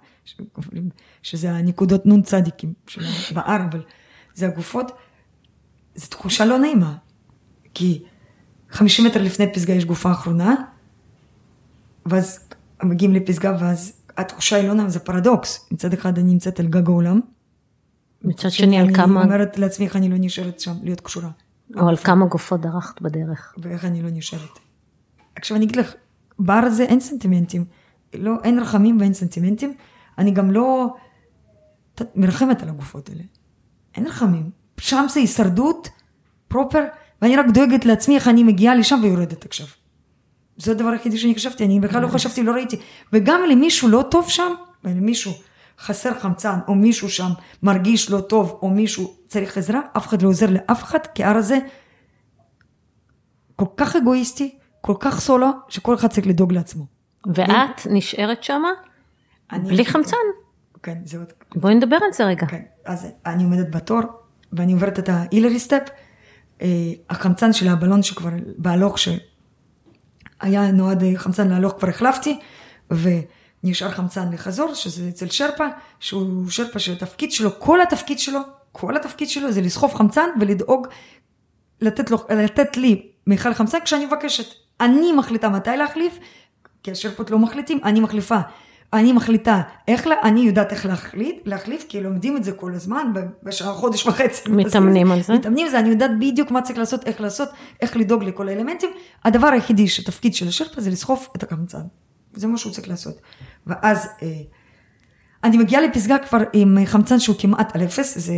שזה 1.23 1.51
הנקודות 1.51 2.05
נון 2.05 2.21
צדיקים 2.21 2.73
של 2.87 3.01
בהר, 3.35 3.61
אבל 3.71 3.83
זה 4.33 4.47
הגופות, 4.47 4.91
זו 5.95 6.07
תחושה 6.07 6.45
לא 6.45 6.59
נעימה, 6.59 6.95
כי 7.73 8.03
50 8.69 9.05
מטר 9.05 9.23
לפני 9.23 9.53
פסגה 9.53 9.73
יש 9.73 9.85
גופה 9.85 10.11
אחרונה, 10.11 10.55
ואז 12.05 12.49
מגיעים 12.83 13.13
לפסגה 13.13 13.57
ואז 13.59 14.02
התחושה 14.17 14.55
היא 14.55 14.67
לא 14.67 14.73
נעימה, 14.73 14.89
זה 14.89 14.99
פרדוקס. 14.99 15.67
מצד 15.71 15.93
אחד 15.93 16.19
אני 16.19 16.31
נמצאת 16.31 16.59
על 16.59 16.67
גג 16.67 16.87
העולם. 16.87 17.19
מצד 18.21 18.51
שני 18.51 18.79
על 18.79 18.95
כמה... 18.95 19.21
אני 19.21 19.29
אומרת 19.29 19.57
לעצמי 19.57 19.85
איך 19.85 19.95
אני 19.95 20.09
לא 20.09 20.15
נשארת 20.19 20.59
שם, 20.59 20.73
להיות 20.83 21.01
קשורה. 21.01 21.29
או 21.75 21.89
על 21.89 21.97
כמה 21.97 22.25
גופות 22.25 22.61
דרכת 22.61 23.01
בדרך. 23.01 23.55
ואיך 23.57 23.85
אני 23.85 24.01
לא 24.01 24.09
נשארת. 24.11 24.59
עכשיו 25.35 25.57
אני 25.57 25.65
אגיד 25.65 25.75
לך, 25.75 25.93
בהר 26.39 26.65
הזה 26.65 26.83
אין 26.83 26.99
סנטימנטים. 26.99 27.65
לא, 28.13 28.33
אין 28.43 28.59
רחמים 28.59 28.99
ואין 28.99 29.13
סנטימנטים. 29.13 29.73
אני 30.17 30.31
גם 30.31 30.51
לא 30.51 30.95
מרחמת 32.15 32.63
על 32.63 32.69
הגופות 32.69 33.09
האלה. 33.09 33.23
אין 33.95 34.07
רחמים. 34.07 34.49
שם 34.79 35.05
זה 35.09 35.19
הישרדות 35.19 35.89
פרופר, 36.47 36.83
ואני 37.21 37.35
רק 37.35 37.45
דואגת 37.53 37.85
לעצמי 37.85 38.15
איך 38.15 38.27
אני 38.27 38.43
מגיעה 38.43 38.75
לשם 38.75 38.99
ויורדת 39.03 39.45
עכשיו. 39.45 39.67
זה 40.57 40.71
הדבר 40.71 40.89
היחידי 40.89 41.17
שאני 41.17 41.35
חשבתי, 41.35 41.65
אני 41.65 41.79
בכלל 41.79 42.01
לא 42.01 42.07
חשבתי, 42.07 42.43
לא 42.43 42.51
ראיתי. 42.51 42.75
וגם 43.13 43.41
למישהו 43.49 43.89
לא 43.89 44.03
טוב 44.11 44.29
שם, 44.29 44.53
ולמישהו 44.83 45.31
חסר 45.79 46.19
חמצן, 46.19 46.59
או 46.67 46.75
מישהו 46.75 47.09
שם 47.09 47.29
מרגיש 47.63 48.11
לא 48.11 48.21
טוב, 48.21 48.59
או 48.61 48.69
מישהו 48.69 49.13
צריך 49.27 49.57
עזרה, 49.57 49.81
אף 49.97 50.07
אחד 50.07 50.21
לא 50.21 50.29
עוזר 50.29 50.49
לאף 50.49 50.83
אחד, 50.83 50.99
כי 51.15 51.23
ההר 51.23 51.37
הזה 51.37 51.57
כל 53.55 53.65
כך 53.77 53.95
אגואיסטי, 53.95 54.55
כל 54.81 54.95
כך 54.99 55.19
סולו, 55.19 55.47
שכל 55.69 55.95
אחד 55.95 56.07
צריך 56.07 56.27
לדאוג 56.27 56.53
לעצמו. 56.53 56.85
ואת 57.27 57.87
נשארת 57.89 58.43
שמה? 58.43 58.69
בלי 59.51 59.85
חמצן. 59.85 60.17
כן, 60.83 60.97
זה 61.05 61.17
עוד... 61.17 61.33
בואי 61.55 61.75
נדבר 61.75 61.95
על 61.95 62.13
זה 62.13 62.25
רגע. 62.25 62.47
כן, 62.47 62.61
אז 62.85 63.07
אני 63.25 63.43
עומדת 63.43 63.75
בתור, 63.75 63.99
ואני 64.53 64.73
עוברת 64.73 64.99
את 64.99 65.09
ההילרי 65.09 65.59
סטפ, 65.59 65.83
אה, 66.61 66.67
החמצן 67.09 67.53
של 67.53 67.67
הבלון 67.67 68.03
שכבר, 68.03 68.29
בהלוך 68.57 68.97
שהיה 70.43 70.71
נועד 70.71 71.03
חמצן 71.15 71.47
להלוך, 71.47 71.73
כבר 71.79 71.89
החלפתי, 71.89 72.39
ונשאר 72.91 73.91
חמצן 73.91 74.33
לחזור, 74.33 74.73
שזה 74.73 75.09
אצל 75.09 75.29
שרפה, 75.29 75.65
שהוא 75.99 76.49
שרפה 76.49 76.79
שהתפקיד 76.79 77.31
שלו, 77.31 77.49
כל 77.59 77.81
התפקיד 77.81 78.19
שלו, 78.19 78.39
כל 78.71 78.95
התפקיד 78.95 79.29
שלו 79.29 79.51
זה 79.51 79.61
לסחוב 79.61 79.93
חמצן 79.93 80.29
ולדאוג 80.39 80.87
לתת, 81.81 82.11
לו, 82.11 82.17
לתת 82.29 82.77
לי 82.77 83.07
מיכל 83.27 83.53
חמצן 83.53 83.77
כשאני 83.85 84.05
מבקשת. 84.05 84.53
אני 84.81 85.11
מחליטה 85.11 85.49
מתי 85.49 85.77
להחליף, 85.77 86.19
כי 86.83 86.91
השרפות 86.91 87.31
לא 87.31 87.39
מחליטים, 87.39 87.79
אני 87.83 87.99
מחליפה. 87.99 88.39
אני 88.93 89.13
מחליטה 89.13 89.61
איך, 89.87 90.07
לה, 90.07 90.15
אני 90.23 90.41
יודעת 90.41 90.71
איך 90.71 90.85
להחליט, 90.85 91.35
להחליף, 91.45 91.85
כי 91.89 92.01
לומדים 92.01 92.37
את 92.37 92.43
זה 92.43 92.51
כל 92.51 92.73
הזמן, 92.73 93.13
בשעה 93.43 93.73
חודש 93.73 94.07
וחצי. 94.07 94.49
מתאמנים 94.49 95.11
על 95.11 95.21
זה. 95.21 95.33
מתאמנים 95.33 95.65
על 95.65 95.71
זה, 95.71 95.79
אני 95.79 95.89
יודעת 95.89 96.11
בדיוק 96.19 96.51
מה 96.51 96.61
צריך 96.61 96.79
לעשות, 96.79 97.07
איך 97.07 97.21
לעשות, 97.21 97.49
איך 97.81 97.97
לדאוג 97.97 98.23
לכל 98.23 98.49
האלמנטים. 98.49 98.89
הדבר 99.25 99.47
היחידי 99.47 99.87
שתפקיד 99.87 100.35
של 100.35 100.47
השרפה 100.47 100.81
זה 100.81 100.89
לסחוף 100.89 101.29
את 101.35 101.43
החמצן. 101.43 101.81
זה 102.33 102.47
מה 102.47 102.57
שהוא 102.57 102.71
צריך 102.71 102.87
לעשות. 102.87 103.21
ואז 103.67 104.09
אה, 104.21 104.27
אני 105.43 105.57
מגיעה 105.57 105.81
לפסגה 105.81 106.17
כבר 106.17 106.37
עם 106.53 106.77
חמצן 106.85 107.19
שהוא 107.19 107.35
כמעט 107.39 107.75
על 107.75 107.83
אפס, 107.83 108.17
זה 108.17 108.33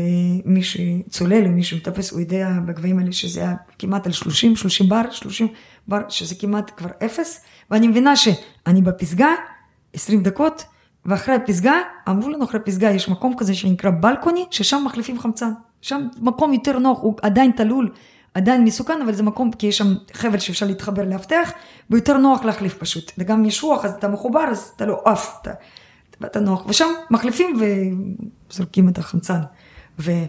מי 0.45 0.61
שצולל 0.63 1.45
או 1.45 1.51
מי 1.51 1.63
שמטפס, 1.63 2.11
הוא 2.11 2.19
יודע 2.19 2.49
בגבהים 2.65 2.99
האלה 2.99 3.11
שזה 3.11 3.39
היה 3.39 3.53
כמעט 3.79 4.05
על 4.05 4.11
30, 4.11 4.55
30 4.55 4.89
בר, 4.89 5.01
30 5.11 5.47
בר, 5.87 5.99
שזה 6.09 6.35
כמעט 6.35 6.71
כבר 6.77 6.89
אפס, 7.05 7.41
ואני 7.71 7.87
מבינה 7.87 8.15
שאני 8.15 8.81
בפסגה, 8.81 9.29
20 9.95 10.23
דקות, 10.23 10.65
ואחרי 11.05 11.35
הפסגה, 11.35 11.73
אמרו 12.09 12.29
לנו 12.29 12.43
אחרי 12.45 12.59
הפסגה 12.59 12.89
יש 12.91 13.09
מקום 13.09 13.33
כזה 13.37 13.55
שנקרא 13.55 13.91
בלקוני, 13.99 14.45
ששם 14.51 14.83
מחליפים 14.85 15.19
חמצן. 15.19 15.51
שם 15.81 16.07
מקום 16.21 16.53
יותר 16.53 16.79
נוח, 16.79 16.99
הוא 17.01 17.15
עדיין 17.21 17.51
תלול, 17.51 17.91
עדיין 18.33 18.63
מסוכן, 18.63 19.01
אבל 19.01 19.13
זה 19.13 19.23
מקום, 19.23 19.51
כי 19.51 19.67
יש 19.67 19.77
שם 19.77 19.93
חבל 20.13 20.39
שאפשר 20.39 20.65
להתחבר 20.65 21.03
לאבטח, 21.03 21.51
ויותר 21.89 22.17
נוח 22.17 22.43
להחליף 22.43 22.77
פשוט. 22.77 23.11
וגם 23.17 23.45
יש 23.45 23.63
רוח, 23.63 23.85
אז 23.85 23.91
אתה 23.91 24.07
מחובר, 24.07 24.43
אז 24.51 24.71
אתה 24.75 24.85
לא 24.85 25.01
עף, 25.05 25.37
אתה, 25.41 25.51
אתה 26.25 26.39
נוח. 26.39 26.65
ושם 26.67 26.87
מחליפים 27.11 27.59
וזורקים 28.49 28.89
את 28.89 28.97
החמצן. 28.97 29.39
ואני 29.99 30.19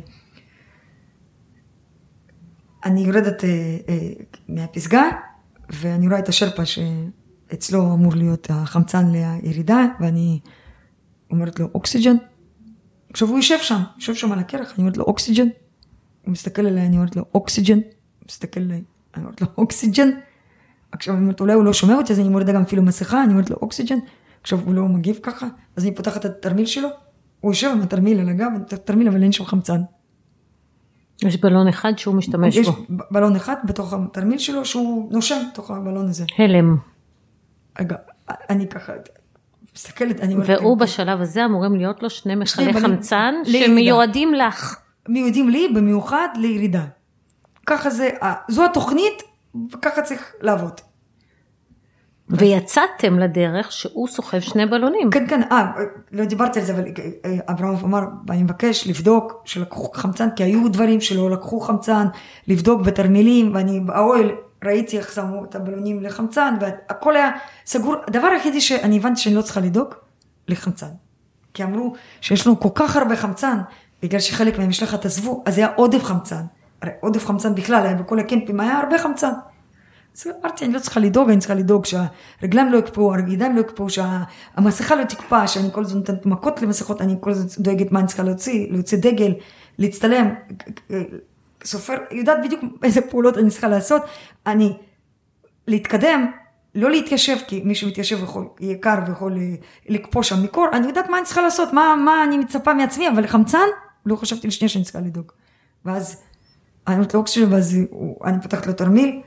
יורדת 2.84 3.44
אה, 3.44 3.48
אה, 3.88 4.08
מהפסגה, 4.48 5.02
ואני 5.70 6.08
רואה 6.08 6.18
את 6.18 6.28
השרפה 6.28 6.62
שאצלו 7.50 7.94
אמור 7.94 8.14
להיות 8.14 8.46
החמצן 8.50 9.10
לירידה, 9.10 9.84
ואני 10.00 10.40
אומרת 11.30 11.60
לו, 11.60 11.68
אוקסיג'ן? 11.74 12.16
עכשיו 13.10 13.28
הוא 13.28 13.38
יושב 13.38 13.58
שם, 13.62 13.80
יושב 13.96 14.14
שם 14.14 14.32
על 14.32 14.38
הקרח, 14.38 14.68
אני 14.68 14.78
אומרת 14.78 14.96
לו, 14.96 15.04
אוקסיג'ן? 15.04 15.46
הוא 16.24 16.32
מסתכל 16.32 16.66
עליי, 16.66 16.86
אני 16.86 16.96
אומרת 16.96 17.16
לו, 17.16 17.24
אוקסיג'ן? 17.34 17.78
מסתכל 18.28 18.60
עליי, 18.60 18.82
אני 19.14 19.24
אומרת 19.24 19.40
לו, 19.40 19.46
אוקסיג'ן? 19.58 20.08
עכשיו 20.92 21.14
אני 21.14 21.22
אומרת, 21.22 21.40
אולי 21.40 21.52
הוא 21.52 21.64
לא 21.64 21.72
שומע 21.72 21.94
אותי, 21.94 22.12
אז 22.12 22.20
אני 22.20 22.28
מורידה 22.28 22.52
גם 22.52 22.62
אפילו 22.62 22.82
מסכה, 22.82 23.22
אני 23.22 23.32
אומרת 23.32 23.50
לו, 23.50 23.56
אוקסיג'ן? 23.62 23.98
עכשיו 24.42 24.60
הוא 24.64 24.74
לא 24.74 24.88
מגיב 24.88 25.18
ככה, 25.22 25.46
אז 25.76 25.84
אני 25.84 25.94
פותחת 25.94 26.26
את 26.26 26.30
התרמיל 26.30 26.66
שלו, 26.66 26.88
הוא 27.40 27.52
יושב 27.52 27.70
עם 27.72 27.82
התרמיל 27.82 28.20
על 28.20 28.28
הגב, 28.28 28.50
תרמיל 28.84 29.08
אבל 29.08 29.22
אין 29.22 29.32
שם 29.32 29.44
חמצן. 29.44 29.80
יש 31.22 31.40
בלון 31.40 31.68
אחד 31.68 31.92
שהוא 31.96 32.14
משתמש 32.14 32.56
יש 32.56 32.68
בו. 32.68 32.72
יש 32.72 32.86
בלון 33.10 33.36
אחד 33.36 33.54
בתוך 33.64 33.92
התרמיל 33.92 34.38
שלו 34.38 34.64
שהוא 34.64 35.12
נושם 35.12 35.42
בתוך 35.52 35.70
הבלון 35.70 36.08
הזה. 36.08 36.24
הלם. 36.38 36.76
רגע, 37.80 37.96
אני 38.50 38.68
ככה 38.68 38.92
מסתכלת, 39.74 40.20
אני 40.20 40.34
אומרת... 40.34 40.48
והוא 40.48 40.78
בשלב 40.78 41.20
הזה 41.20 41.44
אמורים 41.44 41.76
להיות 41.76 42.02
לו 42.02 42.10
שני 42.10 42.34
מכלי 42.34 42.80
חמצן. 42.80 43.34
שמיועדים 43.44 44.34
לך. 44.34 44.76
מיועדים 45.08 45.48
לי 45.48 45.68
במיוחד 45.74 46.28
לירידה. 46.36 46.84
ככה 47.66 47.90
זה, 47.90 48.10
זו 48.48 48.64
התוכנית, 48.64 49.22
וככה 49.72 50.02
צריך 50.02 50.32
לעבוד. 50.40 50.80
ויצאתם 52.28 53.18
לדרך 53.18 53.72
שהוא 53.72 54.08
סוחב 54.08 54.40
שני 54.40 54.66
בלונים. 54.66 55.10
כן, 55.10 55.26
כן, 55.28 55.42
אה, 55.42 55.72
לא 56.12 56.24
דיברתי 56.24 56.58
על 56.60 56.64
זה, 56.64 56.72
אבל 56.74 56.84
אה, 57.24 57.38
אברהם 57.48 57.74
אמר, 57.84 58.00
אני 58.30 58.42
מבקש 58.42 58.86
לבדוק 58.86 59.42
שלקחו 59.44 59.90
חמצן, 59.94 60.28
כי 60.36 60.44
היו 60.44 60.68
דברים 60.68 61.00
שלא 61.00 61.30
לקחו 61.30 61.60
חמצן, 61.60 62.06
לבדוק 62.48 62.82
בתרמילים, 62.82 63.54
ואני 63.54 63.80
באוהל 63.80 64.30
ראיתי 64.64 64.98
איך 64.98 65.12
שמו 65.12 65.44
את 65.44 65.54
הבלונים 65.54 66.02
לחמצן, 66.02 66.54
והכל 66.60 67.16
היה 67.16 67.30
סגור. 67.66 67.94
הדבר 68.06 68.26
היחידי 68.26 68.60
שאני 68.60 68.96
הבנתי 68.96 69.20
שאני 69.20 69.34
לא 69.34 69.42
צריכה 69.42 69.60
לדאוג, 69.60 69.94
לחמצן. 70.48 70.90
כי 71.54 71.64
אמרו 71.64 71.92
שיש 72.20 72.46
לנו 72.46 72.60
כל 72.60 72.68
כך 72.74 72.96
הרבה 72.96 73.16
חמצן, 73.16 73.58
בגלל 74.02 74.20
שחלק 74.20 74.58
מהמשלחת 74.58 75.04
עזבו, 75.04 75.42
אז 75.46 75.58
היה 75.58 75.68
עודף 75.76 76.04
חמצן. 76.04 76.42
הרי 76.82 76.92
עודף 77.00 77.26
חמצן 77.26 77.54
בכלל 77.54 77.86
היה 77.86 77.94
בכל 77.94 78.18
הקמפים, 78.18 78.60
היה 78.60 78.78
הרבה 78.78 78.98
חמצן. 78.98 79.32
אז 80.16 80.26
אמרתי, 80.42 80.64
אני 80.64 80.72
לא 80.72 80.78
צריכה 80.78 81.00
לדאוג, 81.00 81.30
אני 81.30 81.38
צריכה 81.38 81.54
לדאוג 81.54 81.84
שהרגליים 81.84 82.72
לא 82.72 82.78
יקפאו, 82.78 83.14
הידיים 83.14 83.56
לא 83.56 83.60
יקפאו, 83.60 83.86
שהמסכה 83.90 84.96
לא 84.96 85.04
תקפא, 85.04 85.46
שאני 85.46 85.68
כל 85.72 85.84
הזמן 85.84 85.98
נותנת 85.98 86.26
מכות 86.26 86.62
למסכות, 86.62 87.00
אני 87.02 87.16
כל 87.20 87.30
הזמן 87.30 87.46
דואגת 87.58 87.92
מה 87.92 87.98
אני 87.98 88.08
צריכה 88.08 88.22
להוציא, 88.22 88.66
להוציא 88.70 88.98
דגל, 88.98 89.34
להצטלם, 89.78 90.34
סופר, 91.64 91.94
יודעת 92.10 92.38
בדיוק 92.44 92.60
איזה 92.82 93.00
פעולות 93.00 93.38
אני 93.38 93.50
צריכה 93.50 93.68
לעשות, 93.68 94.02
אני, 94.46 94.76
להתקדם, 95.68 96.30
לא 96.74 96.90
להתיישב, 96.90 97.36
כי 97.48 97.62
מי 97.64 97.74
שמתיישב 97.74 98.22
יכול, 98.22 98.48
יהיה 98.60 98.78
קר 98.78 98.98
ויכול 99.06 99.38
לקפוא 99.88 100.22
שם 100.22 100.42
מקור, 100.42 100.66
אני 100.72 100.86
יודעת 100.86 101.08
מה 101.08 101.18
אני 101.18 101.26
צריכה 101.26 101.42
לעשות, 101.42 101.72
מה, 101.72 101.94
מה 102.04 102.24
אני 102.24 102.38
מצפה 102.38 102.74
מעצמי, 102.74 103.08
אבל 103.08 103.24
לחמצן, 103.24 103.66
לא 104.06 104.16
חשבתי 104.16 104.46
לשנייה 104.46 104.68
שאני 104.68 104.84
צריכה 104.84 105.00
לדאוג. 105.00 105.32
ואז, 105.84 106.22
אני 106.86 106.94
אומרת 106.94 107.14
לו 107.14 107.20
אוקסיג'ן, 107.20 107.52
ואז 107.52 107.76
הוא, 107.90 108.24
אני 108.24 108.42
פותחת 108.42 108.66
לו 108.66 108.72
תרמיל, 108.72 109.22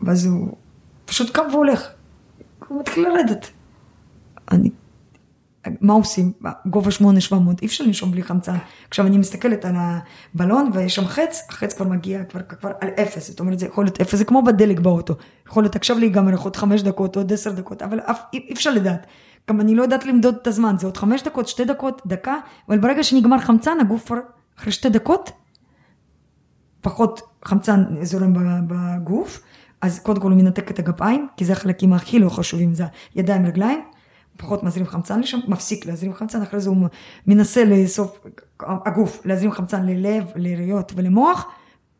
ואז 0.00 0.26
הוא 0.26 0.56
פשוט 1.04 1.30
קם 1.30 1.42
והולך. 1.52 1.88
הוא 2.68 2.80
מתחיל 2.80 3.08
לרדת. 3.08 3.50
אני, 4.50 4.70
מה 5.80 5.92
עושים? 5.92 6.32
גובה 6.66 6.90
8700, 6.90 7.62
אי 7.62 7.66
אפשר 7.66 7.84
לנשום 7.84 8.10
בלי 8.10 8.22
חמצן. 8.22 8.56
עכשיו 8.88 9.06
אני 9.06 9.18
מסתכלת 9.18 9.64
על 9.64 9.74
הבלון 9.76 10.70
ויש 10.74 10.94
שם 10.94 11.04
חץ, 11.04 11.42
החץ 11.48 11.74
כבר 11.74 11.86
מגיע 11.86 12.24
כבר, 12.24 12.40
כבר 12.42 12.70
על 12.80 12.88
אפס, 12.88 13.30
זאת 13.30 13.40
אומרת 13.40 13.58
זה 13.58 13.66
יכול 13.66 13.84
להיות 13.84 14.00
אפס, 14.00 14.18
זה 14.18 14.24
כמו 14.24 14.42
בדלק 14.42 14.80
באוטו. 14.80 15.14
יכול 15.48 15.62
להיות 15.62 15.76
עכשיו 15.76 15.98
להיגמר 15.98 16.36
עוד 16.36 16.56
חמש 16.56 16.82
דקות, 16.82 17.16
עוד 17.16 17.32
עשר 17.32 17.52
דקות, 17.52 17.82
אבל 17.82 18.00
אף, 18.00 18.22
אי, 18.32 18.38
אי 18.38 18.52
אפשר 18.52 18.70
לדעת. 18.70 19.06
גם 19.50 19.60
אני 19.60 19.74
לא 19.74 19.82
יודעת 19.82 20.06
למדוד 20.06 20.36
את 20.42 20.46
הזמן, 20.46 20.74
זה 20.78 20.86
עוד 20.86 20.96
חמש 20.96 21.22
דקות, 21.22 21.48
שתי 21.48 21.64
דקות, 21.64 22.02
דקה, 22.06 22.36
אבל 22.68 22.78
ברגע 22.78 23.04
שנגמר 23.04 23.38
חמצן, 23.38 23.80
הגוף 23.80 24.06
כבר 24.06 24.16
אחרי 24.58 24.72
שתי 24.72 24.88
דקות, 24.88 25.32
פחות 26.80 27.20
חמצן 27.44 27.84
זורם 28.02 28.32
בגוף, 28.66 29.40
אז 29.80 29.98
קודם 29.98 30.20
כל 30.20 30.30
הוא 30.30 30.38
מנתק 30.38 30.70
את 30.70 30.78
הגפיים, 30.78 31.28
כי 31.36 31.44
זה 31.44 31.52
החלקים 31.52 31.92
הכי 31.92 32.18
לא 32.18 32.28
חשובים, 32.28 32.74
זה 32.74 32.84
הידיים 33.14 33.46
רגליים, 33.46 33.80
פחות 34.36 34.62
מזרים 34.62 34.86
חמצן 34.86 35.20
לשם, 35.20 35.38
מפסיק 35.48 35.86
להזרים 35.86 36.14
חמצן, 36.14 36.42
אחרי 36.42 36.60
זה 36.60 36.70
הוא 36.70 36.88
מנסה 37.26 37.64
לאסוף, 37.64 38.26
הגוף, 38.60 39.26
להזרים 39.26 39.52
חמצן 39.52 39.86
ללב, 39.86 40.24
לריאות 40.36 40.92
ולמוח, 40.96 41.46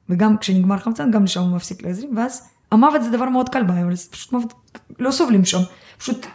וגם 0.09 0.39
כשנגמר 0.39 0.79
חמצן, 0.79 1.11
גם 1.11 1.25
לשם 1.25 1.41
הוא 1.41 1.57
מפסיק 1.57 1.83
להזרים, 1.83 2.17
ואז 2.17 2.49
המוות 2.73 3.03
זה 3.03 3.11
דבר 3.11 3.29
מאוד 3.29 3.49
קל 3.49 3.63
בעיה, 3.63 3.85
אבל 3.85 3.95
זה 3.95 4.11
פשוט 4.11 4.33
מוות, 4.33 4.55
לא 4.99 5.11
סובלים 5.11 5.45
שם, 5.45 5.61
פשוט 5.99 6.27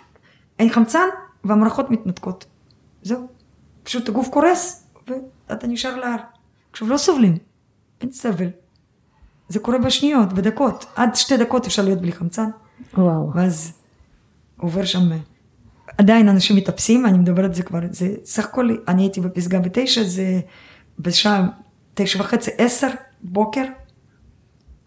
אין 0.60 0.70
חמצן 0.70 1.08
והמערכות 1.44 1.92
מתנתקות, 1.92 2.46
זהו, 3.02 3.28
פשוט 3.84 4.10
הגוף 4.10 4.30
קורס, 4.30 4.88
ואתה 5.50 5.68
נשאר 5.68 5.96
להר. 5.96 6.18
עכשיו 6.72 6.88
לא 6.88 6.98
סובלים, 6.98 7.38
אין 8.02 8.12
סבל. 8.12 8.50
זה 9.50 9.60
קורה 9.60 9.78
בשניות, 9.78 10.34
בדקות. 10.34 10.86
עד 10.96 11.16
שתי 11.16 11.38
דקות 11.38 11.66
אפשר 11.66 11.84
להיות 11.84 12.02
בלי 12.02 12.12
חמצן. 12.12 12.50
וואו. 12.94 13.32
ואז 13.34 13.74
עובר 14.58 14.86
שם, 14.86 15.10
עדיין 15.98 16.30
אנשים 16.30 16.56
מתאפסים, 16.56 17.06
אני 17.06 17.18
מדברת 17.18 17.56
זה 17.56 17.64
כבר, 17.64 17.80
זה 17.92 18.16
סך 18.24 18.46
הכל, 18.46 18.76
אני 18.88 19.02
הייתי 19.02 19.22
בפסגה 19.22 19.60
בתשע, 19.60 20.04
זה 20.04 20.40
בשעה 21.00 21.48
תשע 21.94 22.20
וחצי, 22.22 22.52
עשר 22.58 22.88
בוקר, 23.22 23.64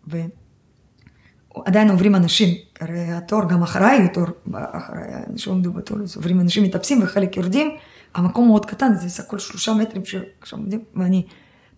ועדיין 0.06 1.90
עוברים 1.90 2.14
אנשים, 2.14 2.54
הרי 2.80 3.00
התור 3.00 3.48
גם 3.48 3.62
אחריי 3.62 3.98
הוא 3.98 4.08
תור, 4.08 4.26
אחריי 4.52 5.08
אנשים 5.30 5.52
עומדו 5.52 5.72
בתור, 5.72 5.98
אז 5.98 6.16
עוברים 6.16 6.40
אנשים 6.40 6.62
מתאפסים 6.62 7.02
וחלק 7.02 7.36
יורדים, 7.36 7.70
המקום 8.14 8.46
מאוד 8.46 8.66
קטן, 8.66 8.94
זה 8.94 9.08
סך 9.08 9.24
הכל 9.24 9.38
שלושה 9.38 9.74
מטרים 9.74 10.04
שעכשיו 10.04 10.58
עומדים, 10.58 10.84
ואני 10.94 11.26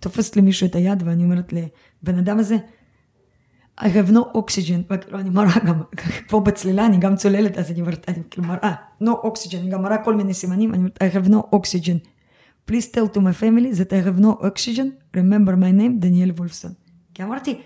תופסת 0.00 0.36
למישהו 0.36 0.66
את 0.66 0.74
היד 0.74 1.02
ואני 1.06 1.24
אומרת 1.24 1.52
לבן 1.52 2.18
אדם 2.18 2.38
הזה, 2.38 2.56
I 3.80 3.84
have 3.84 4.10
no 4.10 4.36
oxygen, 4.36 4.82
וכאילו 4.90 5.18
אני 5.18 5.30
מראה 5.30 5.58
גם, 5.66 5.82
פה 6.30 6.40
בצלילה 6.40 6.86
אני 6.86 6.96
גם 6.96 7.16
צוללת, 7.16 7.58
אז 7.58 7.70
אני 7.70 7.80
אומרת, 7.80 8.04
אני 8.08 8.22
כאילו 8.30 8.46
מראה, 8.46 8.74
no 9.02 9.10
oxygen, 9.26 9.56
אני 9.56 9.70
גם 9.70 9.82
מראה 9.82 9.98
כל 10.04 10.14
מיני 10.14 10.34
סימנים, 10.34 10.74
אני 10.74 10.78
אומרת, 10.78 10.98
I 11.02 11.16
have 11.16 11.28
no 11.28 11.56
oxygen. 11.56 11.98
Please 12.70 12.86
tell 12.94 13.16
to 13.16 13.18
my 13.18 13.42
family 13.42 13.78
that 13.78 13.92
I 13.92 14.06
have 14.06 14.20
no 14.20 14.44
oxygen, 14.44 15.16
remember 15.16 15.52
my 15.52 15.72
name, 15.80 16.00
דניאל 16.00 16.30
וולפסון. 16.30 16.72
כי 17.14 17.22
אמרתי, 17.22 17.60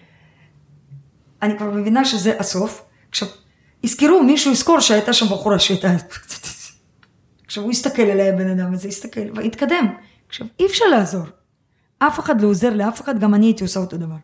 אני 1.43 1.59
כבר 1.59 1.71
מבינה 1.71 2.05
שזה 2.05 2.39
הסוף, 2.39 2.85
עכשיו, 3.11 3.29
יזכרו, 3.83 4.23
מישהו 4.23 4.53
יזכור 4.53 4.81
שהייתה 4.81 5.13
שם 5.13 5.27
בחורה 5.27 5.59
שהייתה... 5.59 5.89
עכשיו 7.47 7.63
הוא 7.63 7.73
יסתכל 7.73 8.03
עליי 8.03 8.29
הבן 8.29 8.49
אדם 8.49 8.75
הזה, 8.75 8.89
יסתכל, 8.89 9.21
ויתקדם. 9.37 9.87
עכשיו, 10.29 10.47
אי 10.61 10.67
אפשר 10.67 10.85
לעזור. 10.85 11.25
אף 11.99 12.19
אחד 12.19 12.41
לא 12.41 12.49
עוזר 12.49 12.75
לאף 12.75 13.01
אחד, 13.01 13.19
גם 13.21 13.35
אני 13.35 13.47
הייתי 13.47 13.65
עושה 13.65 13.81
אותו 13.81 13.97
דבר. 13.97 14.17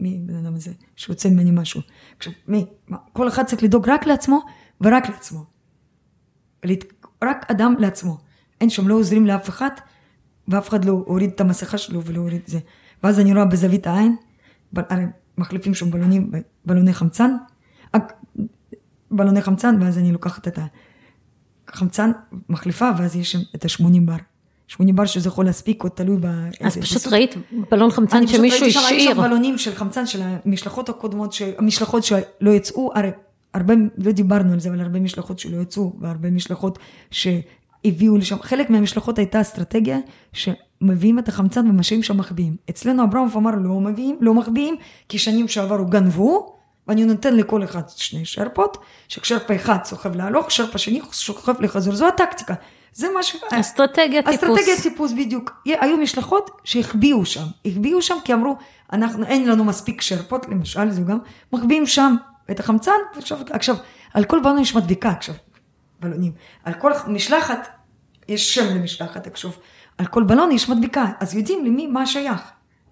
מי 0.00 0.20
בן 0.26 0.34
אדם 0.34 0.54
הזה 0.54 0.72
שיוצא 0.96 1.28
ממני 1.28 1.50
משהו? 1.50 1.80
עכשיו, 2.16 2.32
מי? 2.48 2.66
מה? 2.88 2.96
כל 3.12 3.28
אחד 3.28 3.44
צריך 3.44 3.62
לדאוג 3.62 3.88
רק 3.88 4.06
לעצמו 4.06 4.40
ורק 4.80 5.08
לעצמו. 5.08 5.44
רק 7.24 7.50
אדם 7.50 7.74
לעצמו. 7.78 8.18
אין 8.60 8.70
שם, 8.70 8.88
לא 8.88 8.94
עוזרים 8.94 9.26
לאף 9.26 9.48
אחד, 9.48 9.70
ואף 10.48 10.68
אחד 10.68 10.84
לא 10.84 10.92
הוריד 10.92 11.30
את 11.30 11.40
המסכה 11.40 11.78
שלו 11.78 12.04
ולא 12.04 12.18
הוריד 12.18 12.40
את 12.42 12.48
זה. 12.48 12.58
ואז 13.02 13.20
אני 13.20 13.32
רואה 13.32 13.44
בזווית 13.44 13.86
העין, 13.86 14.16
ב- 14.72 14.92
הרי 14.92 15.04
מחליפים 15.38 15.74
שם 15.74 15.90
בלונים, 15.90 16.30
בלוני 16.64 16.94
חמצן, 16.94 17.30
בלוני 19.10 19.42
חמצן, 19.42 19.82
ואז 19.82 19.98
אני 19.98 20.12
לוקחת 20.12 20.48
את 20.48 20.58
החמצן, 21.68 22.10
מחליפה, 22.48 22.90
ואז 22.98 23.16
יש 23.16 23.32
שם 23.32 23.38
את 23.54 23.64
ה-80 23.64 24.00
בר. 24.04 24.16
80 24.68 24.96
בר 24.96 25.04
שזה 25.06 25.28
יכול 25.28 25.44
להספיק, 25.44 25.82
עוד 25.82 25.92
תלוי 25.92 26.16
באיזה... 26.16 26.56
אז 26.60 26.78
פשוט. 26.78 27.06
ראית 27.06 27.34
בלון 27.70 27.90
חמצן 27.90 28.16
אני 28.16 28.26
פשוט 28.26 28.36
שמישהו 28.38 28.60
ראיתי 28.62 28.72
שם- 28.72 28.80
השאיר. 28.80 29.20
בלונים 29.20 29.58
של 29.58 29.74
חמצן 29.74 30.06
של 30.06 30.20
המשלחות 30.22 30.88
הקודמות, 30.88 31.34
המשלחות 31.58 32.04
שלא 32.04 32.50
יצאו, 32.50 32.90
הרי 32.94 33.10
הרבה, 33.54 33.74
לא 33.98 34.12
דיברנו 34.12 34.52
על 34.52 34.60
זה, 34.60 34.68
אבל 34.68 34.80
הרבה 34.80 35.00
משלחות 35.00 35.38
שלא 35.38 35.62
יצאו, 35.62 35.92
והרבה 36.00 36.30
משלחות 36.30 36.78
שהביאו 37.10 38.16
לשם, 38.16 38.36
חלק 38.42 38.70
מהמשלחות 38.70 39.18
הייתה 39.18 39.40
אסטרטגיה, 39.40 39.98
שמביאים 40.32 41.18
את 41.18 41.28
החמצן 41.28 41.66
ומשאירים 41.70 42.02
שם 42.02 42.16
מחביאים. 42.16 42.56
אצלנו 42.70 43.04
אברמוב 43.04 43.36
אמר 43.36 43.50
לא 43.62 43.80
מביאים, 43.80 44.16
לא 44.20 44.34
מחביאים, 44.34 44.76
כי 45.08 45.18
שנים 45.18 45.48
שעברו 45.48 45.86
גנבו, 45.86 46.54
ואני 46.88 47.04
נותן 47.04 47.36
לכל 47.36 47.64
אחד 47.64 47.82
שני 47.96 48.24
שרפות, 48.24 48.78
ששרפה 49.08 49.56
אחד 49.56 49.76
סוחב 49.84 50.16
להלוך, 50.16 50.50
שרפה 50.50 50.78
שני 50.78 51.00
סוחב 51.12 51.54
לחזור, 51.60 51.94
זו 51.94 52.08
הטקטיקה. 52.08 52.54
זה 52.94 53.06
מה 53.14 53.22
ש... 53.22 53.36
אסטרטגיה 53.50 54.22
טיפוס. 54.22 54.34
אסטרטגיית 54.34 54.80
טיפוס 54.82 55.12
בדיוק. 55.12 55.62
היו 55.64 55.96
משלחות 55.96 56.50
שהחביאו 56.64 57.26
שם. 57.26 57.44
החביאו 57.64 58.02
שם 58.02 58.16
כי 58.24 58.34
אמרו, 58.34 58.56
אנחנו, 58.92 59.24
אין 59.24 59.48
לנו 59.48 59.64
מספיק 59.64 60.00
שרפות, 60.00 60.46
למשל, 60.48 60.90
זה 60.90 61.00
גם, 61.00 61.18
מחביאים 61.52 61.86
שם 61.86 62.14
את 62.50 62.60
החמצן, 62.60 62.92
ועכשיו, 63.14 63.38
עכשיו, 63.50 63.76
על 64.14 64.24
כל 64.24 64.40
בלון 64.40 64.58
יש 64.58 64.74
מדבקה 64.74 65.10
עכשיו, 65.10 65.34
בלונים. 66.00 66.32
על 66.64 66.74
כל 66.74 66.92
משלחת, 67.06 67.68
יש 68.28 68.54
שם 68.54 68.76
למשלחת, 68.76 69.26
עכשיו, 69.26 69.50
על 69.98 70.06
כל 70.06 70.22
בלון 70.22 70.52
יש 70.52 70.68
מדבקה, 70.68 71.06
אז 71.20 71.34
יודעים 71.34 71.64
למי, 71.64 71.86
מה 71.86 72.06
שייך. 72.06 72.40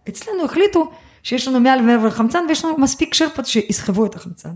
אצלנו 0.08 0.44
החליטו 0.44 0.90
שיש 1.22 1.48
לנו 1.48 1.60
מעל 1.60 1.80
ומעבר 1.80 2.10
חמצן, 2.10 2.44
ויש 2.48 2.64
לנו 2.64 2.78
מספיק 2.78 3.14
שרפות 3.14 3.46
שיסחבו 3.46 4.06
את 4.06 4.14
החמצן. 4.14 4.52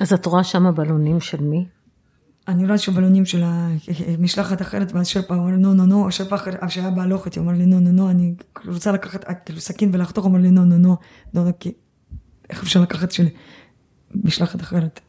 אז 0.00 0.12
את 0.12 0.26
רואה 0.26 0.44
שם 0.44 0.74
בלונים 0.74 1.20
של 1.20 1.40
מי? 1.40 1.66
אני 2.48 2.66
רואה 2.66 2.78
שבלונים 2.78 3.24
של 3.24 3.42
המשלחת 3.44 4.62
אחרת, 4.62 4.92
ואז 4.92 5.06
שרפה 5.06 5.34
אמר 5.34 5.50
נו 5.50 5.74
נו 5.74 5.86
נו, 5.86 6.10
שרפה 6.10 6.34
אחרת, 6.34 6.70
שהיה 6.70 6.90
בהלוכת, 6.90 7.36
הוא 7.36 7.44
אמר 7.44 7.52
לי 7.52 7.66
נו 7.66 7.80
נו 7.80 7.92
נו, 7.92 8.10
אני 8.10 8.34
רוצה 8.66 8.92
לקחת 8.92 9.24
אה, 9.28 9.34
כאילו 9.34 9.60
סכין 9.60 9.90
ולחתוך, 9.92 10.24
הוא 10.24 10.30
אמר 10.30 10.40
לי 10.40 10.50
נו 10.50 10.64
נו 10.64 10.78
נו, 10.78 10.96
נו 11.34 11.44
נו, 11.44 11.50
כי 11.60 11.72
איך 12.50 12.62
אפשר 12.62 12.80
לקחת 12.80 13.10
של 13.12 13.26
משלחת 14.14 14.60
אחרת? 14.60 15.00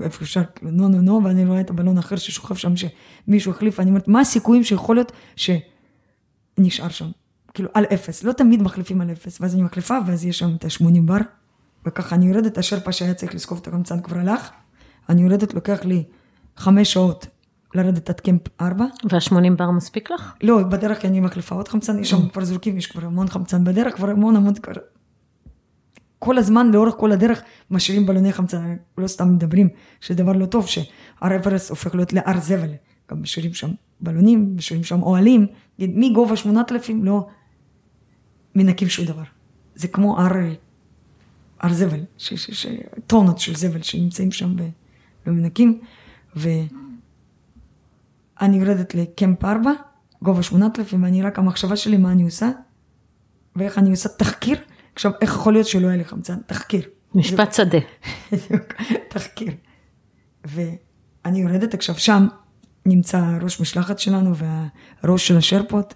איפה 0.00 0.22
אפשר, 0.22 0.42
כאילו, 0.54 0.70
נו 0.70 0.88
נו 0.88 1.00
נו, 1.00 1.20
ואני 1.24 1.46
רואה 1.46 1.60
את 1.60 1.70
הבלון 1.70 1.96
האחר 1.96 2.16
ששוכב 2.16 2.54
שם, 2.54 2.72
שמישהו 2.76 3.52
החליף, 3.52 3.78
ואני 3.78 3.90
אומרת, 3.90 4.08
מה 4.08 4.20
הסיכויים 4.20 4.64
שיכול 4.64 4.96
להיות 4.96 5.12
שנשאר 5.36 6.88
שם? 6.88 7.10
כאילו, 7.54 7.68
על 7.74 7.84
אפס, 7.84 8.22
לא 8.22 8.32
תמיד 8.32 8.62
מחליפים 8.62 9.00
על 9.00 9.12
אפס, 9.12 9.40
ואז 9.40 9.54
אני 9.54 9.62
מחליפה, 9.62 9.98
ואז 10.06 10.24
יש 10.24 10.38
שם 10.38 10.54
את 10.54 10.64
ה-80 10.64 11.00
בר, 11.04 11.16
וככה 11.86 12.16
אני 12.16 12.26
יורדת, 12.26 12.58
השרפה 12.58 12.92
שהיה 12.92 13.14
צריך 13.14 13.34
לסקוב 13.34 13.58
את 13.62 13.68
החמצן 13.68 14.02
כבר 14.02 14.18
הלך, 14.18 14.50
אני 15.08 15.22
יורדת, 15.22 15.54
לוקח 15.54 15.84
לי 15.84 16.04
חמש 16.56 16.92
שעות 16.92 17.26
לרדת 17.74 18.10
עד 18.10 18.20
קמפ 18.20 18.42
ארבע. 18.60 18.84
וה-80 19.10 19.50
בר 19.56 19.70
מספיק 19.70 20.10
לך? 20.10 20.32
לא, 20.42 20.62
בדרך 20.62 21.04
אני 21.04 21.20
מחליפה 21.20 21.54
עוד 21.54 21.68
חמצן, 21.68 21.98
יש 21.98 22.10
שם 22.10 22.28
כבר 22.28 22.44
זורקים, 22.44 22.78
יש 22.78 22.86
כבר 22.86 23.04
המון 23.04 23.28
חמצן 23.28 23.64
בדרך, 23.64 23.96
כבר 23.96 24.10
המון 24.10 24.36
המון 24.36 24.54
כבר. 24.54 24.72
כל 26.18 26.38
הזמן, 26.38 26.70
לאורך 26.70 26.94
כל 26.94 27.12
הדרך, 27.12 27.42
משאירים 27.70 28.06
בלוני 28.06 28.32
חמצן, 28.32 28.76
לא 28.98 29.06
סתם 29.06 29.34
מדברים, 29.34 29.68
שזה 30.00 30.14
דבר 30.14 30.32
לא 30.32 30.46
טוב, 30.46 30.66
שהר 30.66 31.36
אברסט 31.36 31.70
הופך 31.70 31.94
להיות 31.94 32.12
להר 32.12 32.40
זבל. 32.40 32.70
גם 33.10 33.22
משאירים 33.22 33.54
שם 33.54 33.70
בלונים, 34.00 34.56
משאירים 34.56 34.84
שם 34.84 35.02
אוהלים, 35.02 35.46
מגובה 35.78 36.36
8,000 36.36 37.04
לא 37.04 37.26
מנקים 38.54 38.88
שום 38.88 39.04
דבר. 39.04 39.22
זה 39.74 39.88
כמו 39.88 40.20
הר, 40.20 40.32
הר 41.60 41.72
זבל, 41.72 42.00
ש, 42.18 42.34
ש, 42.34 42.50
ש, 42.50 42.66
טונות 43.06 43.38
של 43.38 43.56
זבל 43.56 43.82
שנמצאים 43.82 44.32
שם 44.32 44.54
ולא 44.56 45.34
מנקים, 45.34 45.80
ואני 46.36 46.68
יורדת 48.56 48.94
לקמפ 48.94 49.44
4, 49.44 49.70
גובה 50.22 50.42
8,000, 50.42 51.02
ואני 51.02 51.22
רק 51.22 51.38
המחשבה 51.38 51.76
שלי 51.76 51.96
מה 51.96 52.12
אני 52.12 52.22
עושה, 52.22 52.50
ואיך 53.56 53.78
אני 53.78 53.90
עושה 53.90 54.08
תחקיר. 54.08 54.58
עכשיו, 54.94 55.12
איך 55.20 55.34
יכול 55.34 55.52
להיות 55.52 55.66
שלא 55.66 55.88
היה 55.88 55.96
לי 55.96 56.04
חמצן? 56.04 56.36
תחקיר. 56.46 56.82
משפט 57.14 57.52
שדה. 57.52 57.78
בדיוק, 58.32 58.72
תחקיר. 59.08 59.52
ואני 60.44 61.40
יורדת 61.40 61.74
עכשיו 61.74 61.98
שם, 61.98 62.26
נמצא 62.86 63.38
ראש 63.42 63.60
משלחת 63.60 63.98
שלנו 63.98 64.34
והראש 64.36 65.28
של 65.28 65.36
השרפות, 65.36 65.94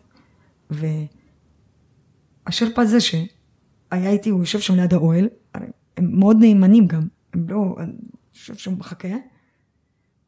והשרפה 2.46 2.82
הזה 2.82 3.00
שהיה 3.00 4.10
איתי, 4.10 4.30
הוא 4.30 4.40
יושב 4.40 4.60
שם 4.60 4.74
ליד 4.74 4.94
האוהל, 4.94 5.28
הם 5.54 6.18
מאוד 6.18 6.36
נאמנים 6.40 6.86
גם, 6.86 7.02
הם 7.34 7.46
לא, 7.48 7.76
אני 7.78 7.92
יושב 8.34 8.54
שם 8.54 8.78
מחכה, 8.78 9.08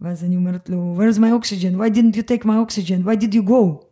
ואז 0.03 0.25
אני 0.25 0.37
אומרת 0.37 0.69
לו, 0.69 0.97
where's 0.99 1.19
my 1.19 1.45
oxygen? 1.45 1.77
why 1.77 1.95
didn't 1.95 2.17
you 2.17 2.23
take 2.23 2.45
my 2.45 2.59
oxygen? 2.67 3.07
why 3.07 3.25
did 3.25 3.35
you 3.35 3.49
go? 3.49 3.85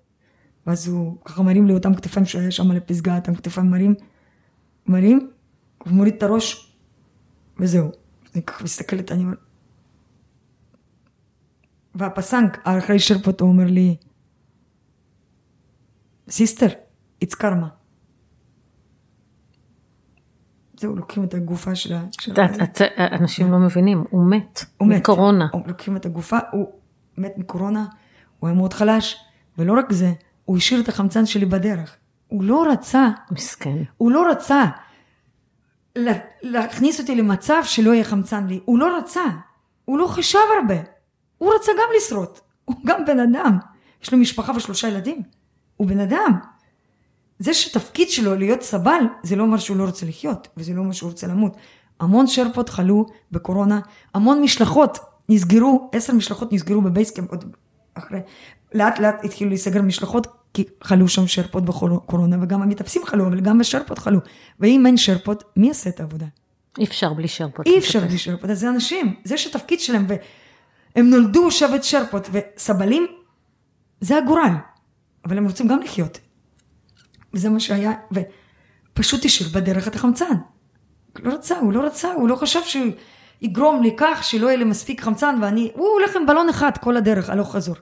ואז 0.67 0.89
הוא 0.89 1.17
ככה 1.25 1.43
מרים 1.43 1.67
לי 1.67 1.73
אותם 1.73 1.95
כתפיים 1.95 2.27
שהיה 2.27 2.51
שם 2.51 2.71
על 2.71 2.77
הפסגה, 2.77 3.17
אותם 3.17 3.35
כתפיים 3.35 3.71
מרים, 3.71 3.95
מרים, 4.87 5.31
הוא 5.79 5.93
מוריד 5.93 6.15
את 6.15 6.23
הראש, 6.23 6.77
וזהו. 7.59 7.91
אני 8.35 8.43
ככה 8.43 8.65
מסתכלת, 8.65 9.13
אני 9.13 9.23
אומרת... 9.23 9.39
והפסנק, 11.95 12.59
אחרי 12.65 12.99
שרפות, 12.99 13.41
הוא 13.41 13.49
אומר 13.49 13.67
לי, 13.67 13.97
סיסטר, 16.31 16.69
it's 17.25 17.35
karma. 17.35 17.80
זהו, 20.81 20.97
לוקחים 20.97 21.25
את 21.25 21.35
הגופה 21.35 21.75
של 21.75 21.95
ה... 21.95 22.03
אנשים 23.21 23.53
לא 23.53 23.59
מבינים, 23.59 24.05
הוא 24.11 24.31
מת. 24.31 24.65
הוא 24.77 24.89
מת. 24.89 24.97
מקורונה. 24.99 25.47
לוקחים 25.67 25.97
את 25.97 26.07
הגופה, 26.07 26.39
הוא 26.53 26.67
מת 27.19 27.33
מקורונה, 27.39 27.85
הוא 28.41 28.49
היה 28.49 28.57
מאוד 28.57 28.73
חלש, 28.75 29.17
ולא 29.59 29.73
רק 29.79 29.93
זה, 29.93 30.13
הוא 30.45 30.57
השאיר 30.57 30.81
את 30.81 30.89
החמצן 30.89 31.27
שלי 31.27 31.47
בדרך. 31.47 31.97
הוא 32.29 32.45
לא 32.45 32.67
רצה, 32.73 33.09
מסכן. 33.31 33.77
הוא 33.97 34.11
לא 34.13 34.31
רצה 34.31 34.65
לה- 35.97 36.13
להכניס 36.43 37.01
אותי 37.01 37.15
למצב 37.15 37.61
שלא 37.65 37.91
יהיה 37.95 38.05
חמצן 38.05 38.47
לי. 38.47 38.61
הוא 38.65 38.79
לא 38.79 38.99
רצה, 38.99 39.25
הוא 39.85 39.99
לא 39.99 40.07
חשב 40.07 40.39
הרבה. 40.63 40.81
הוא 41.39 41.53
רצה 41.55 41.73
גם 41.73 41.89
לשרוד, 41.97 42.29
הוא 42.65 42.77
גם 42.87 43.05
בן 43.05 43.21
אדם. 43.21 43.59
יש 44.03 44.13
לו 44.13 44.19
משפחה 44.19 44.53
ושלושה 44.57 44.89
ילדים, 44.89 45.23
הוא 45.77 45.87
בן 45.89 46.01
אדם. 46.01 46.39
זה 47.41 47.55
שתפקיד 47.55 48.11
שלו 48.11 48.35
להיות 48.35 48.63
סבל, 48.63 49.01
זה 49.23 49.37
לא 49.37 49.43
אומר 49.43 49.59
שהוא 49.59 49.77
לא 49.77 49.85
רוצה 49.85 50.07
לחיות, 50.07 50.49
וזה 50.57 50.75
לא 50.75 50.81
אומר 50.81 50.93
שהוא 50.93 51.11
רוצה 51.11 51.27
למות. 51.27 51.57
המון 52.01 52.27
שרפות 52.27 52.69
חלו 52.69 53.07
בקורונה, 53.33 53.81
המון 54.15 54.43
משלחות 54.43 54.99
נסגרו, 55.29 55.91
עשר 55.93 56.13
משלחות 56.13 56.53
נסגרו 56.53 56.81
בבייסקאמפ 56.81 57.31
עוד 57.31 57.57
אחרי, 57.95 58.21
לאט 58.75 58.99
לאט 58.99 59.25
התחילו 59.25 59.51
להיסגר 59.51 59.83
משלחות, 59.83 60.27
כי 60.55 60.65
חלו 60.83 61.09
שם 61.09 61.27
שרפות 61.27 61.65
בקורונה, 61.65 62.37
וגם 62.43 62.63
המתאפסים 62.63 63.03
חלו, 63.07 63.27
אבל 63.27 63.41
גם 63.41 63.59
בשרפות 63.59 63.99
חלו. 63.99 64.19
ואם 64.61 64.87
אין 64.87 64.97
שרפות, 64.97 65.45
מי 65.57 65.69
יעשה 65.69 65.91
את 65.91 66.01
העבודה? 66.01 66.27
אי 66.79 66.85
אפשר 66.85 67.13
בלי 67.13 67.29
שרפות. 67.29 67.67
אי 67.67 67.79
אפשר 67.79 68.01
בלי 68.01 68.19
שרפות, 68.19 68.51
אז 68.51 68.61
זה 68.61 68.69
אנשים, 68.69 69.15
זה 69.25 69.39
שתפקיד 69.39 69.81
שלהם, 69.81 70.07
והם 70.09 71.11
נולדו 71.11 71.51
שבט 71.51 71.83
שרפות, 71.85 72.31
וסבלים, 72.33 73.07
זה 74.01 74.19
הגורל, 74.19 74.53
אבל 75.25 75.39
הם 75.39 75.47
רוצים 75.47 75.69
גם 75.69 75.81
לחיות. 75.83 76.19
וזה 77.35 77.49
מה 77.51 77.61
שהיה, 77.61 77.93
ופשוט 78.13 79.25
השאיר 79.25 79.49
בדרך 79.53 79.89
את 79.89 79.95
החמצן. 79.95 80.35
לא 81.19 81.33
רצה, 81.33 81.59
הוא 81.59 81.73
לא 81.73 81.81
רצה, 81.81 82.13
הוא 82.13 82.29
לא 82.29 82.37
חשב 82.37 82.61
שהוא 82.65 82.87
יגרום 83.43 83.83
לכך 83.83 84.21
שלא 84.23 84.47
יהיה 84.47 84.57
לי 84.57 84.65
מספיק 84.65 85.01
חמצן, 85.01 85.39
ואני, 85.43 85.71
הוא 85.75 85.89
הולך 85.89 86.17
עם 86.17 86.27
בלון 86.27 86.49
אחד 86.49 86.71
כל 86.81 86.97
הדרך, 86.97 87.31
הלוך 87.31 87.53
חזור. 87.57 87.77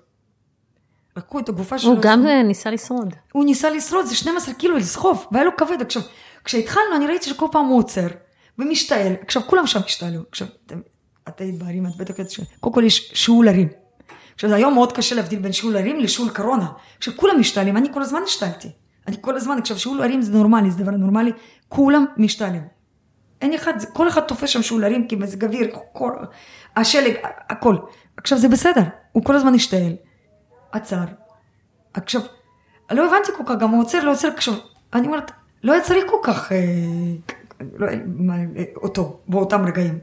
לקחו 1.17 1.39
את 1.39 1.49
הגופה 1.49 1.79
שלו. 1.79 1.91
הוא 1.91 1.99
גם 2.03 2.27
אה, 2.27 2.43
ניסה 2.43 2.71
לשרוד. 2.71 3.15
הוא 3.33 3.45
ניסה 3.45 3.71
לשרוד, 3.71 4.07
זה 4.07 4.15
12 4.17 4.55
קילו 4.55 4.77
לסחוב, 4.77 5.27
והיה 5.33 5.45
לו 5.45 5.51
כבד. 5.57 5.83
עכשיו, 5.83 6.03
כשהתחלנו, 6.45 6.97
אני 6.97 7.07
ראיתי 7.07 7.31
שכל 7.31 7.47
פעם 7.53 7.67
הוא 7.67 7.79
עוצר 7.79 8.07
ומשתעל. 8.59 9.13
עכשיו, 9.27 9.43
כולם 9.47 9.67
שם 9.67 9.81
השתעלו. 9.85 10.21
עכשיו, 10.31 10.49
אתם- 10.67 10.81
את 11.29 11.41
היית 11.41 11.59
בערים, 11.59 11.87
את 11.87 11.97
בטח 11.97 12.19
יודעת 12.19 12.31
ש... 12.31 12.41
קודם 12.61 12.75
כל 12.75 12.85
יש 12.85 13.11
שיעול 13.15 13.49
הרים. 13.49 13.69
עכשיו, 14.35 14.51
זה 14.51 14.57
היום 14.57 14.75
מאוד 14.75 14.93
קשה 14.93 15.15
להבדיל 15.15 15.39
בין 15.39 15.53
שיעול 15.53 15.77
הרים 15.77 16.01
לשיעול 16.01 16.31
קורונה. 16.31 16.67
עכשיו, 16.99 17.15
כולם 17.17 17.41
משתעלים, 17.41 17.77
אני 17.77 17.93
כל 17.93 18.03
הזמן 18.03 18.21
השתעלתי. 18.25 18.69
אני 19.09 19.17
כל 19.21 19.37
הזמן, 19.37 19.59
עכשיו, 19.59 19.79
שיעול 19.79 20.03
הרים 20.03 20.23
זה 20.23 20.33
נורמלי, 20.33 20.71
זה 20.71 20.83
דבר 20.83 20.91
נורמלי, 20.91 21.33
כולם 21.69 22.05
משתעלים. 22.17 22.63
אין 23.41 23.55
אחד, 23.55 23.73
כל 23.93 24.09
אחד 24.09 24.21
תופס 24.21 24.49
שם 24.49 24.63
שיעול 24.63 24.85
הרים, 24.85 25.09
כי 25.09 25.17
מזג 25.17 25.45
אוויר, 25.45 25.71
כל, 25.93 26.13
השלג, 26.77 27.15
הכל. 27.49 27.77
עכשיו, 28.17 28.39
זה 28.39 28.49
בסדר, 28.49 28.83
הוא 29.13 29.25
כל 29.25 29.37
הזמן 29.37 29.55
השתעל. 29.55 29.93
עצר. 30.73 31.05
עכשיו, 31.95 32.21
לא 32.91 33.07
הבנתי 33.07 33.33
כל 33.37 33.43
כך, 33.47 33.57
גם 33.61 33.71
הוא 33.71 33.83
עוצר, 33.83 34.05
לא 34.05 34.13
עוצר, 34.13 34.29
עכשיו, 34.29 34.55
אני 34.95 35.07
אומרת, 35.07 35.31
לא 35.63 35.73
היה 35.73 35.83
צריך 35.83 36.05
כל 36.11 36.17
כך, 36.23 36.53
אה, 36.53 36.59
לא, 37.77 37.87
אה, 37.87 38.65
אותו, 38.77 39.21
באותם 39.29 39.65
רגעים. 39.67 39.99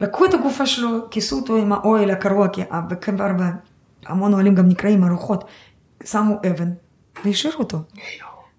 לקחו 0.00 0.24
את 0.24 0.34
הגופה 0.34 0.66
שלו, 0.66 1.10
כיסו 1.10 1.36
אותו 1.36 1.56
עם 1.56 1.72
האוהל 1.72 2.10
הקרוע, 2.10 2.48
כי 2.48 2.62
בקמפ 2.88 3.20
ארבע 3.20 3.50
המון 4.06 4.32
אוהלים 4.32 4.54
גם 4.54 4.68
נקראים 4.68 5.04
ארוחות, 5.04 5.44
שמו 6.04 6.34
אבן, 6.50 6.70
והשאירו 7.24 7.58
אותו. 7.58 7.78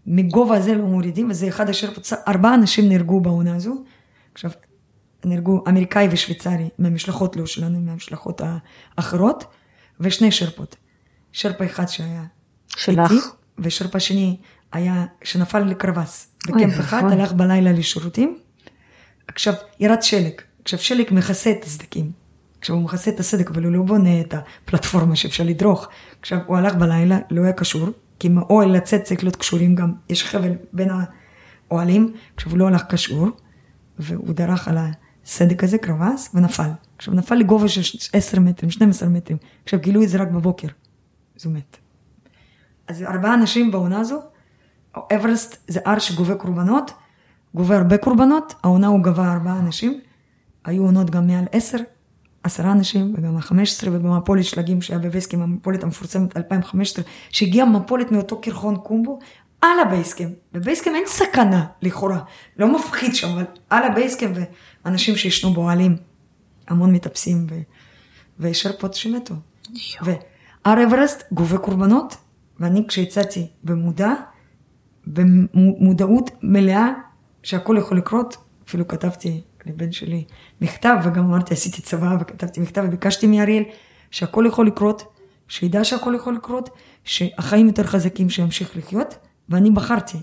מגובה 0.06 0.57
הזה 0.57 0.76
לא 0.76 0.86
מורידים, 0.86 1.30
וזה 1.30 1.48
אחד 1.48 1.69
השרפות, 1.69 2.14
ארבעה 2.27 2.56
אנשים 2.56 2.90
נהרגו 2.90 3.19
בעונה 3.19 3.56
הזו. 3.56 3.84
עכשיו, 4.34 4.52
נהרגו 5.26 5.64
אמריקאי 5.68 6.07
ושוויצרי 6.11 6.69
מהמשלחות 6.80 7.36
לא 7.36 7.45
שלנו, 7.45 7.80
מהמשלחות 7.80 8.41
האחרות, 8.98 9.44
ושני 9.99 10.31
שרפות. 10.31 10.76
שרפה 11.31 11.65
אחד 11.65 11.88
שהיה 11.88 12.23
שלך. 12.68 13.11
איתי, 13.11 13.26
ושרפה 13.60 13.99
שני 13.99 14.38
היה, 14.72 15.06
שנפל 15.23 15.60
לקרבס. 15.60 16.36
בקמפ 16.48 16.80
אחד, 16.80 17.03
הלך 17.11 17.34
בלילה 17.34 17.72
לשירותים. 17.72 18.40
עכשיו, 19.27 19.53
ירד 19.80 20.03
שלג. 20.03 20.34
עכשיו, 20.64 20.80
שלג 20.80 21.06
מכסה 21.11 21.52
את 21.52 21.64
הסדקים. 21.64 22.11
עכשיו, 22.60 22.76
הוא 22.76 22.84
מכסה 22.84 23.11
את 23.11 23.19
הסדק, 23.19 23.49
אבל 23.49 23.64
הוא 23.64 23.72
לא 23.72 23.81
בונה 23.81 24.22
את 24.22 24.34
הפלטפורמה 24.34 25.15
שאפשר 25.15 25.44
לדרוך. 25.44 25.88
עכשיו, 26.19 26.40
הוא 26.45 26.57
הלך 26.57 26.76
בלילה, 26.76 27.19
לא 27.31 27.44
היה 27.44 27.53
קשור, 27.53 27.90
כי 28.20 28.28
עם 28.28 28.38
האוהל 28.38 28.72
לצאת 28.72 29.04
צריך 29.04 29.24
להיות 29.24 29.36
קשורים 29.36 29.76
גם, 29.76 29.94
יש 30.10 30.24
חבל 30.24 30.52
בין 30.74 30.90
האוהלים. 31.70 32.14
עכשיו, 32.36 32.52
הוא 32.52 32.60
לא 32.60 32.68
הלך 32.68 32.84
קשור, 32.84 33.28
והוא 34.00 34.34
דרך 34.34 34.68
על 34.68 34.78
הסדק 35.26 35.64
הזה, 35.64 35.78
קרבס, 35.78 36.30
ונפל. 36.34 36.70
עכשיו, 36.98 37.14
נפל 37.14 37.36
לגובה 37.36 37.68
של 37.68 37.98
10 38.14 38.40
מטרים, 38.40 38.72
12 38.72 39.10
מטרים. 39.10 39.38
עכשיו, 39.64 39.80
גילו 39.80 40.04
את 40.04 40.10
זה 40.10 40.18
רק 40.18 40.28
בבוקר. 40.28 40.68
אז 41.40 41.46
הוא 41.46 41.54
מת. 41.54 41.78
אז 42.88 43.04
ארבעה 43.04 43.34
אנשים 43.34 43.72
בעונה 43.72 44.00
הזו, 44.00 44.20
אברסט 45.16 45.64
זה 45.68 45.80
הר 45.86 46.00
שגובה 46.00 46.36
קורבנות, 46.36 46.91
גובה 47.56 47.78
הרבה 47.78 47.98
קורבנות, 47.98 48.54
העונה 48.64 48.88
הוא 48.88 49.04
גבה 49.04 49.34
ארבעה 49.34 49.60
אנשים, 49.60 50.02
היו 50.66 50.84
עונות 50.84 51.10
גם 51.10 51.28
מעל 51.28 51.46
עשר, 51.52 51.78
עשרה 52.50 52.72
אנשים, 52.72 53.14
וגם 53.18 53.38
החמש 53.38 53.72
עשרה, 53.72 53.90
ובמפולת 53.94 54.44
שלגים 54.44 54.82
שהיה 54.82 55.00
בבייסקים, 55.00 55.42
המפולת 55.42 55.84
המפורסמת 55.84 56.38
2015, 56.38 57.06
שהגיעה 57.30 57.66
מפולת 57.66 58.12
מאותו 58.12 58.42
קרחון 58.42 58.76
קומבו, 58.76 59.20
על 59.62 59.80
הבייסקים. 59.80 60.34
בבייסקים 60.54 60.96
אין 60.96 61.04
סכנה, 61.08 61.66
לכאורה, 61.82 62.20
לא 62.58 62.76
מפחיד 62.76 63.16
שם, 63.16 63.28
אבל 63.28 63.46
על 63.70 63.84
הבייסקים, 63.84 64.34
ואנשים 64.86 65.16
שישנו 65.16 65.54
באוהלים, 65.54 65.96
המון 66.68 66.94
מטפסים, 66.94 67.48
ו... 67.50 67.56
ושרפות 68.40 68.94
שמתו. 68.94 69.36
והר 70.02 70.84
אברסט 70.84 71.24
גובה 71.32 71.58
קורבנות, 71.58 72.18
ואני 72.60 72.88
כשהצעתי 72.88 73.48
במודע, 73.64 74.14
במודעות 75.08 76.32
מלאה 76.44 76.90
שהכל 77.44 77.76
יכול 77.80 77.98
לקרות, 77.98 78.38
אפילו 78.68 78.88
כתבתי 78.88 79.42
לבן 79.70 79.91
שלי 79.91 80.24
מכתב, 80.62 80.96
וגם 81.04 81.26
אמרתי, 81.26 81.54
עשיתי 81.54 81.82
צבא 81.82 82.18
וכתבתי 82.20 82.60
מכתב 82.60 82.84
וביקשתי 82.88 83.28
מאריאל 83.28 83.64
שהכל 84.12 84.46
יכול 84.48 84.68
לקרות, 84.68 85.14
שידע 85.48 85.84
שהכל 85.84 86.14
יכול 86.16 86.36
לקרות, 86.36 86.70
שהחיים 87.04 87.68
יותר 87.68 87.84
חזקים 87.84 88.30
שימשיך 88.30 88.78
לחיות, 88.78 89.16
ואני 89.50 89.72
בחרתי. 89.72 90.18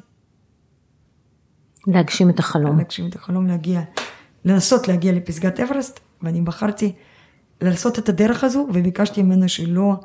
להגשים 1.87 2.31
את 2.31 2.39
החלום. 2.39 2.79
להגשים 2.79 3.09
את 3.09 3.15
החלום, 3.15 3.47
להגיע, 3.47 3.81
לנסות 4.45 4.89
להגיע 4.89 5.13
לפסגת 5.13 5.61
אברסט, 5.61 6.01
ואני 6.23 6.43
בחרתי 6.43 6.93
לעשות 7.61 7.99
את 7.99 8.09
הדרך 8.09 8.45
הזו, 8.45 8.67
וביקשתי 8.69 9.23
ממנו 9.23 9.49
שלא 9.49 9.97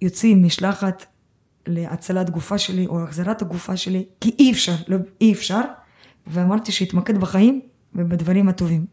יוציא 0.00 0.36
משלחת 0.36 1.06
להצלת 1.66 2.30
גופה 2.30 2.58
שלי 2.58 2.86
או 2.86 3.02
החזרת 3.02 3.42
הגופה 3.42 3.76
שלי, 3.76 4.04
כי 4.20 4.36
אי 4.38 4.52
אפשר, 4.52 4.74
לא, 4.88 4.96
אי 5.20 5.32
אפשר, 5.32 5.60
ואמרתי 6.26 6.72
שיתמקד 6.72 7.18
בחיים 7.18 7.60
ובדברים 7.94 8.48
הטובים. 8.48 8.86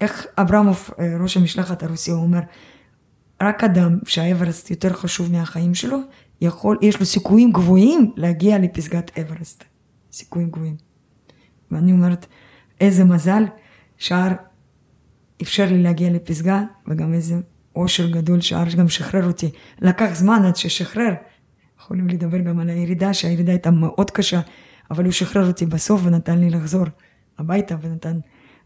ואיך 0.00 0.26
אברמוב, 0.38 0.90
אה, 0.98 1.16
ראש 1.20 1.36
המשלחת 1.36 1.82
הרוסי, 1.82 2.10
הוא 2.10 2.22
אומר, 2.22 2.40
רק 3.42 3.64
אדם 3.64 3.98
שהאברסט 4.06 4.70
יותר 4.70 4.92
חשוב 4.92 5.32
מהחיים 5.32 5.74
שלו, 5.74 5.98
יכול, 6.40 6.78
יש 6.82 7.00
לו 7.00 7.06
סיכויים 7.06 7.52
גבוהים 7.52 8.12
להגיע 8.16 8.58
לפסגת 8.58 9.18
אברסט. 9.18 9.64
סיכויים 10.12 10.50
גבוהים. 10.50 10.76
ואני 11.70 11.92
אומרת, 11.92 12.26
איזה 12.80 13.04
מזל 13.04 13.42
שהר 13.98 14.32
אפשר 15.42 15.66
לי 15.66 15.82
להגיע 15.82 16.10
לפסגה, 16.10 16.62
וגם 16.86 17.14
איזה 17.14 17.34
אושר 17.76 18.10
גדול 18.10 18.40
שהר 18.40 18.64
גם 18.76 18.88
שחרר 18.88 19.26
אותי. 19.26 19.50
לקח 19.80 20.10
זמן 20.14 20.44
עד 20.44 20.56
ששחרר. 20.56 21.14
יכולים 21.80 22.08
לדבר 22.08 22.38
גם 22.38 22.58
על 22.58 22.70
הירידה, 22.70 23.14
שהירידה 23.14 23.52
הייתה 23.52 23.70
מאוד 23.70 24.10
קשה, 24.10 24.40
אבל 24.90 25.04
הוא 25.04 25.12
שחרר 25.12 25.46
אותי 25.46 25.66
בסוף 25.66 26.00
ונתן 26.04 26.38
לי 26.38 26.50
לחזור 26.50 26.84
הביתה, 27.38 27.76
ונתן 27.82 28.18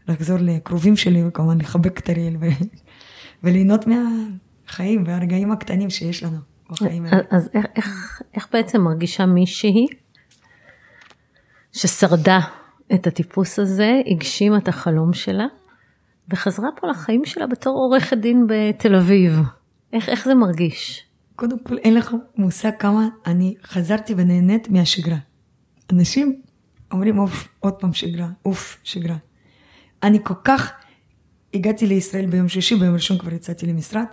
לחזור 0.07 0.37
לקרובים 0.41 0.95
שלי, 0.95 1.27
וכמובן 1.27 1.61
לחבק 1.61 1.99
את 1.99 2.09
אריאל 2.09 2.37
ו... 2.41 2.45
וליהנות 3.43 3.85
מהחיים 3.87 5.03
והרגעים 5.07 5.51
הקטנים 5.51 5.89
שיש 5.89 6.23
לנו 6.23 6.37
בחיים 6.69 7.05
האלה. 7.05 7.21
אז 7.31 7.49
איך, 7.53 7.65
איך, 7.75 8.21
איך 8.33 8.47
בעצם 8.53 8.81
מרגישה 8.81 9.25
מישהי 9.25 9.87
ששרדה 11.71 12.39
את 12.93 13.07
הטיפוס 13.07 13.59
הזה, 13.59 14.01
הגשימה 14.05 14.57
את 14.57 14.67
החלום 14.67 15.13
שלה, 15.13 15.45
וחזרה 16.29 16.69
פה 16.81 16.87
לחיים 16.87 17.25
שלה 17.25 17.47
בתור 17.47 17.77
עורכת 17.77 18.17
דין 18.17 18.47
בתל 18.47 18.95
אביב. 18.95 19.39
איך, 19.93 20.09
איך 20.09 20.25
זה 20.25 20.35
מרגיש? 20.35 21.05
קודם 21.35 21.59
כל, 21.63 21.77
אין 21.77 21.93
לך 21.93 22.11
מושג 22.37 22.71
כמה 22.79 23.07
אני 23.25 23.55
חזרתי 23.63 24.13
ונהנית 24.17 24.69
מהשגרה. 24.69 25.17
אנשים 25.93 26.41
אומרים, 26.91 27.19
אוף, 27.19 27.47
עוד 27.59 27.73
פעם 27.73 27.93
שגרה, 27.93 28.27
אוף, 28.45 28.77
שגרה. 28.83 29.15
אני 30.03 30.19
כל 30.23 30.33
כך 30.43 30.71
הגעתי 31.53 31.87
לישראל 31.87 32.25
ביום 32.25 32.49
שישי, 32.49 32.75
ביום 32.75 32.93
ראשון 32.93 33.17
כבר 33.17 33.33
יצאתי 33.33 33.65
למשרד. 33.65 34.05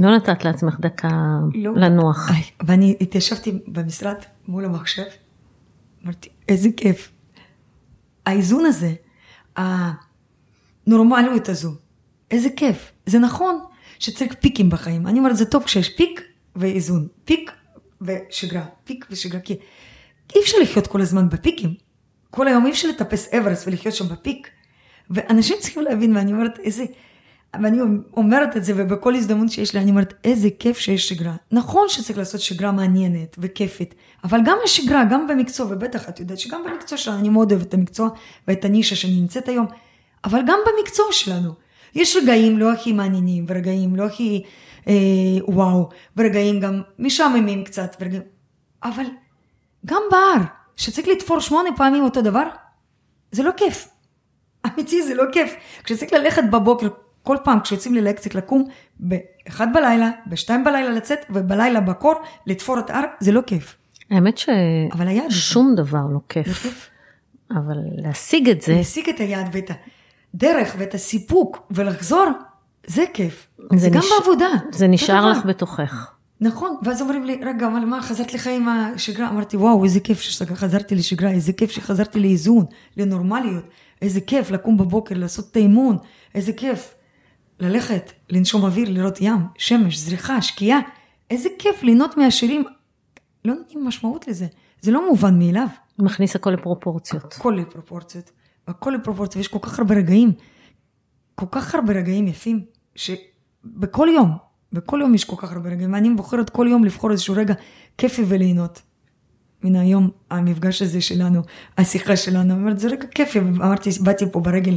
לא 0.00 0.16
נתת 0.16 0.44
לעצמך 0.44 0.80
דקה 0.80 1.08
לא, 1.54 1.72
לנוח. 1.76 2.30
ואני 2.66 2.96
התיישבתי 3.00 3.58
במשרד 3.66 4.16
מול 4.48 4.64
המחשב, 4.64 5.04
אמרתי, 6.04 6.28
איזה 6.48 6.68
כיף. 6.76 7.12
האיזון 8.26 8.64
הזה, 8.66 8.94
הנורמליות 10.86 11.48
הזו, 11.48 11.74
איזה 12.30 12.48
כיף. 12.56 12.92
זה 13.06 13.18
נכון 13.18 13.58
שצריך 13.98 14.34
פיקים 14.34 14.70
בחיים. 14.70 15.06
אני 15.06 15.18
אומרת, 15.18 15.36
זה 15.36 15.44
טוב 15.44 15.62
כשיש 15.62 15.88
פיק 15.96 16.20
ואיזון. 16.56 17.08
פיק 17.24 17.50
ושגרה, 18.00 18.64
פיק 18.84 19.06
ושגרה. 19.10 19.40
כי 19.40 19.56
אי 20.36 20.40
אפשר 20.42 20.58
לחיות 20.62 20.86
כל 20.86 21.00
הזמן 21.00 21.28
בפיקים. 21.28 21.74
כל 22.30 22.48
היום 22.48 22.66
אי 22.66 22.70
אפשר 22.70 22.88
לטפס 22.88 23.34
אברס 23.34 23.66
ולחיות 23.66 23.94
שם 23.94 24.08
בפיק. 24.08 24.48
ואנשים 25.10 25.56
צריכים 25.60 25.82
להבין, 25.82 26.16
ואני 26.16 26.32
אומרת, 26.32 26.58
איזה... 26.58 26.84
ואני 27.62 27.78
אומרת 28.16 28.56
את 28.56 28.64
זה, 28.64 28.72
ובכל 28.76 29.14
הזדמנות 29.14 29.50
שיש 29.50 29.74
לי, 29.74 29.80
אני 29.80 29.90
אומרת, 29.90 30.14
איזה 30.24 30.48
כיף 30.58 30.78
שיש 30.78 31.08
שגרה. 31.08 31.34
נכון 31.52 31.88
שצריך 31.88 32.18
לעשות 32.18 32.40
שגרה 32.40 32.72
מעניינת 32.72 33.36
וכיפית, 33.38 33.94
אבל 34.24 34.40
גם 34.44 34.56
השגרה, 34.64 35.04
גם 35.10 35.26
במקצוע, 35.26 35.66
ובטח 35.70 36.08
את 36.08 36.20
יודעת 36.20 36.38
שגם 36.38 36.62
במקצוע 36.64 36.98
שלנו, 36.98 37.18
אני 37.18 37.28
מאוד 37.28 37.52
אוהבת 37.52 37.66
את 37.66 37.74
המקצוע 37.74 38.08
ואת 38.48 38.64
הנישה 38.64 38.96
שאני 38.96 39.20
נמצאת 39.20 39.48
היום, 39.48 39.66
אבל 40.24 40.40
גם 40.46 40.58
במקצוע 40.66 41.06
שלנו. 41.10 41.52
יש 41.94 42.16
רגעים 42.16 42.58
לא 42.58 42.72
הכי 42.72 42.92
מעניינים, 42.92 43.44
ורגעים 43.48 43.96
לא 43.96 44.04
הכי 44.04 44.42
אה, 44.88 44.94
וואו, 45.48 45.88
ורגעים 46.16 46.60
גם 46.60 46.82
משעממים 46.98 47.64
קצת, 47.64 47.96
ורגעים... 48.00 48.22
אבל 48.84 49.04
גם 49.86 50.02
בהר, 50.10 50.42
שצריך 50.76 51.08
לתפור 51.08 51.40
שמונה 51.40 51.68
פעמים 51.76 52.04
אותו 52.04 52.22
דבר, 52.22 52.44
זה 53.32 53.42
לא 53.42 53.50
כיף. 53.56 53.88
אמיתי, 54.66 55.02
זה 55.02 55.14
לא 55.14 55.24
כיף. 55.32 55.54
כשצריך 55.84 56.12
ללכת 56.12 56.42
בבוקר, 56.50 56.88
כל 57.22 57.36
פעם 57.44 57.60
כשיוצאים 57.60 57.94
ללהק 57.94 58.18
צריך 58.18 58.34
לקום 58.34 58.64
ב-1 59.08 59.60
בלילה, 59.74 60.10
ב-2 60.26 60.48
בלילה 60.64 60.90
לצאת, 60.90 61.18
ובלילה 61.30 61.80
בקור 61.80 62.14
לתפור 62.46 62.78
את 62.78 62.90
ההר, 62.90 63.04
זה 63.20 63.32
לא 63.32 63.40
כיף. 63.46 63.76
האמת 64.10 64.38
ששום 65.30 65.74
דבר 65.76 66.02
לא 66.12 66.18
כיף. 66.28 66.46
לא 66.46 66.52
כיף. 66.52 66.90
אבל 67.50 67.76
להשיג 67.96 68.48
את 68.48 68.62
זה... 68.62 68.74
להשיג 68.74 69.08
את 69.08 69.18
היעד 69.18 69.48
ואת 69.52 69.70
הדרך 70.34 70.74
ואת 70.78 70.94
הסיפוק 70.94 71.66
ולחזור, 71.70 72.26
זה 72.86 73.04
כיף. 73.14 73.46
זה, 73.58 73.78
זה 73.78 73.90
גם 73.90 73.98
נש... 73.98 74.06
בעבודה. 74.18 74.48
זה 74.72 74.86
נשאר 74.86 75.30
לך 75.30 75.46
בתוכך. 75.46 76.14
נכון, 76.44 76.76
ואז 76.82 77.02
אומרים 77.02 77.24
לי, 77.24 77.40
רגע, 77.44 77.66
אבל 77.66 77.84
מה, 77.84 78.02
חזרת 78.02 78.34
לחיים 78.34 78.68
השגרה? 78.68 79.28
אמרתי, 79.28 79.56
וואו, 79.56 79.84
איזה 79.84 80.00
כיף 80.00 80.20
שחזרתי 80.20 80.94
לשגרה, 80.94 81.30
איזה 81.30 81.52
כיף 81.52 81.70
שחזרתי 81.70 82.20
לאיזון, 82.20 82.64
לנורמליות, 82.96 83.64
איזה 84.02 84.20
כיף 84.20 84.50
לקום 84.50 84.76
בבוקר, 84.76 85.14
לעשות 85.18 85.50
את 85.50 85.56
האימון, 85.56 85.96
איזה 86.34 86.52
כיף 86.52 86.94
ללכת, 87.60 88.12
לנשום 88.30 88.64
אוויר, 88.64 88.90
לראות 88.90 89.20
ים, 89.20 89.38
שמש, 89.58 89.98
זריחה, 89.98 90.42
שקיעה, 90.42 90.80
איזה 91.30 91.48
כיף 91.58 91.82
ליהנות 91.82 92.16
מהשירים. 92.16 92.64
לא 93.44 93.54
נותנים 93.54 93.86
משמעות 93.86 94.28
לזה, 94.28 94.46
זה 94.80 94.92
לא 94.92 95.08
מובן 95.08 95.38
מאליו. 95.38 95.66
מכניס 95.98 96.36
הכל 96.36 96.50
לפרופורציות. 96.50 97.24
הכל 97.24 97.56
לפרופורציות, 97.60 98.30
הכל 98.68 98.90
לפרופורציות, 98.90 99.36
ויש 99.36 99.48
כל 99.48 99.58
כך 99.62 99.78
הרבה 99.78 99.94
רגעים, 99.94 100.32
כל 101.34 101.46
כך 101.50 101.74
הרבה 101.74 101.92
רגעים 101.92 102.28
יפים, 102.28 102.64
שבכל 102.94 104.08
יום, 104.14 104.30
בכל 104.74 104.98
יום 105.02 105.14
יש 105.14 105.24
כל 105.24 105.36
כך 105.38 105.52
הרבה 105.52 105.70
רגעים, 105.70 105.92
ואני 105.92 106.10
בוחרת 106.10 106.50
כל 106.50 106.66
יום 106.70 106.84
לבחור 106.84 107.10
איזשהו 107.10 107.34
רגע 107.34 107.54
כיפי 107.98 108.22
וליהנות. 108.28 108.82
הנה 109.62 109.80
היום 109.80 110.10
המפגש 110.30 110.82
הזה 110.82 111.00
שלנו, 111.00 111.42
השיחה 111.78 112.16
שלנו, 112.16 112.54
אמרתי, 112.54 112.80
זה 112.80 112.88
רגע 112.88 113.06
כיפי, 113.06 113.38
אמרתי, 113.38 113.90
באתי 114.00 114.24
פה 114.32 114.40
ברגל, 114.40 114.76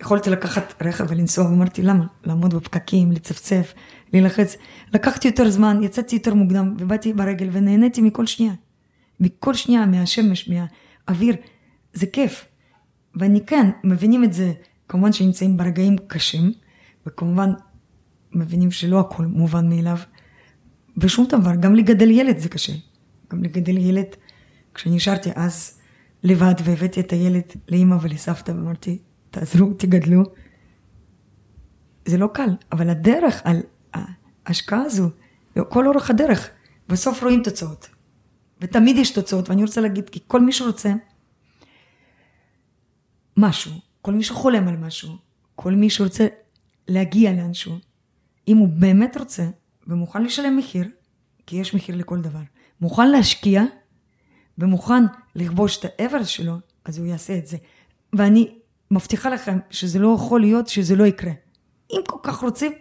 יכולתי 0.00 0.30
לקחת 0.30 0.82
רכב 0.82 1.04
ולנסוע, 1.08 1.44
ואמרתי, 1.44 1.82
למה? 1.82 2.04
לעמוד 2.24 2.54
בפקקים, 2.54 3.12
לצפצף, 3.12 3.72
להילחץ. 4.12 4.56
לקחתי 4.94 5.28
יותר 5.28 5.50
זמן, 5.50 5.80
יצאתי 5.82 6.16
יותר 6.16 6.34
מוקדם, 6.34 6.74
ובאתי 6.78 7.12
ברגל 7.12 7.48
ונהניתי 7.52 8.00
מכל 8.00 8.26
שנייה. 8.26 8.52
מכל 9.20 9.54
שנייה, 9.54 9.86
מהשמש, 9.86 10.50
מהאוויר, 10.50 11.36
זה 11.92 12.06
כיף. 12.06 12.44
ואני 13.14 13.46
כן, 13.46 13.70
מבינים 13.84 14.24
את 14.24 14.32
זה, 14.32 14.52
כמובן 14.88 15.12
שנמצאים 15.12 15.56
ברגעים 15.56 15.96
קשים, 16.06 16.52
וכמובן 17.06 17.50
מבינים 18.32 18.70
שלא 18.70 19.00
הכל 19.00 19.26
מובן 19.26 19.68
מאליו, 19.68 19.98
ושום 20.96 21.26
דבר, 21.28 21.54
גם 21.54 21.74
לגדל 21.74 22.10
ילד 22.10 22.38
זה 22.38 22.48
קשה. 22.48 22.72
גם 23.32 23.42
לגדל 23.42 23.78
ילד, 23.78 24.06
כשנשארתי 24.74 25.30
אז 25.34 25.80
לבד 26.22 26.54
והבאתי 26.64 27.00
את 27.00 27.12
הילד 27.12 27.42
לאימא 27.68 27.96
ולסבתא 28.00 28.50
ואמרתי, 28.52 28.98
תעזרו, 29.30 29.72
תגדלו. 29.72 30.22
זה 32.06 32.18
לא 32.18 32.28
קל, 32.34 32.50
אבל 32.72 32.90
הדרך, 32.90 33.42
על 33.44 33.60
ההשקעה 34.46 34.82
הזו, 34.82 35.10
כל 35.68 35.86
אורך 35.86 36.10
הדרך, 36.10 36.50
בסוף 36.88 37.22
רואים 37.22 37.42
תוצאות. 37.42 37.88
ותמיד 38.60 38.96
יש 38.96 39.10
תוצאות, 39.10 39.48
ואני 39.50 39.62
רוצה 39.62 39.80
להגיד, 39.80 40.10
כי 40.10 40.20
כל 40.26 40.40
מי 40.40 40.52
שרוצה 40.52 40.92
משהו, 43.36 43.72
כל 44.02 44.12
מי 44.12 44.24
שחולם 44.24 44.68
על 44.68 44.76
משהו, 44.76 45.16
כל 45.54 45.74
מי 45.74 45.90
שרוצה 45.90 46.26
להגיע 46.88 47.32
לאנשהו, 47.32 47.78
אם 48.48 48.56
הוא 48.56 48.68
באמת 48.68 49.16
רוצה 49.16 49.48
ומוכן 49.86 50.22
לשלם 50.22 50.56
מחיר, 50.56 50.88
כי 51.46 51.56
יש 51.56 51.74
מחיר 51.74 51.96
לכל 51.96 52.20
דבר, 52.20 52.42
מוכן 52.80 53.10
להשקיע 53.10 53.62
ומוכן 54.58 55.04
לכבוש 55.34 55.78
את 55.78 55.84
האבר 55.84 56.24
שלו, 56.24 56.54
אז 56.84 56.98
הוא 56.98 57.06
יעשה 57.06 57.38
את 57.38 57.46
זה. 57.46 57.56
ואני 58.12 58.54
מבטיחה 58.90 59.30
לכם 59.30 59.58
שזה 59.70 59.98
לא 59.98 60.14
יכול 60.14 60.40
להיות 60.40 60.68
שזה 60.68 60.96
לא 60.96 61.04
יקרה. 61.04 61.32
אם 61.92 62.00
כל 62.06 62.18
כך 62.22 62.38
רוצים 62.38 62.72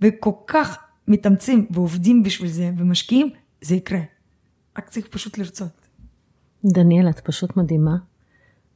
וכל 0.00 0.32
כך 0.46 0.78
מתאמצים 1.08 1.66
ועובדים 1.70 2.22
בשביל 2.22 2.50
זה 2.50 2.70
ומשקיעים, 2.78 3.30
זה 3.60 3.74
יקרה. 3.74 4.00
רק 4.78 4.88
צריך 4.88 5.06
פשוט 5.06 5.38
לרצות. 5.38 5.88
דניאל, 6.64 7.08
את 7.10 7.20
פשוט 7.20 7.56
מדהימה, 7.56 7.96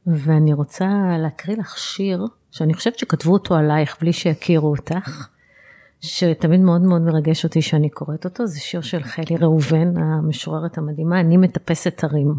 ואני 0.07 0.53
רוצה 0.53 0.87
להקריא 1.19 1.57
לך 1.57 1.77
שיר 1.77 2.25
שאני 2.51 2.73
חושבת 2.73 2.99
שכתבו 2.99 3.33
אותו 3.33 3.55
עלייך 3.55 3.97
בלי 4.01 4.13
שיכירו 4.13 4.71
אותך, 4.71 5.27
שתמיד 6.05 6.59
מאוד 6.59 6.81
מאוד 6.81 7.01
מרגש 7.01 7.43
אותי 7.43 7.61
שאני 7.61 7.89
קוראת 7.89 8.25
אותו, 8.25 8.47
זה 8.47 8.59
שיר 8.59 8.81
של 8.81 9.03
חלי 9.03 9.37
ראובן, 9.37 9.97
המשוררת 9.97 10.77
המדהימה, 10.77 11.19
אני 11.19 11.37
מטפסת 11.37 12.03
הרים. 12.03 12.33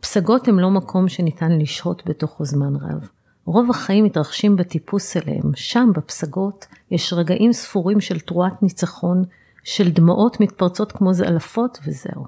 פסגות 0.00 0.48
הם 0.48 0.58
לא 0.58 0.70
מקום 0.70 1.08
שניתן 1.08 1.52
לשהות 1.52 2.02
בתוכו 2.06 2.44
זמן 2.44 2.76
רב. 2.76 3.08
רוב 3.44 3.70
החיים 3.70 4.04
מתרחשים 4.04 4.56
בטיפוס 4.56 5.16
אליהם, 5.16 5.54
שם 5.54 5.90
בפסגות 5.94 6.66
יש 6.90 7.12
רגעים 7.12 7.52
ספורים 7.52 8.00
של 8.00 8.20
תרועת 8.20 8.62
ניצחון, 8.62 9.22
של 9.64 9.90
דמעות 9.90 10.40
מתפרצות 10.40 10.92
כמו 10.92 11.12
זעלפות 11.12 11.78
וזהו. 11.86 12.24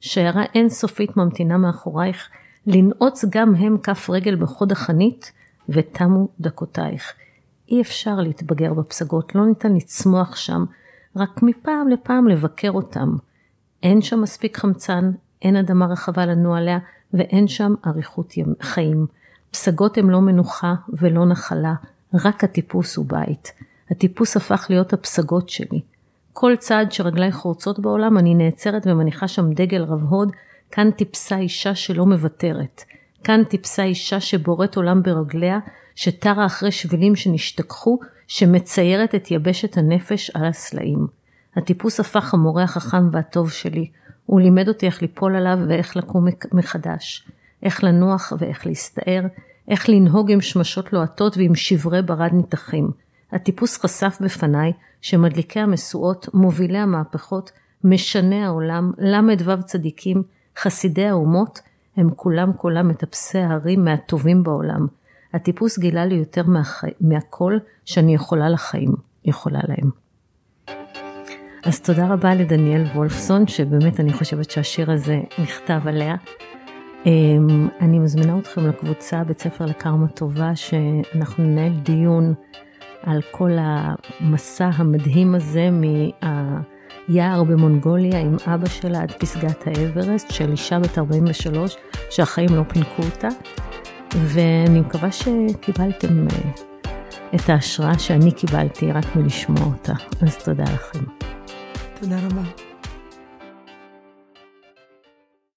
שיירה 0.00 0.44
אינסופית 0.54 1.16
ממתינה 1.16 1.58
מאחורייך, 1.58 2.28
לנעוץ 2.66 3.24
גם 3.30 3.54
הם 3.54 3.78
כף 3.78 4.10
רגל 4.10 4.36
בחוד 4.36 4.72
החנית, 4.72 5.32
ותמו 5.68 6.28
דקותייך. 6.40 7.12
אי 7.68 7.80
אפשר 7.80 8.16
להתבגר 8.16 8.74
בפסגות, 8.74 9.34
לא 9.34 9.46
ניתן 9.46 9.74
לצמוח 9.74 10.36
שם, 10.36 10.64
רק 11.16 11.42
מפעם 11.42 11.88
לפעם 11.88 12.28
לבקר 12.28 12.70
אותם. 12.70 13.16
אין 13.82 14.02
שם 14.02 14.20
מספיק 14.20 14.56
חמצן, 14.56 15.10
אין 15.42 15.56
אדמה 15.56 15.86
רחבה 15.86 16.26
לנוע 16.26 16.58
עליה, 16.58 16.78
ואין 17.14 17.48
שם 17.48 17.74
אריכות 17.86 18.34
חיים. 18.60 19.06
פסגות 19.50 19.98
הם 19.98 20.10
לא 20.10 20.20
מנוחה 20.20 20.74
ולא 20.88 21.26
נחלה, 21.26 21.74
רק 22.14 22.44
הטיפוס 22.44 22.96
הוא 22.96 23.06
בית. 23.08 23.52
הטיפוס 23.90 24.36
הפך 24.36 24.66
להיות 24.70 24.92
הפסגות 24.92 25.48
שלי. 25.48 25.80
כל 26.32 26.56
צעד 26.58 26.92
שרגליי 26.92 27.32
חורצות 27.32 27.78
בעולם, 27.78 28.18
אני 28.18 28.34
נעצרת 28.34 28.86
ומניחה 28.86 29.28
שם 29.28 29.52
דגל 29.52 29.82
רב 29.82 30.02
הוד, 30.02 30.32
כאן 30.70 30.90
טיפסה 30.90 31.38
אישה 31.38 31.74
שלא 31.74 32.06
מוותרת. 32.06 32.82
כאן 33.24 33.44
טיפסה 33.44 33.82
אישה 33.82 34.20
שבוראת 34.20 34.76
עולם 34.76 35.02
ברגליה, 35.02 35.58
שטרה 35.96 36.46
אחרי 36.46 36.72
שבילים 36.72 37.16
שנשתכחו, 37.16 37.98
שמציירת 38.26 39.14
את 39.14 39.30
יבשת 39.30 39.76
הנפש 39.76 40.30
על 40.30 40.44
הסלעים. 40.44 41.06
הטיפוס 41.56 42.00
הפך 42.00 42.34
המורה 42.34 42.62
החכם 42.62 43.08
והטוב 43.12 43.50
שלי, 43.50 43.90
הוא 44.26 44.40
לימד 44.40 44.68
אותי 44.68 44.86
איך 44.86 45.02
ליפול 45.02 45.36
עליו 45.36 45.58
ואיך 45.68 45.96
לקום 45.96 46.26
מחדש, 46.52 47.28
איך 47.62 47.84
לנוח 47.84 48.32
ואיך 48.38 48.66
להסתער, 48.66 49.22
איך 49.68 49.88
לנהוג 49.88 50.32
עם 50.32 50.40
שמשות 50.40 50.92
לוהטות 50.92 51.36
ועם 51.36 51.54
שברי 51.54 52.02
ברד 52.02 52.30
ניתחים. 52.32 52.90
הטיפוס 53.32 53.78
חשף 53.78 54.18
בפניי 54.20 54.72
שמדליקי 55.00 55.60
המשואות, 55.60 56.28
מובילי 56.34 56.78
המהפכות, 56.78 57.52
משני 57.84 58.44
העולם, 58.44 58.92
ל"ו 58.98 59.62
צדיקים, 59.64 60.22
חסידי 60.58 61.06
האומות, 61.06 61.60
הם 61.96 62.10
כולם 62.16 62.52
כולם 62.52 62.88
מטפסי 62.88 63.38
ההרים 63.38 63.84
מהטובים 63.84 64.42
בעולם. 64.42 64.86
הטיפוס 65.36 65.78
גילה 65.78 66.06
לי 66.06 66.14
יותר 66.14 66.42
מהח... 66.46 66.84
מהכל 67.00 67.58
שאני 67.84 68.14
יכולה 68.14 68.48
לחיים, 68.48 68.94
יכולה 69.24 69.60
להם. 69.68 69.90
אז 71.64 71.80
תודה 71.80 72.06
רבה 72.06 72.34
לדניאל 72.34 72.84
וולפסון, 72.94 73.46
שבאמת 73.46 74.00
אני 74.00 74.12
חושבת 74.12 74.50
שהשיר 74.50 74.90
הזה 74.90 75.20
נכתב 75.38 75.80
עליה. 75.86 76.14
אמ, 77.06 77.68
אני 77.80 77.98
מזמינה 77.98 78.38
אתכם 78.38 78.68
לקבוצה 78.68 79.24
בית 79.24 79.40
ספר 79.40 79.66
לקרמה 79.66 80.08
טובה, 80.08 80.56
שאנחנו 80.56 81.44
ננהל 81.44 81.72
דיון 81.72 82.34
על 83.02 83.20
כל 83.30 83.50
המסע 83.60 84.70
המדהים 84.74 85.34
הזה 85.34 85.68
מהיער 85.70 87.44
במונגוליה 87.44 88.20
עם 88.20 88.36
אבא 88.46 88.68
שלה 88.68 89.02
עד 89.02 89.12
פסגת 89.12 89.66
האברסט, 89.66 90.30
של 90.30 90.50
אישה 90.50 90.78
בת 90.78 90.98
43, 90.98 91.76
שהחיים 92.10 92.48
לא 92.56 92.62
פינקו 92.68 93.02
אותה. 93.02 93.28
ואני 94.14 94.80
מקווה 94.80 95.12
שקיבלתם 95.12 96.26
אה, 96.28 96.50
את 97.34 97.50
ההשראה 97.50 97.98
שאני 97.98 98.32
קיבלתי 98.32 98.92
רק 98.92 99.16
מלשמוע 99.16 99.64
אותה. 99.64 99.92
אז 100.22 100.36
תודה 100.44 100.64
לכם. 100.64 101.04
תודה 102.00 102.16
רבה. 102.16 102.65